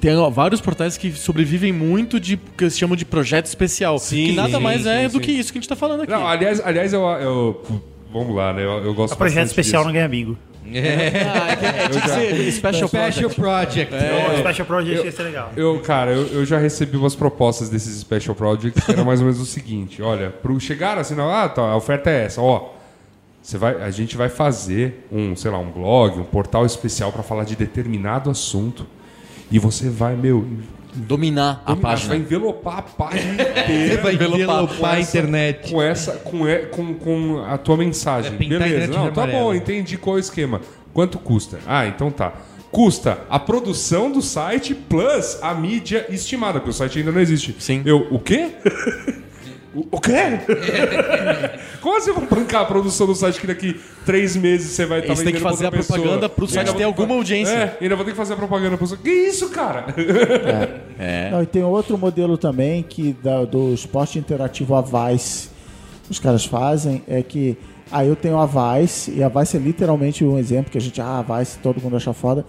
tem 0.00 0.16
ó, 0.16 0.30
vários 0.30 0.60
portais 0.60 0.96
que 0.96 1.10
sobrevivem 1.12 1.72
muito 1.72 2.20
de 2.20 2.36
que 2.36 2.64
eles 2.64 2.78
chamam 2.78 2.96
de 2.96 3.04
projeto 3.04 3.46
especial. 3.46 3.98
Sim, 3.98 4.26
que 4.28 4.32
nada 4.32 4.56
sim, 4.56 4.62
mais 4.62 4.82
sim, 4.84 4.88
é 4.88 5.08
do 5.08 5.12
sim. 5.14 5.20
que 5.20 5.32
isso 5.32 5.52
que 5.52 5.58
a 5.58 5.60
gente 5.60 5.68
tá 5.68 5.76
falando 5.76 6.02
aqui. 6.02 6.12
Não, 6.12 6.26
aliás, 6.26 6.60
aliás 6.64 6.92
eu, 6.92 7.02
eu- 7.02 7.62
Vamos 8.10 8.34
lá, 8.34 8.54
né? 8.54 8.64
Eu, 8.64 8.84
eu 8.86 8.94
gosto 8.94 9.12
O 9.12 9.16
projeto 9.18 9.48
especial 9.48 9.82
não 9.84 9.90
disso. 9.92 9.98
ganha 9.98 10.08
bingo. 10.08 10.38
Ah, 10.74 11.52
é, 11.52 11.56
que- 11.56 11.64
é, 11.66 11.88
tinha 11.88 12.02
que 12.02 12.08
ser 12.08 12.52
Special 12.52 12.88
Special 12.88 13.30
Project. 13.30 13.94
Special 14.40 14.66
Project 14.66 15.04
ia 15.06 15.12
ser 15.12 15.22
legal. 15.22 15.52
Eu, 15.56 15.80
cara, 15.80 16.10
eu, 16.12 16.26
eu 16.28 16.44
já 16.44 16.58
recebi 16.58 16.96
umas 16.96 17.14
propostas 17.14 17.68
desses 17.68 17.98
special 18.00 18.34
projects 18.34 18.84
que 18.84 18.92
era 18.92 19.04
mais 19.04 19.20
ou 19.20 19.26
menos 19.26 19.40
o 19.40 19.46
seguinte: 19.46 20.02
olha, 20.02 20.30
pro 20.30 20.58
chegar 20.60 20.98
assim, 20.98 21.14
não, 21.14 21.30
ah, 21.30 21.48
tá, 21.48 21.62
a 21.62 21.76
oferta 21.76 22.10
é 22.10 22.24
essa, 22.24 22.40
ó. 22.40 22.74
Você 23.40 23.56
vai, 23.56 23.80
a 23.82 23.90
gente 23.90 24.16
vai 24.16 24.28
fazer 24.28 25.06
um, 25.10 25.34
sei 25.34 25.50
lá, 25.50 25.58
um 25.58 25.70
blog, 25.70 26.18
um 26.20 26.24
portal 26.24 26.66
especial 26.66 27.10
para 27.12 27.22
falar 27.22 27.44
de 27.44 27.56
determinado 27.56 28.28
assunto. 28.30 28.86
E 29.50 29.58
você 29.58 29.88
vai, 29.88 30.14
meu, 30.14 30.46
Dominar 30.98 31.62
a 31.64 31.70
dominar, 31.70 31.88
página. 31.88 31.98
Você 31.98 32.08
vai 32.08 32.18
envelopar 32.18 32.78
a 32.78 32.82
página 32.82 33.34
Você 33.44 33.60
inteira 33.60 34.02
vai 34.02 34.14
envelopar 34.14 34.94
a 34.94 34.98
essa- 34.98 35.18
internet. 35.18 35.70
com 35.70 35.82
essa, 35.82 36.12
com, 36.12 36.48
e- 36.48 36.66
com, 36.66 36.94
com 36.94 37.44
a 37.46 37.56
tua 37.58 37.76
mensagem. 37.76 38.32
É 38.34 38.36
Beleza, 38.36 38.86
não, 38.92 39.10
tá 39.12 39.22
amarelo. 39.22 39.44
bom, 39.44 39.54
entendi 39.54 39.96
qual 39.96 40.16
é 40.16 40.18
o 40.18 40.20
esquema. 40.20 40.60
Quanto 40.92 41.18
custa? 41.18 41.58
Ah, 41.66 41.86
então 41.86 42.10
tá. 42.10 42.32
Custa 42.70 43.20
a 43.30 43.38
produção 43.38 44.12
do 44.12 44.20
site 44.20 44.74
plus 44.74 45.38
a 45.40 45.54
mídia 45.54 46.04
estimada, 46.10 46.54
porque 46.60 46.70
o 46.70 46.74
site 46.74 46.98
ainda 46.98 47.12
não 47.12 47.20
existe. 47.20 47.56
Sim. 47.58 47.82
Eu, 47.86 48.06
o 48.10 48.18
quê? 48.18 48.50
o, 49.74 49.86
o 49.92 50.00
quê? 50.00 50.12
Como 51.80 52.00
você 52.00 52.12
vai 52.12 52.26
bancar 52.26 52.62
a 52.62 52.64
produção 52.64 53.06
do 53.06 53.14
site 53.14 53.40
que 53.40 53.46
daqui 53.46 53.78
três 54.04 54.34
meses 54.36 54.72
você 54.72 54.86
vai 54.86 55.00
estar 55.00 55.12
E 55.12 55.16
você 55.16 55.24
tem 55.24 55.34
que 55.34 55.40
fazer 55.40 55.66
a 55.66 55.70
propaganda 55.70 56.28
pro 56.28 56.46
site 56.46 56.74
ter 56.74 56.84
alguma 56.84 57.14
audiência. 57.14 57.52
É, 57.52 57.78
ainda 57.80 57.96
vou 57.96 58.04
ter 58.04 58.12
que 58.12 58.16
fazer 58.16 58.32
a 58.32 58.36
propaganda 58.36 58.76
pro 58.76 58.86
site. 58.86 59.00
Que 59.02 59.10
isso, 59.10 59.50
cara? 59.50 59.86
É. 60.98 61.30
Não, 61.30 61.42
e 61.42 61.46
tem 61.46 61.62
outro 61.62 61.96
modelo 61.98 62.36
também 62.38 62.82
que 62.82 63.12
da- 63.22 63.44
do 63.44 63.72
esporte 63.72 64.18
interativo 64.18 64.74
a 64.74 64.80
Vice, 64.82 65.50
os 66.10 66.18
caras 66.18 66.44
fazem, 66.44 67.02
é 67.06 67.22
que 67.22 67.56
aí 67.90 68.08
eu 68.08 68.16
tenho 68.16 68.38
a 68.38 68.46
Vice, 68.46 69.10
e 69.12 69.22
a 69.22 69.28
Vice 69.28 69.56
é 69.56 69.60
literalmente 69.60 70.24
um 70.24 70.38
exemplo 70.38 70.70
que 70.72 70.78
a 70.78 70.80
gente, 70.80 71.00
ah, 71.00 71.24
a 71.26 71.38
Vice 71.38 71.58
todo 71.58 71.80
mundo 71.80 71.96
acha 71.96 72.12
foda. 72.12 72.44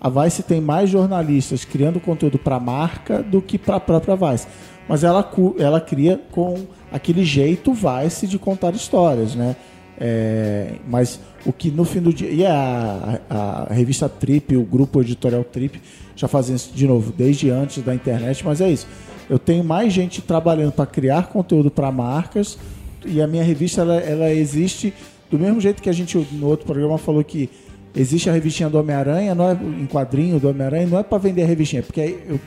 A 0.00 0.08
Vice 0.08 0.42
tem 0.44 0.60
mais 0.60 0.88
jornalistas 0.90 1.64
criando 1.64 1.98
conteúdo 1.98 2.38
para 2.38 2.60
marca 2.60 3.20
do 3.22 3.42
que 3.42 3.58
para 3.58 3.76
a 3.76 3.80
própria 3.80 4.14
Vice. 4.14 4.46
Mas 4.88 5.04
ela, 5.04 5.28
ela 5.58 5.80
cria 5.80 6.20
com 6.30 6.64
aquele 6.90 7.24
jeito 7.24 7.72
Vice 7.74 8.26
de 8.26 8.38
contar 8.38 8.74
histórias, 8.74 9.34
né? 9.34 9.54
É, 10.00 10.74
mas 10.88 11.18
o 11.44 11.52
que 11.52 11.70
no 11.70 11.84
fim 11.84 12.00
do 12.00 12.12
dia. 12.12 12.30
E 12.30 12.46
a, 12.46 13.20
a- 13.28 13.66
revista 13.72 14.08
Trip, 14.08 14.56
o 14.56 14.62
grupo 14.62 15.00
editorial 15.00 15.44
Trip, 15.44 15.80
já 16.16 16.28
fazem 16.28 16.54
isso 16.56 16.70
de 16.74 16.86
novo, 16.86 17.12
desde 17.12 17.50
antes 17.50 17.82
da 17.82 17.94
internet, 17.94 18.44
mas 18.44 18.60
é 18.60 18.70
isso. 18.70 18.86
Eu 19.28 19.38
tenho 19.38 19.62
mais 19.64 19.92
gente 19.92 20.22
trabalhando 20.22 20.72
para 20.72 20.86
criar 20.86 21.28
conteúdo 21.28 21.70
para 21.70 21.90
marcas 21.92 22.56
e 23.04 23.20
a 23.20 23.26
minha 23.26 23.42
revista 23.44 23.82
ela, 23.82 23.96
ela 23.96 24.32
existe 24.32 24.94
do 25.30 25.38
mesmo 25.38 25.60
jeito 25.60 25.82
que 25.82 25.90
a 25.90 25.92
gente 25.92 26.16
no 26.32 26.46
outro 26.46 26.64
programa 26.64 26.96
falou 26.96 27.22
que 27.22 27.50
existe 27.94 28.30
a 28.30 28.32
revistinha 28.32 28.70
do 28.70 28.78
Homem-Aranha, 28.78 29.34
não 29.34 29.50
é 29.50 29.52
em 29.52 29.86
quadrinho 29.86 30.40
do 30.40 30.48
Homem-Aranha, 30.48 30.86
não 30.86 30.98
é 30.98 31.02
para 31.02 31.18
vender 31.18 31.42
a 31.42 31.46
revistinha, 31.46 31.82
porque 31.82 32.16
eu- 32.28 32.40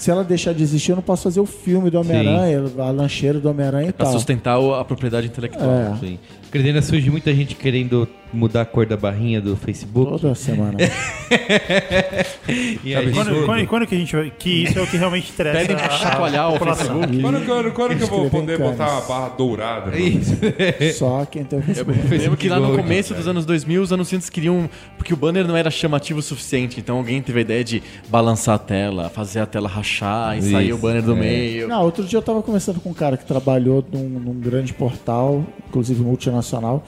se 0.00 0.10
ela 0.10 0.24
deixar 0.24 0.54
de 0.54 0.62
existir, 0.62 0.90
eu 0.92 0.96
não 0.96 1.02
posso 1.02 1.24
fazer 1.24 1.40
o 1.40 1.46
filme 1.46 1.90
do 1.90 2.00
Homem-Aranha, 2.00 2.64
a 2.78 2.90
lancheira 2.90 3.38
do 3.38 3.50
Homem-Aranha 3.50 3.90
e 3.90 3.92
Pra 3.92 4.06
tal. 4.06 4.14
sustentar 4.14 4.58
o- 4.58 4.74
a 4.74 4.84
propriedade 4.84 5.26
intelectual. 5.26 5.68
É. 5.70 5.96
Sim. 6.00 6.18
Ainda 6.54 6.80
surge 6.82 7.10
muita 7.10 7.32
gente 7.34 7.54
querendo 7.54 8.08
mudar 8.32 8.62
a 8.62 8.64
cor 8.64 8.86
da 8.86 8.96
barrinha 8.96 9.40
do 9.40 9.56
Facebook. 9.56 10.20
Toda 10.20 10.34
semana. 10.34 10.76
E 12.84 12.94
aí, 12.96 13.12
Quando, 13.12 13.44
quando- 13.46 13.66
quando 13.68 13.86
que 13.86 13.94
a 13.94 13.98
gente 13.98 14.14
vai. 14.16 14.30
Que 14.36 14.64
isso 14.64 14.78
é 14.78 14.82
o 14.82 14.86
que 14.86 14.96
realmente 14.96 15.30
interessa. 15.30 15.58
Pedem 15.60 15.76
pra 15.76 15.90
chacoalhar 15.90 16.52
o. 16.52 16.58
Facebook. 16.58 17.20
Quando, 17.20 17.46
quando, 17.46 17.72
quando 17.72 17.96
que 17.96 18.02
eu 18.02 18.06
vou 18.08 18.30
poder 18.30 18.58
canes. 18.58 18.76
botar 18.76 18.90
uma 18.92 19.00
barra 19.02 19.28
dourada? 19.30 19.90
no- 19.90 19.98
Isso. 19.98 20.36
Só 20.98 21.24
quem 21.24 21.44
tem 21.44 21.58
o 21.58 21.62
Eu 21.62 21.64
Facebook. 21.66 22.10
lembro 22.18 22.36
que 22.36 22.48
lá 22.48 22.58
no 22.58 22.76
começo 22.76 23.14
dos 23.14 23.28
anos 23.28 23.44
2000, 23.46 23.82
os 23.82 23.92
anunciantes 23.92 24.28
queriam. 24.28 24.68
Porque 24.96 25.12
o 25.14 25.16
banner 25.16 25.46
não 25.46 25.56
era 25.56 25.70
chamativo 25.70 26.18
o 26.18 26.22
suficiente. 26.22 26.80
Então 26.80 26.96
alguém 26.96 27.22
teve 27.22 27.38
a 27.38 27.42
ideia 27.42 27.62
de 27.62 27.82
balançar 28.08 28.56
a 28.56 28.58
tela, 28.58 29.08
fazer 29.08 29.40
a 29.40 29.46
tela 29.46 29.68
rachar 29.68 30.36
e 30.38 30.42
sair 30.42 30.72
o 30.72 30.78
banner 30.78 31.02
do 31.02 31.12
é. 31.12 31.20
meio. 31.20 31.68
Não, 31.68 31.82
outro 31.84 32.04
dia 32.04 32.18
eu 32.18 32.22
tava 32.22 32.42
conversando 32.42 32.80
com 32.80 32.90
um 32.90 32.94
cara 32.94 33.16
que 33.16 33.24
trabalhou 33.24 33.84
num, 33.92 34.08
num 34.08 34.34
grande 34.34 34.72
portal, 34.72 35.44
inclusive 35.68 36.02
multinacional. 36.02 36.84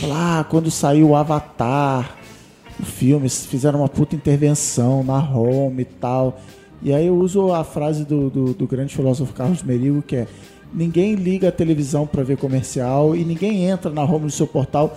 Falou, 0.00 0.16
ah, 0.16 0.44
quando 0.48 0.70
saiu 0.70 1.10
o 1.10 1.16
Avatar, 1.16 2.16
o 2.80 2.84
filme, 2.84 3.28
fizeram 3.28 3.80
uma 3.80 3.88
puta 3.88 4.16
intervenção 4.16 5.04
na 5.04 5.18
home 5.18 5.82
e 5.82 5.84
tal. 5.84 6.40
E 6.82 6.92
aí 6.92 7.06
eu 7.06 7.16
uso 7.16 7.52
a 7.52 7.62
frase 7.62 8.04
do, 8.04 8.28
do, 8.28 8.54
do 8.54 8.66
grande 8.66 8.94
filósofo 8.94 9.32
Carlos 9.32 9.62
Merigo, 9.62 10.02
que 10.02 10.16
é 10.16 10.26
ninguém 10.72 11.14
liga 11.14 11.48
a 11.48 11.52
televisão 11.52 12.06
para 12.06 12.24
ver 12.24 12.36
comercial 12.36 13.14
e 13.14 13.24
ninguém 13.24 13.64
entra 13.64 13.90
na 13.90 14.02
home 14.02 14.26
do 14.26 14.32
seu 14.32 14.46
portal. 14.46 14.96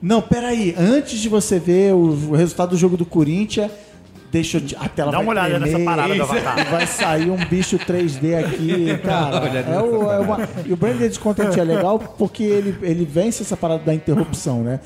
Não, 0.00 0.22
peraí, 0.22 0.74
antes 0.78 1.20
de 1.20 1.28
você 1.28 1.58
ver 1.58 1.92
o, 1.92 2.30
o 2.30 2.34
resultado 2.34 2.70
do 2.70 2.76
jogo 2.78 2.96
do 2.96 3.04
Corinthians, 3.04 3.70
deixa 4.30 4.58
eu 4.58 4.60
te- 4.60 4.76
a 4.76 4.88
tela 4.88 5.10
Dá 5.10 5.18
vai 5.18 5.26
uma 5.26 5.32
olhada 5.32 5.48
tremer, 5.60 5.72
nessa 5.72 5.84
parada 5.84 6.14
do 6.14 6.22
Avatar. 6.22 6.70
vai 6.70 6.86
sair 6.86 7.30
um 7.30 7.36
bicho 7.46 7.78
3D 7.78 8.34
aqui, 8.38 8.98
cara. 9.04 9.36
É 9.48 9.80
o, 9.80 10.12
é 10.12 10.18
uma- 10.20 10.48
e 10.64 10.72
o 10.72 10.76
branded 10.76 11.18
content 11.18 11.56
é 11.56 11.64
legal 11.64 11.98
porque 11.98 12.42
ele, 12.42 12.76
ele 12.82 13.04
vence 13.04 13.42
essa 13.42 13.56
parada 13.56 13.82
da 13.84 13.94
interrupção, 13.94 14.62
né? 14.62 14.80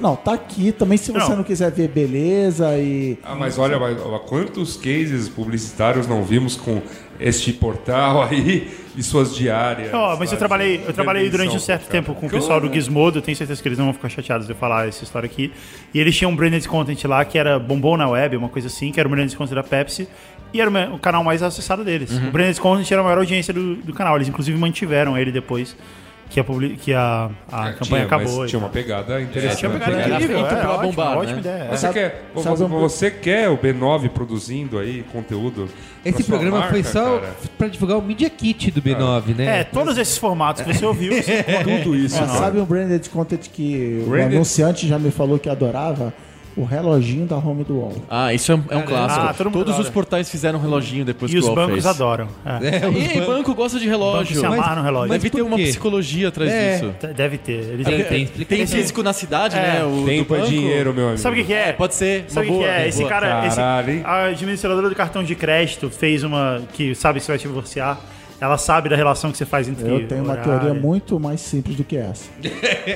Não, 0.00 0.14
tá 0.16 0.32
aqui 0.34 0.72
também 0.72 0.96
se 0.98 1.10
você 1.12 1.28
Não. 1.30 1.36
não, 1.36 1.44
quiser 1.44 1.70
ver 1.70 1.88
beleza 1.88 2.76
e 2.78 3.18
Ah, 3.22 3.34
mas 3.34 3.58
olha, 3.58 3.78
mas, 3.78 3.96
quantos 4.26 4.76
cases 4.76 5.28
publicitários 5.28 6.06
não 6.06 6.22
vimos 6.22 6.56
com 6.56 6.80
este 7.18 7.52
portal 7.52 8.22
aí 8.22 8.70
e 8.96 9.02
suas 9.02 9.34
diárias? 9.34 9.92
Ó, 9.92 10.16
mas 10.16 10.30
eu 10.32 10.38
trabalhei, 10.38 10.82
eu 10.86 10.92
trabalhei 10.92 11.28
durante 11.28 11.56
um 11.56 11.60
certo 11.60 11.88
tempo 11.88 12.14
com 12.14 12.26
o 12.26 12.30
pessoal 12.30 12.60
do 12.60 12.72
Gizmodo, 12.72 13.18
eu 13.18 13.22
tenho 13.22 13.36
certeza 13.36 13.60
que 13.60 13.68
eles 13.68 13.78
não 13.78 13.86
vão 13.86 13.94
ficar 13.94 14.08
chateados 14.08 14.46
de 14.46 14.52
eu 14.52 14.56
falar 14.56 14.88
essa 14.88 15.04
história 15.04 15.26
aqui. 15.26 15.52
E 15.92 16.00
eles 16.00 16.16
tinham 16.16 16.30
um 16.30 16.36
branded 16.36 16.66
content 16.68 17.04
lá 17.04 17.24
que 17.24 17.38
era 17.38 17.58
bombom 17.58 17.96
na 17.96 18.08
web, 18.08 18.36
uma 18.36 18.48
coisa 18.48 18.68
assim, 18.68 18.92
que 18.92 19.00
era 19.00 19.08
o 19.08 19.10
branded 19.10 19.36
content 19.36 19.54
da 19.54 19.62
Pepsi. 19.62 20.08
E 20.52 20.60
era 20.60 20.70
o 20.92 20.98
canal 21.00 21.24
mais 21.24 21.42
acessado 21.42 21.82
deles. 21.82 22.12
Uhum. 22.12 22.28
O 22.28 22.30
branded 22.30 22.60
content 22.60 22.88
era 22.90 23.00
a 23.00 23.04
maior 23.04 23.18
audiência 23.18 23.52
do, 23.52 23.74
do 23.74 23.92
canal. 23.92 24.14
Eles 24.14 24.28
inclusive 24.28 24.56
mantiveram 24.56 25.18
ele 25.18 25.32
depois 25.32 25.76
que 26.34 26.40
a, 26.40 26.44
publi- 26.44 26.76
que 26.76 26.92
a, 26.92 27.30
a 27.50 27.68
É, 27.68 27.72
campanha 27.74 27.84
tinha, 27.84 28.04
acabou. 28.06 28.46
Tinha 28.46 28.58
uma 28.58 28.68
pegada 28.68 29.22
interessante. 29.22 29.58
Tinha 29.60 29.70
uma 29.70 29.78
pegada 29.78 30.02
Era 30.02 30.14
incrível, 30.16 30.36
feito 30.40 30.54
é, 30.54 30.60
pra 30.60 30.70
ótimo, 30.72 30.88
bombar, 30.92 31.16
ótima 31.18 31.32
né? 31.34 31.38
ideia. 31.40 31.64
Você, 31.70 31.76
Sabe- 31.76 31.94
quer, 31.94 32.24
sabe 32.42 32.56
vo- 32.56 32.64
um- 32.64 32.80
você 32.80 33.10
quer 33.10 33.48
o 33.48 33.56
B9 33.56 34.08
produzindo 34.08 34.78
aí 34.80 35.04
conteúdo? 35.12 35.68
pra 36.02 36.10
Esse 36.10 36.22
sua 36.24 36.36
programa 36.36 36.62
foi 36.68 36.82
marca, 36.82 36.92
só 36.92 37.18
cara? 37.20 37.34
pra 37.56 37.68
divulgar 37.68 37.98
o 37.98 38.02
Media 38.02 38.28
Kit 38.28 38.70
do 38.72 38.82
B9, 38.82 39.34
né? 39.36 39.60
É, 39.60 39.64
todos 39.64 39.96
esses 39.96 40.18
formatos 40.18 40.62
que 40.62 40.74
você 40.74 40.84
ouviu. 40.84 41.12
você- 41.22 41.44
Tudo 41.62 41.94
isso. 41.94 42.20
Né? 42.20 42.26
sabe 42.26 42.58
um 42.58 42.64
branded 42.64 43.08
content 43.10 43.48
que 43.52 44.02
Branded- 44.08 44.32
o 44.32 44.36
anunciante 44.36 44.88
já 44.88 44.98
me 44.98 45.12
falou 45.12 45.38
que 45.38 45.48
adorava? 45.48 46.12
O 46.56 46.62
reloginho 46.64 47.26
da 47.26 47.36
Home 47.36 47.64
do 47.64 47.78
Wall. 47.80 47.94
Ah, 48.08 48.32
isso 48.32 48.52
é 48.52 48.54
um, 48.54 48.62
é 48.70 48.76
um 48.76 48.82
clássico. 48.82 49.26
Ah, 49.26 49.34
todo 49.34 49.46
mundo 49.46 49.54
Todos 49.58 49.72
adora. 49.74 49.88
os 49.88 49.92
portais 49.92 50.30
fizeram 50.30 50.58
um 50.58 50.62
reloginho 50.62 51.04
depois 51.04 51.28
E 51.30 51.34
que 51.34 51.38
os 51.40 51.44
o 51.46 51.48
UOL 51.48 51.56
bancos 51.56 51.72
fez. 51.72 51.86
adoram. 51.86 52.28
é. 52.46 52.50
É, 52.84 52.88
os 52.88 52.94
E 52.96 53.08
bancos- 53.08 53.26
banco 53.26 53.54
gosta 53.54 53.78
de 53.80 53.86
Banco 53.88 53.98
relógio. 53.98 54.38
se 54.38 54.46
amarra 54.46 54.70
no 54.70 54.76
mas- 54.76 54.84
relógio. 54.84 55.12
Deve 55.12 55.30
ter 55.30 55.42
uma 55.42 55.56
psicologia 55.56 56.28
atrás 56.28 56.50
É. 56.52 56.72
disso. 56.78 56.94
Deve 57.14 57.38
ter. 57.38 57.52
Eles 57.52 57.86
Tem, 57.86 58.26
tem 58.26 58.46
Tem 58.46 58.66
físico 58.68 59.02
na 59.02 59.12
cidade, 59.12 59.56
É. 59.56 59.60
né? 59.60 59.84
O 59.84 60.04
Tempo 60.04 60.28
do 60.28 60.34
é 60.36 60.38
banco. 60.38 60.50
dinheiro, 60.50 60.94
meu 60.94 61.06
amigo. 61.08 61.18
Sabe 61.20 61.34
o 61.34 61.40
que, 61.40 61.46
que 61.48 61.54
é? 61.54 61.68
É, 61.70 61.72
pode 61.72 61.94
ser. 61.94 62.24
Sabe 62.28 62.48
o 62.48 62.52
que, 62.52 62.58
que 62.58 62.64
é? 62.64 62.88
Esse 62.88 62.98
boa. 62.98 63.08
cara, 63.08 63.46
esse- 63.48 63.56
Caralho, 63.56 63.90
hein? 63.90 64.02
a 64.04 64.24
administradora 64.26 64.88
do 64.88 64.94
cartão 64.94 65.24
de 65.24 65.34
crédito 65.34 65.90
fez 65.90 66.22
uma 66.22 66.62
que 66.72 66.94
sabe 66.94 67.18
se 67.20 67.26
vai 67.28 67.36
te 67.38 67.48
divorciar. 67.48 67.98
Ela 68.40 68.58
sabe 68.58 68.88
da 68.88 68.96
relação 68.96 69.30
que 69.30 69.38
você 69.38 69.46
faz 69.46 69.68
entre 69.68 69.88
Eu 69.88 70.06
tenho 70.08 70.22
uma 70.22 70.32
horário. 70.32 70.60
teoria 70.60 70.74
muito 70.74 71.18
mais 71.20 71.40
simples 71.40 71.76
do 71.76 71.84
que 71.84 71.96
essa. 71.96 72.28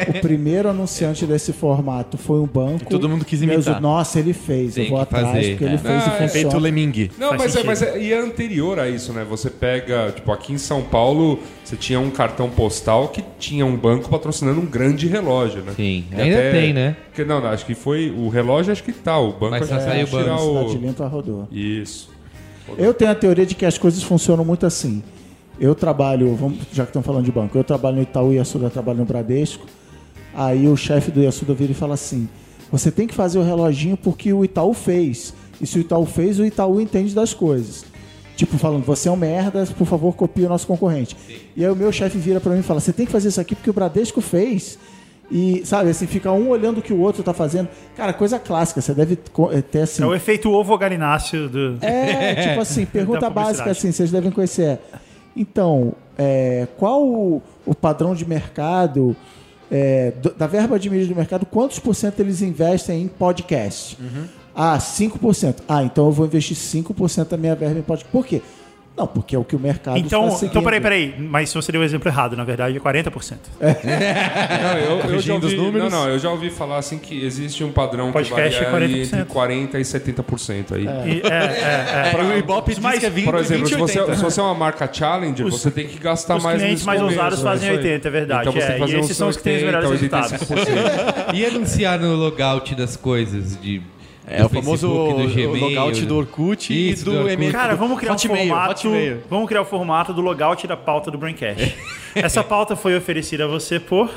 o 0.09 0.21
primeiro 0.21 0.69
anunciante 0.69 1.25
desse 1.25 1.53
formato 1.53 2.19
foi 2.19 2.39
um 2.41 2.47
banco. 2.47 2.83
E 2.83 2.87
todo 2.87 3.09
mundo 3.09 3.25
quis 3.25 3.41
eu 3.41 3.47
imitar. 3.47 3.75
digo, 3.75 3.81
Nossa, 3.81 4.19
ele 4.19 4.33
fez. 4.33 4.75
Tem 4.75 4.85
eu 4.85 4.91
vou 4.91 4.99
que 4.99 5.03
atrás 5.05 5.27
fazer. 5.29 5.51
porque 5.51 5.65
ele 5.65 5.75
É. 5.75 5.79
fez 5.79 6.03
Ah, 6.03 6.17
e 6.21 6.25
é 6.25 6.29
Feito 6.29 6.47
o 6.49 6.51
funciona. 6.51 6.59
Lemingue. 6.65 7.11
Não, 7.17 7.29
Faz 7.29 7.41
mas 7.41 7.57
é, 7.57 7.63
mas 7.63 7.83
é, 7.83 7.99
e 7.99 8.13
é 8.13 8.19
anterior 8.21 8.79
a 8.79 8.89
isso, 8.89 9.13
né? 9.13 9.25
Você 9.31 9.49
pega, 9.49 10.13
tipo, 10.15 10.31
aqui 10.33 10.53
em 10.53 10.59
São 10.59 10.83
Paulo, 10.83 11.39
você 11.65 11.77
tinha 11.77 12.01
um 12.01 12.11
cartão 12.11 12.51
postal 12.51 13.09
que 13.09 13.23
tinha 13.39 13.65
um 13.65 13.77
banco 13.77 14.09
patrocinando 14.09 14.61
um 14.61 14.67
grande 14.67 15.07
relógio, 15.07 15.63
né? 15.63 15.73
Sim, 15.77 16.05
E 16.13 16.21
ainda 16.21 16.51
tem, 16.51 16.73
né? 16.75 16.97
Que, 17.15 17.25
não, 17.25 17.41
não, 17.41 17.49
acho 17.49 17.65
que 17.65 17.75
foi 17.75 18.11
o 18.17 18.29
relógio, 18.29 18.73
acho 18.73 18.83
que 18.83 18.93
tá. 18.93 19.19
O 19.19 19.33
banco 19.33 19.51
Mas 19.53 19.63
acho 19.63 19.71
só 19.71 19.79
que 19.79 19.85
saiu 19.85 20.05
o 20.05 20.09
tirar 20.09 20.25
banco. 20.37 20.69
Cidade 20.69 20.87
Limpa 20.87 21.07
rodou. 21.07 21.49
Isso. 21.51 22.11
Eu 22.77 22.93
tenho 22.93 23.11
a 23.11 23.15
teoria 23.15 23.47
de 23.47 23.55
que 23.55 23.65
as 23.65 23.79
coisas 23.79 24.03
funcionam 24.03 24.45
muito 24.45 24.67
assim. 24.67 25.03
Eu 25.61 25.75
trabalho, 25.75 26.35
vamos, 26.37 26.59
já 26.73 26.85
que 26.85 26.91
estão 26.91 27.03
falando 27.03 27.25
de 27.25 27.33
banco, 27.33 27.57
eu 27.59 27.65
trabalho 27.65 27.97
no 27.97 28.03
Itaú 28.03 28.33
e 28.33 28.37
Yasuda 28.37 28.71
trabalho 28.71 28.99
no 28.99 29.05
Bradesco. 29.05 29.67
Aí 30.35 30.69
o 30.69 30.77
chefe 30.77 31.11
do 31.11 31.21
Yasuda 31.21 31.53
vira 31.55 31.73
e 31.73 31.75
fala 31.75 31.95
assim: 31.95 32.29
você 32.71 32.91
tem 32.91 33.07
que 33.07 33.15
fazer 33.15 33.39
o 33.39 33.43
reloginho 33.43 33.97
porque 33.97 34.33
o 34.33 34.45
Itaú 34.45 34.73
fez. 34.73 35.35
E 35.61 35.67
se 35.67 35.79
o 35.79 35.81
Itaú 35.81 36.07
fez, 36.07 36.39
o 36.39 36.45
Itaú 36.45 36.81
entende 36.81 37.15
das 37.15 37.35
coisas. 37.35 37.85
Tipo, 38.37 38.57
falando, 38.57 38.85
você 38.85 39.09
é 39.09 39.13
um 39.13 39.17
merda, 39.17 39.67
por 39.77 39.85
favor, 39.85 40.15
copie 40.15 40.45
o 40.45 40.49
nosso 40.49 40.65
concorrente. 40.65 41.17
E 41.57 41.65
aí 41.65 41.71
o 41.71 41.75
meu 41.75 41.91
chefe 41.91 42.19
vira 42.19 42.39
pra 42.39 42.53
mim 42.53 42.61
e 42.61 42.63
fala: 42.63 42.79
você 42.79 42.93
tem 42.93 43.05
que 43.05 43.11
fazer 43.11 43.29
isso 43.29 43.41
aqui 43.41 43.57
porque 43.57 43.71
o 43.71 43.73
Bradesco 43.73 44.21
fez. 44.21 44.79
E, 45.31 45.63
sabe, 45.67 45.91
assim, 45.91 46.07
fica 46.07 46.33
um 46.33 46.49
olhando 46.49 46.79
o 46.79 46.83
que 46.83 46.93
o 46.93 47.01
outro 47.01 47.23
tá 47.23 47.35
fazendo. 47.35 47.69
Cara, 47.95 48.15
coisa 48.15 48.39
clássica, 48.39 48.81
você 48.81 48.95
deve 48.95 49.19
eh, 49.53 49.61
ter 49.61 49.81
assim. 49.81 50.03
É 50.03 50.07
o 50.07 50.15
efeito 50.15 50.51
ovo 50.51 50.77
galináceo 50.79 51.49
do. 51.49 51.79
É, 51.83 52.35
tipo 52.49 52.61
assim, 52.61 52.87
pergunta 52.87 53.29
básica 53.29 53.71
assim, 53.71 53.93
vocês 53.93 54.11
devem 54.11 54.31
conhecer. 54.31 54.79
Então, 55.41 55.93
é, 56.19 56.67
qual 56.77 57.03
o, 57.07 57.43
o 57.65 57.75
padrão 57.75 58.15
de 58.15 58.27
mercado, 58.29 59.15
é, 59.71 60.11
do- 60.23 60.33
da 60.35 60.47
verba 60.47 60.79
de 60.79 60.91
mídia 60.91 61.07
do 61.07 61.15
mercado, 61.17 61.47
quantos 61.47 61.79
por 61.79 61.95
cento 61.95 62.19
eles 62.21 62.43
investem 62.43 63.03
em 63.03 63.09
podcast? 63.09 63.97
Ah, 64.55 64.77
5%. 64.79 65.57
Ah, 65.69 65.85
então 65.85 66.07
eu 66.07 66.13
vou 66.13 66.27
investir 66.27 66.57
5% 66.57 67.29
da 67.29 67.37
minha 67.37 67.55
verba 67.55 67.79
em 67.79 67.83
podcast. 67.83 68.11
Por 68.13 68.27
quê? 68.27 68.43
Não, 68.99 69.07
porque 69.07 69.37
é 69.37 69.39
o 69.39 69.45
que 69.45 69.55
o 69.55 69.59
mercado 69.61 69.97
Então, 69.97 70.25
está 70.27 70.39
seguindo. 70.39 70.51
então 70.51 70.63
peraí, 70.65 70.81
peraí. 70.81 71.15
Mas 71.19 71.53
você 71.55 71.71
deu 71.71 71.81
o 71.81 71.85
exemplo 71.85 72.09
errado, 72.09 72.37
na 72.37 72.43
verdade, 72.45 72.77
é 72.77 72.81
40%. 72.81 73.37
Não, 73.61 74.79
eu, 74.79 74.99
eu 75.13 75.21
já 75.21 75.35
os 75.37 75.45
ouvi, 75.45 75.57
números. 75.57 75.91
Não, 75.93 76.01
não, 76.05 76.09
eu 76.11 76.19
já 76.19 76.31
ouvi 76.31 76.51
falar 76.51 76.79
assim 76.79 76.99
que 76.99 77.25
existe 77.25 77.63
um 77.63 77.71
padrão 77.73 78.11
Podcast 78.13 78.59
que 78.59 78.65
é 78.65 78.71
varia 78.71 78.87
ali 78.87 79.03
40%. 79.07 79.21
entre 79.21 79.25
40% 79.25 79.75
e 79.75 79.81
70% 79.83 80.73
aí. 80.75 80.85
E, 80.85 81.23
é, 81.25 81.29
é, 81.29 82.13
é. 82.13 82.21
É, 82.21 82.35
o 82.35 82.39
Ibope 82.39 82.71
diz 82.75 82.79
Mas, 82.83 82.99
que 83.01 83.07
é 83.07 83.11
20, 83.11 83.25
Por 83.25 83.35
exemplo, 83.37 83.65
20 83.67 83.73
se 83.75 83.79
você, 83.79 84.01
80. 84.01 84.17
se 84.17 84.23
você 84.25 84.41
é 84.41 84.43
uma 84.43 84.55
marca 84.55 84.89
Challenger, 84.93 85.47
Os- 85.47 85.61
você 85.61 85.71
tem 85.71 85.87
que 85.87 85.99
gastar 85.99 86.37
os 86.37 86.43
mais 86.43 86.57
clientes 86.57 86.75
nesse 86.81 86.87
mais 86.87 87.01
ousados 87.03 87.39
é 87.41 87.43
fazem 87.43 87.69
isso 87.71 87.79
aí. 87.81 87.85
80, 87.87 88.09
é 88.09 88.11
verdade, 88.11 88.41
Então 88.49 88.53
você 88.53 88.59
é, 88.59 88.67
tem 88.67 88.75
que 88.75 88.81
fazer 88.81 88.97
e 88.97 89.01
esses 89.01 89.17
são 89.17 89.29
os 89.29 89.37
que 89.37 89.43
têm 89.43 89.57
os 89.57 89.63
80, 89.63 89.81
melhores 89.81 90.01
85%. 90.03 91.35
E 91.35 91.47
anunciar 91.47 91.99
no 92.01 92.15
logout 92.17 92.75
das 92.75 92.97
coisas 92.97 93.61
de 93.61 93.81
É 94.29 94.41
do 94.41 94.47
o 94.47 94.49
famoso 94.49 94.89
Facebook, 94.89 95.23
do 95.23 95.33
Gmail, 95.33 95.51
o 95.51 95.69
logout 95.69 96.07
do 96.07 96.17
Orkut 96.17 96.91
Isso, 96.91 97.03
e 97.03 97.05
do 97.05 97.11
do, 97.11 97.17
Orkut. 97.17 97.33
e-mail. 97.35 97.53
Cara, 97.53 97.75
vamos 97.75 97.99
criar 97.99 98.13
um 98.13 98.19
formato. 98.19 98.89
Hotmail. 98.89 99.23
Vamos 99.31 99.49
criar 99.49 99.63
o 99.63 99.65
formato 99.65 100.13
do 100.13 100.21
logout 100.21 100.67
da 100.67 100.77
pauta 100.77 101.11
do 101.11 101.17
Braincast. 101.17 101.75
Essa 102.15 102.45
pauta 102.45 102.77
foi 102.77 102.97
oferecida 102.97 103.45
a 103.45 103.47
você 103.47 103.81
por. 103.81 104.11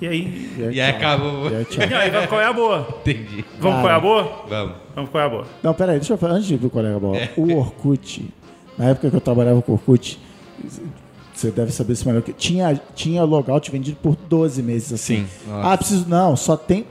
E 0.00 0.08
aí. 0.08 0.50
E 0.58 0.80
aí 0.80 0.80
acabou. 0.80 1.46
É, 1.48 1.64
tchau. 1.64 1.84
E 1.88 1.94
aí, 1.94 2.10
vamos 2.12 2.28
qual 2.28 2.40
é 2.40 2.46
a 2.46 2.52
boa? 2.52 2.88
Entendi. 3.00 3.44
Vamos 3.58 3.80
qual 3.80 3.90
é 3.90 3.94
a 3.94 4.00
boa? 4.00 4.44
Vamos. 4.48 4.74
Vamos 4.94 5.10
qual 5.10 5.22
é 5.22 5.26
a 5.26 5.30
boa? 5.30 5.46
Não, 5.62 5.74
peraí, 5.74 5.98
deixa 5.98 6.14
eu 6.14 6.18
falar, 6.18 6.34
antes 6.34 6.46
de 6.46 6.54
ir 6.54 6.58
pro 6.58 6.70
colega 6.70 6.98
bola. 6.98 7.18
O 7.36 7.56
Orkut, 7.56 8.28
na 8.76 8.86
época 8.86 9.10
que 9.10 9.16
eu 9.16 9.20
trabalhava 9.20 9.62
com 9.62 9.72
o 9.72 9.74
Orkut, 9.76 10.18
você 11.32 11.50
deve 11.50 11.70
saber 11.70 11.92
isso 11.92 12.06
melhor 12.08 12.22
que 12.22 12.32
tinha 12.32 12.80
tinha 12.94 13.22
logout 13.22 13.70
vendido 13.70 13.96
por 14.02 14.16
12 14.16 14.62
meses 14.62 14.92
assim. 14.92 15.26
Sim. 15.26 15.50
Ah, 15.62 15.76
preciso 15.76 16.08
não, 16.08 16.34
só 16.34 16.56
tem 16.56 16.84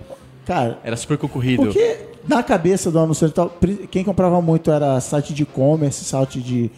Cara, 0.49 0.79
Era 0.83 0.97
super 0.97 1.15
concorrido. 1.15 1.61
porque 1.65 2.08
na 2.27 2.43
cabeça 2.43 2.91
do 2.91 2.99
anunciante, 2.99 3.33
pri- 3.59 3.87
quem 3.89 4.03
comprava 4.03 4.41
muito 4.41 4.71
era 4.71 4.99
site 4.99 5.33
de 5.33 5.43
e-commerce, 5.43 6.03
site 6.03 6.39
de, 6.41 6.69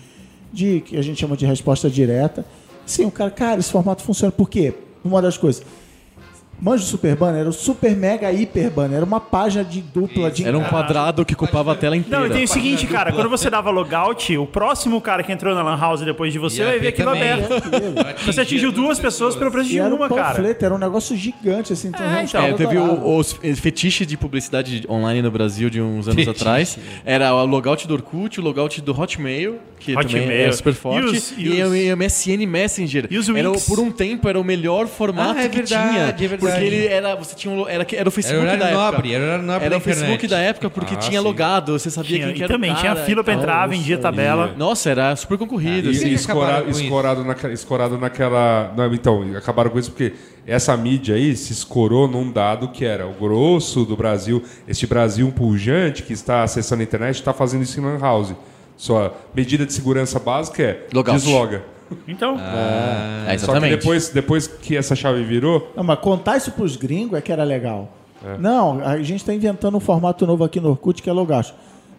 de 0.52 0.82
que 0.82 0.98
a 0.98 1.02
gente 1.02 1.20
chama 1.20 1.36
de 1.36 1.46
resposta 1.46 1.90
direta. 1.90 2.46
Sim, 2.86 3.06
o 3.06 3.12
cara, 3.12 3.32
cara, 3.32 3.60
esse 3.60 3.72
formato 3.72 4.04
funciona. 4.04 4.32
Por 4.32 4.50
quê? 4.50 4.74
Uma 5.04 5.22
das 5.22 5.38
coisas. 5.38 5.64
Manja 6.62 6.84
o 6.84 6.88
Super 6.88 7.16
Banner, 7.16 7.40
era 7.42 7.50
o 7.50 7.54
Super 7.54 7.96
Mega 7.98 8.32
Hiper 8.32 8.70
Banner, 8.70 8.98
era 8.98 9.06
uma 9.06 9.20
página 9.20 9.64
de 9.64 9.82
dupla 9.82 10.30
de 10.30 10.46
Era 10.46 10.56
um 10.58 10.64
quadrado 10.64 11.26
que 11.26 11.34
ocupava 11.34 11.72
a 11.72 11.76
tela 11.76 11.98
inteira. 11.98 12.20
Não, 12.20 12.28
e 12.28 12.30
tem 12.30 12.44
o 12.44 12.48
seguinte, 12.48 12.86
cara, 12.86 13.12
quando 13.12 13.28
você 13.30 13.50
dava 13.50 13.72
logout, 13.72 14.38
o 14.38 14.46
próximo 14.46 15.02
cara 15.02 15.24
que 15.24 15.32
entrou 15.32 15.56
na 15.56 15.64
Lan 15.64 15.76
House 15.80 16.02
depois 16.02 16.32
de 16.32 16.38
você 16.38 16.60
Ia 16.62 16.66
vai 16.68 16.80
ver 16.80 16.88
aquilo 16.90 17.12
também. 17.12 17.32
aberto. 17.32 17.52
Você 18.26 18.42
atingiu 18.42 18.72
duas 18.72 19.00
pessoas 19.00 19.36
pelo 19.36 19.50
preço 19.52 19.70
de 19.70 19.80
era 19.80 19.94
uma, 19.94 20.06
um 20.06 20.10
cara. 20.10 20.56
era 20.62 20.76
um 20.76 20.78
negócio 20.78 21.16
gigante, 21.18 21.74
assim. 21.74 21.88
Então, 21.88 22.06
É, 22.06 22.24
então. 22.24 22.42
eu 22.46 22.54
É, 22.54 22.58
teve 22.58 22.78
adorava. 22.78 23.02
o- 23.06 23.18
os 23.18 23.34
fetiches 23.60 24.06
de 24.06 24.16
publicidade 24.16 24.86
online 24.88 25.22
no 25.24 25.32
Brasil 25.32 25.70
de 25.70 25.82
uns 25.82 26.08
anos 26.08 26.24
Fetiche. 26.24 26.30
atrás. 26.30 26.78
Era 27.04 27.34
o 27.34 27.46
logout 27.46 27.88
do 27.88 27.94
Orkut, 27.96 28.40
o 28.40 28.44
logout 28.44 28.80
do 28.82 28.92
Hotmail, 29.00 29.58
que 29.82 29.94
também 29.94 30.22
Hotmail. 30.22 30.48
é 30.48 30.52
super 30.52 30.74
forte. 30.74 31.00
E 31.00 31.18
os- 31.18 31.32
e 31.38 31.42
E, 31.58 31.64
os- 31.64 31.70
o 31.72 31.76
MSN 31.98 32.46
Messenger. 32.46 33.08
E 33.10 33.18
os 33.18 33.28
era, 33.30 33.52
o- 33.52 33.60
por 33.62 33.80
um 33.80 33.90
tempo 33.92 34.30
era 34.30 34.40
o 34.40 34.44
melhor 34.44 34.88
formato 34.88 35.40
Ah, 35.40 35.44
é 35.44 35.50
que 35.50 35.58
verdade, 35.58 35.90
tinha. 35.90 36.02
é 36.04 36.14
verdade. 36.14 36.38
Porque 36.38 36.66
ele 36.66 36.86
era. 36.88 37.16
Você 37.16 37.36
tinha 37.36 37.54
um, 37.54 37.68
era, 37.68 37.86
era 37.94 38.08
o 38.08 38.12
Facebook 38.12 38.46
Era 38.48 38.58
da 38.58 38.68
época. 38.70 38.92
nobre, 38.92 39.14
era 39.14 39.26
horário 39.26 39.44
nobre 39.46 39.66
Era 39.66 39.78
o 39.78 39.80
Facebook 39.82 40.28
da 40.28 40.40
época 40.40 40.70
porque 40.70 40.94
Ah, 40.94 40.98
tinha 40.98 41.20
sim. 41.20 41.26
logado, 41.26 41.78
você 41.80 41.90
sabia 41.90 42.16
Tinha, 42.18 42.26
quem 42.28 42.36
que 42.36 42.42
e 42.42 42.44
era 42.44 42.54
também 42.54 42.72
o 42.72 42.76
tinha 42.76 42.94
cara 42.94 43.06
fila 43.06 43.24
pra 43.24 43.34
tal. 43.34 43.42
entrar, 43.44 43.68
vendia 43.68 43.98
tabela. 43.98 44.54
Nossa, 44.58 44.90
era 44.90 45.16
super 45.16 45.38
concorrido. 45.38 45.88
E, 45.88 45.92
assim. 45.92 46.08
e 46.08 46.14
isso. 46.14 46.82
escorado, 46.82 47.24
naquela, 47.24 47.54
escorado 47.54 47.98
naquela. 47.98 48.74
Não, 48.78 48.94
então, 48.94 49.26
acabaram 49.36 49.70
com 49.72 49.80
isso 49.80 49.92
porque 49.92 50.14
essa 50.46 50.76
mídia 50.78 51.16
aí 51.16 51.36
se 51.36 51.54
escorou 51.54 52.08
num 52.08 52.32
dado 52.32 52.68
que 52.70 52.86
era 52.86 53.08
o 53.08 53.14
grosso 53.14 53.86
do 53.86 53.96
Brasil, 53.96 54.44
este 54.68 54.86
Brasil 54.86 55.32
pujante 55.32 56.04
que 56.04 56.14
está 56.14 56.44
acessando 56.44 56.82
a 56.82 56.84
internet, 56.84 57.16
está 57.16 57.34
fazendo 57.34 57.64
isso 57.64 57.80
em 57.80 57.84
Lan 57.84 57.98
House. 58.00 58.34
Sua 58.82 59.14
medida 59.36 59.64
de 59.64 59.72
segurança 59.74 60.18
básica 60.20 60.64
é 60.64 60.88
Logout. 60.92 61.20
desloga. 61.20 61.64
Então, 62.08 62.36
É, 63.28 63.38
Só 63.38 63.54
que 63.60 63.70
depois, 63.70 64.10
depois 64.10 64.48
que 64.48 64.76
essa 64.76 64.96
chave 64.96 65.24
virou, 65.24 65.72
Não, 65.78 65.84
mas 65.84 66.00
contar 66.00 66.38
isso 66.38 66.52
pros 66.52 66.76
gringos 66.76 67.16
é 67.16 67.22
que 67.22 67.32
era 67.32 67.44
legal. 67.44 67.92
Não, 68.40 68.80
a 68.84 68.98
gente 69.04 69.24
tá 69.24 69.34
inventando 69.36 69.78
um 69.78 69.80
formato 69.80 70.26
novo 70.26 70.44
aqui 70.44 70.60
no 70.60 70.70
Orkut 70.70 71.00
que 71.04 71.08
é 71.10 71.14
logout. 71.14 71.54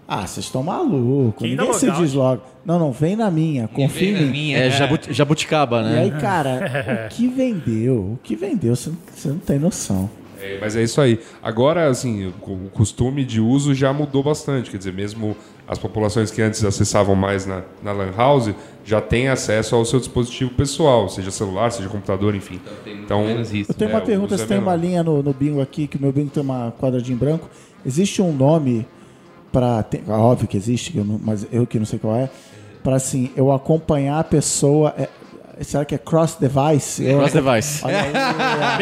Ah, 0.09 0.27
vocês 0.27 0.47
estão 0.47 0.63
malucos. 0.65 1.41
Quem 1.47 1.57
Ninguém 1.57 1.73
se 1.75 1.89
desloga. 1.93 2.41
Não, 2.65 2.79
não, 2.81 2.91
vem 2.91 3.15
na 3.15 3.31
minha, 3.31 3.69
confia 3.69 4.11
em 4.11 4.15
mim. 4.25 4.31
minha. 4.31 4.59
É 4.59 4.71
jabu- 4.71 4.99
jabuticaba, 5.09 5.81
E 5.83 5.85
né? 5.85 6.01
aí, 6.01 6.11
cara, 6.11 7.07
o 7.07 7.15
que 7.15 7.29
vendeu? 7.29 7.97
O 8.15 8.19
que 8.25 8.35
vendeu? 8.35 8.75
Você 8.75 8.91
não, 8.91 8.97
você 9.15 9.29
não 9.29 9.39
tem 9.39 9.59
noção. 9.61 10.11
É, 10.43 10.59
mas 10.61 10.75
é 10.77 10.83
isso 10.83 11.01
aí. 11.01 11.21
Agora, 11.43 11.89
assim, 11.89 12.27
o 12.43 12.69
costume 12.73 13.25
de 13.25 13.41
uso 13.41 13.75
já 13.75 13.93
mudou 13.93 14.23
bastante. 14.23 14.71
Quer 14.71 14.79
dizer, 14.79 14.93
mesmo 14.93 15.37
as 15.69 15.79
populações 15.79 16.31
que 16.31 16.43
antes 16.43 16.65
acessavam 16.65 17.15
mais 17.15 17.47
na, 17.47 17.63
na 17.83 17.93
Lan 17.93 18.11
House 18.17 18.51
já 18.85 19.01
têm 19.01 19.29
acesso 19.29 19.77
ao 19.77 19.85
seu 19.85 19.99
dispositivo 20.01 20.51
pessoal, 20.51 21.09
seja 21.09 21.31
celular, 21.31 21.71
seja 21.71 21.89
computador, 21.89 22.35
enfim. 22.35 22.61
Então, 22.85 23.25
menos 23.25 23.53
isso. 23.55 23.71
Eu 23.71 23.75
tenho 23.75 23.91
É, 23.91 23.95
uma 23.95 24.03
o 24.03 24.05
pergunta, 24.05 24.37
se 24.37 24.43
é 24.43 24.47
tem 24.47 24.59
uma 24.59 24.73
menor. 24.73 24.85
linha 24.85 25.03
no, 25.05 25.23
no 25.23 25.33
bingo 25.33 25.61
aqui, 25.61 25.87
que 25.87 25.97
o 25.97 26.01
meu 26.01 26.13
bingo 26.13 26.31
tem 26.31 26.43
uma 26.43 26.73
quadradinho 26.81 27.17
branco. 27.17 27.49
Existe 27.87 28.21
um 28.21 28.33
nome 28.33 28.87
para. 29.53 29.85
Óbvio 30.09 30.49
que 30.49 30.57
existe, 30.57 30.93
que 30.93 30.99
eu 30.99 31.05
não- 31.05 31.21
mas 31.23 31.47
eu 31.53 31.67
que 31.67 31.79
não 31.79 31.87
sei 31.87 31.99
qual 31.99 32.17
é. 32.17 32.29
Para 32.83 32.97
assim, 32.97 33.31
eu 33.37 33.53
acompanhar 33.53 34.19
a 34.19 34.25
pessoa. 34.25 34.93
é- 34.99 35.09
será 35.63 35.85
que 35.85 35.95
é 35.95 35.99
cross 35.99 36.37
device? 36.41 37.05
Eu- 37.05 37.21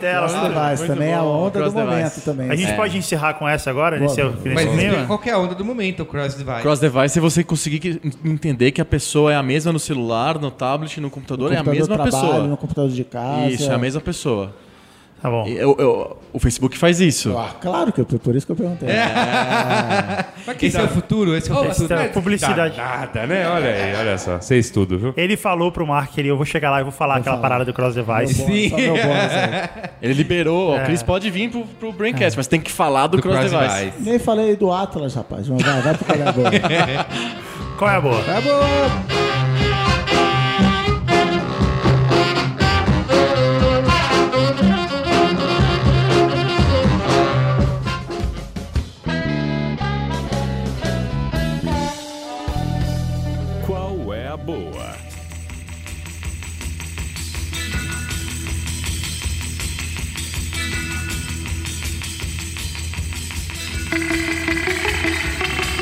Cross 0.00 0.32
device. 0.32 0.86
Também 0.86 1.08
é 1.10 1.14
a 1.14 1.22
onda 1.22 1.50
Cross 1.58 1.72
do 1.72 1.78
momento 1.80 1.98
device. 2.02 2.20
também. 2.22 2.50
A 2.50 2.56
gente 2.56 2.72
pode 2.74 2.96
encerrar 2.98 3.34
com 3.34 3.48
essa 3.48 3.70
agora, 3.70 3.98
nesse, 3.98 4.20
Boa. 4.22 4.34
nesse 4.44 4.54
Mas 4.54 5.06
qual 5.06 5.18
que 5.18 5.30
é 5.30 5.32
a 5.32 5.38
onda 5.38 5.54
do 5.54 5.64
momento, 5.64 6.02
o 6.02 6.06
Cross 6.06 6.34
Device? 6.34 6.62
Cross 6.62 6.80
device 6.80 7.18
é 7.18 7.22
você 7.22 7.42
conseguir 7.44 7.78
que- 7.78 8.00
entender 8.24 8.72
que 8.72 8.80
a 8.80 8.84
pessoa 8.84 9.32
é 9.32 9.36
a 9.36 9.42
mesma 9.42 9.72
no 9.72 9.78
celular, 9.78 10.38
no 10.38 10.50
tablet, 10.50 11.00
no 11.00 11.10
computador, 11.10 11.52
é 11.52 11.56
a 11.56 11.58
computador 11.58 11.78
mesma 11.80 11.94
trabalho, 11.96 12.26
pessoa. 12.26 12.46
no 12.48 12.56
computador 12.56 12.90
de 12.90 13.04
casa. 13.04 13.46
Isso, 13.50 13.70
é 13.70 13.74
a 13.74 13.78
mesma 13.78 14.00
pessoa. 14.00 14.52
Tá 15.26 15.30
bom. 15.30 15.44
Eu- 15.48 15.74
eu- 15.80 16.16
o 16.32 16.38
Facebook 16.38 16.78
faz 16.78 17.00
isso. 17.00 17.36
Ah, 17.36 17.50
claro 17.60 17.90
que 17.92 18.00
eu, 18.00 18.04
por 18.06 18.36
isso 18.36 18.46
que 18.46 18.52
eu 18.52 18.56
perguntei. 18.56 18.88
Que 20.56 20.66
esse 20.66 20.76
é 20.78 20.82
o 20.84 20.88
futuro, 20.88 21.34
esse 21.36 21.50
é 21.50 21.52
o 21.52 21.56
futuro. 21.74 21.94
Essa 21.94 22.08
publicidade. 22.12 22.76
nada, 22.76 23.26
né? 23.26 23.48
Olha 23.48 23.68
aí, 23.70 23.94
olha 23.96 24.16
só. 24.18 24.36
Você 24.40 24.56
estudo, 24.56 24.96
viu? 24.96 25.12
Ele 25.16 25.36
falou 25.36 25.72
pro 25.72 25.84
Mark 25.84 26.12
que 26.12 26.20
ele, 26.20 26.28
eu 26.28 26.36
vou 26.36 26.46
chegar 26.46 26.70
lá 26.70 26.78
e 26.80 26.84
vou 26.84 26.92
falar 26.92 27.16
aquela 27.16 27.34
falar. 27.36 27.42
parada 27.48 27.64
do 27.64 27.72
cross 27.72 27.96
Meu 27.96 28.04
device. 28.04 28.44
meu 28.70 28.94
bônus. 28.94 29.90
Ele 30.00 30.14
liberou, 30.14 30.76
É. 30.78 30.82
o 30.82 30.84
Chris 30.84 31.02
pode 31.02 31.28
vir 31.28 31.50
pro, 31.50 31.64
pro 31.64 31.92
Braincast, 31.92 32.36
mas 32.36 32.46
tem 32.46 32.60
que 32.60 32.70
falar 32.70 33.08
do, 33.08 33.16
Do 33.16 33.22
cross, 33.24 33.38
Cross 33.38 33.50
device. 33.50 33.84
Device. 33.86 34.02
Nem 34.10 34.18
falei 34.20 34.54
do 34.54 34.70
Atlas, 34.70 35.14
rapaz. 35.16 35.48
Vai, 35.48 35.58
vai 35.82 35.94
pro 35.94 36.04
calhar 36.04 36.28
agora. 36.28 37.06
Qual 37.76 37.90
é 37.90 37.96
a 37.96 38.00
boa? 38.00 38.22
Tá 38.22 38.40
bom. 38.40 39.25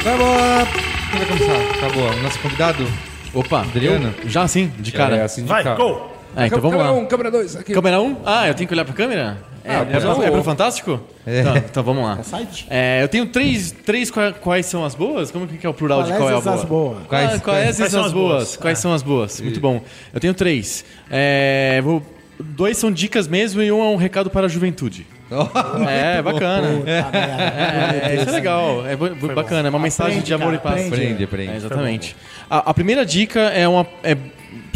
Tá 0.04 0.16
bom. 0.16 0.66
Quem 1.10 1.18
vai 1.18 1.26
começar? 1.26 1.80
Tá 1.80 1.88
bom. 1.88 2.22
Nosso 2.22 2.38
convidado? 2.40 2.86
Opa, 3.32 3.60
Adriano? 3.62 4.14
eu- 4.22 4.28
Já 4.28 4.46
sim, 4.46 4.70
de 4.78 4.92
cara. 4.92 5.16
É 5.16 5.22
assim 5.22 5.42
de 5.42 5.48
Vai, 5.48 5.64
cara. 5.64 5.76
go! 5.76 6.12
É, 6.36 6.46
então 6.46 6.60
vamos 6.60 6.76
câmera 6.76 6.90
lá. 6.90 6.98
um, 6.98 7.06
câmera 7.06 7.30
2, 7.30 7.56
aqui. 7.56 7.72
Câmera 7.72 8.00
1? 8.00 8.16
Ah, 8.26 8.48
eu 8.48 8.54
tenho 8.54 8.66
que 8.68 8.74
olhar 8.74 8.84
pra 8.84 8.94
câmera? 8.94 9.38
É, 9.64 9.76
é, 9.76 9.84
pra, 9.84 10.14
ser. 10.14 10.22
é 10.24 10.30
pro 10.30 10.42
Fantástico? 10.42 11.00
Tá, 11.24 11.58
então 11.58 11.82
vamos 11.82 12.04
lá. 12.04 12.22
Site? 12.22 12.66
É, 12.68 13.02
eu 13.02 13.08
tenho 13.08 13.24
três, 13.26 13.70
três 13.72 14.10
qua- 14.10 14.32
quais 14.32 14.66
são 14.66 14.84
as 14.84 14.94
boas? 14.94 15.30
Como 15.30 15.46
que 15.46 15.64
é 15.64 15.70
o 15.70 15.72
plural 15.72 16.02
de 16.02 16.12
qual 16.12 16.28
é 16.28 16.32
a 16.36 16.40
Quais 16.40 16.44
boa? 16.44 16.56
as 16.56 16.64
boas? 16.64 17.06
Quais- 17.08 17.34
ah, 17.34 17.38
quais, 17.40 17.76
quais 17.78 17.92
são 17.92 18.04
as 18.04 18.12
boas? 18.12 18.54
Ah. 18.58 18.60
Quais 18.60 18.78
são 18.78 18.92
as 18.92 19.02
boas? 19.02 19.40
Muito 19.40 19.60
bom. 19.60 19.80
Eu 20.12 20.20
tenho 20.20 20.34
três. 20.34 20.84
É, 21.10 21.80
vou- 21.82 22.02
dois 22.38 22.76
são 22.76 22.90
dicas 22.90 23.26
mesmo 23.28 23.62
e 23.62 23.70
um 23.72 23.80
é 23.80 23.88
um 23.88 23.96
recado 23.96 24.28
para 24.28 24.46
a 24.46 24.48
juventude. 24.48 25.06
é, 25.88 26.22
bacana. 26.22 26.68
Puta 26.68 26.84
merda. 26.84 27.18
É, 27.18 28.16
isso 28.20 28.28
é 28.28 28.32
legal, 28.32 28.84
é 28.86 28.96
bacana, 29.34 29.68
é 29.68 29.70
uma 29.70 29.78
mensagem 29.78 30.20
de 30.20 30.32
amor 30.34 30.46
cara, 30.46 30.56
e 30.56 30.58
paz. 30.58 30.86
aprende. 30.86 31.02
Aprende, 31.02 31.24
aprende. 31.24 31.52
É, 31.52 31.56
exatamente. 31.56 32.16
A, 32.48 32.70
a 32.70 32.74
primeira 32.74 33.04
dica 33.06 33.40
é 33.40 33.66
uma 33.66 33.86
é 34.02 34.16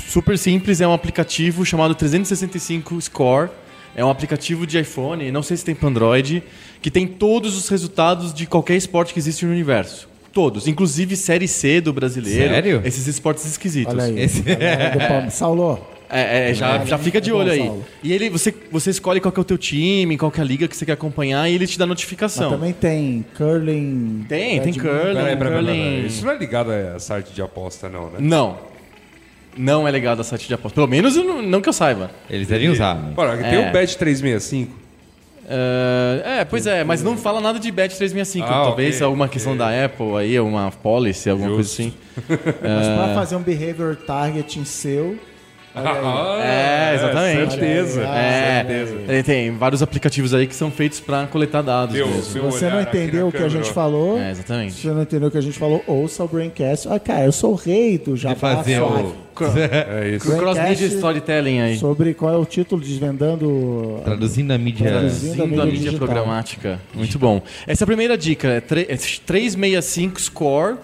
super 0.06 0.38
simples, 0.38 0.80
é 0.80 0.88
um 0.88 0.92
aplicativo 0.92 1.64
chamado 1.64 1.94
365 1.94 3.00
Score. 3.02 3.50
É 3.96 4.04
um 4.04 4.10
aplicativo 4.10 4.64
de 4.66 4.78
iPhone, 4.78 5.30
não 5.32 5.42
sei 5.42 5.56
se 5.56 5.64
tem 5.64 5.74
para 5.74 5.88
Android, 5.88 6.42
que 6.80 6.88
tem 6.90 7.04
todos 7.06 7.56
os 7.56 7.68
resultados 7.68 8.32
de 8.32 8.46
qualquer 8.46 8.76
esporte 8.76 9.12
que 9.12 9.18
existe 9.18 9.44
no 9.44 9.50
universo. 9.50 10.08
Todos, 10.32 10.68
inclusive 10.68 11.16
série 11.16 11.48
C 11.48 11.80
do 11.80 11.92
brasileiro. 11.92 12.54
Sério? 12.54 12.82
Esses 12.84 13.08
esportes 13.08 13.44
esquisitos. 13.44 13.92
Olha 13.92 14.04
aí. 14.04 14.20
Esse- 14.20 14.44
Saulo, 15.30 15.80
É, 16.10 16.50
é, 16.50 16.54
já, 16.54 16.84
já 16.84 16.96
fica 16.96 17.20
de 17.20 17.30
olho 17.32 17.50
aí. 17.52 17.70
E 18.02 18.12
ele, 18.12 18.30
você, 18.30 18.54
você 18.70 18.90
escolhe 18.90 19.20
qual 19.20 19.30
que 19.30 19.38
é 19.38 19.42
o 19.42 19.44
teu 19.44 19.58
time, 19.58 20.16
qual 20.16 20.30
que 20.30 20.40
é 20.40 20.42
a 20.42 20.46
liga 20.46 20.66
que 20.66 20.74
você 20.76 20.86
quer 20.86 20.92
acompanhar 20.92 21.48
e 21.50 21.54
ele 21.54 21.66
te 21.66 21.78
dá 21.78 21.84
mas 21.84 21.90
notificação. 21.90 22.50
também 22.50 22.72
tem 22.72 23.24
curling. 23.36 24.24
Tem, 24.28 24.60
tem 24.60 24.72
curling. 24.72 25.14
Peraí, 25.14 25.14
peraí, 25.14 25.36
peraí, 25.36 25.52
curling. 25.64 26.06
Isso 26.06 26.24
não 26.24 26.32
é 26.32 26.38
ligado 26.38 26.70
a 26.70 26.98
site 26.98 27.32
de 27.32 27.42
aposta, 27.42 27.88
não, 27.88 28.06
né? 28.10 28.18
Não. 28.20 28.56
Não 29.56 29.86
é 29.86 29.90
legal 29.90 30.18
a 30.18 30.24
site 30.24 30.46
de 30.48 30.54
aposta. 30.54 30.74
Pelo 30.74 30.86
menos 30.86 31.14
não, 31.16 31.42
não 31.42 31.60
que 31.60 31.68
eu 31.68 31.72
saiba. 31.72 32.10
Eles 32.30 32.48
devem 32.48 32.68
usar. 32.70 32.94
Bora, 32.94 33.36
tem 33.36 33.64
É. 33.64 33.68
o 33.68 33.72
Bet 33.72 33.96
365. 33.98 34.72
É, 35.50 36.40
é, 36.40 36.44
pois 36.44 36.66
é, 36.66 36.84
mas 36.84 37.02
não 37.02 37.16
fala 37.16 37.40
nada 37.40 37.58
de 37.58 37.70
Bet 37.70 37.96
365. 37.96 38.46
Ah, 38.46 38.64
Talvez 38.64 38.96
ok, 38.96 39.06
alguma 39.06 39.28
questão 39.28 39.56
da 39.56 39.84
Apple 39.84 40.16
aí, 40.18 40.38
uma 40.38 40.70
policy, 40.70 41.30
alguma 41.30 41.48
coisa 41.54 41.62
Justo. 41.68 41.82
assim. 41.82 41.92
Mas 42.62 42.86
pra 42.86 43.14
fazer 43.14 43.36
um 43.36 43.42
behavior 43.42 43.96
targeting 43.96 44.64
seu. 44.64 45.18
Ah, 45.84 46.40
É, 46.42 46.94
exatamente. 46.94 47.50
Certeza. 47.52 48.02
É, 48.02 48.64
certeza. 48.66 48.96
tem, 49.06 49.22
tem 49.22 49.50
vários 49.56 49.82
aplicativos 49.82 50.34
aí 50.34 50.46
que 50.46 50.54
são 50.54 50.70
feitos 50.70 51.00
pra 51.00 51.26
coletar 51.26 51.62
dados 51.62 51.94
Deu, 51.94 52.06
mesmo. 52.08 52.42
Você 52.50 52.68
não 52.68 52.80
entendeu 52.80 53.28
o 53.28 53.32
que 53.32 53.42
a 53.42 53.48
gente 53.48 53.72
falou? 53.72 54.18
É, 54.18 54.26
Se 54.26 54.30
exatamente. 54.40 54.74
você 54.74 54.88
não 54.88 55.02
entendeu 55.02 55.28
o 55.28 55.30
que 55.30 55.38
a 55.38 55.42
gente 55.42 55.58
falou, 55.58 55.82
ouça 55.86 56.24
o 56.24 56.28
Braincast. 56.28 56.88
Ah, 56.90 56.98
cara, 56.98 57.24
eu 57.24 57.32
sou 57.32 57.52
o 57.52 57.54
rei 57.54 57.98
do 57.98 58.14
De 58.14 58.20
Jabá 58.22 58.34
fazer 58.36 58.80
o... 58.80 59.14
É 59.40 60.16
isso. 60.16 60.26
O 60.32 60.36
Cross 60.36 60.54
Braincast 60.56 60.82
Media 60.82 60.96
Storytelling 60.96 61.60
aí. 61.60 61.78
Sobre 61.78 62.12
qual 62.12 62.34
é 62.34 62.36
o 62.36 62.44
título, 62.44 62.80
desvendando... 62.80 64.00
Traduzindo 64.04 64.50
a 64.52 64.58
mídia... 64.58 64.88
Traduzindo. 64.90 65.36
Da 65.36 65.46
mídia 65.46 65.64
mídia 65.66 65.92
programática. 65.92 66.80
Muito 66.92 67.18
bom. 67.20 67.40
Essa 67.66 67.82
é 67.82 67.84
a 67.84 67.86
primeira 67.86 68.18
dica. 68.18 68.48
É 68.48 68.60
tre- 68.60 68.86
é 68.88 68.96
365 68.96 70.20
Score. 70.20 70.76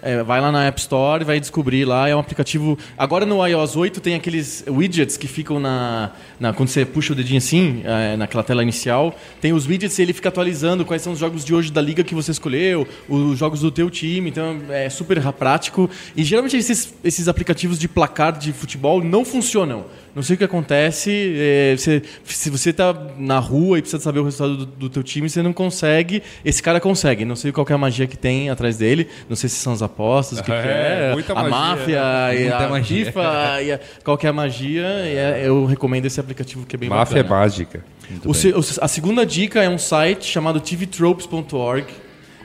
É, 0.00 0.22
vai 0.22 0.40
lá 0.40 0.52
na 0.52 0.64
App 0.64 0.80
Store 0.80 1.24
vai 1.24 1.40
descobrir 1.40 1.84
lá. 1.84 2.08
É 2.08 2.14
um 2.14 2.18
aplicativo. 2.20 2.78
Agora 2.96 3.26
no 3.26 3.44
iOS 3.46 3.76
8 3.76 4.00
tem 4.00 4.14
aqueles 4.14 4.64
widgets 4.68 5.16
que 5.16 5.26
ficam 5.26 5.58
na. 5.58 6.12
na- 6.38 6.52
quando 6.52 6.68
você 6.68 6.84
puxa 6.84 7.12
o 7.12 7.16
dedinho 7.16 7.38
assim, 7.38 7.82
é, 7.84 8.16
naquela 8.16 8.42
tela 8.44 8.62
inicial. 8.62 9.14
Tem 9.40 9.52
os 9.52 9.66
widgets 9.66 9.98
e 9.98 10.02
ele 10.02 10.12
fica 10.12 10.28
atualizando 10.28 10.84
quais 10.84 11.02
são 11.02 11.12
os 11.12 11.18
jogos 11.18 11.44
de 11.44 11.54
hoje 11.54 11.72
da 11.72 11.80
liga 11.80 12.04
que 12.04 12.14
você 12.14 12.30
escolheu, 12.30 12.86
os 13.08 13.38
jogos 13.38 13.60
do 13.60 13.70
teu 13.70 13.90
time. 13.90 14.30
Então 14.30 14.60
é 14.70 14.88
super 14.88 15.20
prático. 15.32 15.90
E 16.16 16.22
geralmente 16.22 16.56
esses, 16.56 16.94
esses 17.02 17.26
aplicativos 17.28 17.78
de 17.78 17.88
placar 17.88 18.38
de 18.38 18.52
futebol 18.52 19.02
não 19.02 19.24
funcionam. 19.24 19.86
Não 20.18 20.22
sei 20.24 20.34
o 20.34 20.36
que 20.38 20.42
acontece. 20.42 21.34
é, 21.36 21.76
você- 21.76 22.02
se 22.24 22.50
você 22.50 22.72
tá 22.72 22.92
na 23.16 23.38
rua 23.38 23.78
e 23.78 23.82
precisa 23.82 24.02
saber 24.02 24.18
o 24.18 24.24
resultado 24.24 24.56
do, 24.56 24.66
do 24.66 24.90
teu 24.90 25.00
time, 25.04 25.30
você 25.30 25.40
não 25.42 25.52
consegue. 25.52 26.24
Esse 26.44 26.60
cara 26.60 26.80
consegue. 26.80 27.24
Não 27.24 27.36
sei 27.36 27.52
qual 27.52 27.64
que 27.64 27.70
é 27.70 27.76
a 27.76 27.78
magia 27.78 28.04
que 28.08 28.16
tem 28.16 28.50
atrás 28.50 28.76
dele. 28.76 29.06
Não 29.28 29.36
sei 29.36 29.48
se 29.48 29.54
são 29.54 29.72
as 29.72 29.80
apostas, 29.80 30.40
o 30.40 30.42
que, 30.42 30.50
É, 30.50 30.60
que 30.62 30.68
é. 30.68 31.10
muita 31.12 31.32
a 31.32 31.36
magia. 31.36 31.50
máfia, 31.50 32.34
e 32.34 32.40
Muita 32.40 32.56
a 32.56 32.68
magia. 32.68 33.04
FIFA, 33.06 33.62
e 33.62 33.72
a- 33.72 33.80
qual 34.02 34.18
que 34.18 34.26
é 34.26 34.30
a 34.30 34.32
magia. 34.32 34.82
e 34.82 35.16
é- 35.16 35.42
eu 35.46 35.64
recomendo 35.66 36.04
esse 36.06 36.18
aplicativo 36.18 36.66
que 36.66 36.74
é 36.74 36.78
bem 36.78 36.88
Máfia 36.88 37.20
é 37.20 37.22
bacana. 37.22 37.40
mágica. 37.42 37.84
O 38.24 38.34
se- 38.34 38.48
o- 38.52 38.58
a 38.80 38.88
segunda 38.88 39.24
dica 39.24 39.62
é 39.62 39.68
um 39.68 39.78
site 39.78 40.24
chamado 40.26 40.58
tvtropes.org. 40.60 41.86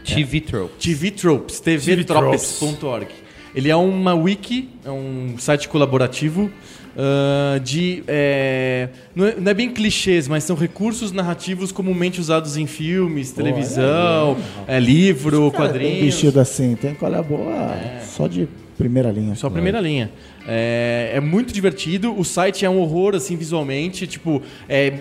TV 0.06 0.42
Trope. 0.42 0.74
tvtropes, 0.78 1.60
tvtropes.org. 1.60 3.08
Ele 3.56 3.70
é 3.70 3.76
uma 3.76 4.14
wiki, 4.16 4.70
é 4.84 4.90
um 4.92 5.36
site 5.38 5.70
colaborativo 5.70 6.52
ah, 6.98 7.60
de. 7.60 8.04
é, 8.08 8.90
não, 9.16 9.26
é, 9.26 9.36
não 9.36 9.52
é 9.52 9.54
bem 9.54 9.70
clichês, 9.72 10.28
mas 10.28 10.44
são 10.44 10.56
recursos 10.56 11.12
narrativos 11.12 11.72
comumente 11.72 12.20
usados 12.20 12.58
em 12.58 12.68
filmes, 12.68 13.32
televisão, 13.32 14.38
é, 14.68 14.80
livro, 14.80 15.52
Cara, 15.52 15.70
tem 15.70 15.80
quadrinhos. 15.80 16.06
vestido 16.06 16.40
assim, 16.40 16.76
tem 16.76 16.94
colher 16.94 17.24
boa 17.24 17.76
só 18.04 18.28
de 18.28 18.48
primeira 18.78 19.12
linha. 19.12 19.36
Só 19.36 19.48
a 19.48 19.52
primeira 19.52 19.80
linha. 19.80 20.12
É, 20.48 21.12
é 21.16 21.20
muito 21.20 21.54
divertido. 21.54 22.18
O 22.18 22.24
site 22.24 22.66
é 22.66 22.70
um 22.70 22.80
horror, 22.80 23.16
assim, 23.16 23.36
visualmente. 23.36 24.06
Tipo, 24.06 24.42
é 24.68 24.94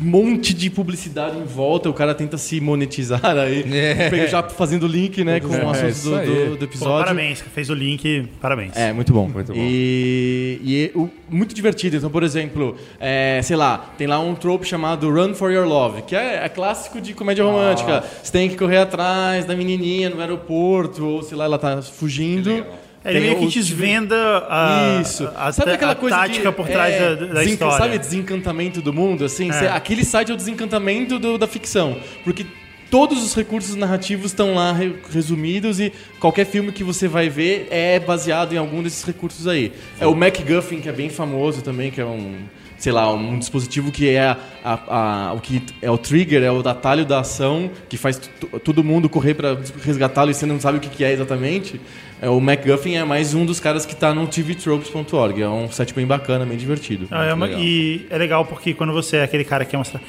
monte 0.00 0.52
de 0.54 0.70
publicidade 0.70 1.36
em 1.38 1.44
volta. 1.44 1.88
O 1.88 1.94
cara 1.94 2.14
tenta 2.14 2.36
se 2.38 2.60
monetizar 2.60 3.20
aí. 3.24 3.64
É. 3.74 4.26
Já 4.28 4.42
fazendo 4.42 4.86
link, 4.86 5.22
né, 5.24 5.40
com 5.40 5.48
o 5.48 5.70
assunto 5.70 5.88
isso 5.88 6.10
do, 6.10 6.16
do- 6.24 6.50
do 6.50 6.58
Pô, 6.58 6.64
episódio. 6.64 6.98
parabéns, 7.04 7.40
fez 7.40 7.68
o 7.70 7.74
link, 7.74 8.28
parabéns. 8.40 8.76
É, 8.76 8.92
muito 8.92 9.12
bom. 9.12 9.28
Muito 9.28 9.52
bom. 9.52 9.58
E, 9.58 10.60
e 10.64 10.90
o- 10.98 11.08
muito 11.28 11.54
divertido. 11.54 11.96
Então, 11.96 12.10
por 12.10 12.22
exemplo, 12.22 12.76
é, 13.00 13.40
sei 13.42 13.56
lá, 13.56 13.78
tem 13.98 14.06
lá 14.06 14.18
um 14.20 14.34
trope 14.34 14.66
chamado 14.66 15.10
Run 15.10 15.34
for 15.34 15.50
Your 15.52 15.66
Love, 15.66 16.02
que 16.02 16.14
é, 16.16 16.44
é 16.44 16.48
clássico 16.48 17.00
de 17.00 17.12
comédia 17.14 17.44
romântica. 17.44 18.02
Você 18.22 18.32
tem 18.32 18.48
que 18.48 18.56
correr 18.56 18.78
atrás 18.78 19.44
da 19.44 19.54
menininha 19.54 20.08
no 20.10 20.20
aeroporto, 20.20 21.04
ou 21.04 21.22
sei 21.22 21.36
lá, 21.36 21.44
ela 21.44 21.58
tá 21.58 21.80
fugindo. 21.82 22.64
É, 23.04 23.10
ele 23.10 23.20
Tem 23.20 23.28
meio 23.28 23.38
que 23.40 23.46
o- 23.46 23.50
desvenda 23.50 24.46
a, 24.48 25.00
Isso. 25.02 25.28
a, 25.36 25.52
sabe 25.52 25.72
a 25.72 25.74
aquela 25.74 25.94
coisa 25.94 26.16
tática 26.16 26.48
de, 26.50 26.56
por 26.56 26.66
trás 26.66 26.94
é, 26.94 27.00
da, 27.00 27.26
da 27.26 27.34
desenca- 27.34 27.52
história. 27.52 27.76
Sabe 27.78 27.98
desencantamento 27.98 28.80
do 28.80 28.92
mundo? 28.94 29.24
Assim, 29.26 29.50
É. 29.50 29.68
aquele 29.68 30.04
site 30.04 30.30
é 30.30 30.34
o 30.34 30.36
desencantamento 30.36 31.18
do- 31.18 31.36
da 31.36 31.46
ficção. 31.46 31.98
Porque 32.24 32.46
todos 32.90 33.22
os 33.22 33.34
recursos 33.34 33.74
narrativos 33.74 34.26
estão 34.30 34.54
lá 34.54 34.72
re- 34.72 34.94
resumidos 35.12 35.80
e 35.80 35.92
qualquer 36.18 36.46
filme 36.46 36.72
que 36.72 36.82
você 36.82 37.06
vai 37.06 37.28
ver 37.28 37.68
é 37.70 37.98
baseado 38.00 38.54
em 38.54 38.56
algum 38.56 38.82
desses 38.82 39.02
recursos 39.04 39.46
aí. 39.46 39.72
É 40.00 40.06
o 40.06 40.14
MacGuffin, 40.14 40.80
que 40.80 40.88
é 40.88 40.92
bem 40.92 41.10
famoso 41.10 41.60
também, 41.60 41.90
que 41.90 42.00
é 42.00 42.06
um 42.06 42.36
sei 42.84 42.92
lá, 42.92 43.10
um 43.10 43.38
dispositivo 43.38 43.90
que 43.90 44.10
é 44.10 44.20
a, 44.62 44.78
a- 44.88 45.32
o 45.32 45.40
que 45.40 45.62
é 45.80 45.90
o 45.90 45.96
trigger, 45.96 46.42
é 46.42 46.52
o 46.52 46.58
atalho 46.68 47.06
da 47.06 47.20
ação 47.20 47.70
que 47.88 47.96
faz 47.96 48.20
todo 48.62 48.84
mundo 48.84 49.08
correr 49.08 49.32
para 49.32 49.56
resgatá-lo 49.82 50.30
e 50.30 50.34
você 50.34 50.44
não 50.44 50.60
sabe 50.60 50.76
o 50.76 50.80
que, 50.82 50.90
que 50.90 51.02
é 51.02 51.10
exatamente. 51.10 51.80
É, 52.20 52.28
o 52.28 52.38
MacGuffin 52.40 52.96
é 52.96 53.04
mais 53.04 53.32
um 53.32 53.46
dos 53.46 53.58
caras 53.58 53.86
que 53.86 53.96
tá 53.96 54.12
no 54.14 54.26
tvtropes.org. 54.26 55.40
É 55.42 55.48
um 55.48 55.70
site 55.72 55.94
bem 55.94 56.06
bacana, 56.06 56.44
bem 56.44 56.58
divertido. 56.58 57.08
Ah, 57.10 57.24
é 57.24 57.32
uma- 57.32 57.48
e 57.62 58.06
é 58.10 58.18
legal 58.18 58.44
porque 58.44 58.74
quando 58.74 58.92
você 58.92 59.16
é 59.16 59.22
aquele 59.24 59.44
cara 59.44 59.64
que 59.64 59.70
quer 59.70 59.78
mostrar. 59.78 60.02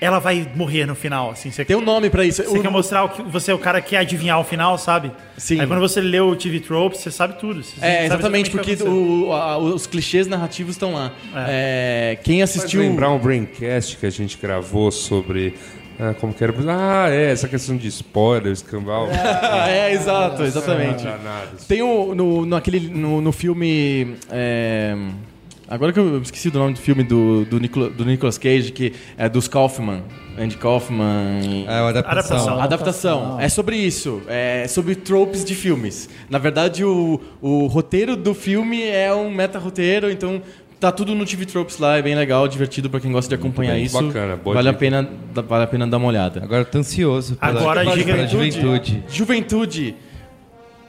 Ela 0.00 0.18
vai 0.18 0.46
morrer 0.54 0.86
no 0.86 0.94
final, 0.94 1.30
assim. 1.30 1.50
Você, 1.50 1.64
Tem 1.64 1.76
um 1.76 1.80
nome 1.80 2.10
pra 2.10 2.24
isso. 2.24 2.42
você 2.42 2.58
O- 2.58 2.62
quer 2.62 2.70
mostrar 2.70 3.04
o 3.04 3.08
que 3.08 3.22
você 3.22 3.50
é 3.50 3.54
o 3.54 3.58
cara 3.58 3.80
que 3.80 3.90
quer 3.90 3.98
adivinhar 3.98 4.38
o 4.40 4.44
final, 4.44 4.76
sabe? 4.76 5.10
Sim. 5.38 5.60
Aí 5.60 5.66
quando 5.66 5.80
você 5.80 6.00
lê 6.00 6.20
o 6.20 6.34
TV 6.36 6.60
Tropes, 6.60 7.00
você 7.00 7.10
sabe 7.10 7.38
tudo. 7.38 7.62
Você 7.62 7.76
sabe 7.80 7.86
É, 7.92 8.04
exatamente, 8.06 8.50
que 8.50 8.56
vai 8.56 8.64
porque 8.64 8.82
o- 8.84 9.32
a- 9.32 9.56
os 9.58 9.86
clichês 9.86 10.26
narrativos 10.26 10.74
estão 10.74 10.92
lá. 10.94 11.12
É, 11.48 12.18
quem 12.22 12.40
Faz 12.40 12.50
assistiu. 12.56 12.80
lembrar 12.80 13.10
um 13.10 13.18
Braincast 13.18 13.96
que 13.96 14.04
a 14.06 14.10
gente 14.10 14.36
gravou 14.36 14.90
sobre. 14.90 15.54
ah, 15.98 16.12
como 16.20 16.34
que 16.34 16.42
era? 16.42 16.52
Ah, 16.68 17.08
é, 17.08 17.30
essa 17.30 17.46
questão 17.48 17.76
de 17.76 17.86
spoilers, 17.88 18.62
cambal. 18.62 19.08
Ah, 19.14 19.70
é, 19.70 19.92
exato, 19.92 20.42
exatamente. 20.42 21.04
Tem 21.68 21.80
o, 21.82 22.14
no, 22.14 22.44
no, 22.44 22.56
aquele, 22.56 22.80
no, 22.88 23.20
no 23.20 23.32
filme. 23.32 24.16
é, 24.30 24.94
agora 25.68 25.92
que 25.92 25.98
eu 25.98 26.20
esqueci 26.22 26.50
do 26.50 26.58
nome 26.58 26.74
do 26.74 26.80
filme 26.80 27.02
do, 27.02 27.44
do, 27.44 27.58
Nicola- 27.58 27.90
do 27.90 28.04
Nicolas 28.04 28.38
Cage, 28.38 28.72
que 28.72 28.92
é 29.16 29.28
dos 29.28 29.48
Kaufman. 29.48 30.02
Andy 30.38 30.56
Kaufman. 30.56 31.64
É 31.68 31.78
adaptação. 31.78 32.58
Adaptação. 32.60 32.60
Adaptação. 32.60 33.40
É 33.40 33.48
sobre 33.48 33.76
isso. 33.76 34.22
É 34.28 34.66
sobre 34.68 34.94
tropes 34.94 35.44
de 35.44 35.54
filmes. 35.54 36.08
Na 36.28 36.38
verdade, 36.38 36.84
o, 36.84 37.20
o 37.40 37.66
roteiro 37.66 38.16
do 38.16 38.34
filme 38.34 38.82
é 38.82 39.12
um 39.14 39.30
meta-roteiro, 39.30 40.10
então 40.10 40.42
tá 40.80 40.90
tudo 40.92 41.14
no 41.14 41.24
TV 41.24 41.46
Tropes 41.46 41.78
lá. 41.78 41.96
É 41.98 42.02
bem 42.02 42.14
legal, 42.14 42.46
divertido 42.48 42.90
pra 42.90 42.98
quem 43.00 43.12
gosta 43.12 43.28
de 43.28 43.34
acompanhar 43.40 43.74
bem, 43.74 43.84
isso. 43.84 44.02
bacana, 44.02 44.36
boa 44.36 44.54
vale, 44.54 44.68
a 44.68 44.72
pena, 44.74 45.08
vale 45.48 45.64
a 45.64 45.66
pena 45.66 45.86
dar 45.86 45.96
uma 45.98 46.08
olhada. 46.08 46.42
Agora 46.42 46.62
eu 46.62 46.66
tô 46.66 46.78
ansioso 46.78 47.36
pela, 47.36 47.60
Agora, 47.60 47.80
pela 47.84 47.96
diga- 47.96 48.26
juventude. 48.26 49.02
Juventude. 49.08 49.94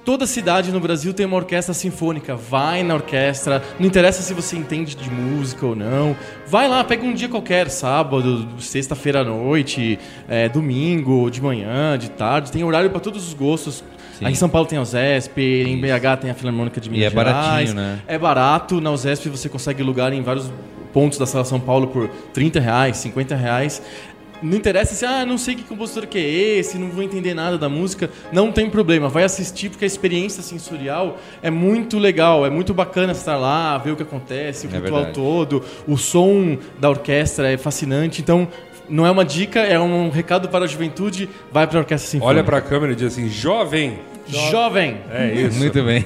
Toda 0.06 0.28
cidade 0.28 0.72
no 0.72 0.80
Brasil 0.80 1.16
tem 1.16 1.26
uma 1.26 1.36
orquestra 1.36 1.74
sinfônica. 1.74 2.36
Vai 2.36 2.84
na 2.84 2.94
orquestra. 2.94 3.64
Não 3.80 3.88
interessa 3.88 4.22
se 4.22 4.36
você 4.36 4.56
entende 4.56 4.96
de 4.96 5.10
música 5.10 5.66
ou 5.66 5.76
não. 5.76 6.16
Vai 6.46 6.70
lá, 6.70 6.84
pega 6.84 7.04
um 7.04 7.12
dia 7.12 7.28
qualquer, 7.28 7.72
sábado, 7.72 8.48
sexta-feira 8.60 9.22
à 9.22 9.24
noite, 9.24 9.98
é, 10.30 10.48
domingo, 10.48 11.28
de 11.32 11.42
manhã, 11.42 11.98
de 11.98 12.12
tarde. 12.12 12.52
Tem 12.52 12.64
horário 12.64 12.92
para 12.92 13.00
todos 13.00 13.28
os 13.28 13.34
gostos. 13.34 13.84
Sim. 14.20 14.26
Aí 14.26 14.32
em 14.32 14.36
São 14.36 14.48
Paulo 14.48 14.68
tem 14.68 14.78
a 14.78 14.82
USESP, 14.84 15.42
em 15.42 15.82
BH 15.82 16.22
tem 16.22 16.30
a 16.30 16.36
Filarmônica 16.36 16.80
de 16.80 16.88
Minas 16.88 17.12
é 17.12 17.16
baratinho, 17.16 17.68
Gerais. 17.68 17.74
né? 17.74 18.00
É 18.08 18.20
barato. 18.20 18.80
Na 18.80 18.92
USESP 18.92 19.28
você 19.28 19.50
consegue 19.50 19.82
lugar 19.82 20.14
em 20.14 20.22
vários 20.22 20.52
pontos 20.94 21.18
da 21.18 21.26
Sala 21.26 21.44
São 21.44 21.60
Paulo 21.60 21.88
por 21.88 22.08
30 22.32 22.60
reais, 22.60 22.98
50 22.98 23.36
reais. 23.36 23.82
Não 24.42 24.58
interessa 24.58 24.94
se, 24.94 25.06
ah, 25.06 25.26
não 25.26 25.38
sei 25.38 25.56
que 25.56 25.64
compositor 25.64 26.08
que 26.08 26.18
é 26.18 26.22
esse, 26.60 26.78
não 26.78 26.90
vou 26.90 27.02
entender 27.04 27.34
nada 27.34 27.58
da 27.58 27.70
música. 27.70 28.10
Não 28.32 28.52
tem 28.52 28.70
problema, 28.70 29.08
vai 29.10 29.24
assistir 29.24 29.70
porque 29.70 29.86
a 29.86 29.88
experiência 29.88 30.44
sensorial 30.44 31.18
é 31.42 31.50
muito 31.50 31.98
legal, 31.98 32.46
é 32.46 32.50
muito 32.50 32.74
bacana 32.74 33.12
estar 33.14 33.38
lá, 33.38 33.78
ver 33.78 33.92
o 33.92 33.96
que 33.96 34.04
acontece, 34.04 34.68
o 34.68 34.70
É 34.70 34.74
ritual 34.74 34.94
verdade. 35.06 35.14
todo, 35.14 35.64
o 35.88 35.98
som 35.98 36.58
da 36.80 36.90
orquestra 36.90 37.50
é 37.52 37.58
fascinante. 37.58 38.22
Então, 38.22 38.48
não 38.90 39.06
é 39.06 39.12
uma 39.12 39.26
dica, 39.26 39.60
é 39.60 39.80
um 39.80 40.10
recado 40.10 40.50
para 40.50 40.66
a 40.66 40.68
juventude, 40.68 41.30
vai 41.52 41.66
para 41.68 41.78
a 41.78 41.82
orquestra 41.82 42.10
sinfônica. 42.10 42.38
Olha 42.40 42.44
pra 42.44 42.62
câmera 42.62 42.94
e 42.94 42.96
diz 42.96 43.08
assim: 43.14 43.30
jovem! 43.30 44.00
Jovem! 44.28 44.98
É 45.12 45.32
isso. 45.34 45.58
Muito 45.60 45.84
bem. 45.84 46.04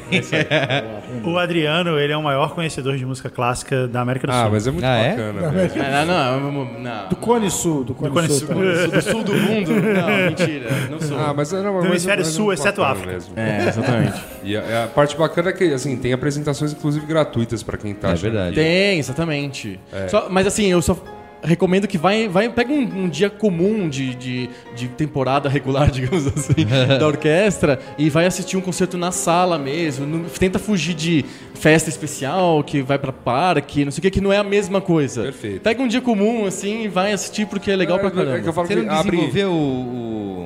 O 1.24 1.38
Adriano, 1.38 1.98
ele 1.98 2.12
é 2.12 2.18
o 2.18 2.22
maior 2.22 2.54
conhecedor 2.54 2.98
de 2.98 3.06
música 3.06 3.30
clássica 3.30 3.88
da 3.88 4.02
América 4.02 4.28
do 4.28 4.34
Sul. 4.34 4.42
Ah, 4.42 4.50
mas 4.52 4.68
é 4.68 4.72
muito 4.72 4.86
Ah, 4.86 4.96
é? 4.98 5.10
bacana. 5.12 5.50
velho. 5.50 5.72
Ah, 5.82 6.06
não, 6.06 6.52
não, 6.52 6.80
não. 6.80 7.08
Do 7.10 7.16
Cone 7.16 7.50
Sul, 7.50 7.84
do 7.86 7.94
Cone, 7.94 8.12
Cone 8.12 8.28
Sul. 8.28 8.40
Sul. 8.48 8.56
do 8.92 9.02
sul 9.02 9.24
do 9.24 9.34
mundo? 9.34 9.72
Não, 9.72 10.08
mentira, 10.28 10.70
não 10.92 11.00
sou. 11.00 11.18
Ah, 11.18 11.34
mas 11.36 11.52
não, 11.52 11.64
Do 11.64 11.74
mas- 11.76 11.86
hemisfério 11.86 12.24
mas 12.26 12.34
é 12.34 12.36
sul, 12.38 12.52
exceto 12.54 12.84
África. 12.84 13.14
Mesmo. 13.14 13.34
É, 13.40 13.68
exatamente. 13.70 14.22
E 14.44 14.58
a, 14.58 14.84
a 14.84 14.88
parte 14.88 15.16
bacana 15.16 15.50
é 15.50 15.54
que 15.54 15.74
assim, 15.74 15.96
tem 15.98 16.12
apresentações, 16.14 16.74
inclusive, 16.74 17.06
gratuitas 17.06 17.64
pra 17.64 17.78
quem 17.78 17.94
tá 17.94 18.10
É 18.10 18.16
verdade. 18.16 18.56
Tem, 18.56 19.00
exatamente. 19.00 19.80
Só- 20.10 20.28
mas 20.30 20.46
assim, 20.46 20.66
eu 20.68 20.82
só 20.82 20.98
recomendo 21.44 21.88
que 21.88 21.98
vai, 21.98 22.28
vai 22.28 22.50
pega 22.50 22.72
um, 22.72 23.04
um 23.04 23.10
dia 23.10 23.30
comum 23.30 23.88
de, 23.90 24.14
de, 24.16 24.50
de 24.76 24.88
temporada 24.90 25.48
regular, 25.50 25.90
digamos 25.92 26.28
assim, 26.28 26.66
da 27.00 27.08
orquestra 27.08 27.80
e 27.98 28.10
vai 28.10 28.26
assistir 28.26 28.58
um 28.58 28.62
concerto 28.62 28.98
na 28.98 29.12
sala 29.12 29.58
mesmo. 29.58 30.06
Não- 30.06 30.24
tenta 30.24 30.60
fugir 30.60 30.94
de 30.94 31.26
festa 31.60 31.90
especial, 31.90 32.64
que 32.64 32.82
vai 32.82 32.98
pra 32.98 33.12
parque, 33.12 33.84
não 33.84 33.92
sei 33.92 34.00
o 34.00 34.02
que, 34.04 34.12
que 34.12 34.22
não 34.22 34.32
é 34.32 34.38
a 34.38 34.44
mesma 34.44 34.80
coisa. 34.80 35.24
Perfeito. 35.24 35.62
Pega 35.62 35.82
um 35.84 35.88
dia 35.88 36.00
comum, 36.02 36.46
assim, 36.46 36.84
e 36.84 36.88
vai 36.88 37.12
assistir 37.12 37.46
porque 37.48 37.70
é 37.70 37.76
legal 37.76 38.00
pra 38.00 38.08
É, 38.08 38.12
caramba. 38.12 38.38
é 38.38 38.42
que 38.42 38.48
eu 38.48 38.54
falo 38.54 38.68
Você 38.68 38.76
que 38.76 38.82
não 38.82 38.96
desenvolveu 39.04 39.52
o... 39.52 39.54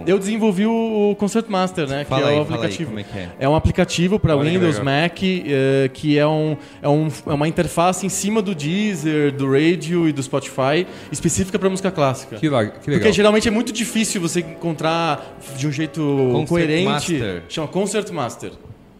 o- 0.01 0.03
Eu 0.07 0.17
desenvolvi 0.19 0.65
o 0.65 0.93
o 1.11 1.15
Concert 1.15 1.45
Master, 1.47 1.87
né? 1.87 2.03
Fala 2.05 2.23
que 2.23 2.27
é 2.27 2.31
aí, 2.33 2.39
o 2.39 2.45
fala 2.45 2.55
aí, 2.57 2.63
aplicativo. 2.65 2.89
como 2.89 2.99
é 2.99 3.03
que 3.03 3.17
é? 3.17 3.29
É 3.39 3.47
um 3.49 3.55
aplicativo 3.55 4.19
para 4.19 4.35
Windows, 4.35 4.79
legal. 4.79 5.01
Mac, 5.03 5.17
eh, 5.23 5.89
que 5.93 6.17
é, 6.17 6.25
um, 6.27 6.57
é, 6.81 6.89
um, 6.89 7.07
é 7.27 7.33
uma 7.33 7.47
interface 7.47 8.05
em 8.05 8.09
cima 8.09 8.41
do 8.41 8.53
Deezer, 8.55 9.31
do 9.31 9.45
Radio 9.51 10.07
e 10.09 10.11
do 10.13 10.21
Spotify, 10.23 10.85
específica 11.11 11.57
para 11.59 11.69
música 11.69 11.91
clássica. 11.91 12.37
Que, 12.37 12.49
la- 12.49 12.65
que 12.65 12.89
legal. 12.89 12.99
Porque 13.01 13.13
geralmente 13.13 13.47
é 13.47 13.51
muito 13.51 13.71
difícil 13.71 14.19
você 14.21 14.39
encontrar 14.39 15.37
de 15.57 15.67
um 15.67 15.71
jeito 15.71 16.01
Concert 16.31 16.47
coerente. 16.47 16.85
Master. 16.85 17.43
Chama 17.49 17.67
Concert 17.67 18.11
Master. 18.11 18.51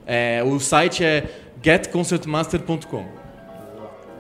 É, 0.06 0.44
o 0.46 0.60
site 0.60 1.04
é 1.04 1.24
getconcertmaster.com. 1.64 3.24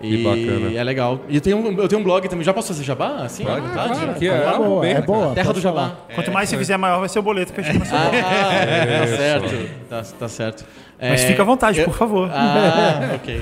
Que 0.01 0.15
E 0.15 0.23
bacana. 0.23 0.77
é 0.77 0.83
legal. 0.83 1.21
E 1.29 1.35
eu 1.35 1.41
tenho, 1.41 1.57
um, 1.57 1.79
eu 1.79 1.87
tenho 1.87 2.01
um 2.01 2.03
blog 2.03 2.27
também. 2.27 2.43
Já 2.43 2.53
posso 2.53 2.67
fazer 2.69 2.83
jabá? 2.83 3.23
Assim, 3.23 3.45
à 3.47 3.55
vontade? 3.55 3.93
Claro 3.93 4.13
que 4.19 4.27
é, 4.27 4.31
É 4.33 4.47
abre 4.47 4.67
boa, 4.67 4.81
bem, 4.81 4.91
é 4.95 5.01
boa. 5.01 5.33
Terra 5.33 5.45
pode 5.47 5.59
do 5.59 5.63
Jabá. 5.63 5.81
falar. 5.81 6.07
Quanto 6.13 6.31
mais 6.31 6.49
você 6.49 6.57
fizer 6.57 6.75
maior, 6.75 6.99
vai 6.99 7.07
ser 7.07 7.19
o 7.19 7.21
boleto 7.21 7.53
que 7.53 7.61
eu 7.61 7.63
chego 7.63 7.79
na 7.79 7.85
sua 7.85 7.99
boca. 7.99 8.17
Ah, 8.17 8.99
tá 8.99 9.07
certo. 9.17 9.69
Tá, 9.89 10.03
tá 10.19 10.27
certo. 10.27 10.65
Mas 10.99 11.23
É, 11.23 11.27
fica 11.27 11.41
à 11.41 11.45
vontade, 11.45 11.79
eu- 11.79 11.85
por 11.85 11.95
favor. 11.95 12.29
Ah, 12.33 13.11
ok. 13.15 13.41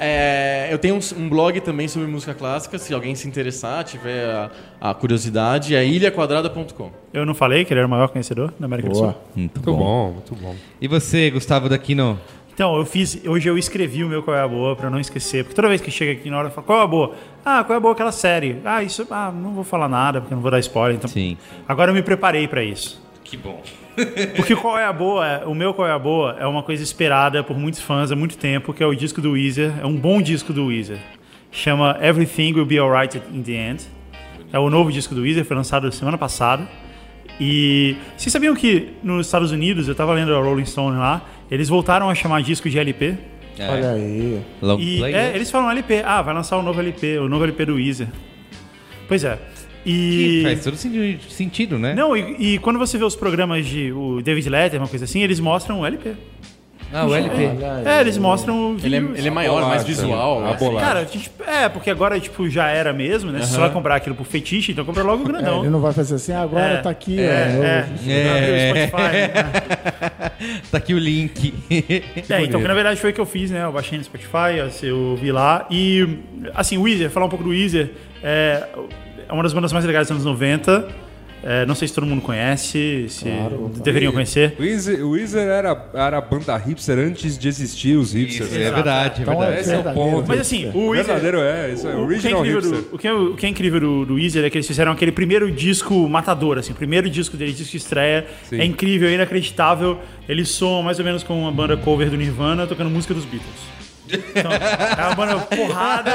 É, 0.00 0.68
eu 0.72 0.78
tenho 0.78 0.96
um, 0.96 1.22
um 1.22 1.28
blog 1.28 1.60
também 1.60 1.86
sobre 1.86 2.08
música 2.08 2.34
clássica, 2.34 2.76
se 2.78 2.92
alguém 2.92 3.14
se 3.14 3.26
interessar, 3.28 3.82
tiver 3.84 4.24
a, 4.30 4.50
a 4.80 4.94
curiosidade, 4.94 5.74
é 5.76 5.84
ilhaquadrada.com. 5.84 6.90
Eu 7.12 7.24
não 7.26 7.34
falei 7.34 7.64
que 7.64 7.72
ele 7.72 7.80
era 7.80 7.86
o 7.86 7.90
maior 7.90 8.08
conhecedor 8.08 8.52
da 8.58 8.66
América 8.66 8.88
do 8.88 8.94
Boa. 8.94 9.12
Sul? 9.12 9.20
Muito 9.36 9.54
Muito 9.60 9.76
bom, 9.76 10.10
muito 10.12 10.34
bom. 10.36 10.54
E 10.80 10.86
você, 10.88 11.30
Gustavo 11.30 11.68
Daquino? 11.68 12.18
Então, 12.52 12.76
eu 12.76 12.84
fiz. 12.84 13.20
Hoje 13.26 13.48
eu 13.48 13.56
escrevi 13.56 14.04
o 14.04 14.08
meu 14.08 14.22
Qual 14.22 14.36
é 14.36 14.40
a 14.42 14.48
Boa 14.48 14.76
pra 14.76 14.90
não 14.90 15.00
esquecer. 15.00 15.44
Porque 15.44 15.54
toda 15.56 15.68
vez 15.68 15.80
que 15.80 15.90
chega 15.90 16.12
aqui 16.12 16.28
na 16.28 16.38
hora, 16.38 16.48
eu 16.48 16.52
falo, 16.52 16.66
qual 16.66 16.80
é 16.80 16.84
a 16.84 16.86
boa? 16.86 17.14
Ah, 17.44 17.64
qual 17.64 17.74
é 17.74 17.76
a 17.78 17.80
boa 17.80 17.92
aquela 17.92 18.12
série? 18.12 18.56
Ah, 18.64 18.82
isso. 18.82 19.06
Ah, 19.10 19.32
não 19.34 19.54
vou 19.54 19.64
falar 19.64 19.88
nada, 19.88 20.20
porque 20.20 20.34
eu 20.34 20.36
não 20.36 20.42
vou 20.42 20.50
dar 20.50 20.58
spoiler. 20.58 20.96
Então, 20.96 21.08
Sim. 21.08 21.36
agora 21.66 21.90
eu 21.90 21.94
me 21.94 22.02
preparei 22.02 22.46
pra 22.46 22.62
isso. 22.62 23.02
Que 23.24 23.36
bom. 23.36 23.62
Porque 24.34 24.56
qual 24.56 24.76
é 24.78 24.84
a 24.84 24.92
boa? 24.92 25.26
é- 25.26 25.44
O 25.46 25.54
meu 25.54 25.72
qual 25.74 25.86
é 25.86 25.92
a 25.92 25.98
boa 25.98 26.36
é 26.40 26.46
uma 26.46 26.62
coisa 26.62 26.82
esperada 26.82 27.44
por 27.44 27.56
muitos 27.58 27.80
fãs 27.80 28.10
há 28.10 28.16
muito 28.16 28.36
tempo, 28.38 28.72
que 28.72 28.82
é 28.82 28.86
o 28.86 28.94
disco 28.94 29.20
do 29.20 29.32
Weezer. 29.32 29.72
É 29.80 29.86
um 29.86 29.94
bom 29.96 30.20
disco 30.22 30.52
do 30.52 30.66
Weezer. 30.66 30.98
Chama 31.52 31.96
Everything 32.02 32.54
Will 32.54 32.64
Be 32.66 32.78
Alright 32.78 33.20
in 33.32 33.42
the 33.42 33.52
End. 33.52 33.84
É 34.52 34.58
o 34.58 34.68
novo 34.70 34.90
disco 34.90 35.14
do 35.14 35.20
Weezer, 35.22 35.44
foi 35.44 35.56
lançado 35.56 35.90
semana 35.92 36.16
passada. 36.18 36.66
E 37.38 37.96
vocês 38.16 38.32
sabiam 38.32 38.54
que 38.54 38.88
nos 39.02 39.26
Estados 39.26 39.50
Unidos, 39.52 39.86
eu 39.86 39.94
tava 39.94 40.12
lendo 40.12 40.34
a 40.34 40.40
Rolling 40.40 40.64
Stone 40.66 40.96
lá, 40.98 41.22
eles 41.50 41.68
voltaram 41.68 42.08
a 42.08 42.14
chamar 42.14 42.42
disco 42.42 42.68
de 42.70 42.78
LP. 42.78 43.14
É. 43.58 43.68
Olha 43.68 43.90
aí. 43.92 44.40
Long 44.62 44.78
E 44.78 44.98
play, 44.98 45.12
é, 45.12 45.16
né? 45.16 45.32
eles 45.34 45.50
falam 45.50 45.70
LP. 45.70 46.02
Ah, 46.04 46.22
vai 46.22 46.32
lançar 46.34 46.56
o 46.56 46.62
novo 46.62 46.80
LP, 46.80 47.18
o 47.18 47.28
novo 47.28 47.44
LP 47.44 47.64
do 47.66 47.74
Weezer. 47.74 48.08
Pois 49.08 49.24
é. 49.24 49.38
Que 49.84 50.40
E. 50.40 50.42
faz 50.42 50.62
todo 50.64 50.76
senti- 50.76 51.18
sentido, 51.32 51.78
né? 51.78 51.94
Não, 51.94 52.16
e, 52.16 52.54
e 52.54 52.58
quando 52.58 52.78
você 52.78 52.96
vê 52.98 53.04
os 53.04 53.16
programas 53.16 53.66
de 53.66 53.90
o 53.92 54.20
David 54.22 54.48
Letterman, 54.48 54.82
uma 54.84 54.88
coisa 54.88 55.04
assim, 55.06 55.22
eles 55.22 55.40
mostram 55.40 55.80
o 55.80 55.86
LP. 55.86 56.12
Ah, 56.92 57.06
o 57.06 57.14
LP. 57.14 57.50
É, 57.84 58.00
eles 58.00 58.18
mostram 58.18 58.72
o 58.72 58.76
Ele 58.82 58.96
é, 58.96 59.00
vídeo. 59.00 59.16
ele 59.16 59.28
é 59.28 59.30
maior, 59.30 59.62
mais 59.68 59.84
visual. 59.84 60.44
A 60.44 60.54
bolacha. 60.54 60.86
Cara, 60.86 61.00
a 61.00 61.04
gente- 61.04 61.30
é, 61.46 61.68
porque 61.68 61.88
agora, 61.90 62.18
tipo, 62.18 62.48
já 62.50 62.68
era 62.68 62.92
mesmo, 62.92 63.30
né? 63.30 63.40
Você 63.40 63.54
só 63.54 63.60
vai 63.60 63.70
comprar 63.70 63.94
aquilo 63.96 64.14
por 64.16 64.26
fetiche, 64.26 64.72
então 64.72 64.84
compra 64.84 65.02
logo 65.04 65.22
o 65.22 65.26
É, 65.26 65.28
grandão. 65.32 65.60
ele 65.60 65.70
não 65.70 65.80
vai 65.80 65.92
fazer 65.92 66.16
assim, 66.16 66.32
ah, 66.32 66.42
agora 66.42 66.64
É, 66.64 66.76
tá 66.78 66.90
aqui, 66.90 67.20
É, 67.20 67.86
ó. 68.06 68.10
é. 68.10 68.12
É. 68.12 68.72
O 68.72 68.88
Spotify. 68.88 70.60
Tá 70.70 70.78
aqui 70.78 70.94
o 70.94 70.98
link. 70.98 71.52
É, 72.28 72.42
então 72.42 72.60
que 72.62 72.66
na 72.68 72.74
verdade 72.74 72.98
foi 73.00 73.10
o 73.10 73.12
que 73.12 73.20
eu 73.20 73.26
fiz, 73.26 73.50
né? 73.50 73.62
Eu 73.64 73.72
baixei 73.72 73.98
no 73.98 74.04
Spotify, 74.04 74.56
eu 74.82 75.14
vi 75.16 75.30
lá. 75.30 75.66
E, 75.70 76.18
assim, 76.54 76.78
o 76.78 76.82
Weezer, 76.82 77.10
falar 77.10 77.26
um 77.26 77.28
pouco 77.28 77.44
do 77.44 77.50
Weezer, 77.50 77.90
é, 78.22 78.64
é 79.28 79.32
uma 79.32 79.42
das 79.42 79.52
bandas 79.52 79.72
mais 79.72 79.84
legais 79.84 80.06
dos 80.08 80.12
anos 80.12 80.24
90. 80.24 80.88
É, 81.42 81.64
não 81.64 81.74
sei 81.74 81.88
se 81.88 81.94
todo 81.94 82.06
mundo 82.06 82.20
conhece, 82.20 83.06
se 83.08 83.24
Claro. 83.24 83.72
deveriam 83.82 84.12
conhecer. 84.12 84.54
O 84.58 84.62
Weezer, 84.62 85.06
o 85.06 85.10
Weezer 85.12 85.48
era, 85.48 85.88
era 85.94 86.18
a 86.18 86.20
banda 86.20 86.54
hipster 86.56 86.98
antes 86.98 87.38
de 87.38 87.48
existir 87.48 87.96
os 87.96 88.12
hipsters. 88.12 88.50
Isso, 88.50 88.60
é 88.60 88.70
verdade, 88.70 89.20
é 89.20 89.22
Então, 89.22 89.38
verdade. 89.38 89.60
Esse 89.60 89.72
é 89.72 89.78
o 89.78 89.82
ponto. 89.94 90.28
Mas 90.28 90.40
assim, 90.40 90.70
o 90.74 90.88
Weezer- 90.88 91.06
verdadeiro 91.06 91.40
é, 91.40 91.72
isso 91.72 91.86
é, 91.88 91.90
O 91.90 91.94
que 91.94 91.98
é 91.98 92.04
original 92.04 92.40
incrível, 92.46 92.60
hipster. 92.60 92.80
do, 92.90 92.94
o, 92.94 92.98
que 92.98 93.08
é, 93.08 93.12
o 93.12 93.34
que 93.36 93.46
é 93.46 93.48
incrível 93.48 93.80
do, 93.80 94.04
do 94.06 94.14
Weezer 94.14 94.44
é 94.44 94.50
que 94.50 94.58
eles 94.58 94.66
fizeram 94.66 94.92
aquele 94.92 95.12
primeiro 95.12 95.50
disco 95.50 96.06
matador, 96.08 96.58
assim, 96.58 96.72
o 96.72 96.76
primeiro 96.76 97.08
disco 97.08 97.36
deles, 97.36 97.56
disco 97.56 97.70
de 97.72 97.76
estreia. 97.78 98.26
Sim. 98.48 98.60
É 98.60 98.64
incrível, 98.64 99.08
é 99.08 99.14
inacreditável. 99.14 99.98
Eles 100.28 100.48
soam 100.50 100.82
mais 100.82 100.98
ou 100.98 101.04
menos 101.04 101.22
como 101.22 101.40
uma 101.40 101.50
banda 101.52 101.76
cover 101.76 102.10
do 102.10 102.16
Nirvana 102.16 102.66
tocando 102.66 102.90
música 102.90 103.14
dos 103.14 103.24
Beatles. 103.24 103.79
Então, 104.12 104.50
é 104.52 105.06
uma 105.06 105.14
banda 105.14 105.36
porrada, 105.38 106.10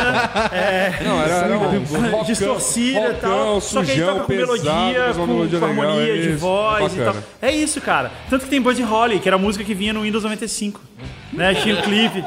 é, 0.51 1.03
Não, 1.03 1.21
era, 1.21 1.33
era 1.33 1.57
um 2.17 2.23
distorcida 2.23 2.99
e 2.99 3.13
tal. 3.15 3.31
rockão, 3.31 3.61
Só 3.61 3.83
que 3.83 3.91
aí 3.91 3.97
sujão, 3.97 4.07
toca 4.13 4.19
com 4.21 4.27
pesado, 4.27 4.47
melodia, 4.51 5.05
uma 5.05 5.13
com, 5.13 5.25
melodia 5.33 5.59
com 5.59 5.65
legal, 5.65 5.83
harmonia 5.85 6.13
é 6.13 6.21
de 6.21 6.29
isso, 6.29 6.37
voz 6.39 6.93
e 6.93 6.97
tal. 6.97 7.15
É 7.41 7.51
isso, 7.51 7.81
cara. 7.81 8.11
Tanto 8.29 8.43
que 8.43 8.49
tem 8.49 8.61
Buddy 8.61 8.81
Holly, 8.83 9.19
que 9.19 9.29
era 9.29 9.35
a 9.35 9.39
música 9.39 9.63
que 9.63 9.73
vinha 9.73 9.93
no 9.93 10.01
Windows 10.01 10.23
95. 10.23 10.81
Né? 11.33 11.53
Tinha 11.55 11.75
o 11.75 11.81
clipe. 11.81 12.23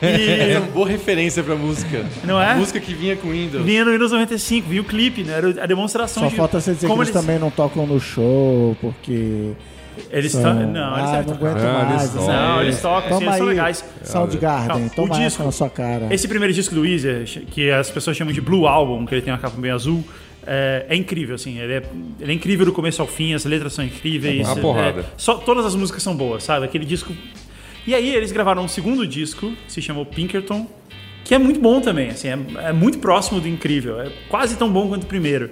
É 0.00 0.52
E 0.52 0.56
uma 0.58 0.66
boa 0.68 0.88
referência 0.88 1.42
pra 1.42 1.56
música. 1.56 2.04
Não 2.22 2.40
é? 2.40 2.54
Música 2.54 2.78
que 2.78 2.94
vinha 2.94 3.16
com 3.16 3.30
Windows. 3.30 3.64
vinha 3.64 3.84
no 3.84 3.90
Windows 3.92 4.12
95, 4.12 4.68
vinha 4.68 4.82
o 4.82 4.84
clipe, 4.84 5.24
né? 5.24 5.34
Era 5.38 5.62
a 5.62 5.66
demonstração 5.66 6.22
Só 6.24 6.28
de 6.28 6.36
falta 6.36 6.60
você 6.60 6.72
dizer 6.72 6.86
que 6.86 6.90
como 6.90 7.02
eles 7.02 7.12
também 7.12 7.38
não 7.38 7.50
tocam 7.50 7.86
no 7.86 7.98
show, 7.98 8.76
porque. 8.80 9.52
Eles 10.10 10.32
são-. 10.32 10.54
Não, 10.54 10.98
eles 10.98 11.10
ah, 11.10 11.24
não 11.26 11.34
aguento 11.34 11.58
Não, 11.58 11.72
mais. 11.72 12.02
eles 12.02 12.16
assim. 12.16 12.26
Não, 12.26 12.62
eles 12.62 12.80
tocam, 12.80 12.98
assim, 12.98 13.08
Toma 13.08 13.22
eles 13.24 13.36
são 13.36 13.46
legais. 13.46 13.84
Soundgarden, 14.02 14.82
Não, 14.82 14.88
toma 14.90 15.14
o 15.14 15.18
disco- 15.18 15.42
na 15.44 15.52
sua 15.52 15.70
cara. 15.70 16.06
Esse 16.12 16.28
primeiro 16.28 16.52
disco 16.52 16.74
do 16.74 16.82
Weezer, 16.82 17.24
que 17.50 17.70
as 17.70 17.90
pessoas 17.90 18.16
chamam 18.16 18.32
de 18.32 18.40
Blue 18.40 18.66
Album, 18.66 19.06
que 19.06 19.14
ele 19.14 19.22
tem 19.22 19.32
uma 19.32 19.38
capa 19.38 19.60
bem 19.60 19.70
azul, 19.70 20.04
é, 20.46 20.86
é 20.88 20.96
incrível, 20.96 21.34
assim. 21.34 21.58
Ele 21.58 21.72
é, 21.74 21.82
ele 22.20 22.32
é 22.32 22.34
incrível 22.34 22.64
do 22.64 22.72
começo 22.72 23.02
ao 23.02 23.08
fim, 23.08 23.34
as 23.34 23.44
letras 23.44 23.72
são 23.72 23.84
incríveis. 23.84 24.46
É 24.46 24.52
uma 24.52 24.56
porrada. 24.56 25.00
é, 25.00 25.04
só, 25.16 25.34
todas 25.34 25.66
as 25.66 25.74
músicas 25.74 26.02
são 26.02 26.16
boas, 26.16 26.44
sabe? 26.44 26.64
Aquele 26.64 26.84
disco. 26.84 27.12
E 27.86 27.94
aí 27.94 28.14
eles 28.14 28.32
gravaram 28.32 28.62
um 28.64 28.68
segundo 28.68 29.06
disco, 29.06 29.52
que 29.66 29.72
se 29.72 29.82
chamou 29.82 30.04
Pinkerton, 30.04 30.66
que 31.26 31.34
é 31.34 31.38
muito 31.38 31.58
bom 31.58 31.80
também, 31.80 32.10
assim, 32.10 32.28
é, 32.28 32.38
é 32.68 32.72
muito 32.72 32.98
próximo 32.98 33.40
do 33.40 33.48
incrível, 33.48 34.00
é 34.00 34.10
quase 34.28 34.56
tão 34.56 34.70
bom 34.70 34.86
quanto 34.88 35.02
o 35.02 35.06
primeiro. 35.06 35.50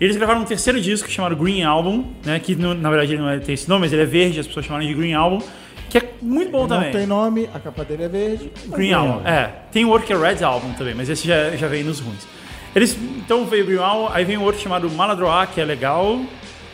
Eles 0.00 0.16
gravaram 0.16 0.40
um 0.40 0.44
terceiro 0.44 0.80
disco 0.80 1.10
chamado 1.10 1.34
Green 1.34 1.62
Album, 1.64 2.04
né, 2.24 2.38
que 2.38 2.54
no- 2.54 2.74
na 2.74 2.88
verdade 2.88 3.14
ele 3.14 3.20
não 3.22 3.28
é- 3.28 3.38
tem 3.40 3.54
esse 3.54 3.68
nome, 3.68 3.80
mas 3.82 3.92
ele 3.92 4.02
é 4.02 4.06
verde, 4.06 4.38
as 4.38 4.46
pessoas 4.46 4.66
chamaram 4.66 4.86
de 4.86 4.94
Green 4.94 5.12
Album, 5.14 5.42
que 5.88 5.98
é 5.98 6.10
muito 6.22 6.52
bom 6.52 6.60
Não 6.60 6.68
também. 6.68 6.92
tem 6.92 7.06
nome, 7.06 7.48
a 7.52 7.58
capa 7.58 7.84
dele 7.84 8.04
é 8.04 8.08
verde. 8.08 8.52
Green 8.68 8.92
Album, 8.92 9.26
é. 9.26 9.50
Tem 9.72 9.84
o 9.84 9.88
outro 9.88 10.06
que 10.06 10.12
é 10.12 10.16
Red 10.16 10.44
Album 10.44 10.72
também, 10.74 10.94
mas 10.94 11.08
esse 11.08 11.26
já, 11.26 11.50
já 11.56 11.66
veio 11.66 11.84
nos 11.84 11.98
ruins. 11.98 12.24
Eles, 12.72 12.96
então 13.16 13.44
veio 13.46 13.64
o 13.64 13.66
Green 13.66 13.78
Album, 13.80 14.08
aí 14.12 14.24
vem 14.24 14.36
o 14.36 14.42
outro 14.42 14.60
chamado 14.60 14.88
Maladroit, 14.90 15.48
que 15.52 15.60
é 15.60 15.64
legal. 15.64 16.20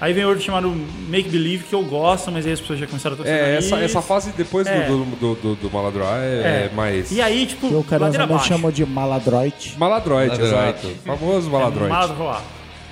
Aí 0.00 0.12
vem 0.12 0.24
outro 0.26 0.42
chamado 0.42 0.68
Make 1.08 1.28
Believe, 1.30 1.64
que 1.64 1.74
eu 1.74 1.82
gosto, 1.82 2.30
mas 2.30 2.44
aí 2.44 2.52
as 2.52 2.60
pessoas 2.60 2.78
já 2.78 2.86
começaram 2.86 3.14
a 3.14 3.16
torcer 3.16 3.34
o 3.34 3.38
É, 3.38 3.56
essa, 3.56 3.76
essa 3.78 4.02
fase 4.02 4.30
depois 4.36 4.66
É. 4.66 4.86
do, 4.86 5.04
do, 5.16 5.34
do, 5.36 5.54
do 5.54 5.70
Maladroit 5.70 6.06
é, 6.20 6.68
é 6.70 6.70
mais. 6.76 7.10
E 7.10 7.20
aí, 7.22 7.46
tipo, 7.46 7.66
Que 7.68 7.74
o 7.74 7.84
abaixo. 8.22 8.46
chamam 8.46 8.70
de 8.70 8.84
maladroit. 8.84 9.74
Maladroit, 9.78 10.38
exato. 10.38 10.88
Famoso 11.04 11.50
Maladroit. 11.50 11.88
Maladroit. 11.88 12.42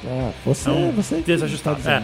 Ah, 0.06 0.30
você, 0.46 0.70
Então, 0.70 0.92
você 0.92 1.16
que 1.16 1.22
desajustado. 1.22 1.82
tá 1.82 1.92
É. 1.92 2.02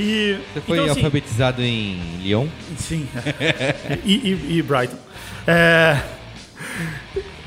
E, 0.00 0.38
Você 0.54 0.60
foi 0.62 0.78
então, 0.78 0.90
assim, 0.90 1.00
alfabetizado 1.00 1.62
em 1.62 2.00
Lyon? 2.22 2.46
Sim. 2.78 3.06
e, 4.04 4.14
e, 4.14 4.56
e 4.58 4.62
Brighton. 4.62 4.96
É, 5.46 6.00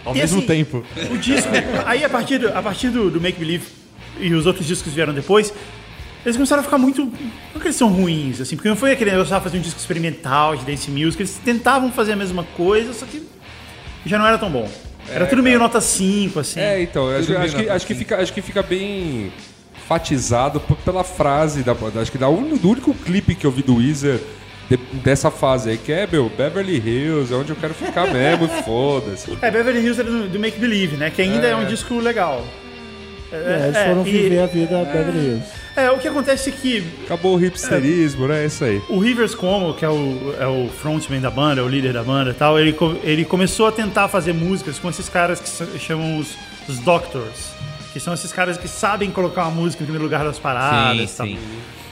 Ao 0.05 0.13
E 0.13 0.19
mesmo 0.19 0.39
assim, 0.39 0.47
tempo. 0.47 0.83
o 1.11 1.17
disco. 1.17 1.49
Aí 1.85 2.03
a 2.03 2.09
partir, 2.09 2.37
do, 2.39 2.49
a 2.49 2.61
partir 2.61 2.89
do, 2.89 3.09
do 3.09 3.19
Make 3.21 3.39
Believe 3.39 3.65
e 4.19 4.33
os 4.33 4.45
outros 4.45 4.67
discos 4.67 4.89
que 4.89 4.95
vieram 4.95 5.13
depois, 5.13 5.53
eles 6.25 6.35
começaram 6.35 6.61
a 6.61 6.63
ficar 6.63 6.77
muito. 6.77 7.01
Não 7.53 7.59
que 7.61 7.67
eles 7.67 7.75
são 7.75 7.89
ruins, 7.89 8.39
assim, 8.41 8.55
porque 8.55 8.69
não 8.69 8.75
foi 8.75 8.91
aquele 8.91 9.11
negócio 9.11 9.35
de 9.35 9.41
fazer 9.43 9.57
um 9.57 9.61
disco 9.61 9.79
experimental 9.79 10.55
de 10.55 10.65
dance 10.65 10.89
music, 10.89 11.21
eles 11.21 11.39
tentavam 11.43 11.91
fazer 11.91 12.13
a 12.13 12.15
mesma 12.15 12.43
coisa, 12.55 12.93
só 12.93 13.05
que 13.05 13.21
já 14.05 14.17
não 14.17 14.25
era 14.27 14.37
tão 14.37 14.49
bom. 14.49 14.69
Era 15.09 15.25
tudo 15.25 15.43
meio 15.43 15.59
nota 15.59 15.81
5, 15.81 16.39
assim. 16.39 16.59
É, 16.61 16.81
então, 16.81 17.09
acho, 17.09 17.35
acho 17.37 17.55
que, 17.57 17.69
acho, 17.69 17.85
que 17.87 17.93
fica, 17.95 18.17
acho 18.17 18.33
que 18.33 18.41
fica 18.41 18.63
bem 18.63 19.31
fatizado 19.87 20.61
pela 20.85 21.03
frase 21.03 21.61
da. 21.61 21.75
Acho 22.01 22.11
que 22.11 22.17
da 22.17 22.29
un- 22.29 22.55
do 22.55 22.69
único 22.69 22.93
clipe 22.93 23.35
que 23.35 23.45
eu 23.45 23.51
vi 23.51 23.61
do 23.63 23.75
Weezer 23.75 24.19
de- 24.69 24.77
dessa 25.03 25.29
fase 25.29 25.71
aí, 25.71 25.77
que 25.77 25.91
é, 25.91 26.07
meu, 26.09 26.29
Beverly 26.29 26.77
Hills, 26.77 27.33
é 27.33 27.35
onde 27.35 27.49
eu 27.51 27.55
quero 27.57 27.73
ficar 27.73 28.07
mesmo, 28.13 28.47
foda-se. 28.63 29.37
É, 29.41 29.51
Beverly 29.51 29.79
Hills 29.81 29.99
era 29.99 30.09
do, 30.09 30.29
do 30.29 30.39
Make 30.39 30.57
Believe, 30.57 30.95
né? 30.95 31.09
Que 31.09 31.21
ainda 31.21 31.47
é, 31.47 31.55
um 31.55 31.65
disco 31.65 31.99
legal. 31.99 32.43
É, 33.31 33.63
eles 33.65 33.75
é, 33.75 33.87
foram 33.89 34.07
e- 34.07 34.11
viver 34.11 34.39
a 34.39 34.45
vida 34.45 34.83
Beverly 34.85 35.19
Hills. 35.27 35.45
É, 35.75 35.89
o 35.89 35.97
que 35.97 36.07
acontece 36.07 36.49
é 36.49 36.53
que 36.53 36.85
Acabou 37.05 37.35
o 37.35 37.43
hipsterismo, 37.43 38.27
né? 38.27 38.43
É 38.43 38.45
isso 38.45 38.63
aí. 38.63 38.81
O 38.89 38.99
Rivers 38.99 39.33
Cuomo, 39.33 39.73
que 39.73 39.83
é 39.83 39.89
o, 39.89 40.35
é 40.39 40.45
o 40.47 40.69
frontman 40.69 41.19
da 41.19 41.31
banda, 41.31 41.61
é 41.61 41.63
o 41.63 41.67
líder 41.67 41.93
da 41.93 42.03
banda 42.03 42.29
e 42.29 42.33
tal, 42.33 42.59
ele, 42.59 42.75
ele 43.03 43.25
começou 43.25 43.65
a 43.67 43.71
tentar 43.71 44.07
fazer 44.07 44.33
músicas 44.33 44.77
com 44.77 44.89
esses 44.89 45.09
caras 45.09 45.39
que 45.39 45.79
chamam 45.79 46.19
os, 46.19 46.35
os 46.67 46.77
Doctors. 46.79 47.53
Que 47.91 47.99
são 47.99 48.13
esses 48.13 48.31
caras 48.31 48.57
que 48.57 48.67
sabem 48.67 49.09
colocar 49.11 49.43
uma 49.43 49.51
música 49.51 49.83
em 49.83 49.85
primeiro 49.85 50.03
lugar 50.03 50.23
das 50.23 50.37
paradas 50.39 51.09
sim, 51.09 51.13
e 51.13 51.17
tal. 51.17 51.27
sim. 51.27 51.37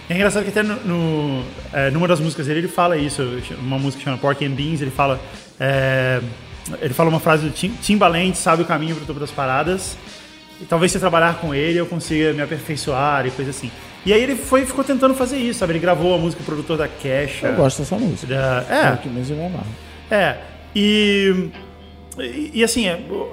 É 0.10 0.16
engraçado 0.16 0.44
que 0.44 0.50
até 0.50 0.62
no, 0.62 0.76
no, 0.84 1.44
é, 1.72 1.90
numa 1.90 2.08
das 2.08 2.20
músicas 2.20 2.48
dele 2.48 2.60
ele 2.60 2.68
fala 2.68 2.98
isso, 2.98 3.24
uma 3.60 3.80
música 3.80 4.04
chamada 4.04 4.22
Pork 4.22 4.46
and 4.46 4.52
Beans, 4.52 4.82
ele 4.82 4.92
fala. 4.92 5.20
é, 5.60 6.22
ele 6.82 6.94
fala 6.94 7.10
uma 7.10 7.20
frase 7.20 7.46
do 7.46 7.52
Tim- 7.52 7.74
Timbaland 7.82 8.36
sabe 8.38 8.62
o 8.62 8.66
caminho 8.66 8.96
para 8.96 9.04
o 9.04 9.08
topo 9.08 9.20
das 9.20 9.32
paradas. 9.32 9.96
Talvez 10.70 10.92
se 10.92 10.98
eu 10.98 11.02
trabalhar 11.02 11.36
com 11.40 11.54
ele 11.54 11.78
eu 11.80 11.86
consiga 11.86 12.34
me 12.34 12.42
aperfeiçoar 12.42 13.26
e 13.26 13.32
coisa 13.32 13.52
assim. 13.52 13.72
E 14.06 14.12
aí 14.14 14.22
ele 14.22 14.36
foi 14.36 14.66
ficou 14.66 14.84
tentando 14.84 15.14
fazer 15.14 15.38
isso, 15.38 15.60
sabe? 15.60 15.74
Ele 15.74 15.80
gravou 15.80 16.16
a 16.16 16.18
música 16.18 16.42
produtor 16.44 16.78
da 16.78 16.88
Kesha. 16.88 17.48
Eu 17.48 17.56
gosto 17.56 17.80
dessa 17.80 17.96
música. 17.98 18.34
Da, 18.34 18.66
É. 18.70 18.94
é, 18.94 18.98
que 18.98 19.10
mesmo 19.10 19.36
eu 19.38 20.16
é. 20.18 20.38
E, 20.76 21.50
e, 22.20 22.52
e, 22.56 22.64
assim, 22.64 22.86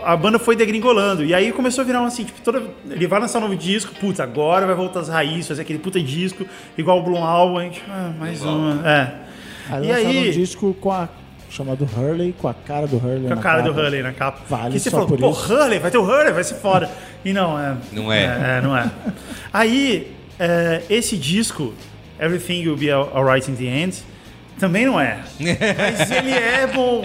a 0.05 0.17
banda 0.17 0.39
foi 0.39 0.55
degringolando. 0.57 1.25
E 1.25 1.35
aí 1.35 1.53
começou 1.53 1.83
a 1.83 1.85
virar 1.87 2.01
um 2.03 2.05
assim, 2.07 2.25
tipo, 2.25 2.41
toda, 2.41 2.63
ele 2.91 3.07
vai 3.07 3.21
lançar 3.21 3.39
um 3.39 3.43
novo 3.43 3.57
disco, 3.57 3.95
puta, 3.99 4.23
agora 4.23 4.67
vai 4.67 4.75
voltar 4.75 5.01
às 5.01 5.09
raízes, 5.09 5.49
fazer 5.49 5.63
aquele 5.63 5.79
puta 5.79 6.01
disco, 6.01 6.47
igual 6.77 6.99
o 6.99 7.03
Bloom 7.03 7.25
Album, 7.25 7.59
a 7.59 7.63
gente, 7.65 7.83
ah, 7.89 8.13
mais 8.19 8.43
uma. 8.43 8.87
É. 8.89 9.13
Aí 9.71 9.85
E 9.85 9.89
lançaram 9.89 10.11
aí- 10.11 10.29
um 10.29 10.33
disco 10.33 10.75
com 10.81 10.93
a, 10.93 11.09
chamado 11.51 11.85
Hurley, 11.97 12.35
com 12.39 12.49
a 12.49 12.55
cara 12.55 12.87
do 12.87 12.97
Hurley 12.97 13.27
Com 13.27 13.33
a 13.33 13.37
na 13.37 13.43
cara 13.43 13.63
do 13.63 13.71
capa. 13.71 13.81
Hurley 13.83 14.03
na 14.03 14.13
capa. 14.13 14.41
Vale 14.49 14.73
que 14.75 14.81
você 14.81 14.91
só 14.91 14.97
falou, 14.97 15.09
por 15.09 15.19
pô, 15.19 15.31
isso. 15.31 15.53
Hurley, 15.53 15.79
vai 15.79 15.91
ter 15.91 15.99
o 15.99 16.03
Hurley, 16.05 16.33
vai 16.33 16.45
ser 16.45 16.55
foda. 16.57 16.91
E 17.25 17.33
não, 17.33 17.59
é. 17.59 17.77
Não 17.93 18.13
é. 18.13 18.25
É, 18.25 18.61
não 18.63 18.77
é. 18.77 18.91
Aí, 19.53 20.15
é, 20.39 20.83
esse 20.91 21.17
disco, 21.17 21.73
Everything 22.21 22.67
Will 22.67 22.77
Be 22.77 22.91
Alright 22.91 23.51
in 23.51 23.55
the 23.55 23.65
End, 23.65 23.97
também 24.59 24.85
não 24.87 25.01
é. 25.01 25.21
Mas 25.39 26.11
ele 26.11 26.33
é 26.33 26.67
bom. 26.67 27.03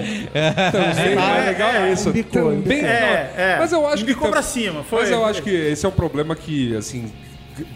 Também, 0.72 1.16
tá, 1.16 1.38
é 1.38 1.46
legal 1.46 1.70
é, 1.72 1.92
isso. 1.94 2.10
embicou, 2.10 2.42
Também, 2.42 2.58
embicou. 2.60 2.90
É, 2.90 3.32
é. 3.38 3.56
Mas 3.60 3.72
eu 3.72 3.86
acho 3.88 3.98
que 3.98 4.12
Embicou 4.12 4.24
tam- 4.24 4.32
pra 4.32 4.42
cima. 4.42 4.84
Foi, 4.84 5.02
Mas 5.02 5.12
eu 5.12 5.24
acho 5.24 5.42
que 5.44 5.50
esse 5.52 5.86
é 5.86 5.90
um 5.90 5.92
problema 5.92 6.36
que, 6.36 6.76
assim, 6.76 7.12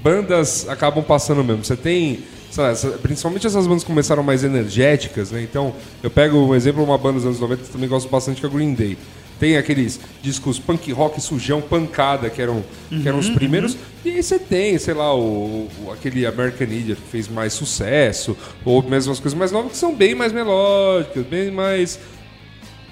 bandas 0.01 0.67
acabam 0.67 1.03
passando 1.03 1.43
mesmo. 1.43 1.63
Você 1.63 1.75
tem, 1.75 2.19
lá, 2.55 2.73
principalmente 3.01 3.45
essas 3.45 3.67
bandas 3.67 3.83
começaram 3.83 4.23
mais 4.23 4.43
energéticas, 4.43 5.31
né? 5.31 5.41
Então, 5.41 5.73
eu 6.01 6.09
pego 6.09 6.37
um 6.37 6.55
exemplo, 6.55 6.83
uma 6.83 6.97
banda 6.97 7.15
dos 7.15 7.25
anos 7.25 7.39
90 7.39 7.61
que 7.63 7.69
eu 7.69 7.73
também 7.73 7.89
gosto 7.89 8.09
bastante, 8.09 8.39
que 8.39 8.45
é 8.45 8.49
a 8.49 8.51
Green 8.51 8.73
Day. 8.73 8.97
Tem 9.39 9.55
aqueles 9.55 9.99
discos 10.23 10.57
punk 10.57 10.91
rock, 10.91 11.21
sujão, 11.21 11.61
pancada, 11.61 12.27
que 12.27 12.41
eram, 12.41 12.63
que 12.89 13.07
eram 13.07 13.19
os 13.19 13.29
primeiros. 13.29 13.77
E 14.03 14.09
aí 14.09 14.23
você 14.23 14.39
tem, 14.39 14.75
sei 14.79 14.95
lá, 14.95 15.13
o, 15.13 15.67
o- 15.85 15.91
aquele 15.91 16.25
American 16.25 16.65
Idiot 16.67 16.99
que 16.99 17.07
fez 17.09 17.27
mais 17.27 17.53
sucesso, 17.53 18.35
ou 18.65 18.81
mesmo 18.81 19.11
as 19.11 19.19
coisas 19.19 19.37
mais 19.37 19.51
novas 19.51 19.73
que 19.73 19.77
são 19.77 19.93
bem 19.93 20.15
mais 20.15 20.31
melódicas, 20.33 21.23
bem 21.27 21.51
mais 21.51 21.99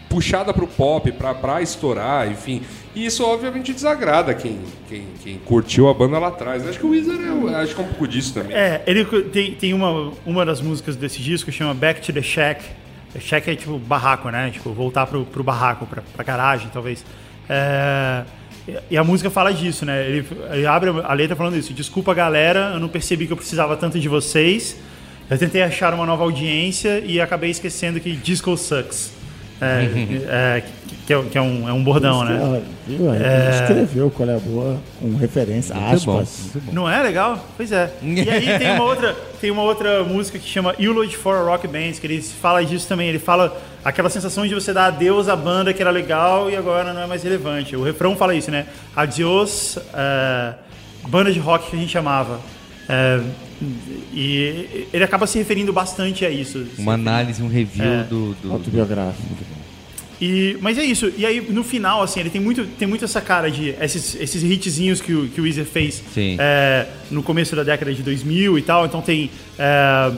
puxada 0.10 0.53
pro 0.53 0.68
pop, 0.68 1.11
pra, 1.14 1.34
pra 1.34 1.61
estourar, 1.64 2.32
enfim. 2.32 2.61
E 2.96 3.06
isso 3.06 3.24
obviamente 3.26 3.74
desagrada 3.74 4.34
quem, 4.34 4.60
quem, 4.88 5.06
quem 5.22 5.38
curtiu 5.40 5.90
a 5.90 5.94
banda 5.94 6.18
lá 6.18 6.30
atrás. 6.30 6.66
Acho 6.66 6.80
que 6.80 6.86
o 6.86 6.90
Weezer 6.90 7.20
é, 7.20 7.56
acho 7.56 7.76
que 7.76 7.82
é 7.82 7.84
um 7.84 7.88
pouco 7.88 8.08
disso 8.08 8.34
também. 8.34 8.56
É, 8.56 8.82
ele 8.88 9.04
tem, 9.06 9.54
tem 9.54 9.74
uma, 9.74 10.14
uma 10.26 10.46
das 10.46 10.62
músicas 10.62 10.96
desse 10.96 11.22
disco 11.22 11.52
chama 11.52 11.74
Back 11.74 12.02
to 12.02 12.14
the 12.14 12.22
Shack. 12.22 12.64
Shack 13.20 13.50
é 13.50 13.56
tipo 13.56 13.78
barraco, 13.78 14.30
né? 14.30 14.50
Tipo, 14.50 14.72
voltar 14.72 15.06
pro, 15.08 15.26
pro 15.26 15.44
barraco, 15.44 15.86
pra, 15.86 16.02
pra 16.02 16.24
garagem, 16.24 16.70
talvez. 16.72 17.06
É, 17.50 18.24
e 18.90 18.98
a 18.98 19.04
música 19.04 19.30
fala 19.30 19.54
disso, 19.54 19.86
né? 19.86 20.08
Ele, 20.08 20.26
ele 20.52 20.66
abre 20.66 20.90
a 20.90 21.14
letra 21.14 21.36
falando 21.36 21.58
isso. 21.58 21.74
Desculpa, 21.74 22.14
galera, 22.14 22.72
eu 22.74 22.80
não 22.80 22.88
percebi 22.88 23.28
que 23.28 23.34
eu 23.34 23.38
precisava 23.38 23.76
tanto 23.78 24.00
de 24.00 24.08
vocês. 24.08 24.78
Eu 25.30 25.38
tentei 25.38 25.62
achar 25.64 25.94
uma 25.94 26.06
nova 26.06 26.24
audiência 26.24 27.00
e 27.06 27.20
acabei 27.20 27.50
esquecendo 27.50 28.00
que 28.00 28.12
disco 28.12 28.56
sucks. 28.56 29.12
É, 29.61 29.86
é, 30.57 30.64
que, 31.06 31.14
é, 31.14 31.23
que 31.23 31.38
é 31.38 31.41
um, 31.41 31.69
é 31.69 31.72
um 31.72 31.84
bordão, 31.84 32.26
né? 32.26 32.61
Viu? 32.86 33.14
Ele 33.14 33.56
escreveu 33.56 34.11
qual 34.11 34.30
é 34.30 34.36
a 34.36 34.40
boa, 34.40 34.77
com 34.99 35.15
referência, 35.15 35.76
aspas. 35.76 36.52
Não 36.73 36.90
é 36.90 37.02
legal? 37.02 37.48
Pois 37.56 37.72
é. 37.72 37.90
E 38.02 38.30
aí 38.30 38.60
tem 38.60 38.72
uma 38.72 38.84
outra, 38.84 39.15
tem 39.40 39.52
uma 39.52 39.64
outra 39.64 40.03
música 40.03 40.38
que 40.38 40.48
chama 40.48 40.76
Eulogy 40.77 41.15
for 41.15 41.38
a 41.38 41.44
Rock 41.44 41.68
Band, 41.68 41.94
que 41.94 42.06
ele 42.06 42.22
fala 42.22 42.65
disso 42.65 42.88
também. 42.88 43.07
Ele 43.07 43.19
fala 43.19 43.57
aquela 43.84 44.10
sensação 44.10 44.45
de 44.45 44.53
você 44.53 44.73
dar 44.73 44.88
adeus 44.88 45.30
à 45.30 45.36
banda 45.36 45.73
que 45.73 45.82
era 45.82 45.91
legal 45.91 46.49
e 46.49 46.56
agora 46.56 46.94
não 46.94 47.02
é 47.02 47.07
mais 47.07 47.23
relevante. 47.23 47.76
O 47.76 47.84
refrão 47.84 48.15
fala 48.15 48.36
isso, 48.36 48.52
né? 48.52 48.65
Adiós, 48.94 49.80
é, 49.94 50.53
banda 51.07 51.32
de 51.32 51.40
rock 51.40 51.69
que 51.69 51.76
a 51.77 51.80
gente 51.80 51.98
amava. 51.98 52.40
É, 52.90 53.22
E 54.14 54.88
ele 54.94 55.03
acaba 55.03 55.26
se 55.27 55.38
referindo 55.38 55.72
bastante 55.73 56.26
a 56.26 56.30
isso. 56.30 56.65
Uma 56.77 56.94
análise, 56.94 57.41
um 57.41 57.48
review 57.48 57.86
É. 57.86 58.03
do, 58.03 58.34
do- 58.41 58.52
Autobiográfico. 58.52 59.23
E, 60.22 60.57
mas 60.61 60.77
é 60.77 60.84
isso. 60.84 61.11
E 61.18 61.26
aí, 61.26 61.41
no 61.49 61.64
final, 61.64 62.02
assim, 62.02 62.22
ele 62.22 62.30
tem 62.30 62.40
muito, 62.40 62.65
tem 62.65 62.88
muito 62.88 63.03
essa 63.03 63.19
cara 63.19 63.52
de 63.52 63.69
esses, 63.82 64.15
esses 64.15 64.44
hitzinhos 64.44 65.02
que 65.02 65.14
o, 65.14 65.27
que 65.27 65.41
o 65.41 65.44
Weezer 65.44 65.65
fez 65.65 66.02
é, 66.40 66.88
no 67.11 67.22
começo 67.22 67.53
da 67.56 67.64
década 67.64 67.94
de 67.94 68.02
2000 68.02 68.57
e 68.57 68.61
tal. 68.61 68.86
Então 68.86 69.02
tem. 69.02 69.30
é, 69.60 70.11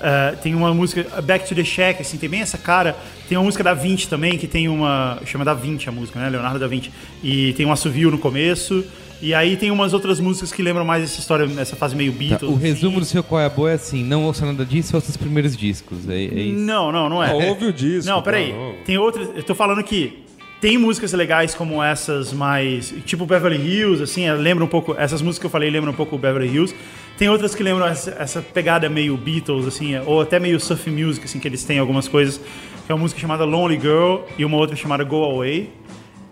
é, 0.00 0.30
tem 0.42 0.52
uma 0.56 0.74
música, 0.74 1.04
Back 1.22 1.48
to 1.48 1.54
the 1.54 1.62
Shack, 1.62 2.00
assim, 2.02 2.16
tem 2.18 2.28
bem 2.28 2.40
essa 2.40 2.58
cara. 2.58 2.96
Tem 3.28 3.38
uma 3.38 3.44
música 3.44 3.62
da 3.62 3.72
Vinci 3.74 4.08
também, 4.08 4.36
que 4.36 4.48
tem 4.48 4.68
uma. 4.68 5.20
chama 5.24 5.44
da 5.44 5.54
Vinci 5.54 5.88
a 5.88 5.92
música, 5.92 6.18
né? 6.18 6.28
Leonardo 6.28 6.58
da 6.58 6.66
Vinci. 6.66 6.90
E 7.22 7.52
tem 7.52 7.64
um 7.64 7.70
assovio 7.70 8.10
no 8.10 8.18
começo. 8.18 8.84
E 9.22 9.32
aí 9.32 9.56
tem 9.56 9.70
umas 9.70 9.94
outras 9.94 10.18
músicas 10.18 10.52
que 10.52 10.62
lembram 10.62 10.84
mais 10.84 11.04
essa 11.04 11.18
história, 11.20 11.48
essa 11.60 11.76
fase 11.76 11.94
meio 11.94 12.12
Tá, 12.12 12.18
Beatles. 12.18 12.50
o 12.50 12.56
resumo 12.56 12.96
do 12.96 13.02
assim. 13.02 13.12
seu 13.12 13.22
Qual 13.22 13.40
é 13.40 13.46
a 13.46 13.48
Boa 13.48 13.70
é 13.70 13.74
assim: 13.74 14.02
não 14.04 14.24
ouça 14.24 14.44
nada 14.44 14.64
disso, 14.66 14.96
ouça 14.96 15.10
os 15.10 15.16
primeiros 15.16 15.56
discos. 15.56 16.08
É, 16.08 16.14
é 16.14 16.24
isso. 16.24 16.58
Não, 16.58 16.90
não, 16.90 17.08
não 17.08 17.22
é. 17.22 17.30
Ah, 17.30 17.34
ouve 17.34 17.66
o 17.66 17.72
disco, 17.72 18.10
Não, 18.10 18.20
peraí. 18.20 18.50
tá, 18.50 18.56
não. 18.58 18.74
Tem 18.84 18.98
outras. 18.98 19.28
Eu 19.36 19.42
tô 19.44 19.54
falando 19.54 19.82
que 19.84 20.24
tem 20.60 20.76
músicas 20.76 21.12
legais 21.12 21.54
como 21.54 21.80
essas 21.82 22.32
mais. 22.32 22.92
Tipo 23.06 23.24
Beverly 23.24 23.58
Hills, 23.64 24.02
assim, 24.02 24.24
eh, 24.26 24.34
lembra 24.34 24.64
um 24.64 24.68
pouco. 24.68 24.94
Essas 24.98 25.22
músicas 25.22 25.38
que 25.40 25.46
eu 25.46 25.50
falei 25.50 25.70
lembram 25.70 25.92
um 25.92 25.96
pouco 25.96 26.16
o 26.16 26.18
Beverly 26.18 26.52
Hills. 26.52 26.74
Tem 27.16 27.28
outras 27.28 27.54
que 27.54 27.62
lembram 27.62 27.86
essa, 27.86 28.10
essa 28.18 28.42
pegada 28.42 28.88
meio 28.88 29.16
Beatles, 29.16 29.66
assim, 29.68 29.94
eh, 29.94 30.02
ou 30.04 30.20
até 30.20 30.40
meio 30.40 30.58
surf 30.58 30.90
music, 30.90 31.24
assim, 31.26 31.38
que 31.38 31.46
eles 31.46 31.62
têm 31.64 31.78
algumas 31.78 32.08
coisas. 32.08 32.40
Que 32.84 32.90
é 32.90 32.94
uma 32.96 33.00
música 33.02 33.20
chamada 33.20 33.44
Lonely 33.44 33.78
Girl 33.80 34.16
e 34.36 34.44
uma 34.44 34.56
outra 34.56 34.74
chamada 34.74 35.04
Go 35.04 35.22
Away. 35.22 35.70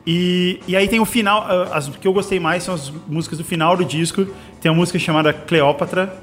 E, 0.06 0.60
e 0.66 0.74
aí 0.76 0.88
tem 0.88 0.98
o 1.00 1.04
final, 1.04 1.46
eh, 1.50 1.68
as 1.72 1.88
que 1.88 2.06
eu 2.08 2.12
gostei 2.12 2.40
mais 2.40 2.62
são 2.62 2.74
as 2.74 2.90
músicas 3.06 3.38
do 3.38 3.44
final 3.44 3.76
do 3.76 3.84
disco. 3.84 4.26
Tem 4.60 4.70
uma 4.70 4.78
música 4.78 4.98
chamada 4.98 5.32
Cleópatra, 5.32 6.14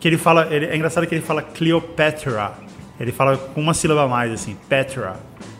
que 0.00 0.08
ele 0.08 0.18
fala, 0.18 0.48
ele- 0.50 0.66
é 0.66 0.76
engraçado 0.76 1.06
que 1.06 1.14
ele 1.14 1.22
fala 1.22 1.40
Cleopatra. 1.42 2.52
Ele 2.98 3.12
fala 3.12 3.36
com 3.36 3.60
uma 3.60 3.72
sílaba 3.72 4.02
a 4.04 4.08
mais, 4.08 4.30
assim, 4.32 4.56
Petra. 4.68 5.16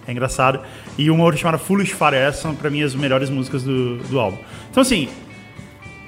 É 0.06 0.12
engraçado. 0.12 0.60
E 0.98 1.10
uma 1.10 1.24
outra 1.24 1.38
chamada 1.40 1.58
Foolish 1.58 1.92
Fire, 1.94 2.16
essas 2.16 2.42
são 2.42 2.54
pra 2.54 2.68
mim 2.68 2.82
as 2.82 2.94
melhores 2.94 3.30
músicas 3.30 3.62
do, 3.62 3.96
do 3.98 4.18
álbum. 4.18 4.38
Então 4.70 4.80
assim, 4.82 5.08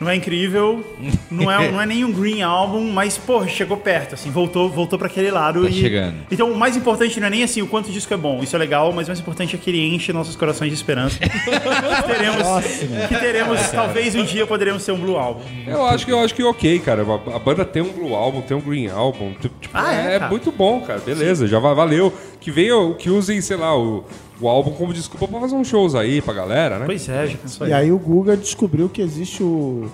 não 0.03 0.11
é 0.11 0.17
incrível, 0.17 0.85
não 1.31 1.51
é, 1.51 1.71
não 1.71 1.81
é 1.81 1.87
nem 1.87 2.05
um 2.05 2.13
Green 2.13 2.43
Album, 2.43 2.91
mas, 2.91 3.17
pô, 3.17 3.47
chegou 3.47 3.77
perto, 3.77 4.15
assim, 4.15 4.31
voltou, 4.31 4.69
voltou 4.69 4.99
para 4.99 5.09
aquele 5.09 5.31
lado. 5.31 5.63
Tá 5.63 5.71
e, 5.71 5.73
chegando. 5.73 6.17
Então, 6.31 6.51
o 6.51 6.57
mais 6.57 6.77
importante 6.77 7.19
não 7.21 7.27
é 7.27 7.31
nem 7.31 7.43
assim 7.43 7.63
o 7.63 7.67
quanto 7.67 7.89
o 7.89 7.93
disco 7.93 8.13
é 8.13 8.17
bom, 8.17 8.43
isso 8.43 8.55
é 8.55 8.59
legal, 8.59 8.93
mas 8.93 9.07
o 9.07 9.11
mais 9.11 9.21
importante 9.21 9.55
é 9.57 9.59
que 9.59 9.71
ele 9.71 9.95
enche 9.95 10.13
nossos 10.13 10.37
corações 10.37 10.71
de 10.71 10.75
esperança. 10.75 11.19
que 11.23 12.03
teremos, 12.07 13.09
que 13.09 13.15
teremos 13.19 13.61
talvez 13.71 14.15
um 14.15 14.25
dia 14.25 14.47
poderemos 14.47 14.85
ter 14.85 14.93
um 14.93 14.99
Blue 14.99 15.17
Album. 15.17 15.43
Eu 15.67 15.87
acho 15.87 16.05
que 16.05 16.13
eu 16.13 16.19
acho 16.21 16.35
que 16.35 16.43
ok, 16.43 16.79
cara. 16.81 17.03
A, 17.03 17.37
a 17.37 17.39
banda 17.39 17.65
tem 17.65 17.83
um 17.83 17.93
Blue 17.93 18.15
Album, 18.15 18.43
tem 18.43 18.57
um 18.57 18.61
Green 18.61 18.89
Album. 18.89 19.33
Tipo, 19.41 19.55
Ah, 19.73 19.95
é, 19.95 20.17
é, 20.17 20.29
muito 20.29 20.51
bom, 20.53 20.81
cara. 20.81 21.01
Beleza, 21.01 21.47
já 21.47 21.59
va- 21.59 21.75
valeu. 21.75 22.13
Que 22.43 22.51
venha, 22.51 22.95
que 22.95 23.09
usem, 23.09 23.41
sei 23.41 23.57
lá, 23.57 23.79
o, 23.79 24.05
o 24.41 24.49
álbum 24.49 24.73
como 24.73 24.93
desculpa 24.93 25.29
pra 25.29 25.41
fazer 25.41 25.55
uns 25.55 25.69
shows 25.69 25.95
aí 25.95 26.21
pra 26.21 26.35
galera, 26.35 26.79
né? 26.79 26.87
Pois 26.87 27.09
é, 27.09 27.29
já 27.29 27.39
pensou 27.39 27.67
E 27.69 27.73
aí 27.73 27.93
o 27.93 27.99
Guga 27.99 28.37
descobriu 28.37 28.89
que 28.89 29.01
existe 29.01 29.43
o 29.43 29.89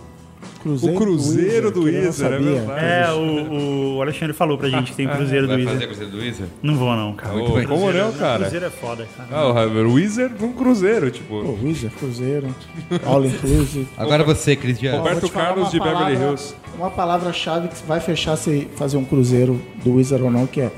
Cruzeiro, 0.63 0.97
O 0.97 0.99
Cruzeiro 0.99 1.71
do 1.71 1.83
Weezer, 1.85 2.09
é 2.09 2.13
sabia. 2.13 2.51
verdade. 2.53 2.85
É, 2.85 3.13
o, 3.13 3.97
o 3.97 4.03
Alexandre 4.03 4.33
falou 4.35 4.57
pra 4.59 4.69
gente 4.69 4.91
que 4.91 4.97
tem 4.97 5.07
o 5.07 5.11
Cruzeiro 5.15 5.47
do 5.47 5.55
Vai 5.55 5.65
fazer 5.65 5.87
Cruzeiro 5.87 6.11
do 6.11 6.19
Weezer? 6.19 6.47
Não 6.63 6.77
vou 6.77 6.97
não, 6.97 7.13
cara. 7.15 7.37
Ô, 7.37 7.67
como 7.67 7.93
não, 7.93 8.13
cara? 8.13 8.41
Cruzeiro 8.41 8.67
é 8.67 8.71
foda, 8.71 9.07
cara. 9.17 9.29
Ah, 9.31 9.47
o 9.49 9.59
Hammer 9.59 9.87
Weezer 9.87 10.31
num 10.41 10.53
cruzeiro, 10.53 11.11
tipo. 11.11 11.43
Pô, 11.43 11.59
Weezer, 11.63 11.91
Cruzeiro, 11.93 12.49
All 13.05 13.25
Inclusive. 13.25 13.89
Agora 13.97 14.25
você, 14.25 14.57
Cris 14.57 14.79
Dias. 14.79 14.97
Roberto 14.97 15.21
vou 15.21 15.29
te 15.29 15.33
falar 15.33 15.47
Carlos 15.47 15.65
uma 15.65 15.71
de 15.73 15.81
Beverly 15.81 16.15
Hills. 16.23 16.55
Uma 16.77 16.91
palavra-chave 16.91 17.69
que 17.69 17.77
vai 17.87 18.01
fechar 18.01 18.37
se 18.37 18.69
fazer 18.77 18.97
um 18.97 19.05
cruzeiro 19.05 19.61
do 19.85 19.95
Wizard 19.95 20.25
ou 20.25 20.31
não, 20.31 20.47
que 20.47 20.61
é 20.61 20.71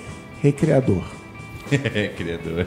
recreador. 0.42 1.19
É, 1.72 2.09
criador. 2.16 2.66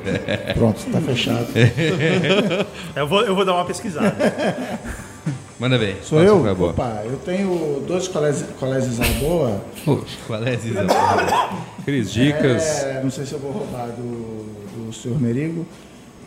Pronto, 0.55 0.79
tá 0.91 1.01
fechado. 1.01 1.47
Eu 2.95 3.07
vou, 3.07 3.21
eu 3.21 3.35
vou 3.35 3.43
dar 3.45 3.53
uma 3.53 3.65
pesquisada. 3.65 4.15
Manda 5.59 5.77
bem. 5.77 5.95
Sou 6.03 6.21
eu? 6.21 6.43
Opa, 6.69 7.03
eu 7.05 7.17
tenho 7.17 7.83
dois 7.87 8.07
colégios, 8.07 8.49
colégios 8.59 8.99
à 8.99 9.05
boa. 9.19 9.63
Poxa, 9.85 10.17
qual 10.27 10.43
é 10.43 10.53
a 10.53 10.57
Zizão? 10.57 10.85
Aqueles 11.79 12.11
dicas. 12.11 12.83
É, 12.83 13.01
não 13.03 13.09
sei 13.09 13.25
se 13.25 13.33
eu 13.33 13.39
vou 13.39 13.51
roubar 13.51 13.87
do, 13.87 14.87
do 14.87 14.93
senhor 14.93 15.19
Merigo. 15.21 15.65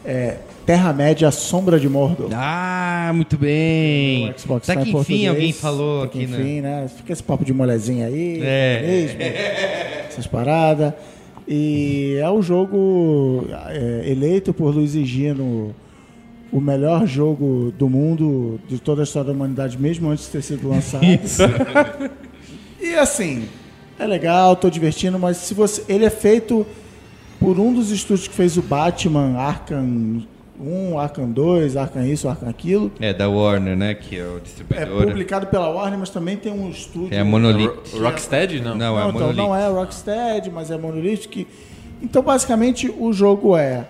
É 0.05 0.37
Terra-média 0.65 1.31
Sombra 1.31 1.79
de 1.81 1.89
Mordor. 1.89 2.31
Ah, 2.33 3.11
muito 3.15 3.37
bem. 3.37 4.31
O 4.31 4.39
Xbox 4.39 4.67
Tá 4.67 4.75
tá 4.75 4.81
que 4.81 4.89
enfim 4.89 4.93
português. 4.93 5.29
alguém 5.29 5.53
falou 5.53 6.01
Tá 6.01 6.07
aqui, 6.07 6.27
né? 6.27 6.39
enfim, 6.41 6.61
né? 6.61 6.87
Fica 6.97 7.13
esse 7.13 7.23
papo 7.23 7.45
de 7.45 7.53
molezinha 7.53 8.07
aí. 8.07 8.41
É. 8.43 8.83
mesmo, 8.87 9.23
essas 10.09 10.27
paradas. 10.27 10.93
E 11.47 12.17
é 12.21 12.29
o 12.29 12.43
jogo 12.43 13.47
é, 13.69 14.05
eleito 14.07 14.53
por 14.53 14.75
Luiz 14.75 14.95
e 14.95 15.05
Gino 15.05 15.75
o 16.53 16.61
melhor 16.61 17.07
jogo 17.07 17.73
do 17.77 17.89
mundo 17.89 18.61
de 18.69 18.79
toda 18.79 19.03
a 19.03 19.05
história 19.05 19.29
da 19.29 19.33
humanidade, 19.33 19.79
mesmo 19.79 20.09
antes 20.11 20.27
de 20.27 20.33
ter 20.33 20.43
sido 20.43 20.69
lançado. 20.69 21.05
E 22.79 22.95
assim, 22.95 23.49
é 23.99 24.07
legal, 24.07 24.55
tô 24.55 24.71
divertindo, 24.71 25.19
mas 25.19 25.39
se 25.39 25.55
você. 25.55 25.83
Ele 25.89 26.05
é 26.05 26.11
feito 26.11 26.65
por 27.41 27.59
um 27.59 27.73
dos 27.73 27.91
estúdios 27.91 28.29
que 28.29 28.35
fez 28.35 28.57
o 28.57 28.63
Batman, 28.63 29.37
Arkham 29.37 30.23
1, 30.61 30.99
Arkham 30.99 31.31
2, 31.31 31.77
Arkham 31.77 32.07
isso, 32.07 32.29
Arkham 32.29 32.49
aquilo. 32.49 32.91
É, 33.01 33.13
da 33.13 33.29
Warner, 33.29 33.77
né? 33.77 33.95
Que 33.95 34.19
é 34.19 34.25
o 34.25 34.37
É 34.37 34.41
distribuidor. 34.41 35.07
publicado 35.07 35.47
pela 35.47 35.69
Warner, 35.69 35.99
mas 35.99 36.11
também 36.11 36.37
tem 36.37 36.53
um 36.53 36.69
estúdio. 36.71 37.09
É 37.15 37.21
a 37.21 37.25
Monolith. 37.25 37.67
Ro- 37.93 38.01
Rocksteady? 38.05 38.61
Não. 38.61 38.75
Não, 38.75 38.99
é 38.99 39.01
a 39.01 39.05
Não, 39.05 39.11
então 39.11 39.21
Monolith. 39.21 39.37
não 39.37 39.57
é 39.57 39.69
Rocksteady, 39.69 40.51
mas 40.51 40.71
é 40.71 40.77
Monolith. 40.79 41.29
Que... 41.29 41.47
Então, 42.03 42.23
basicamente, 42.23 42.93
o 42.99 43.13
jogo 43.13 43.57
é 43.57 43.87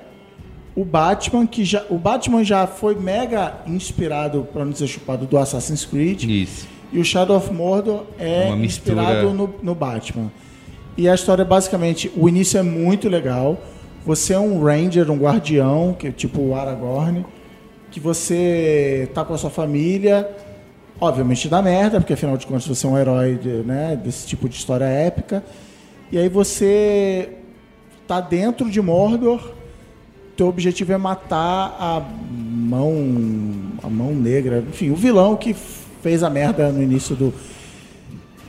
o 0.75 0.85
Batman, 0.85 1.47
que 1.47 1.65
já. 1.65 1.85
O 1.89 1.97
Batman 1.99 2.45
já 2.45 2.67
foi 2.67 2.95
mega 2.95 3.55
inspirado, 3.67 4.47
para 4.53 4.65
não 4.65 4.73
dizer 4.73 4.87
chupado, 4.87 5.27
do 5.27 5.39
Assassin's 5.39 5.85
Creed. 5.85 6.25
Isso. 6.25 6.69
E 6.93 6.99
o 6.99 7.05
Shadow 7.05 7.37
of 7.37 7.53
Mordor 7.53 8.05
é 8.19 8.49
inspirado 8.51 9.31
no, 9.31 9.53
no 9.63 9.75
Batman. 9.75 10.31
E 10.97 11.09
a 11.09 11.15
história, 11.15 11.45
basicamente, 11.45 12.11
o 12.17 12.29
início 12.29 12.59
é 12.59 12.63
muito 12.63 13.09
legal. 13.09 13.59
Você 14.07 14.35
é 14.35 14.39
um 14.39 14.63
ranger, 14.63 15.11
um 15.11 15.19
guardião, 15.19 15.93
que 15.99 16.07
é 16.07 16.13
tipo 16.13 16.41
o 16.41 16.55
Aragorn, 16.55 17.27
que 17.91 17.99
você 17.99 19.11
tá 19.13 19.25
com 19.25 19.35
a 19.35 19.37
sua 19.37 19.51
família, 19.51 20.31
obviamente 21.01 21.49
dá 21.49 21.61
merda, 21.61 21.99
porque 22.01 22.13
afinal 22.13 22.37
de 22.37 22.47
contas 22.47 22.67
você 22.69 22.87
é 22.87 22.91
um 22.91 22.97
herói 22.97 23.35
de- 23.35 23.49
né, 23.65 24.01
desse 24.03 24.25
tipo 24.29 24.49
de 24.49 24.55
história 24.55 24.85
épica. 24.85 25.43
E 26.13 26.17
aí 26.19 26.29
você 26.29 27.31
tá 28.07 28.21
dentro 28.21 28.71
de 28.71 28.81
Mordor, 28.81 29.53
teu 30.37 30.47
objetivo 30.47 30.93
é 30.93 30.97
matar 30.97 31.77
a 31.81 32.01
mão 32.31 32.95
a 33.83 33.89
mão 33.91 34.15
negra, 34.15 34.63
enfim, 34.69 34.91
o 34.91 34.95
vilão 34.97 35.35
que 35.35 35.53
fez 35.53 36.23
a 36.23 36.31
merda 36.31 36.71
no 36.71 36.81
início 36.81 37.17
do 37.17 37.35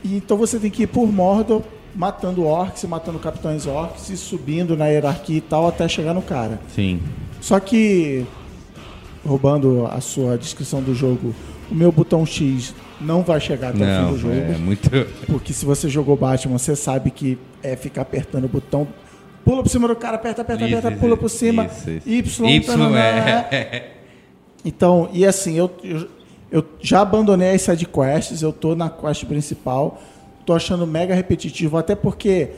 então 0.04 0.36
você 0.36 0.60
tem 0.60 0.70
que 0.70 0.84
ir 0.84 0.86
por 0.86 1.10
Mordor 1.12 1.62
matando 1.98 2.44
orcs, 2.46 2.84
matando 2.84 3.18
capitães 3.18 3.66
orcs 3.66 4.08
e 4.08 4.16
subindo 4.16 4.76
na 4.76 4.86
hierarquia 4.86 5.38
e 5.38 5.40
tal 5.40 5.66
até 5.66 5.88
chegar 5.88 6.14
no 6.14 6.22
cara. 6.22 6.60
Sim. 6.72 7.02
Só 7.40 7.58
que 7.58 8.24
roubando 9.26 9.84
a 9.90 10.00
sua 10.00 10.38
descrição 10.38 10.80
do 10.80 10.94
jogo, 10.94 11.34
o 11.68 11.74
meu 11.74 11.90
botão 11.90 12.24
X 12.24 12.72
não 13.00 13.22
vai 13.22 13.40
chegar 13.40 13.70
até 13.70 13.78
o 13.78 13.80
fim 13.80 13.84
Não, 13.86 14.12
do 14.12 14.18
jogo. 14.18 14.34
é 14.34 14.56
muito. 14.56 14.88
Porque 15.26 15.52
se 15.52 15.66
você 15.66 15.88
jogou 15.88 16.16
Batman, 16.16 16.56
você 16.56 16.76
sabe 16.76 17.10
que 17.10 17.36
é 17.64 17.74
ficar 17.74 18.02
apertando 18.02 18.44
o 18.44 18.48
botão. 18.48 18.86
Pula 19.44 19.60
por 19.64 19.68
cima 19.68 19.88
do 19.88 19.96
cara, 19.96 20.14
aperta, 20.14 20.42
aperta, 20.42 20.64
Isso, 20.64 20.74
aperta, 20.76 20.90
isso, 20.92 21.00
pula 21.00 21.16
por 21.16 21.28
cima. 21.28 21.64
isso, 21.66 21.90
isso. 22.06 22.44
Y, 22.44 22.48
Y 22.60 22.94
é. 22.96 23.90
Então, 24.64 25.08
e 25.12 25.26
assim, 25.26 25.56
eu, 25.58 25.68
eu, 25.82 26.08
eu 26.50 26.64
já 26.80 27.00
abandonei 27.00 27.54
as 27.54 27.62
sidequests, 27.62 28.40
eu 28.40 28.52
tô 28.52 28.76
na 28.76 28.88
quest 28.88 29.24
principal, 29.24 30.00
tô 30.48 30.54
achando 30.54 30.86
mega 30.86 31.14
repetitivo, 31.14 31.76
até 31.76 31.94
porque 31.94 32.48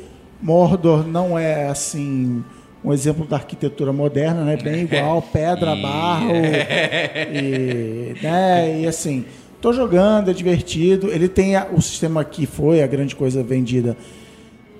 Mordor 0.40 1.04
não 1.04 1.36
é 1.36 1.66
assim 1.66 2.44
um 2.84 2.92
exemplo 2.92 3.26
da 3.26 3.34
arquitetura 3.34 3.92
moderna, 3.92 4.44
né? 4.44 4.56
Bem 4.56 4.82
igual, 4.82 5.20
pedra, 5.32 5.74
barro, 5.74 6.30
e, 7.34 8.14
né? 8.22 8.80
E 8.80 8.86
assim, 8.86 9.24
tô 9.60 9.72
jogando, 9.72 10.30
é 10.30 10.32
divertido. 10.32 11.10
Ele 11.10 11.28
tem 11.28 11.56
a- 11.56 11.66
o 11.72 11.82
sistema 11.82 12.24
que 12.24 12.46
foi 12.46 12.80
a 12.80 12.86
grande 12.86 13.16
coisa 13.16 13.42
vendida, 13.42 13.96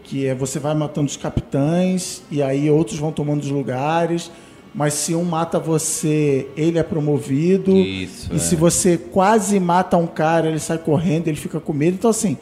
que 0.04 0.24
é 0.26 0.34
você 0.34 0.60
vai 0.60 0.72
matando 0.74 1.08
os 1.08 1.16
capitães 1.16 2.22
e 2.30 2.40
aí 2.40 2.70
outros 2.70 2.96
vão 2.98 3.10
tomando 3.10 3.40
os 3.42 3.50
lugares. 3.50 4.30
Mas 4.72 4.94
se 4.94 5.16
um 5.16 5.24
mata 5.24 5.58
você, 5.58 6.46
ele 6.56 6.78
é 6.78 6.82
promovido. 6.84 7.76
Isso, 7.76 8.32
E 8.32 8.36
é. 8.36 8.38
se 8.38 8.54
você 8.54 8.96
quase 8.96 9.58
mata 9.58 9.96
um 9.96 10.06
cara, 10.06 10.48
ele 10.48 10.60
sai 10.60 10.78
correndo, 10.78 11.26
ele 11.26 11.36
fica 11.36 11.58
com 11.58 11.72
medo. 11.72 11.96
Então, 11.96 12.08
assim, 12.08 12.38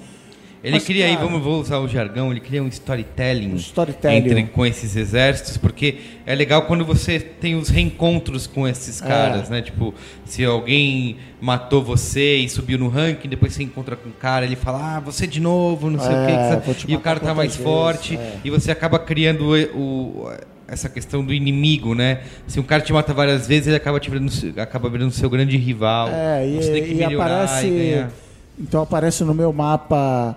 Ele 0.69 0.77
Mas, 0.77 0.85
cria 0.85 1.07
aí, 1.07 1.15
cara- 1.17 1.27
vamos 1.27 1.43
vou 1.43 1.59
usar 1.63 1.79
o 1.79 1.89
jargão, 1.89 2.31
ele 2.31 2.41
cria 2.41 2.63
um 2.63 2.69
storytelling, 2.69 3.53
Um 3.53 3.57
storytelling. 3.57 4.17
entre- 4.19 4.43
com 4.49 4.67
esses 4.67 4.95
exércitos, 4.97 5.57
porque 5.57 5.97
é 6.27 6.35
legal 6.35 6.61
quando 6.63 6.85
você 6.85 7.19
tem 7.19 7.55
os 7.57 7.71
reencontros 7.71 8.47
com 8.47 8.69
esses 8.69 9.01
caras, 9.01 9.49
né? 9.49 9.63
Tipo, 9.63 9.95
se 10.27 10.45
alguém 10.45 11.17
matou 11.41 11.83
você 11.83 12.37
e 12.37 12.49
subiu 12.51 12.79
no 12.79 12.89
ranking, 12.89 13.31
depois 13.31 13.55
você 13.55 13.63
encontra 13.63 13.97
com 13.97 14.11
o 14.11 14.13
cara, 14.13 14.45
ele 14.45 14.57
fala, 14.57 14.97
ah, 14.97 15.01
você 15.01 15.27
de 15.27 15.41
novo, 15.41 15.89
não 15.89 15.99
sei 15.99 16.09
o 16.11 16.27
que, 16.27 16.33
É, 16.33 16.57
que 16.61 16.67
você- 16.67 16.75
te 16.75 16.93
e 16.93 16.95
o 16.97 17.01
cara 17.01 17.19
tá 17.19 17.33
mais 17.33 17.53
vezes, 17.53 17.65
forte, 17.65 18.17
é. 18.17 18.35
e 18.45 18.51
você 18.51 18.71
acaba 18.71 18.99
criando 18.99 19.47
o, 19.75 19.79
o- 20.27 20.31
essa 20.69 20.91
questão 20.91 21.25
do 21.25 21.33
inimigo, 21.33 21.95
né? 21.95 22.21
Se 22.47 22.61
um 22.61 22.63
cara 22.63 22.83
te 22.83 22.93
mata 22.93 23.15
várias 23.15 23.47
vezes, 23.49 23.69
ele 23.69 23.77
acaba 23.77 23.99
te 23.99 24.11
virando, 24.11 24.31
acaba 24.61 24.91
virando 24.91 25.13
seu 25.13 25.31
grande 25.31 25.57
rival. 25.57 26.11
É, 26.13 26.47
e, 26.47 26.57
você 26.63 26.73
tem 26.73 26.85
que 26.85 26.91
e 26.93 26.95
melhorar 26.97 27.45
aparece. 27.45 27.67
e 27.67 27.71
ganhar. 27.71 28.11
Então 28.61 28.83
aparece 28.83 29.25
no 29.25 29.33
meu 29.33 29.51
mapa. 29.51 30.37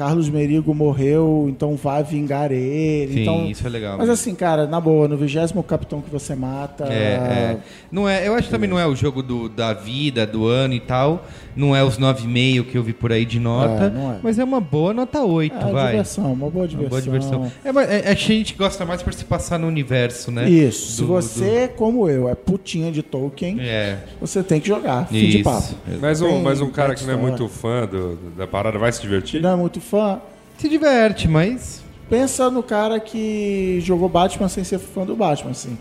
Carlos 0.00 0.30
Merigo 0.30 0.74
morreu, 0.74 1.44
então 1.50 1.76
vai 1.76 2.02
vingar 2.02 2.50
ele. 2.50 3.12
Sim, 3.12 3.20
então, 3.20 3.44
isso 3.44 3.66
é 3.66 3.68
legal. 3.68 3.98
Mas 3.98 4.08
mesmo. 4.08 4.14
assim, 4.14 4.34
cara, 4.34 4.66
na 4.66 4.80
boa, 4.80 5.06
no 5.06 5.14
vigésimo 5.14 5.62
capitão 5.62 6.00
que 6.00 6.08
você 6.08 6.34
mata. 6.34 6.84
É, 6.84 6.94
é. 6.94 7.58
Não 7.92 8.08
é, 8.08 8.26
eu 8.26 8.32
acho 8.32 8.44
que 8.44 8.50
também 8.50 8.70
não 8.70 8.78
é 8.78 8.86
o 8.86 8.96
jogo 8.96 9.22
do, 9.22 9.46
da 9.46 9.74
vida, 9.74 10.26
do 10.26 10.46
ano 10.46 10.72
e 10.72 10.80
tal. 10.80 11.26
Não 11.56 11.74
é 11.74 11.82
os 11.82 11.98
9,5 11.98 12.64
que 12.64 12.78
eu 12.78 12.82
vi 12.82 12.92
por 12.92 13.12
aí 13.12 13.24
de 13.24 13.40
nota. 13.40 13.84
É, 13.84 13.86
é. 14.16 14.18
Mas 14.22 14.38
é 14.38 14.44
uma 14.44 14.60
boa 14.60 14.94
nota 14.94 15.20
8, 15.22 15.54
É, 15.54 15.72
vai. 15.72 15.90
diversão, 15.92 16.32
uma 16.32 16.48
boa 16.48 16.62
Uma 16.64 16.68
diversão. 16.68 16.88
boa 16.90 17.02
diversão. 17.02 17.52
É, 17.64 17.68
é, 17.68 18.02
é, 18.06 18.10
a 18.10 18.14
gente 18.14 18.54
gosta 18.54 18.84
mais 18.86 19.02
por 19.02 19.12
se 19.12 19.24
passar 19.24 19.58
no 19.58 19.66
universo, 19.66 20.30
né? 20.30 20.48
Isso. 20.48 20.92
Se 20.92 21.00
Do- 21.02 21.08
você, 21.08 21.68
como 21.76 22.08
eu, 22.08 22.28
é 22.28 22.34
putinha 22.34 22.92
de 22.92 23.02
Tolkien, 23.02 23.58
É. 23.60 23.98
você 24.20 24.42
tem 24.42 24.60
que 24.60 24.68
jogar. 24.68 25.06
Fim 25.08 25.28
de 25.28 25.40
Isso. 25.40 25.44
papo. 25.44 25.74
Mas 26.00 26.20
um, 26.22 26.40
mas 26.42 26.60
um 26.60 26.70
cara 26.70 26.94
que 26.94 27.04
não 27.04 27.14
é 27.14 27.16
muito 27.16 27.48
fã 27.48 27.86
do- 27.86 28.16
da 28.36 28.46
parada 28.46 28.78
vai 28.78 28.92
se 28.92 29.00
divertir? 29.00 29.42
não 29.42 29.50
é 29.52 29.56
muito 29.56 29.80
fã, 29.80 30.20
Se 30.58 30.68
diverte, 30.68 31.26
mas. 31.28 31.82
pensa 32.08 32.50
no 32.50 32.62
cara 32.62 32.98
que 33.00 33.78
jogou 33.82 34.08
Batman 34.08 34.48
sem 34.48 34.62
ser 34.64 34.78
fã 34.78 35.04
do 35.04 35.14
Batman, 35.16 35.50
assim. 35.52 35.76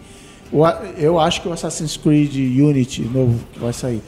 Eu 0.98 1.20
acho 1.20 1.42
que 1.42 1.48
o 1.48 1.54
Assassin's 1.54 1.96
Creed 1.96 2.34
Unity 2.36 3.04
novo 3.04 3.40
que 3.54 3.60
vai 3.60 3.72
sair 3.72 4.02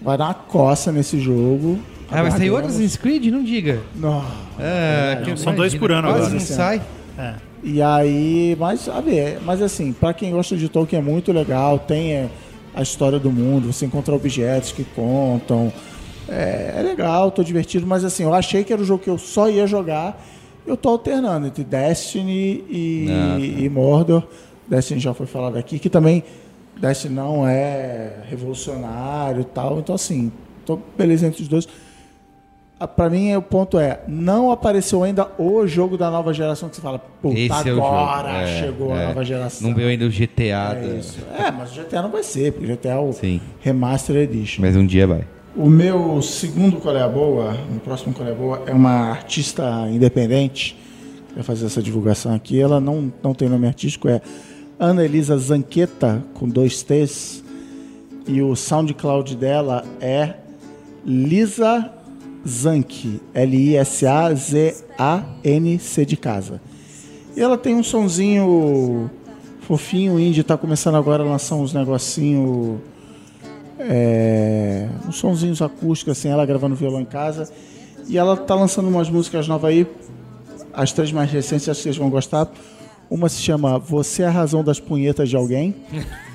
vai 0.00 0.16
dar 0.18 0.26
uma 0.26 0.34
coça 0.34 0.90
nesse 0.92 1.18
jogo. 1.20 1.78
Ah, 2.10 2.22
vai 2.22 2.30
sair 2.30 2.48
o 2.50 2.54
Aguardemos. 2.56 2.76
Assassin's 2.76 2.96
Creed? 2.96 3.26
Não 3.26 3.42
diga. 3.44 3.80
Não. 3.94 4.24
É, 4.58 5.20
que 5.24 5.36
são 5.36 5.54
dois 5.54 5.74
por 5.74 5.92
ano 5.92 6.08
quase 6.08 6.18
agora. 6.20 6.32
não 6.34 6.40
sai. 6.40 6.82
É. 7.18 7.34
E 7.62 7.82
aí, 7.82 8.56
mas 8.58 8.80
sabe, 8.80 9.18
é- 9.18 9.38
mas 9.44 9.60
assim, 9.60 9.92
pra 9.92 10.14
quem 10.14 10.30
gosta 10.30 10.56
de 10.56 10.68
Tolkien 10.68 11.00
é 11.00 11.04
muito 11.04 11.32
legal, 11.32 11.78
tem 11.78 12.12
é, 12.12 12.28
a 12.74 12.80
história 12.82 13.18
do 13.18 13.30
mundo, 13.32 13.72
você 13.72 13.84
encontra 13.84 14.14
objetos 14.14 14.70
que 14.72 14.84
contam. 14.84 15.72
É, 16.28 16.74
é 16.78 16.82
legal, 16.82 17.30
tô 17.30 17.42
divertido, 17.42 17.86
mas 17.86 18.04
assim, 18.04 18.22
eu 18.22 18.32
achei 18.32 18.62
que 18.62 18.72
era 18.72 18.80
o 18.80 18.84
jogo 18.84 19.02
que 19.02 19.10
eu 19.10 19.18
só 19.18 19.48
ia 19.50 19.66
jogar. 19.66 20.24
Eu 20.66 20.76
tô 20.76 20.90
alternando 20.90 21.46
entre 21.46 21.64
Destiny 21.64 22.64
e, 22.70 23.06
Ah, 23.10 23.34
tá. 23.34 23.40
e 23.40 23.68
Mordor. 23.68 24.22
Destiny 24.68 25.00
já 25.00 25.12
foi 25.12 25.26
falado 25.26 25.56
aqui, 25.58 25.78
que 25.78 25.88
também 25.90 26.22
Destiny 26.80 27.14
não 27.14 27.46
é 27.46 28.12
revolucionário 28.28 29.40
e 29.40 29.44
tal. 29.44 29.78
Então, 29.78 29.94
assim, 29.94 30.30
tô 30.64 30.78
beleza 30.96 31.26
entre 31.26 31.42
os 31.42 31.48
dois. 31.48 31.68
Ah, 32.80 32.86
Pra 32.86 33.10
mim, 33.10 33.34
o 33.34 33.42
ponto 33.42 33.76
é, 33.78 34.00
não 34.06 34.52
apareceu 34.52 35.02
ainda 35.02 35.26
o 35.36 35.66
jogo 35.66 35.98
da 35.98 36.10
nova 36.10 36.32
geração 36.32 36.68
que 36.68 36.76
você 36.76 36.82
fala, 36.82 37.00
puta, 37.00 37.36
Esse 37.36 37.68
é 37.68 37.72
o 37.74 37.82
agora 37.84 38.30
É, 38.42 38.60
chegou 38.60 38.94
é. 38.96 39.04
a 39.04 39.08
nova 39.08 39.24
geração. 39.24 39.68
Não 39.68 39.74
veio 39.76 39.88
ainda 39.88 40.04
o 40.06 40.10
GTA. 40.10 40.74
da- 40.74 40.80
É 40.80 40.96
isso. 40.98 41.18
É, 41.36 41.50
mas 41.50 41.76
o 41.76 41.80
GTA 41.82 42.02
não 42.02 42.10
vai 42.10 42.22
ser, 42.22 42.52
porque 42.52 42.66
o 42.66 42.76
GTA 42.76 42.90
é 42.90 42.98
o 42.98 43.12
Sim. 43.12 43.40
Remaster 43.60 44.14
Edition. 44.16 44.62
Mas 44.62 44.76
um 44.76 44.86
dia 44.86 45.06
vai. 45.08 45.24
O 45.56 45.68
meu 45.68 46.22
segundo 46.22 46.76
Qual 46.76 46.96
é 46.96 47.02
a 47.02 47.08
Boa, 47.08 47.52
no 47.68 47.80
próximo 47.80 48.14
Qual 48.14 48.28
é 48.28 48.30
a 48.30 48.34
Boa, 48.34 48.62
é 48.66 48.72
uma 48.72 49.10
artista 49.10 49.88
independente. 49.90 50.78
Vai 51.34 51.42
fazer 51.42 51.66
essa 51.66 51.82
divulgação 51.82 52.32
aqui. 52.32 52.60
Ela 52.60 52.78
não, 52.78 53.12
não 53.20 53.34
tem 53.34 53.48
nome 53.48 53.66
artístico, 53.66 54.08
é 54.08 54.20
Ana 54.78 55.04
Elisa 55.04 55.36
Zanqueta, 55.36 56.22
com 56.34 56.48
dois 56.48 56.82
T's. 56.82 57.42
E 58.26 58.40
o 58.42 58.54
SoundCloud 58.54 59.34
dela 59.36 59.84
é 60.00 60.34
Lisa 61.04 61.90
Zank, 62.46 63.20
L-I-S-A-Z-A-N-C 63.34 64.04
de 66.04 66.16
casa. 66.16 66.60
E 67.36 67.40
ela 67.40 67.58
tem 67.58 67.74
um 67.74 67.82
sonzinho 67.82 69.10
fofinho, 69.62 70.20
indie, 70.20 70.42
tá 70.42 70.56
começando 70.56 70.94
agora 70.96 71.22
a 71.22 71.26
lançar 71.26 71.56
uns 71.56 71.72
negocinho 71.72 72.80
é, 73.78 74.88
uns 75.06 75.16
sonzinhos 75.16 75.62
acústicos, 75.62 76.18
assim, 76.18 76.28
ela 76.28 76.44
gravando 76.44 76.74
violão 76.74 77.00
em 77.00 77.04
casa. 77.04 77.50
E 78.08 78.18
ela 78.18 78.36
tá 78.36 78.54
lançando 78.54 78.88
umas 78.88 79.08
músicas 79.08 79.46
novas 79.46 79.70
aí. 79.70 79.86
As 80.72 80.92
três 80.92 81.12
mais 81.12 81.30
recentes, 81.30 81.68
acho 81.68 81.78
que 81.78 81.84
vocês 81.84 81.96
vão 81.96 82.10
gostar. 82.10 82.50
Uma 83.10 83.28
se 83.28 83.40
chama 83.40 83.78
Você 83.78 84.22
é 84.22 84.26
a 84.26 84.30
Razão 84.30 84.62
das 84.62 84.78
Punhetas 84.78 85.30
de 85.30 85.36
Alguém. 85.36 85.74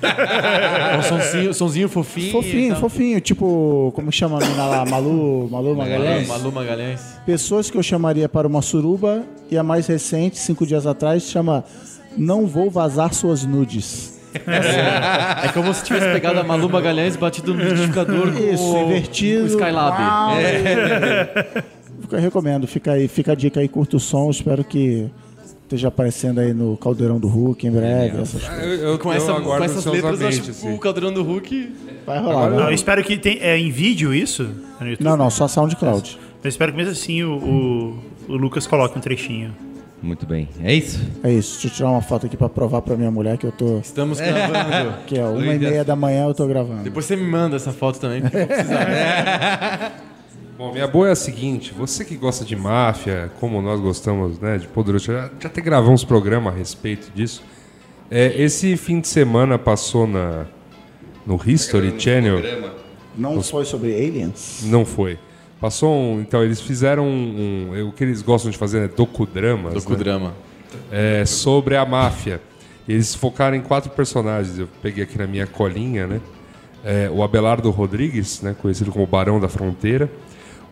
É 0.02 0.98
um 0.98 1.02
sonzinho, 1.02 1.54
sonzinho 1.54 1.88
fofinho. 1.88 2.32
Fofinho, 2.32 2.66
e 2.66 2.70
tal. 2.70 2.80
fofinho. 2.80 3.20
Tipo, 3.20 3.92
como 3.94 4.10
chama 4.10 4.38
a 4.38 4.40
menina 4.40 4.66
lá? 4.66 4.84
Malu, 4.84 5.48
Malu 5.50 5.76
Magalhães? 5.76 6.26
Malu 6.26 6.50
Magalhães. 6.50 7.00
Pessoas 7.24 7.70
que 7.70 7.78
eu 7.78 7.82
chamaria 7.82 8.28
para 8.28 8.48
uma 8.48 8.60
suruba. 8.60 9.22
E 9.50 9.56
a 9.56 9.62
mais 9.62 9.86
recente, 9.86 10.36
cinco 10.38 10.66
dias 10.66 10.86
atrás, 10.86 11.22
chama 11.24 11.64
Não 12.16 12.46
Vou 12.46 12.70
Vazar 12.70 13.14
Suas 13.14 13.44
Nudes. 13.44 14.14
É 14.34 15.48
como 15.52 15.72
se 15.72 15.84
tivesse 15.84 16.06
pegado 16.12 16.40
a 16.40 16.42
Malu 16.42 16.68
Magalhães 16.68 17.14
e 17.14 17.18
batido 17.18 17.54
no 17.54 17.62
liquidificador 17.62 18.32
com 18.32 18.38
Isso, 18.52 18.76
invertido. 18.78 19.44
o 19.44 19.46
Skylab. 19.46 19.96
Uau. 20.02 20.36
É. 20.38 21.62
Eu 22.10 22.20
recomendo, 22.20 22.66
fica 22.66 22.92
aí, 22.92 23.08
fica 23.08 23.32
a 23.32 23.34
dica 23.34 23.58
aí, 23.60 23.66
curta 23.68 23.96
o 23.96 24.00
som, 24.00 24.30
espero 24.30 24.62
que 24.62 25.08
esteja 25.64 25.88
aparecendo 25.88 26.38
aí 26.40 26.52
no 26.52 26.76
Caldeirão 26.76 27.18
do 27.18 27.28
Hulk 27.28 27.66
em 27.66 27.70
breve. 27.70 28.20
essas 28.20 28.42
coisas. 28.44 28.64
Eu, 28.64 28.88
eu, 28.90 28.98
Com, 28.98 29.10
eu 29.10 29.16
essa, 29.16 29.32
com 29.32 29.38
aguardo 29.38 29.64
essas 29.64 29.84
letras, 29.84 30.20
eu 30.20 30.28
acho 30.28 30.42
que 30.42 30.50
assim. 30.50 30.74
o 30.74 30.78
Caldeirão 30.78 31.12
do 31.12 31.22
Hulk... 31.22 31.72
Vai 32.06 32.20
rolar, 32.20 32.50
Não, 32.50 32.68
eu 32.68 32.74
espero 32.74 33.02
que 33.02 33.16
tem, 33.16 33.38
é 33.40 33.58
em 33.58 33.70
vídeo 33.70 34.12
isso? 34.14 34.48
É? 34.80 34.96
Não, 35.00 35.16
não, 35.16 35.30
só 35.30 35.48
SoundCloud. 35.48 36.18
Eu 36.42 36.48
espero 36.48 36.72
que 36.72 36.76
mesmo 36.76 36.92
assim 36.92 37.22
o, 37.22 37.32
o, 38.28 38.32
o 38.32 38.36
Lucas 38.36 38.66
coloque 38.66 38.98
um 38.98 39.00
trechinho. 39.00 39.54
Muito 40.02 40.26
bem. 40.26 40.46
É 40.62 40.74
isso? 40.74 41.00
É 41.22 41.32
isso, 41.32 41.52
deixa 41.52 41.68
eu 41.68 41.70
tirar 41.70 41.90
uma 41.90 42.02
foto 42.02 42.26
aqui 42.26 42.36
pra 42.36 42.50
provar 42.50 42.82
pra 42.82 42.94
minha 42.94 43.10
mulher 43.10 43.38
que 43.38 43.46
eu 43.46 43.52
tô. 43.52 43.78
Estamos 43.78 44.20
gravando. 44.20 44.94
Que 45.06 45.18
é 45.18 45.24
uma 45.24 45.54
e 45.54 45.58
meia 45.58 45.82
da 45.82 45.96
manhã 45.96 46.26
eu 46.26 46.34
tô 46.34 46.46
gravando. 46.46 46.82
Depois 46.82 47.06
você 47.06 47.16
me 47.16 47.24
manda 47.24 47.56
essa 47.56 47.72
foto 47.72 47.98
também, 47.98 48.20
porque 48.20 48.36
eu 48.36 48.40
vou 48.40 48.48
precisar. 48.48 49.92
Bom, 50.56 50.72
minha 50.72 50.86
boa 50.86 51.08
é 51.08 51.12
a 51.12 51.16
seguinte: 51.16 51.72
você 51.76 52.04
que 52.04 52.16
gosta 52.16 52.44
de 52.44 52.54
máfia, 52.54 53.30
como 53.40 53.60
nós 53.60 53.80
gostamos 53.80 54.38
né, 54.38 54.58
de 54.58 54.68
Poderoso, 54.68 55.06
já, 55.06 55.30
já 55.40 55.48
até 55.48 55.60
gravamos 55.60 56.04
um 56.04 56.06
programa 56.06 56.50
a 56.50 56.54
respeito 56.54 57.10
disso. 57.14 57.42
É, 58.10 58.40
esse 58.40 58.76
fim 58.76 59.00
de 59.00 59.08
semana 59.08 59.58
passou 59.58 60.06
na, 60.06 60.44
no 61.26 61.40
History 61.44 61.94
Channel. 61.98 62.40
Não 63.16 63.42
foi 63.42 63.64
sobre 63.64 63.94
aliens? 63.94 64.62
Não 64.66 64.84
foi. 64.84 65.18
Passou 65.60 65.92
um. 65.94 66.20
Então, 66.20 66.42
eles 66.44 66.60
fizeram 66.60 67.04
um. 67.06 67.70
um- 67.72 67.88
o 67.88 67.92
que 67.92 68.04
eles 68.04 68.22
gostam 68.22 68.50
de 68.50 68.58
fazer 68.58 68.78
é 68.84 68.88
docudramas. 68.88 69.72
né? 69.74 69.80
Docudrama. 69.80 70.34
é, 70.90 71.24
sobre 71.24 71.76
a 71.76 71.84
máfia. 71.84 72.40
Eles 72.86 73.14
focaram 73.14 73.56
em 73.56 73.62
quatro 73.62 73.90
personagens. 73.90 74.58
Eu 74.58 74.68
peguei 74.82 75.02
aqui 75.02 75.16
na 75.16 75.26
minha 75.26 75.46
colinha, 75.46 76.06
né? 76.06 76.20
É, 76.84 77.08
o 77.10 77.22
Abelardo 77.22 77.70
Rodrigues, 77.70 78.42
né? 78.42 78.54
conhecido 78.60 78.92
como 78.92 79.06
Barão 79.06 79.40
da 79.40 79.48
Fronteira. 79.48 80.10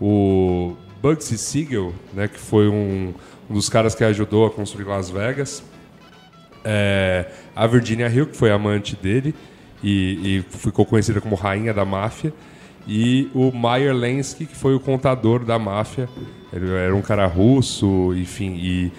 O 0.01 0.75
Bugsy 1.01 1.37
Siegel, 1.39 1.93
né? 2.13 2.29
que 2.29 2.39
foi 2.39 2.69
um, 2.69 3.13
um 3.51 3.55
dos 3.55 3.69
caras 3.69 3.95
que 3.95 4.05
ajudou 4.05 4.47
a 4.47 4.51
construir 4.51 4.85
Las 4.85 5.11
Vegas. 5.11 5.63
É, 6.65 7.27
a 7.57 7.67
Virginia 7.67 8.09
Hill, 8.09 8.27
que 8.27 8.37
foi 8.37 8.51
amante 8.51 8.95
dele 8.95 9.35
e, 9.83 10.39
e 10.39 10.43
ficou 10.43 10.87
conhecida 10.87 11.21
como 11.21 11.35
rainha 11.35 11.75
da 11.75 11.85
máfia. 11.85 12.33
E 12.87 13.31
o 13.35 13.53
Meyer 13.53 13.95
Lansky, 13.95 14.47
que 14.47 14.57
foi 14.57 14.75
o 14.75 14.81
contador 14.81 15.45
da 15.45 15.59
máfia. 15.59 16.09
Ele 16.53 16.71
era 16.71 16.95
um 16.95 17.03
cara 17.03 17.27
russo, 17.27 18.13
enfim, 18.15 18.55
e, 18.57 18.93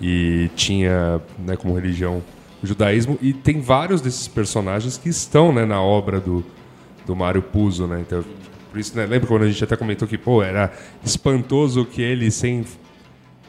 e 0.00 0.50
tinha 0.54 1.20
né, 1.38 1.56
como 1.56 1.74
religião 1.74 2.22
o 2.62 2.66
judaísmo. 2.66 3.18
E 3.20 3.32
tem 3.32 3.60
vários 3.60 4.00
desses 4.00 4.28
personagens 4.28 4.98
que 4.98 5.08
estão 5.08 5.52
né, 5.52 5.64
na 5.64 5.80
obra 5.80 6.20
do, 6.20 6.44
do 7.06 7.16
Mário 7.16 7.42
Puzo. 7.42 7.86
Né? 7.86 8.00
Então, 8.06 8.22
por 8.70 8.78
isso, 8.78 8.96
né, 8.96 9.06
lembra 9.06 9.26
quando 9.26 9.42
a 9.42 9.48
gente 9.48 9.62
até 9.62 9.76
comentou 9.76 10.06
que 10.06 10.16
pô, 10.16 10.42
era 10.42 10.72
espantoso 11.04 11.84
que 11.84 12.00
ele, 12.00 12.30
sem 12.30 12.64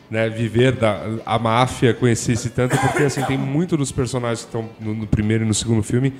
né, 0.09 0.29
viver 0.29 0.73
da 0.73 1.01
a 1.25 1.39
máfia 1.39 1.93
conhecesse 1.93 2.49
tanto, 2.49 2.77
porque 2.77 3.03
assim, 3.03 3.23
tem 3.23 3.37
muito 3.37 3.77
dos 3.77 3.91
personagens 3.91 4.41
que 4.41 4.47
estão 4.47 4.69
no, 4.79 4.93
no 4.93 5.07
primeiro 5.07 5.43
e 5.43 5.47
no 5.47 5.53
segundo 5.53 5.83
filme 5.83 6.13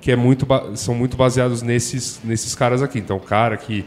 que 0.00 0.12
é 0.12 0.16
muito 0.16 0.46
são 0.74 0.94
muito 0.94 1.16
baseados 1.16 1.62
nesses, 1.62 2.20
nesses 2.24 2.54
caras 2.54 2.82
aqui. 2.82 2.98
Então, 2.98 3.16
o 3.16 3.20
cara 3.20 3.56
que 3.56 3.84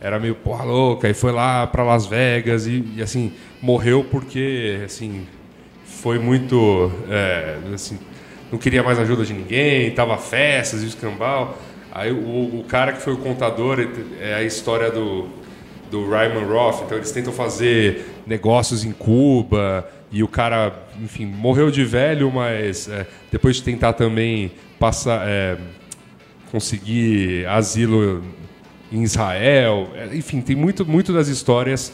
era 0.00 0.18
meio 0.18 0.34
porra 0.34 0.64
louca 0.64 1.08
e 1.08 1.14
foi 1.14 1.32
lá 1.32 1.66
para 1.66 1.82
Las 1.82 2.06
Vegas 2.06 2.66
e, 2.66 2.84
e, 2.96 3.02
assim, 3.02 3.32
morreu 3.60 4.04
porque 4.04 4.80
assim, 4.84 5.26
foi 5.84 6.18
muito. 6.18 6.92
é, 7.08 7.56
assim, 7.74 7.98
não 8.50 8.58
queria 8.58 8.82
mais 8.82 8.98
ajuda 8.98 9.24
de 9.24 9.34
ninguém, 9.34 9.90
tava 9.90 10.16
festas 10.16 10.82
e 10.82 10.86
escambau. 10.86 11.58
Aí 11.92 12.12
o, 12.12 12.60
o 12.60 12.64
cara 12.68 12.92
que 12.92 13.00
foi 13.00 13.12
o 13.12 13.18
contador 13.18 13.78
é 14.20 14.34
a 14.34 14.42
história 14.42 14.90
do, 14.90 15.28
do 15.90 16.04
Ryman 16.04 16.44
Roth. 16.44 16.82
Então 16.84 16.96
eles 16.96 17.10
tentam 17.12 17.32
fazer 17.32 18.06
negócios 18.26 18.84
em 18.84 18.92
Cuba 18.92 19.88
e 20.10 20.22
o 20.22 20.28
cara, 20.28 20.72
enfim, 21.02 21.26
morreu 21.26 21.70
de 21.70 21.84
velho, 21.84 22.30
mas 22.32 22.88
é, 22.88 23.06
depois 23.30 23.56
de 23.56 23.62
tentar 23.62 23.92
também 23.92 24.52
passar, 24.78 25.28
é, 25.28 25.56
conseguir 26.50 27.46
asilo 27.46 28.22
em 28.90 29.02
Israel. 29.02 29.88
É, 29.94 30.16
Enfim, 30.16 30.40
tem 30.40 30.56
muito, 30.56 30.86
muito 30.86 31.12
das 31.12 31.28
histórias 31.28 31.92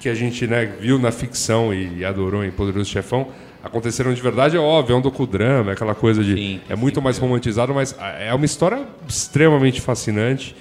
que 0.00 0.08
a 0.08 0.14
gente 0.14 0.46
né, 0.46 0.66
viu 0.80 0.98
na 0.98 1.12
ficção 1.12 1.72
e 1.72 2.04
adorou 2.04 2.44
em 2.44 2.50
Poderoso 2.50 2.90
Chefão 2.90 3.28
aconteceram 3.62 4.12
de 4.12 4.20
verdade, 4.20 4.56
é 4.56 4.60
óbvio, 4.60 4.94
é 4.94 4.96
um 4.96 5.00
docudrama, 5.00 5.70
é 5.70 5.74
aquela 5.74 5.94
coisa 5.94 6.22
de. 6.22 6.34
Sim, 6.34 6.60
é 6.68 6.76
muito 6.76 7.00
mais 7.00 7.18
romantizado, 7.18 7.72
mas 7.72 7.94
é 8.18 8.32
uma 8.34 8.44
história 8.44 8.86
extremamente 9.08 9.80
fascinante. 9.80 10.56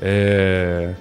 É, 0.00 0.94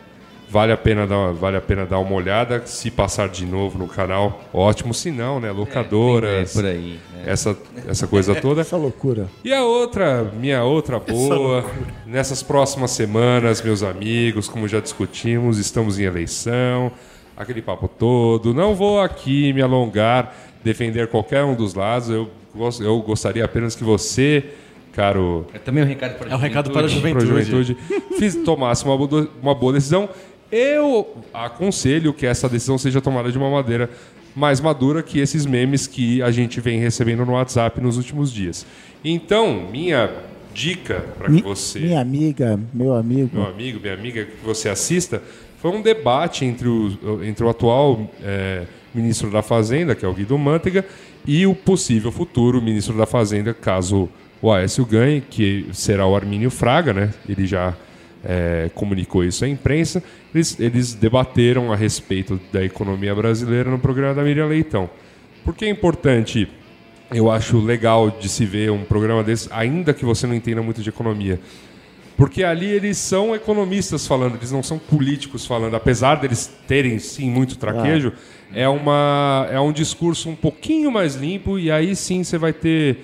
vale, 0.50 0.72
a 0.72 0.78
pena 0.78 1.08
dar, 1.08 1.32
vale 1.32 1.58
a 1.58 1.62
pena 1.62 1.86
dar 1.86 2.00
uma 2.00 2.14
olhada. 2.14 2.62
Se 2.66 2.92
passar 2.92 3.28
de 3.28 3.46
novo 3.46 3.78
no 3.78 3.88
canal, 3.88 4.44
ótimo. 4.54 4.94
Se 4.94 5.12
não, 5.12 5.40
né? 5.40 5.52
Locadoras. 5.52 6.56
É, 6.56 6.62
por 6.62 6.68
aí. 6.68 7.00
né? 7.14 7.24
Essa, 7.26 7.58
essa 7.88 8.08
coisa 8.08 8.36
toda. 8.36 8.62
Essa 8.62 8.78
loucura. 8.78 9.28
E 9.44 9.54
a 9.54 9.64
outra, 9.64 10.24
minha 10.40 10.64
outra 10.64 11.00
boa, 11.00 11.66
nessas 12.06 12.44
próximas 12.44 12.92
semanas, 12.92 13.62
meus 13.62 13.84
amigos, 13.84 14.48
como 14.48 14.68
já 14.68 14.80
discutimos, 14.80 15.58
estamos 15.58 16.00
em 16.00 16.04
eleição, 16.04 16.92
aquele 17.36 17.62
papo 17.62 17.88
todo. 17.88 18.54
Não 18.54 18.76
vou 18.76 19.02
aqui 19.02 19.52
me 19.54 19.62
alongar, 19.62 20.36
defender 20.64 21.07
qualquer 21.07 21.44
um 21.44 21.56
dos 21.56 21.73
lados. 21.73 22.10
Eu, 22.10 22.30
eu 22.81 22.99
gostaria 23.02 23.44
apenas 23.44 23.76
que 23.76 23.84
você, 23.84 24.44
caro 24.91 25.45
É 25.53 25.60
também 25.60 25.84
um 25.84 25.88
recado 25.88 26.18
para 26.18 26.27
a 26.30 26.31
É 26.31 26.35
um 26.35 26.40
recado 26.40 26.72
para 26.72 26.85
a 26.85 26.88
juventude. 26.88 27.26
juventude. 27.26 27.44
para 27.52 27.57
a 27.60 27.64
juventude, 27.64 28.18
fiz, 28.19 28.35
tomasse 28.44 28.85
uma, 28.85 28.98
bo- 28.98 29.27
uma 29.41 29.56
boa 29.56 29.73
decisão. 29.73 30.07
Eu 30.52 31.18
aconselho 31.34 32.14
que 32.14 32.26
essa 32.26 32.48
decisão 32.48 32.77
seja 32.77 33.02
tomada 33.02 33.31
de 33.31 33.38
uma 33.38 33.49
maneira 33.49 33.90
mais 34.35 34.60
madura 34.60 35.02
que 35.03 35.19
esses 35.19 35.45
memes 35.45 35.85
que 35.88 36.22
a 36.22 36.31
gente 36.31 36.60
vem 36.61 36.80
recebendo 36.80 37.26
no 37.26 37.34
WhatsApp 37.34 37.80
nos 37.81 37.98
últimos 37.98 38.31
dias. 38.31 38.65
Então, 39.03 39.68
minha 39.72 40.10
dica 40.53 41.03
para 41.18 41.31
que 41.31 41.41
você, 41.41 41.80
Minha 41.80 41.99
amiga, 42.02 42.60
meu 42.73 42.94
amigo. 42.94 43.30
meu 43.34 43.48
amigo, 43.48 43.80
minha 43.80 43.94
amiga, 43.94 44.26
que 44.26 44.45
você 44.45 44.69
assista, 44.69 45.22
foi 45.60 45.72
um 45.72 45.81
debate 45.81 46.45
entre 46.45 46.68
o, 46.68 47.23
entre 47.23 47.44
o 47.44 47.49
atual 47.49 48.07
eh, 48.23 48.64
ministro 48.94 49.30
da 49.30 49.41
Fazenda, 49.41 49.95
que 49.95 50.06
é 50.06 50.07
o 50.07 50.14
Guido 50.14 50.38
Mantega, 50.38 50.86
e 51.26 51.45
o 51.48 51.56
possível 51.56 52.11
futuro 52.11 52.61
ministro 52.61 52.98
da 52.98 53.06
Fazenda, 53.06 53.53
caso 53.53 54.10
o 54.41 54.52
Aécio 54.52 54.86
ganhe, 54.86 55.22
que 55.22 55.68
será 55.72 56.06
o 56.06 56.15
Armínio 56.15 56.49
Fraga, 56.49 56.94
né? 56.94 57.14
Ele 57.28 57.48
já 57.48 57.74
eh, 58.24 58.70
comunicou 58.76 59.24
isso 59.24 59.45
à 59.45 59.48
imprensa. 59.48 60.03
Eles, 60.34 60.60
eles 60.60 60.94
debateram 60.94 61.72
a 61.72 61.76
respeito 61.76 62.40
da 62.52 62.64
economia 62.64 63.15
brasileira 63.15 63.72
no 63.72 63.80
programa 63.80 64.14
da 64.14 64.24
Miriam 64.24 64.48
Leitão. 64.48 64.90
Por 65.45 65.56
que 65.56 65.65
é 65.65 65.70
importante 65.70 66.49
eu 67.14 67.30
acho 67.30 67.60
legal 67.60 68.10
de 68.10 68.28
se 68.28 68.45
ver 68.45 68.72
um 68.72 68.84
programa 68.84 69.24
desse, 69.24 69.48
ainda 69.52 69.94
que 69.94 70.03
você 70.03 70.26
não 70.26 70.34
entenda 70.34 70.61
muito 70.61 70.82
de 70.82 70.90
economia. 70.90 71.40
Porque 72.15 72.44
ali 72.44 72.68
eles 72.68 72.98
são 72.98 73.34
economistas 73.34 74.06
falando, 74.06 74.35
eles 74.35 74.52
não 74.52 74.61
são 74.61 74.77
políticos 74.77 75.45
falando. 75.45 75.76
Apesar 75.76 76.15
deles 76.15 76.52
terem, 76.68 76.99
sim, 76.99 77.30
muito 77.30 77.57
traquejo, 77.57 78.14
é, 78.53 78.68
uma, 78.68 79.48
é 79.52 79.60
um 79.60 79.72
discurso 79.72 80.30
um 80.30 80.35
pouquinho 80.35 80.91
mais 80.91 81.15
limpo 81.15 81.57
e 81.57 81.72
aí 81.72 81.95
sim 81.95 82.23
você 82.23 82.38
vai 82.38 82.53
ter... 82.53 82.99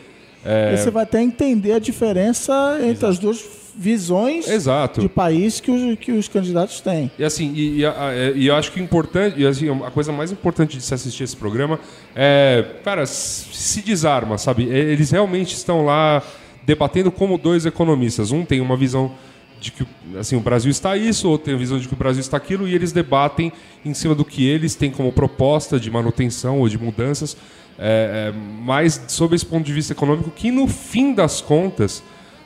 é, 0.45 0.77
você 0.77 0.91
vai 0.91 1.03
até 1.03 1.21
entender 1.21 1.73
a 1.73 1.79
diferença 1.79 2.79
entre 2.83 3.05
as 3.05 3.17
duas 3.17 3.59
visões 3.75 4.47
Exato. 4.47 4.99
de 4.99 5.07
país 5.07 5.61
que 5.61 5.71
os, 5.71 5.97
que 5.99 6.11
os 6.11 6.27
candidatos 6.27 6.81
têm. 6.81 7.09
E 7.17 7.23
assim, 7.23 7.53
e, 7.55 7.81
e, 7.81 7.85
e 8.35 8.47
eu 8.47 8.55
acho 8.55 8.71
que 8.73 8.79
importante, 8.81 9.39
e 9.39 9.47
assim, 9.47 9.69
a 9.69 9.89
coisa 9.89 10.11
mais 10.11 10.31
importante 10.31 10.77
de 10.77 10.83
se 10.83 10.93
assistir 10.93 11.23
esse 11.23 11.35
programa 11.35 11.79
é, 12.13 12.65
cara, 12.83 13.05
se 13.05 13.81
desarma, 13.81 14.37
sabe? 14.37 14.63
Eles 14.63 15.11
realmente 15.11 15.55
estão 15.55 15.85
lá 15.85 16.21
debatendo 16.69 17.11
como 17.11 17.35
dois 17.35 17.65
economistas. 17.65 18.31
Um 18.31 18.45
tem 18.45 18.61
uma 18.61 18.77
visão 18.77 19.11
de 19.59 19.71
que 19.71 19.85
assim, 20.19 20.35
o 20.35 20.39
Brasil 20.39 20.69
está 20.69 20.95
isso, 20.95 21.27
outro 21.27 21.45
tem 21.45 21.55
a 21.55 21.57
visão 21.57 21.79
de 21.79 21.87
que 21.87 21.93
o 21.95 21.97
Brasil 21.97 22.21
está 22.21 22.37
aquilo, 22.37 22.67
e 22.67 22.75
eles 22.75 22.91
debatem 22.91 23.51
em 23.83 23.93
cima 23.95 24.13
do 24.13 24.23
que 24.23 24.47
eles 24.47 24.75
têm 24.75 24.91
como 24.91 25.11
proposta 25.11 25.79
de 25.79 25.89
manutenção 25.89 26.59
ou 26.59 26.69
de 26.69 26.77
mudanças, 26.77 27.35
é, 27.79 28.31
é, 28.31 28.63
mais 28.63 29.01
sob 29.07 29.35
esse 29.35 29.45
ponto 29.45 29.65
de 29.65 29.73
vista 29.73 29.93
econômico, 29.93 30.29
que 30.29 30.51
no 30.51 30.67
fim 30.67 31.13
das 31.13 31.41
contas 31.41 32.03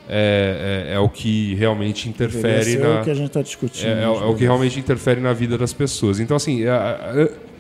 é, 0.08 0.88
é- 0.90 0.96
é 0.96 1.00
o 1.00 1.10
que 1.10 1.54
realmente 1.56 2.08
interfere 2.10 2.60
Esse 2.62 2.78
é 2.78 2.80
na. 2.80 3.02
o 3.02 3.04
que 3.04 3.10
a 3.12 3.14
gente 3.14 3.28
está 3.28 3.42
discutindo. 3.42 3.88
É, 3.90 4.04
é 4.04 4.10
o- 4.10 4.24
é 4.24 4.26
o 4.26 4.36
que 4.36 4.44
realmente 4.44 4.80
interfere 4.80 5.20
na 5.22 5.34
vida 5.34 5.58
das 5.58 5.72
pessoas. 5.74 6.20
Então, 6.20 6.36
assim, 6.38 6.62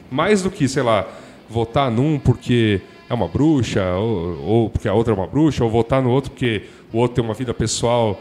mais 0.09 0.41
do 0.41 0.49
que, 0.49 0.67
sei 0.67 0.83
lá, 0.83 1.07
votar 1.49 1.91
num 1.91 2.17
porque 2.19 2.81
é 3.13 3.15
uma 3.15 3.27
bruxa, 3.27 3.83
ou, 3.95 4.43
ou 4.43 4.69
porque 4.69 4.87
a 4.87 4.93
outra 4.93 5.13
é 5.13 5.15
uma 5.15 5.27
bruxa, 5.27 5.63
ou 5.63 5.69
votar 5.69 6.01
no 6.01 6.09
outro 6.09 6.31
porque 6.31 6.63
o 6.91 6.97
outro 6.97 7.15
tem 7.15 7.23
uma 7.23 7.33
vida 7.33 7.53
pessoal. 7.53 8.19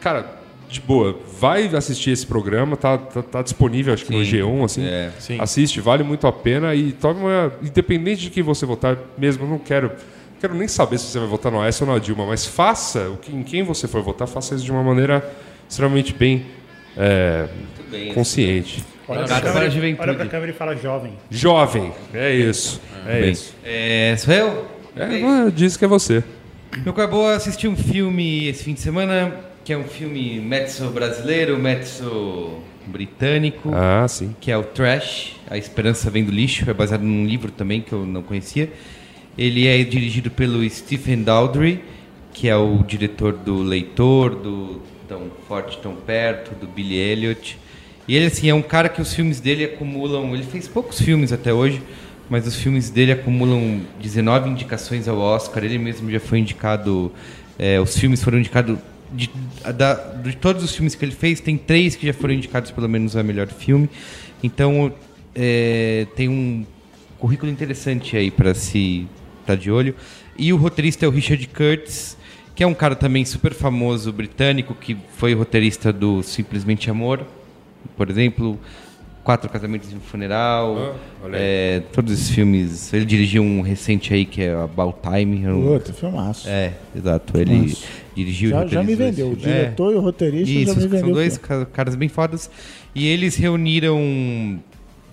Cara, 0.00 0.42
de 0.68 0.80
boa, 0.80 1.18
vai 1.38 1.66
assistir 1.76 2.10
esse 2.10 2.26
programa, 2.26 2.76
tá, 2.76 2.96
tá, 2.96 3.22
tá 3.22 3.42
disponível, 3.42 3.92
acho 3.92 4.06
que 4.06 4.12
no 4.12 4.24
Sim. 4.24 4.38
G1, 4.38 4.64
assim. 4.64 4.84
É. 4.84 5.12
Sim. 5.18 5.38
Assiste, 5.38 5.80
vale 5.80 6.02
muito 6.02 6.26
a 6.26 6.32
pena 6.32 6.74
e 6.74 6.92
tome 6.92 7.20
uma. 7.20 7.52
Independente 7.62 8.22
de 8.22 8.30
quem 8.30 8.42
você 8.42 8.64
votar, 8.64 8.96
mesmo, 9.18 9.44
eu 9.44 9.48
não 9.48 9.58
quero. 9.58 9.88
não 9.88 10.40
Quero 10.40 10.54
nem 10.54 10.66
saber 10.66 10.98
se 10.98 11.06
você 11.06 11.18
vai 11.18 11.28
votar 11.28 11.52
no 11.52 11.60
Aécio 11.60 11.86
ou 11.86 11.92
na 11.92 11.98
Dilma, 11.98 12.26
mas 12.26 12.46
faça 12.46 13.10
o 13.10 13.16
que, 13.18 13.34
em 13.34 13.42
quem 13.42 13.62
você 13.62 13.86
for 13.86 14.02
votar, 14.02 14.26
faça 14.26 14.54
isso 14.54 14.64
de 14.64 14.72
uma 14.72 14.82
maneira 14.82 15.22
extremamente 15.68 16.12
bem 16.14 16.46
é, 16.96 17.48
bem. 17.90 18.12
consciente. 18.14 18.82
Olha 19.08 19.24
para 19.26 19.36
a 19.36 19.40
câmera, 19.40 19.70
juventude. 19.70 20.08
olha 20.08 20.14
pra 20.18 20.26
câmera 20.26 20.50
e 20.52 20.54
fala 20.54 20.76
jovem. 20.76 21.12
Jovem, 21.30 21.92
é 22.14 22.32
isso. 22.34 22.80
É 23.06 23.20
Bem, 23.20 23.30
isso. 23.32 23.54
é, 23.64 24.14
sou 24.18 24.32
eu? 24.34 24.66
É, 24.96 25.22
ah, 25.24 25.50
diz 25.54 25.76
que 25.76 25.84
é 25.84 25.88
você. 25.88 26.22
Meu 26.84 26.92
acabou 26.92 27.26
assistir 27.28 27.68
um 27.68 27.76
filme 27.76 28.46
esse 28.48 28.64
fim 28.64 28.74
de 28.74 28.80
semana, 28.80 29.34
que 29.64 29.72
é 29.72 29.76
um 29.76 29.84
filme 29.84 30.40
mezzo 30.40 30.88
brasileiro, 30.88 31.58
mezzo 31.58 32.58
britânico, 32.86 33.70
Ah, 33.74 34.06
sim. 34.08 34.34
que 34.40 34.50
é 34.50 34.56
o 34.56 34.62
Trash, 34.64 35.36
A 35.48 35.56
Esperança 35.56 36.10
Vem 36.10 36.24
do 36.24 36.30
Lixo, 36.32 36.68
é 36.68 36.74
baseado 36.74 37.02
num 37.02 37.24
livro 37.26 37.50
também 37.50 37.80
que 37.80 37.92
eu 37.92 38.04
não 38.06 38.22
conhecia. 38.22 38.70
Ele 39.36 39.66
é 39.66 39.82
dirigido 39.84 40.30
pelo 40.30 40.68
Stephen 40.68 41.22
Daldry, 41.22 41.82
que 42.32 42.48
é 42.48 42.56
o 42.56 42.82
diretor 42.86 43.32
do 43.32 43.62
Leitor, 43.62 44.34
do 44.34 44.82
Tão 45.08 45.22
Forte, 45.46 45.78
Tão 45.78 45.94
Perto, 45.94 46.54
do 46.54 46.66
Billy 46.66 46.96
Elliot. 46.96 47.58
E 48.06 48.16
ele, 48.16 48.26
assim, 48.26 48.48
é 48.48 48.54
um 48.54 48.62
cara 48.62 48.88
que 48.88 49.00
os 49.00 49.12
filmes 49.14 49.40
dele 49.40 49.64
acumulam... 49.64 50.34
Ele 50.34 50.42
fez 50.42 50.66
poucos 50.66 51.00
filmes 51.00 51.32
até 51.32 51.52
hoje, 51.52 51.80
mas 52.28 52.46
os 52.46 52.56
filmes 52.56 52.90
dele 52.90 53.12
acumulam 53.12 53.80
19 54.00 54.50
indicações 54.50 55.06
ao 55.06 55.18
Oscar. 55.18 55.64
Ele 55.64 55.78
mesmo 55.78 56.10
já 56.10 56.20
foi 56.20 56.38
indicado... 56.40 57.12
é, 57.58 57.80
os 57.80 57.96
filmes 57.96 58.22
foram 58.22 58.38
indicados... 58.38 58.78
De, 59.14 59.28
da- 59.76 59.94
de 60.22 60.34
todos 60.36 60.64
os 60.64 60.74
filmes 60.74 60.94
que 60.94 61.04
ele 61.04 61.12
fez, 61.12 61.38
tem 61.38 61.58
três 61.58 61.94
que 61.94 62.06
já 62.06 62.14
foram 62.14 62.32
indicados 62.32 62.70
pelo 62.70 62.88
menos 62.88 63.14
a 63.14 63.22
melhor 63.22 63.46
filme. 63.48 63.88
Então, 64.42 64.90
é, 65.34 66.06
tem 66.16 66.28
um 66.28 66.64
currículo 67.18 67.52
interessante 67.52 68.16
aí 68.16 68.30
para 68.30 68.54
se 68.54 69.06
estar 69.42 69.54
de 69.54 69.70
olho. 69.70 69.94
E 70.36 70.52
o 70.52 70.56
roteirista 70.56 71.04
é 71.04 71.08
o 71.08 71.10
Richard 71.10 71.46
Curtis, 71.48 72.16
que 72.54 72.64
é 72.64 72.66
um 72.66 72.74
cara 72.74 72.96
também 72.96 73.24
super 73.24 73.52
famoso 73.52 74.10
britânico, 74.12 74.74
que 74.74 74.96
foi 75.16 75.34
roteirista 75.34 75.92
do 75.92 76.22
Simplesmente 76.22 76.90
Amor, 76.90 77.26
por 77.96 78.08
exemplo, 78.10 78.58
Quatro 79.24 79.48
Casamentos 79.48 79.92
e 79.92 79.94
um 79.94 80.00
Funeral, 80.00 80.96
Ah, 81.24 81.28
é, 81.32 81.80
todos 81.92 82.12
esses 82.12 82.30
filmes. 82.30 82.92
Ele 82.92 83.04
dirigiu 83.04 83.42
um 83.42 83.60
recente 83.60 84.12
aí 84.12 84.24
que 84.24 84.42
é 84.42 84.52
About 84.54 84.96
Time. 85.02 85.46
um- 85.46 85.68
Outro 85.68 85.94
filmaço. 85.94 86.48
é, 86.48 86.72
exato. 86.96 87.38
Ele 87.38 87.54
Nossa. 87.68 87.84
dirigiu 88.16 88.48
e 88.48 88.52
já, 88.52 88.66
já 88.66 88.82
me 88.82 88.94
vendeu. 88.96 89.28
O. 89.28 89.32
É. 89.32 89.36
diretor 89.36 89.92
e 89.92 89.96
o 89.96 90.00
roteirista 90.00 90.50
Isso, 90.52 90.74
já 90.74 90.80
me 90.80 90.86
vendeu. 90.88 91.00
são 91.00 91.12
dois 91.12 91.38
caras 91.72 91.94
bem 91.94 92.08
fodas. 92.08 92.50
E 92.94 93.06
eles 93.06 93.36
reuniram. 93.36 94.58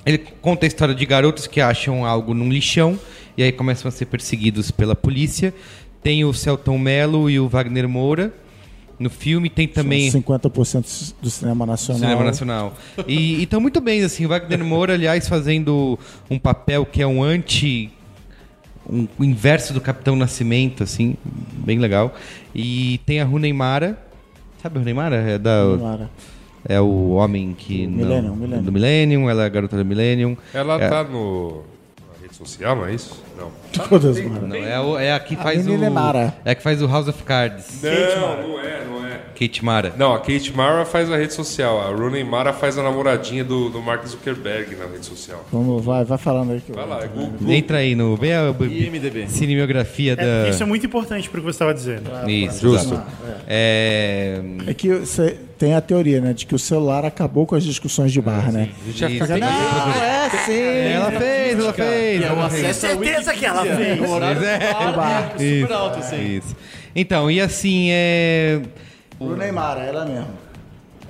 Ele 0.05 0.17
conta 0.41 0.65
a 0.65 0.67
história 0.67 0.95
de 0.95 1.05
garotos 1.05 1.45
que 1.45 1.61
acham 1.61 2.05
algo 2.05 2.33
num 2.33 2.49
lixão 2.49 2.97
e 3.37 3.43
aí 3.43 3.51
começam 3.51 3.87
a 3.89 3.91
ser 3.91 4.05
perseguidos 4.05 4.71
pela 4.71 4.95
polícia. 4.95 5.53
Tem 6.01 6.23
o 6.25 6.33
Celton 6.33 6.77
Mello 6.79 7.29
e 7.29 7.39
o 7.39 7.47
Wagner 7.47 7.87
Moura 7.87 8.33
no 8.99 9.09
filme. 9.09 9.49
Tem 9.49 9.67
também. 9.67 10.11
São 10.11 10.21
50% 10.21 11.13
do 11.21 11.29
cinema 11.29 11.65
nacional. 11.65 12.01
Cinema 12.01 12.23
Nacional. 12.23 12.73
E 13.07 13.41
estão 13.43 13.59
muito 13.61 13.79
bem, 13.79 14.03
assim. 14.03 14.25
O 14.25 14.29
Wagner 14.29 14.63
Moura, 14.63 14.93
aliás, 14.93 15.27
fazendo 15.27 15.97
um 16.29 16.37
papel 16.37 16.85
que 16.85 17.01
é 17.01 17.07
um 17.07 17.23
anti. 17.23 17.91
Um, 18.91 19.07
o 19.19 19.23
inverso 19.23 19.71
do 19.73 19.79
Capitão 19.79 20.15
Nascimento, 20.15 20.81
assim, 20.83 21.15
bem 21.53 21.77
legal. 21.77 22.13
E 22.53 22.99
tem 23.05 23.21
a 23.21 23.25
Rooney 23.25 23.53
Mara. 23.53 23.97
Sabe 24.61 24.77
a 24.77 24.79
Rooney 24.79 24.93
Mara? 24.93 25.15
É 25.15 25.37
da. 25.37 25.63
Mara. 25.79 26.09
É 26.67 26.81
o 26.81 27.11
homem 27.11 27.55
que. 27.57 27.85
Do 27.85 27.91
não- 27.91 27.97
Millennium, 28.07 28.35
Millennium. 28.35 28.63
Do 28.63 28.71
Millennium, 28.71 29.29
ela 29.29 29.43
é 29.43 29.45
a 29.45 29.49
garota 29.49 29.77
do 29.77 29.85
Millennium. 29.85 30.35
Ela 30.53 30.75
É. 30.81 30.89
tá 30.89 31.03
no, 31.03 31.63
social, 32.39 32.75
não 32.75 32.85
é 32.85 32.93
isso? 32.93 33.21
Não. 33.37 33.51
Todas, 33.87 34.19
Mara. 34.25 34.47
Não, 34.47 34.55
é, 34.55 34.79
o- 34.81 34.97
é 34.97 35.13
a 35.13 35.19
que 35.19 35.35
faz 35.35 35.67
o. 35.67 35.71
é 35.83 35.89
Mara. 35.89 36.33
É 36.43 36.51
a 36.51 36.55
que 36.55 36.63
faz 36.63 36.81
o 36.81 36.87
House 36.87 37.07
of 37.07 37.21
Cards. 37.23 37.81
Não, 37.83 38.47
não 38.47 38.59
é, 38.59 38.85
não 38.85 39.05
é. 39.05 39.19
Kate 39.39 39.63
Mara. 39.63 39.93
Não, 39.97 40.13
a 40.13 40.19
Kate 40.19 40.51
Mara 40.55 40.83
faz 40.85 41.09
a 41.11 41.15
rede 41.15 41.33
social. 41.33 41.79
A 41.79 41.89
Rooney 41.95 42.23
Mara 42.25 42.51
faz 42.51 42.77
a 42.77 42.83
namoradinha 42.83 43.43
do, 43.43 43.69
do 43.69 43.81
Mark 43.81 44.05
Zuckerberg 44.05 44.75
na 44.75 44.85
rede 44.85 45.05
social. 45.05 45.45
Vamos, 45.51 45.83
vai, 45.85 46.03
vai 46.03 46.17
falando 46.17 46.51
aí. 46.53 46.59
Que 46.61 46.71
eu- 46.71 46.75
Vai 46.75 46.85
lá, 46.87 47.03
é 47.03 47.07
Google. 47.07 47.49
Entra 47.51 47.77
aí 47.77 47.95
no. 47.95 48.17
Vê 48.17 48.33
a 48.33 48.49
IMDb. 48.49 49.29
cinebiografia 49.29 50.13
É, 50.13 50.43
da. 50.43 50.49
Isso 50.49 50.61
é 50.61 50.65
muito 50.65 50.85
importante 50.85 51.29
pro 51.29 51.39
que 51.39 51.45
você 51.45 51.51
estava 51.55 51.73
dizendo. 51.73 52.09
Isso, 52.27 52.59
Justo. 52.61 53.01
É. 53.47 54.41
É 54.67 54.73
que 54.73 54.89
você 54.93 55.37
tem 55.59 55.75
a 55.75 55.81
teoria, 55.81 56.21
né, 56.21 56.31
de 56.33 56.45
que 56.45 56.55
o 56.55 56.59
celular 56.59 57.03
acabou 57.03 57.45
com 57.45 57.53
as 57.53 57.65
discussões 57.65 58.13
de 58.13 58.21
bar, 58.21 58.49
né? 58.49 58.69
Isso. 58.87 59.03
Não, 59.03 59.07
é 60.01 60.29
sim. 60.45 60.53
Ela 60.93 61.11
fez, 61.11 61.59
ela 61.59 61.73
fez. 61.73 62.21
É 62.23 62.25
o 62.25 62.31
ela 62.31 62.49
fez. 62.49 62.63
acesso 62.65 62.85
à 62.85 62.89
certeza 62.89 63.33
que 63.33 63.45
ela 63.45 63.65
fez. 63.65 63.99
O 63.99 64.09
horário 64.09 64.43
É. 64.45 64.57
do 64.73 64.95
bar 64.95 65.31
é 65.35 65.59
super 65.61 65.73
alto, 65.73 65.99
assim. 65.99 66.37
Isso. 66.37 66.55
Então, 66.95 67.29
e 67.29 67.41
assim, 67.41 67.89
é. 67.91 68.61
O 69.19 69.35
Neymar, 69.35 69.77
ela 69.79 70.05
mesmo. 70.05 70.29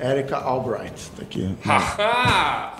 Erika 0.01 0.37
Albright, 0.37 1.11
tá 1.15 1.21
aqui. 1.21 1.55
Ah! 1.67 2.73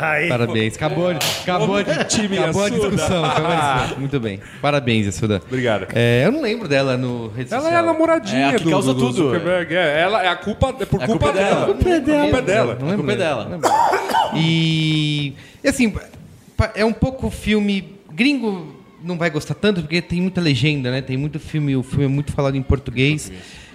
Aí, 0.00 0.28
Parabéns. 0.28 0.74
Acabou, 0.76 1.08
acabou, 1.10 1.82
de, 1.82 2.04
time, 2.04 2.38
acabou 2.38 2.64
a 2.64 2.68
discussão. 2.68 3.24
acabou 3.24 3.50
a 3.52 3.56
discussão. 3.74 3.98
Muito 4.00 4.20
bem. 4.20 4.40
Parabéns, 4.62 5.06
Assuda. 5.08 5.42
Obrigado. 5.46 5.86
É, 5.94 6.22
eu 6.26 6.32
não 6.32 6.40
lembro 6.40 6.66
dela 6.68 6.96
no 6.96 7.28
rede 7.28 7.52
Ela 7.52 7.62
social. 7.62 7.78
é 7.78 7.82
a 7.82 7.86
namoradinha 7.86 8.38
É 8.40 8.48
a 8.48 8.54
que 8.54 8.64
do, 8.64 8.70
causa 8.70 8.94
do, 8.94 9.00
do 9.00 9.06
tudo, 9.08 9.24
Zuckerberg. 9.26 9.74
É, 9.74 10.00
ela, 10.00 10.22
é 10.24 10.28
a 10.28 10.36
culpa 10.36 10.74
é 10.80 10.84
por 10.86 11.00
É 11.00 11.04
a 11.04 11.06
culpa, 11.06 11.26
culpa 11.26 11.32
dela. 11.32 11.48
dela. 11.50 11.62
A 11.62 11.66
culpa 11.74 12.38
é 12.38 12.42
dela. 12.42 12.76
Não 12.80 12.86
A 12.86 12.90
lembro 12.90 12.96
culpa 12.96 13.12
é 13.12 13.16
dela. 13.16 13.44
Não 13.44 13.50
lembro. 13.52 13.70
E, 14.34 15.34
e 15.62 15.68
assim, 15.68 15.92
pa- 16.56 16.72
é 16.74 16.84
um 16.84 16.92
pouco 16.92 17.30
filme 17.30 17.94
gringo 18.12 18.74
não 19.02 19.16
vai 19.16 19.30
gostar 19.30 19.54
tanto 19.54 19.80
porque 19.82 20.02
tem 20.02 20.20
muita 20.20 20.40
legenda, 20.40 20.90
né? 20.90 21.00
Tem 21.00 21.16
muito 21.16 21.38
filme, 21.38 21.76
o 21.76 21.82
filme 21.84 22.04
é 22.06 22.08
muito 22.08 22.32
falado 22.32 22.56
em 22.56 22.62
português. 22.62 23.30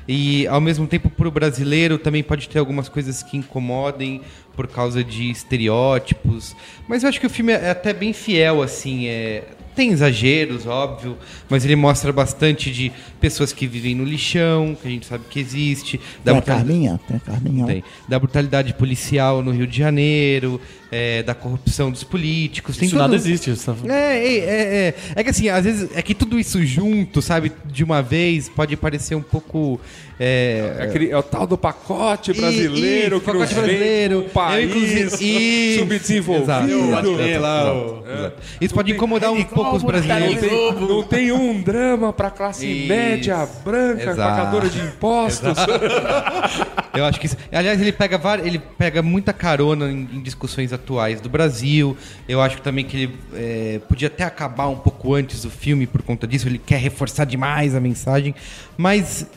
E 0.08 0.46
ao 0.48 0.60
mesmo 0.60 0.86
tempo 0.88 1.10
para 1.10 1.28
o 1.28 1.32
brasileiro 1.32 1.98
também 1.98 2.22
pode 2.24 2.50
ter 2.50 2.60
algumas 2.60 2.90
coisas 2.90 3.24
que 3.24 3.38
incomodem 3.38 4.22
por 4.56 4.68
causa 4.68 5.04
de 5.04 5.32
estereótipos. 5.32 6.56
Mas 6.88 7.04
eu 7.04 7.10
acho 7.10 7.20
que 7.20 7.28
o 7.28 7.30
filme 7.30 7.54
é 7.54 7.70
até 7.70 7.94
bem 7.94 8.14
fiel 8.14 8.62
assim, 8.62 9.08
é 9.08 9.44
tem 9.76 9.90
exageros, 9.90 10.68
óbvio, 10.68 11.18
mas 11.50 11.66
ele 11.66 11.76
mostra 11.76 12.14
bastante 12.14 12.72
de 12.72 12.92
pessoas 13.20 13.52
que 13.52 13.66
vivem 13.66 13.96
no 13.96 14.04
lixão, 14.04 14.78
que 14.80 14.88
a 14.88 14.92
gente 14.92 15.08
sabe 15.08 15.24
que 15.28 15.40
existe, 15.40 15.98
da 16.24 16.32
Tem 16.32 16.32
a 16.32 16.36
brutalidade- 16.36 16.68
Carminha? 16.68 17.00
Tem 17.08 17.18
a 17.18 17.20
Carminha. 17.20 17.66
tem. 17.66 17.84
Da 18.08 18.20
brutalidade 18.20 18.72
policial 18.76 19.42
no 19.42 19.50
Rio 19.50 19.66
de 19.66 19.76
Janeiro, 19.76 20.62
é, 20.96 21.24
da 21.24 21.34
corrupção 21.34 21.90
dos 21.90 22.04
políticos. 22.04 22.78
tem 22.78 22.86
Isso 22.86 22.96
todo- 22.96 23.02
nada 23.02 23.16
existe. 23.16 23.50
Isso 23.50 23.66
tá... 23.66 23.94
É, 23.94 24.18
é, 24.18 24.38
é, 24.38 24.44
é. 24.90 24.94
É 25.16 25.24
que 25.24 25.30
assim, 25.32 25.50
às 25.50 25.66
vezes 25.66 25.90
é 25.96 26.02
que 26.04 26.14
tudo 26.14 26.40
isso 26.40 26.64
junto, 26.64 27.20
sabe, 27.22 27.52
de 27.66 27.84
uma 27.84 28.02
vez, 28.04 28.48
pode 28.50 28.76
parecer 28.78 29.16
um 29.16 29.22
pouco. 29.22 29.80
É, 30.20 30.76
É, 30.78 30.84
aquele, 30.84 31.10
é 31.10 31.18
o 31.18 31.24
tal 31.24 31.48
do 31.48 31.58
pacote 31.58 32.32
brasileiro 32.34 33.16
Isso, 33.18 33.26
que 33.26 33.32
pacote 33.32 33.54
brasileiro. 33.56 34.20
um 34.20 34.30
país 34.30 35.20
isso. 35.20 35.80
subdesenvolvido. 35.80 36.44
Exato, 36.44 36.68
exato, 36.70 37.10
exato, 37.10 37.42
lá, 37.42 37.62
exato, 37.64 38.04
exato. 38.20 38.36
Isso 38.62 38.74
pode 38.76 38.92
incomodar 38.92 39.32
um 39.32 39.44
pouco 39.44 39.76
os 39.76 39.82
Não 39.82 39.88
brasileiros. 39.90 40.40
tem, 40.40 40.74
não 40.74 41.04
tem 41.04 41.32
um 41.32 41.60
drama 41.62 42.14
pra 42.14 42.30
classe 42.30 42.66
Isso. 42.68 42.88
média, 42.88 43.48
branca, 43.66 44.12
Exato. 44.12 44.18
pagadora 44.18 44.70
de 44.70 44.80
impostos. 44.82 45.58
Eu 46.94 47.06
acho 47.06 47.20
que 47.20 47.26
isso. 47.26 47.36
Aliás, 47.52 47.82
ele 47.82 47.92
pega, 47.92 48.20
ele 48.44 48.60
pega 48.78 49.02
muita 49.02 49.34
carona 49.34 49.90
em, 49.92 50.08
em 50.14 50.22
discussões 50.22 50.72
atuais 50.72 50.83
do 51.22 51.30
Brasil. 51.30 51.98
Eu 52.28 52.42
acho 52.42 52.62
também 52.62 52.86
que 52.86 52.98
ele 52.98 53.16
é, 53.34 53.82
podia 53.88 54.08
até 54.08 54.24
acabar 54.24 54.68
um 54.68 54.76
pouco 54.76 55.14
antes 55.14 55.42
do 55.42 55.50
filme 55.50 55.88
por 55.88 56.02
conta 56.02 56.28
disso. 56.28 56.48
Ele 56.48 56.60
quer 56.60 56.78
reforçar 56.78 57.26
demais 57.26 57.76
a 57.76 57.80
mensagem. 57.80 58.36
Mas. 58.78 59.28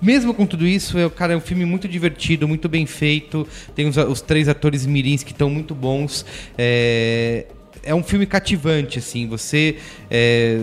Mesmo 0.00 0.32
com 0.32 0.46
tudo 0.46 0.66
isso, 0.66 0.98
é, 0.98 1.06
cara, 1.10 1.34
é 1.34 1.36
um 1.36 1.40
filme 1.40 1.66
muito 1.66 1.86
divertido, 1.86 2.48
muito 2.48 2.66
bem 2.66 2.86
feito. 2.86 3.46
Tem 3.74 3.86
os, 3.86 3.98
os 3.98 4.22
três 4.22 4.48
atores 4.48 4.86
mirins 4.86 5.22
que 5.22 5.32
estão 5.32 5.50
muito 5.50 5.74
bons. 5.74 6.24
É, 6.56 7.44
é 7.82 7.94
um 7.94 8.02
filme 8.02 8.24
cativante, 8.24 8.98
assim. 8.98 9.26
Você 9.28 9.76
é, 10.10 10.62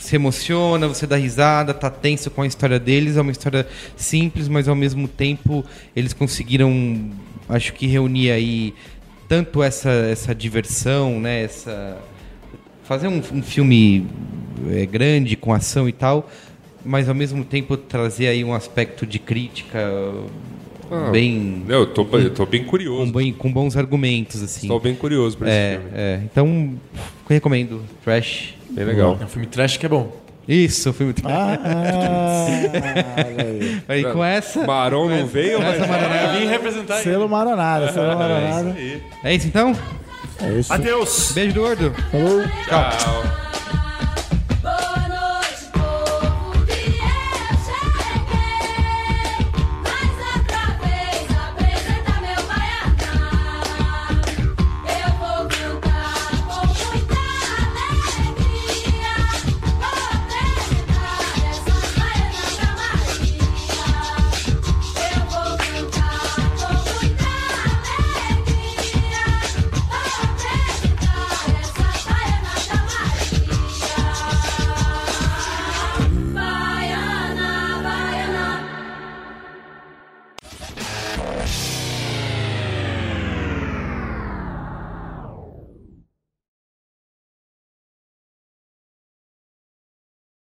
se 0.00 0.16
emociona, 0.16 0.88
você 0.88 1.06
dá 1.06 1.16
risada, 1.16 1.74
tá 1.74 1.90
tenso 1.90 2.30
com 2.30 2.42
a 2.42 2.46
história 2.46 2.78
deles. 2.78 3.16
É 3.16 3.20
uma 3.20 3.30
história 3.30 3.68
simples, 3.96 4.48
mas 4.48 4.66
ao 4.66 4.74
mesmo 4.74 5.06
tempo 5.06 5.64
eles 5.94 6.12
conseguiram, 6.12 7.10
acho 7.48 7.72
que 7.74 7.86
reunir 7.86 8.30
aí 8.30 8.74
tanto 9.30 9.62
essa, 9.62 9.88
essa 9.90 10.34
diversão, 10.34 11.20
né? 11.20 11.44
Essa 11.44 11.96
fazer 12.82 13.06
um, 13.06 13.18
um 13.32 13.40
filme 13.42 14.04
é, 14.72 14.84
grande 14.84 15.36
com 15.36 15.52
ação 15.52 15.88
e 15.88 15.92
tal, 15.92 16.28
mas 16.84 17.08
ao 17.08 17.14
mesmo 17.14 17.44
tempo 17.44 17.76
trazer 17.76 18.26
aí 18.26 18.42
um 18.42 18.52
aspecto 18.52 19.06
de 19.06 19.20
crítica 19.20 19.78
Ah, 20.90 21.10
bem 21.12 21.62
Eu 21.68 21.86
tô, 21.86 22.04
eu 22.18 22.34
tô 22.34 22.44
bem 22.44 22.64
com, 22.64 22.70
curioso. 22.70 23.12
bem 23.12 23.32
com 23.32 23.52
bons 23.52 23.76
argumentos 23.76 24.42
assim. 24.42 24.66
Estou 24.66 24.80
bem 24.80 24.96
curioso 24.96 25.38
pra 25.38 25.46
esse 25.48 25.56
É, 25.56 25.72
filme. 25.78 25.90
é, 25.94 26.20
então 26.24 26.74
recomendo 27.28 27.82
Trash. 28.02 28.54
Bem 28.70 28.84
legal. 28.84 29.16
É 29.20 29.24
um 29.24 29.28
filme 29.28 29.46
trash 29.46 29.76
que 29.76 29.86
é 29.86 29.88
bom. 29.88 30.19
Isso, 30.50 30.92
filme 30.92 31.12
Trash. 31.12 31.32
Ah, 31.32 31.58
olha 33.24 33.44
aí. 33.46 33.82
Aí 33.88 34.12
com 34.12 34.24
essa. 34.24 34.66
Marão 34.66 35.08
não 35.08 35.24
veio, 35.24 35.60
mas... 35.60 35.78
Eu 35.78 36.40
vim 36.40 36.46
representar 36.48 36.94
ele. 36.94 37.04
Selo 37.04 37.28
Maronada, 37.28 37.92
selo 37.92 38.18
Maronada. 38.18 38.76
É 39.22 39.34
isso 39.34 39.46
então? 39.46 39.76
É 40.42 40.52
isso. 40.58 40.72
adeus. 40.72 41.30
Beijo 41.32 41.54
do 41.54 41.60
gordo. 41.60 41.94
Falou. 42.10 42.42
Tchau. 42.66 43.49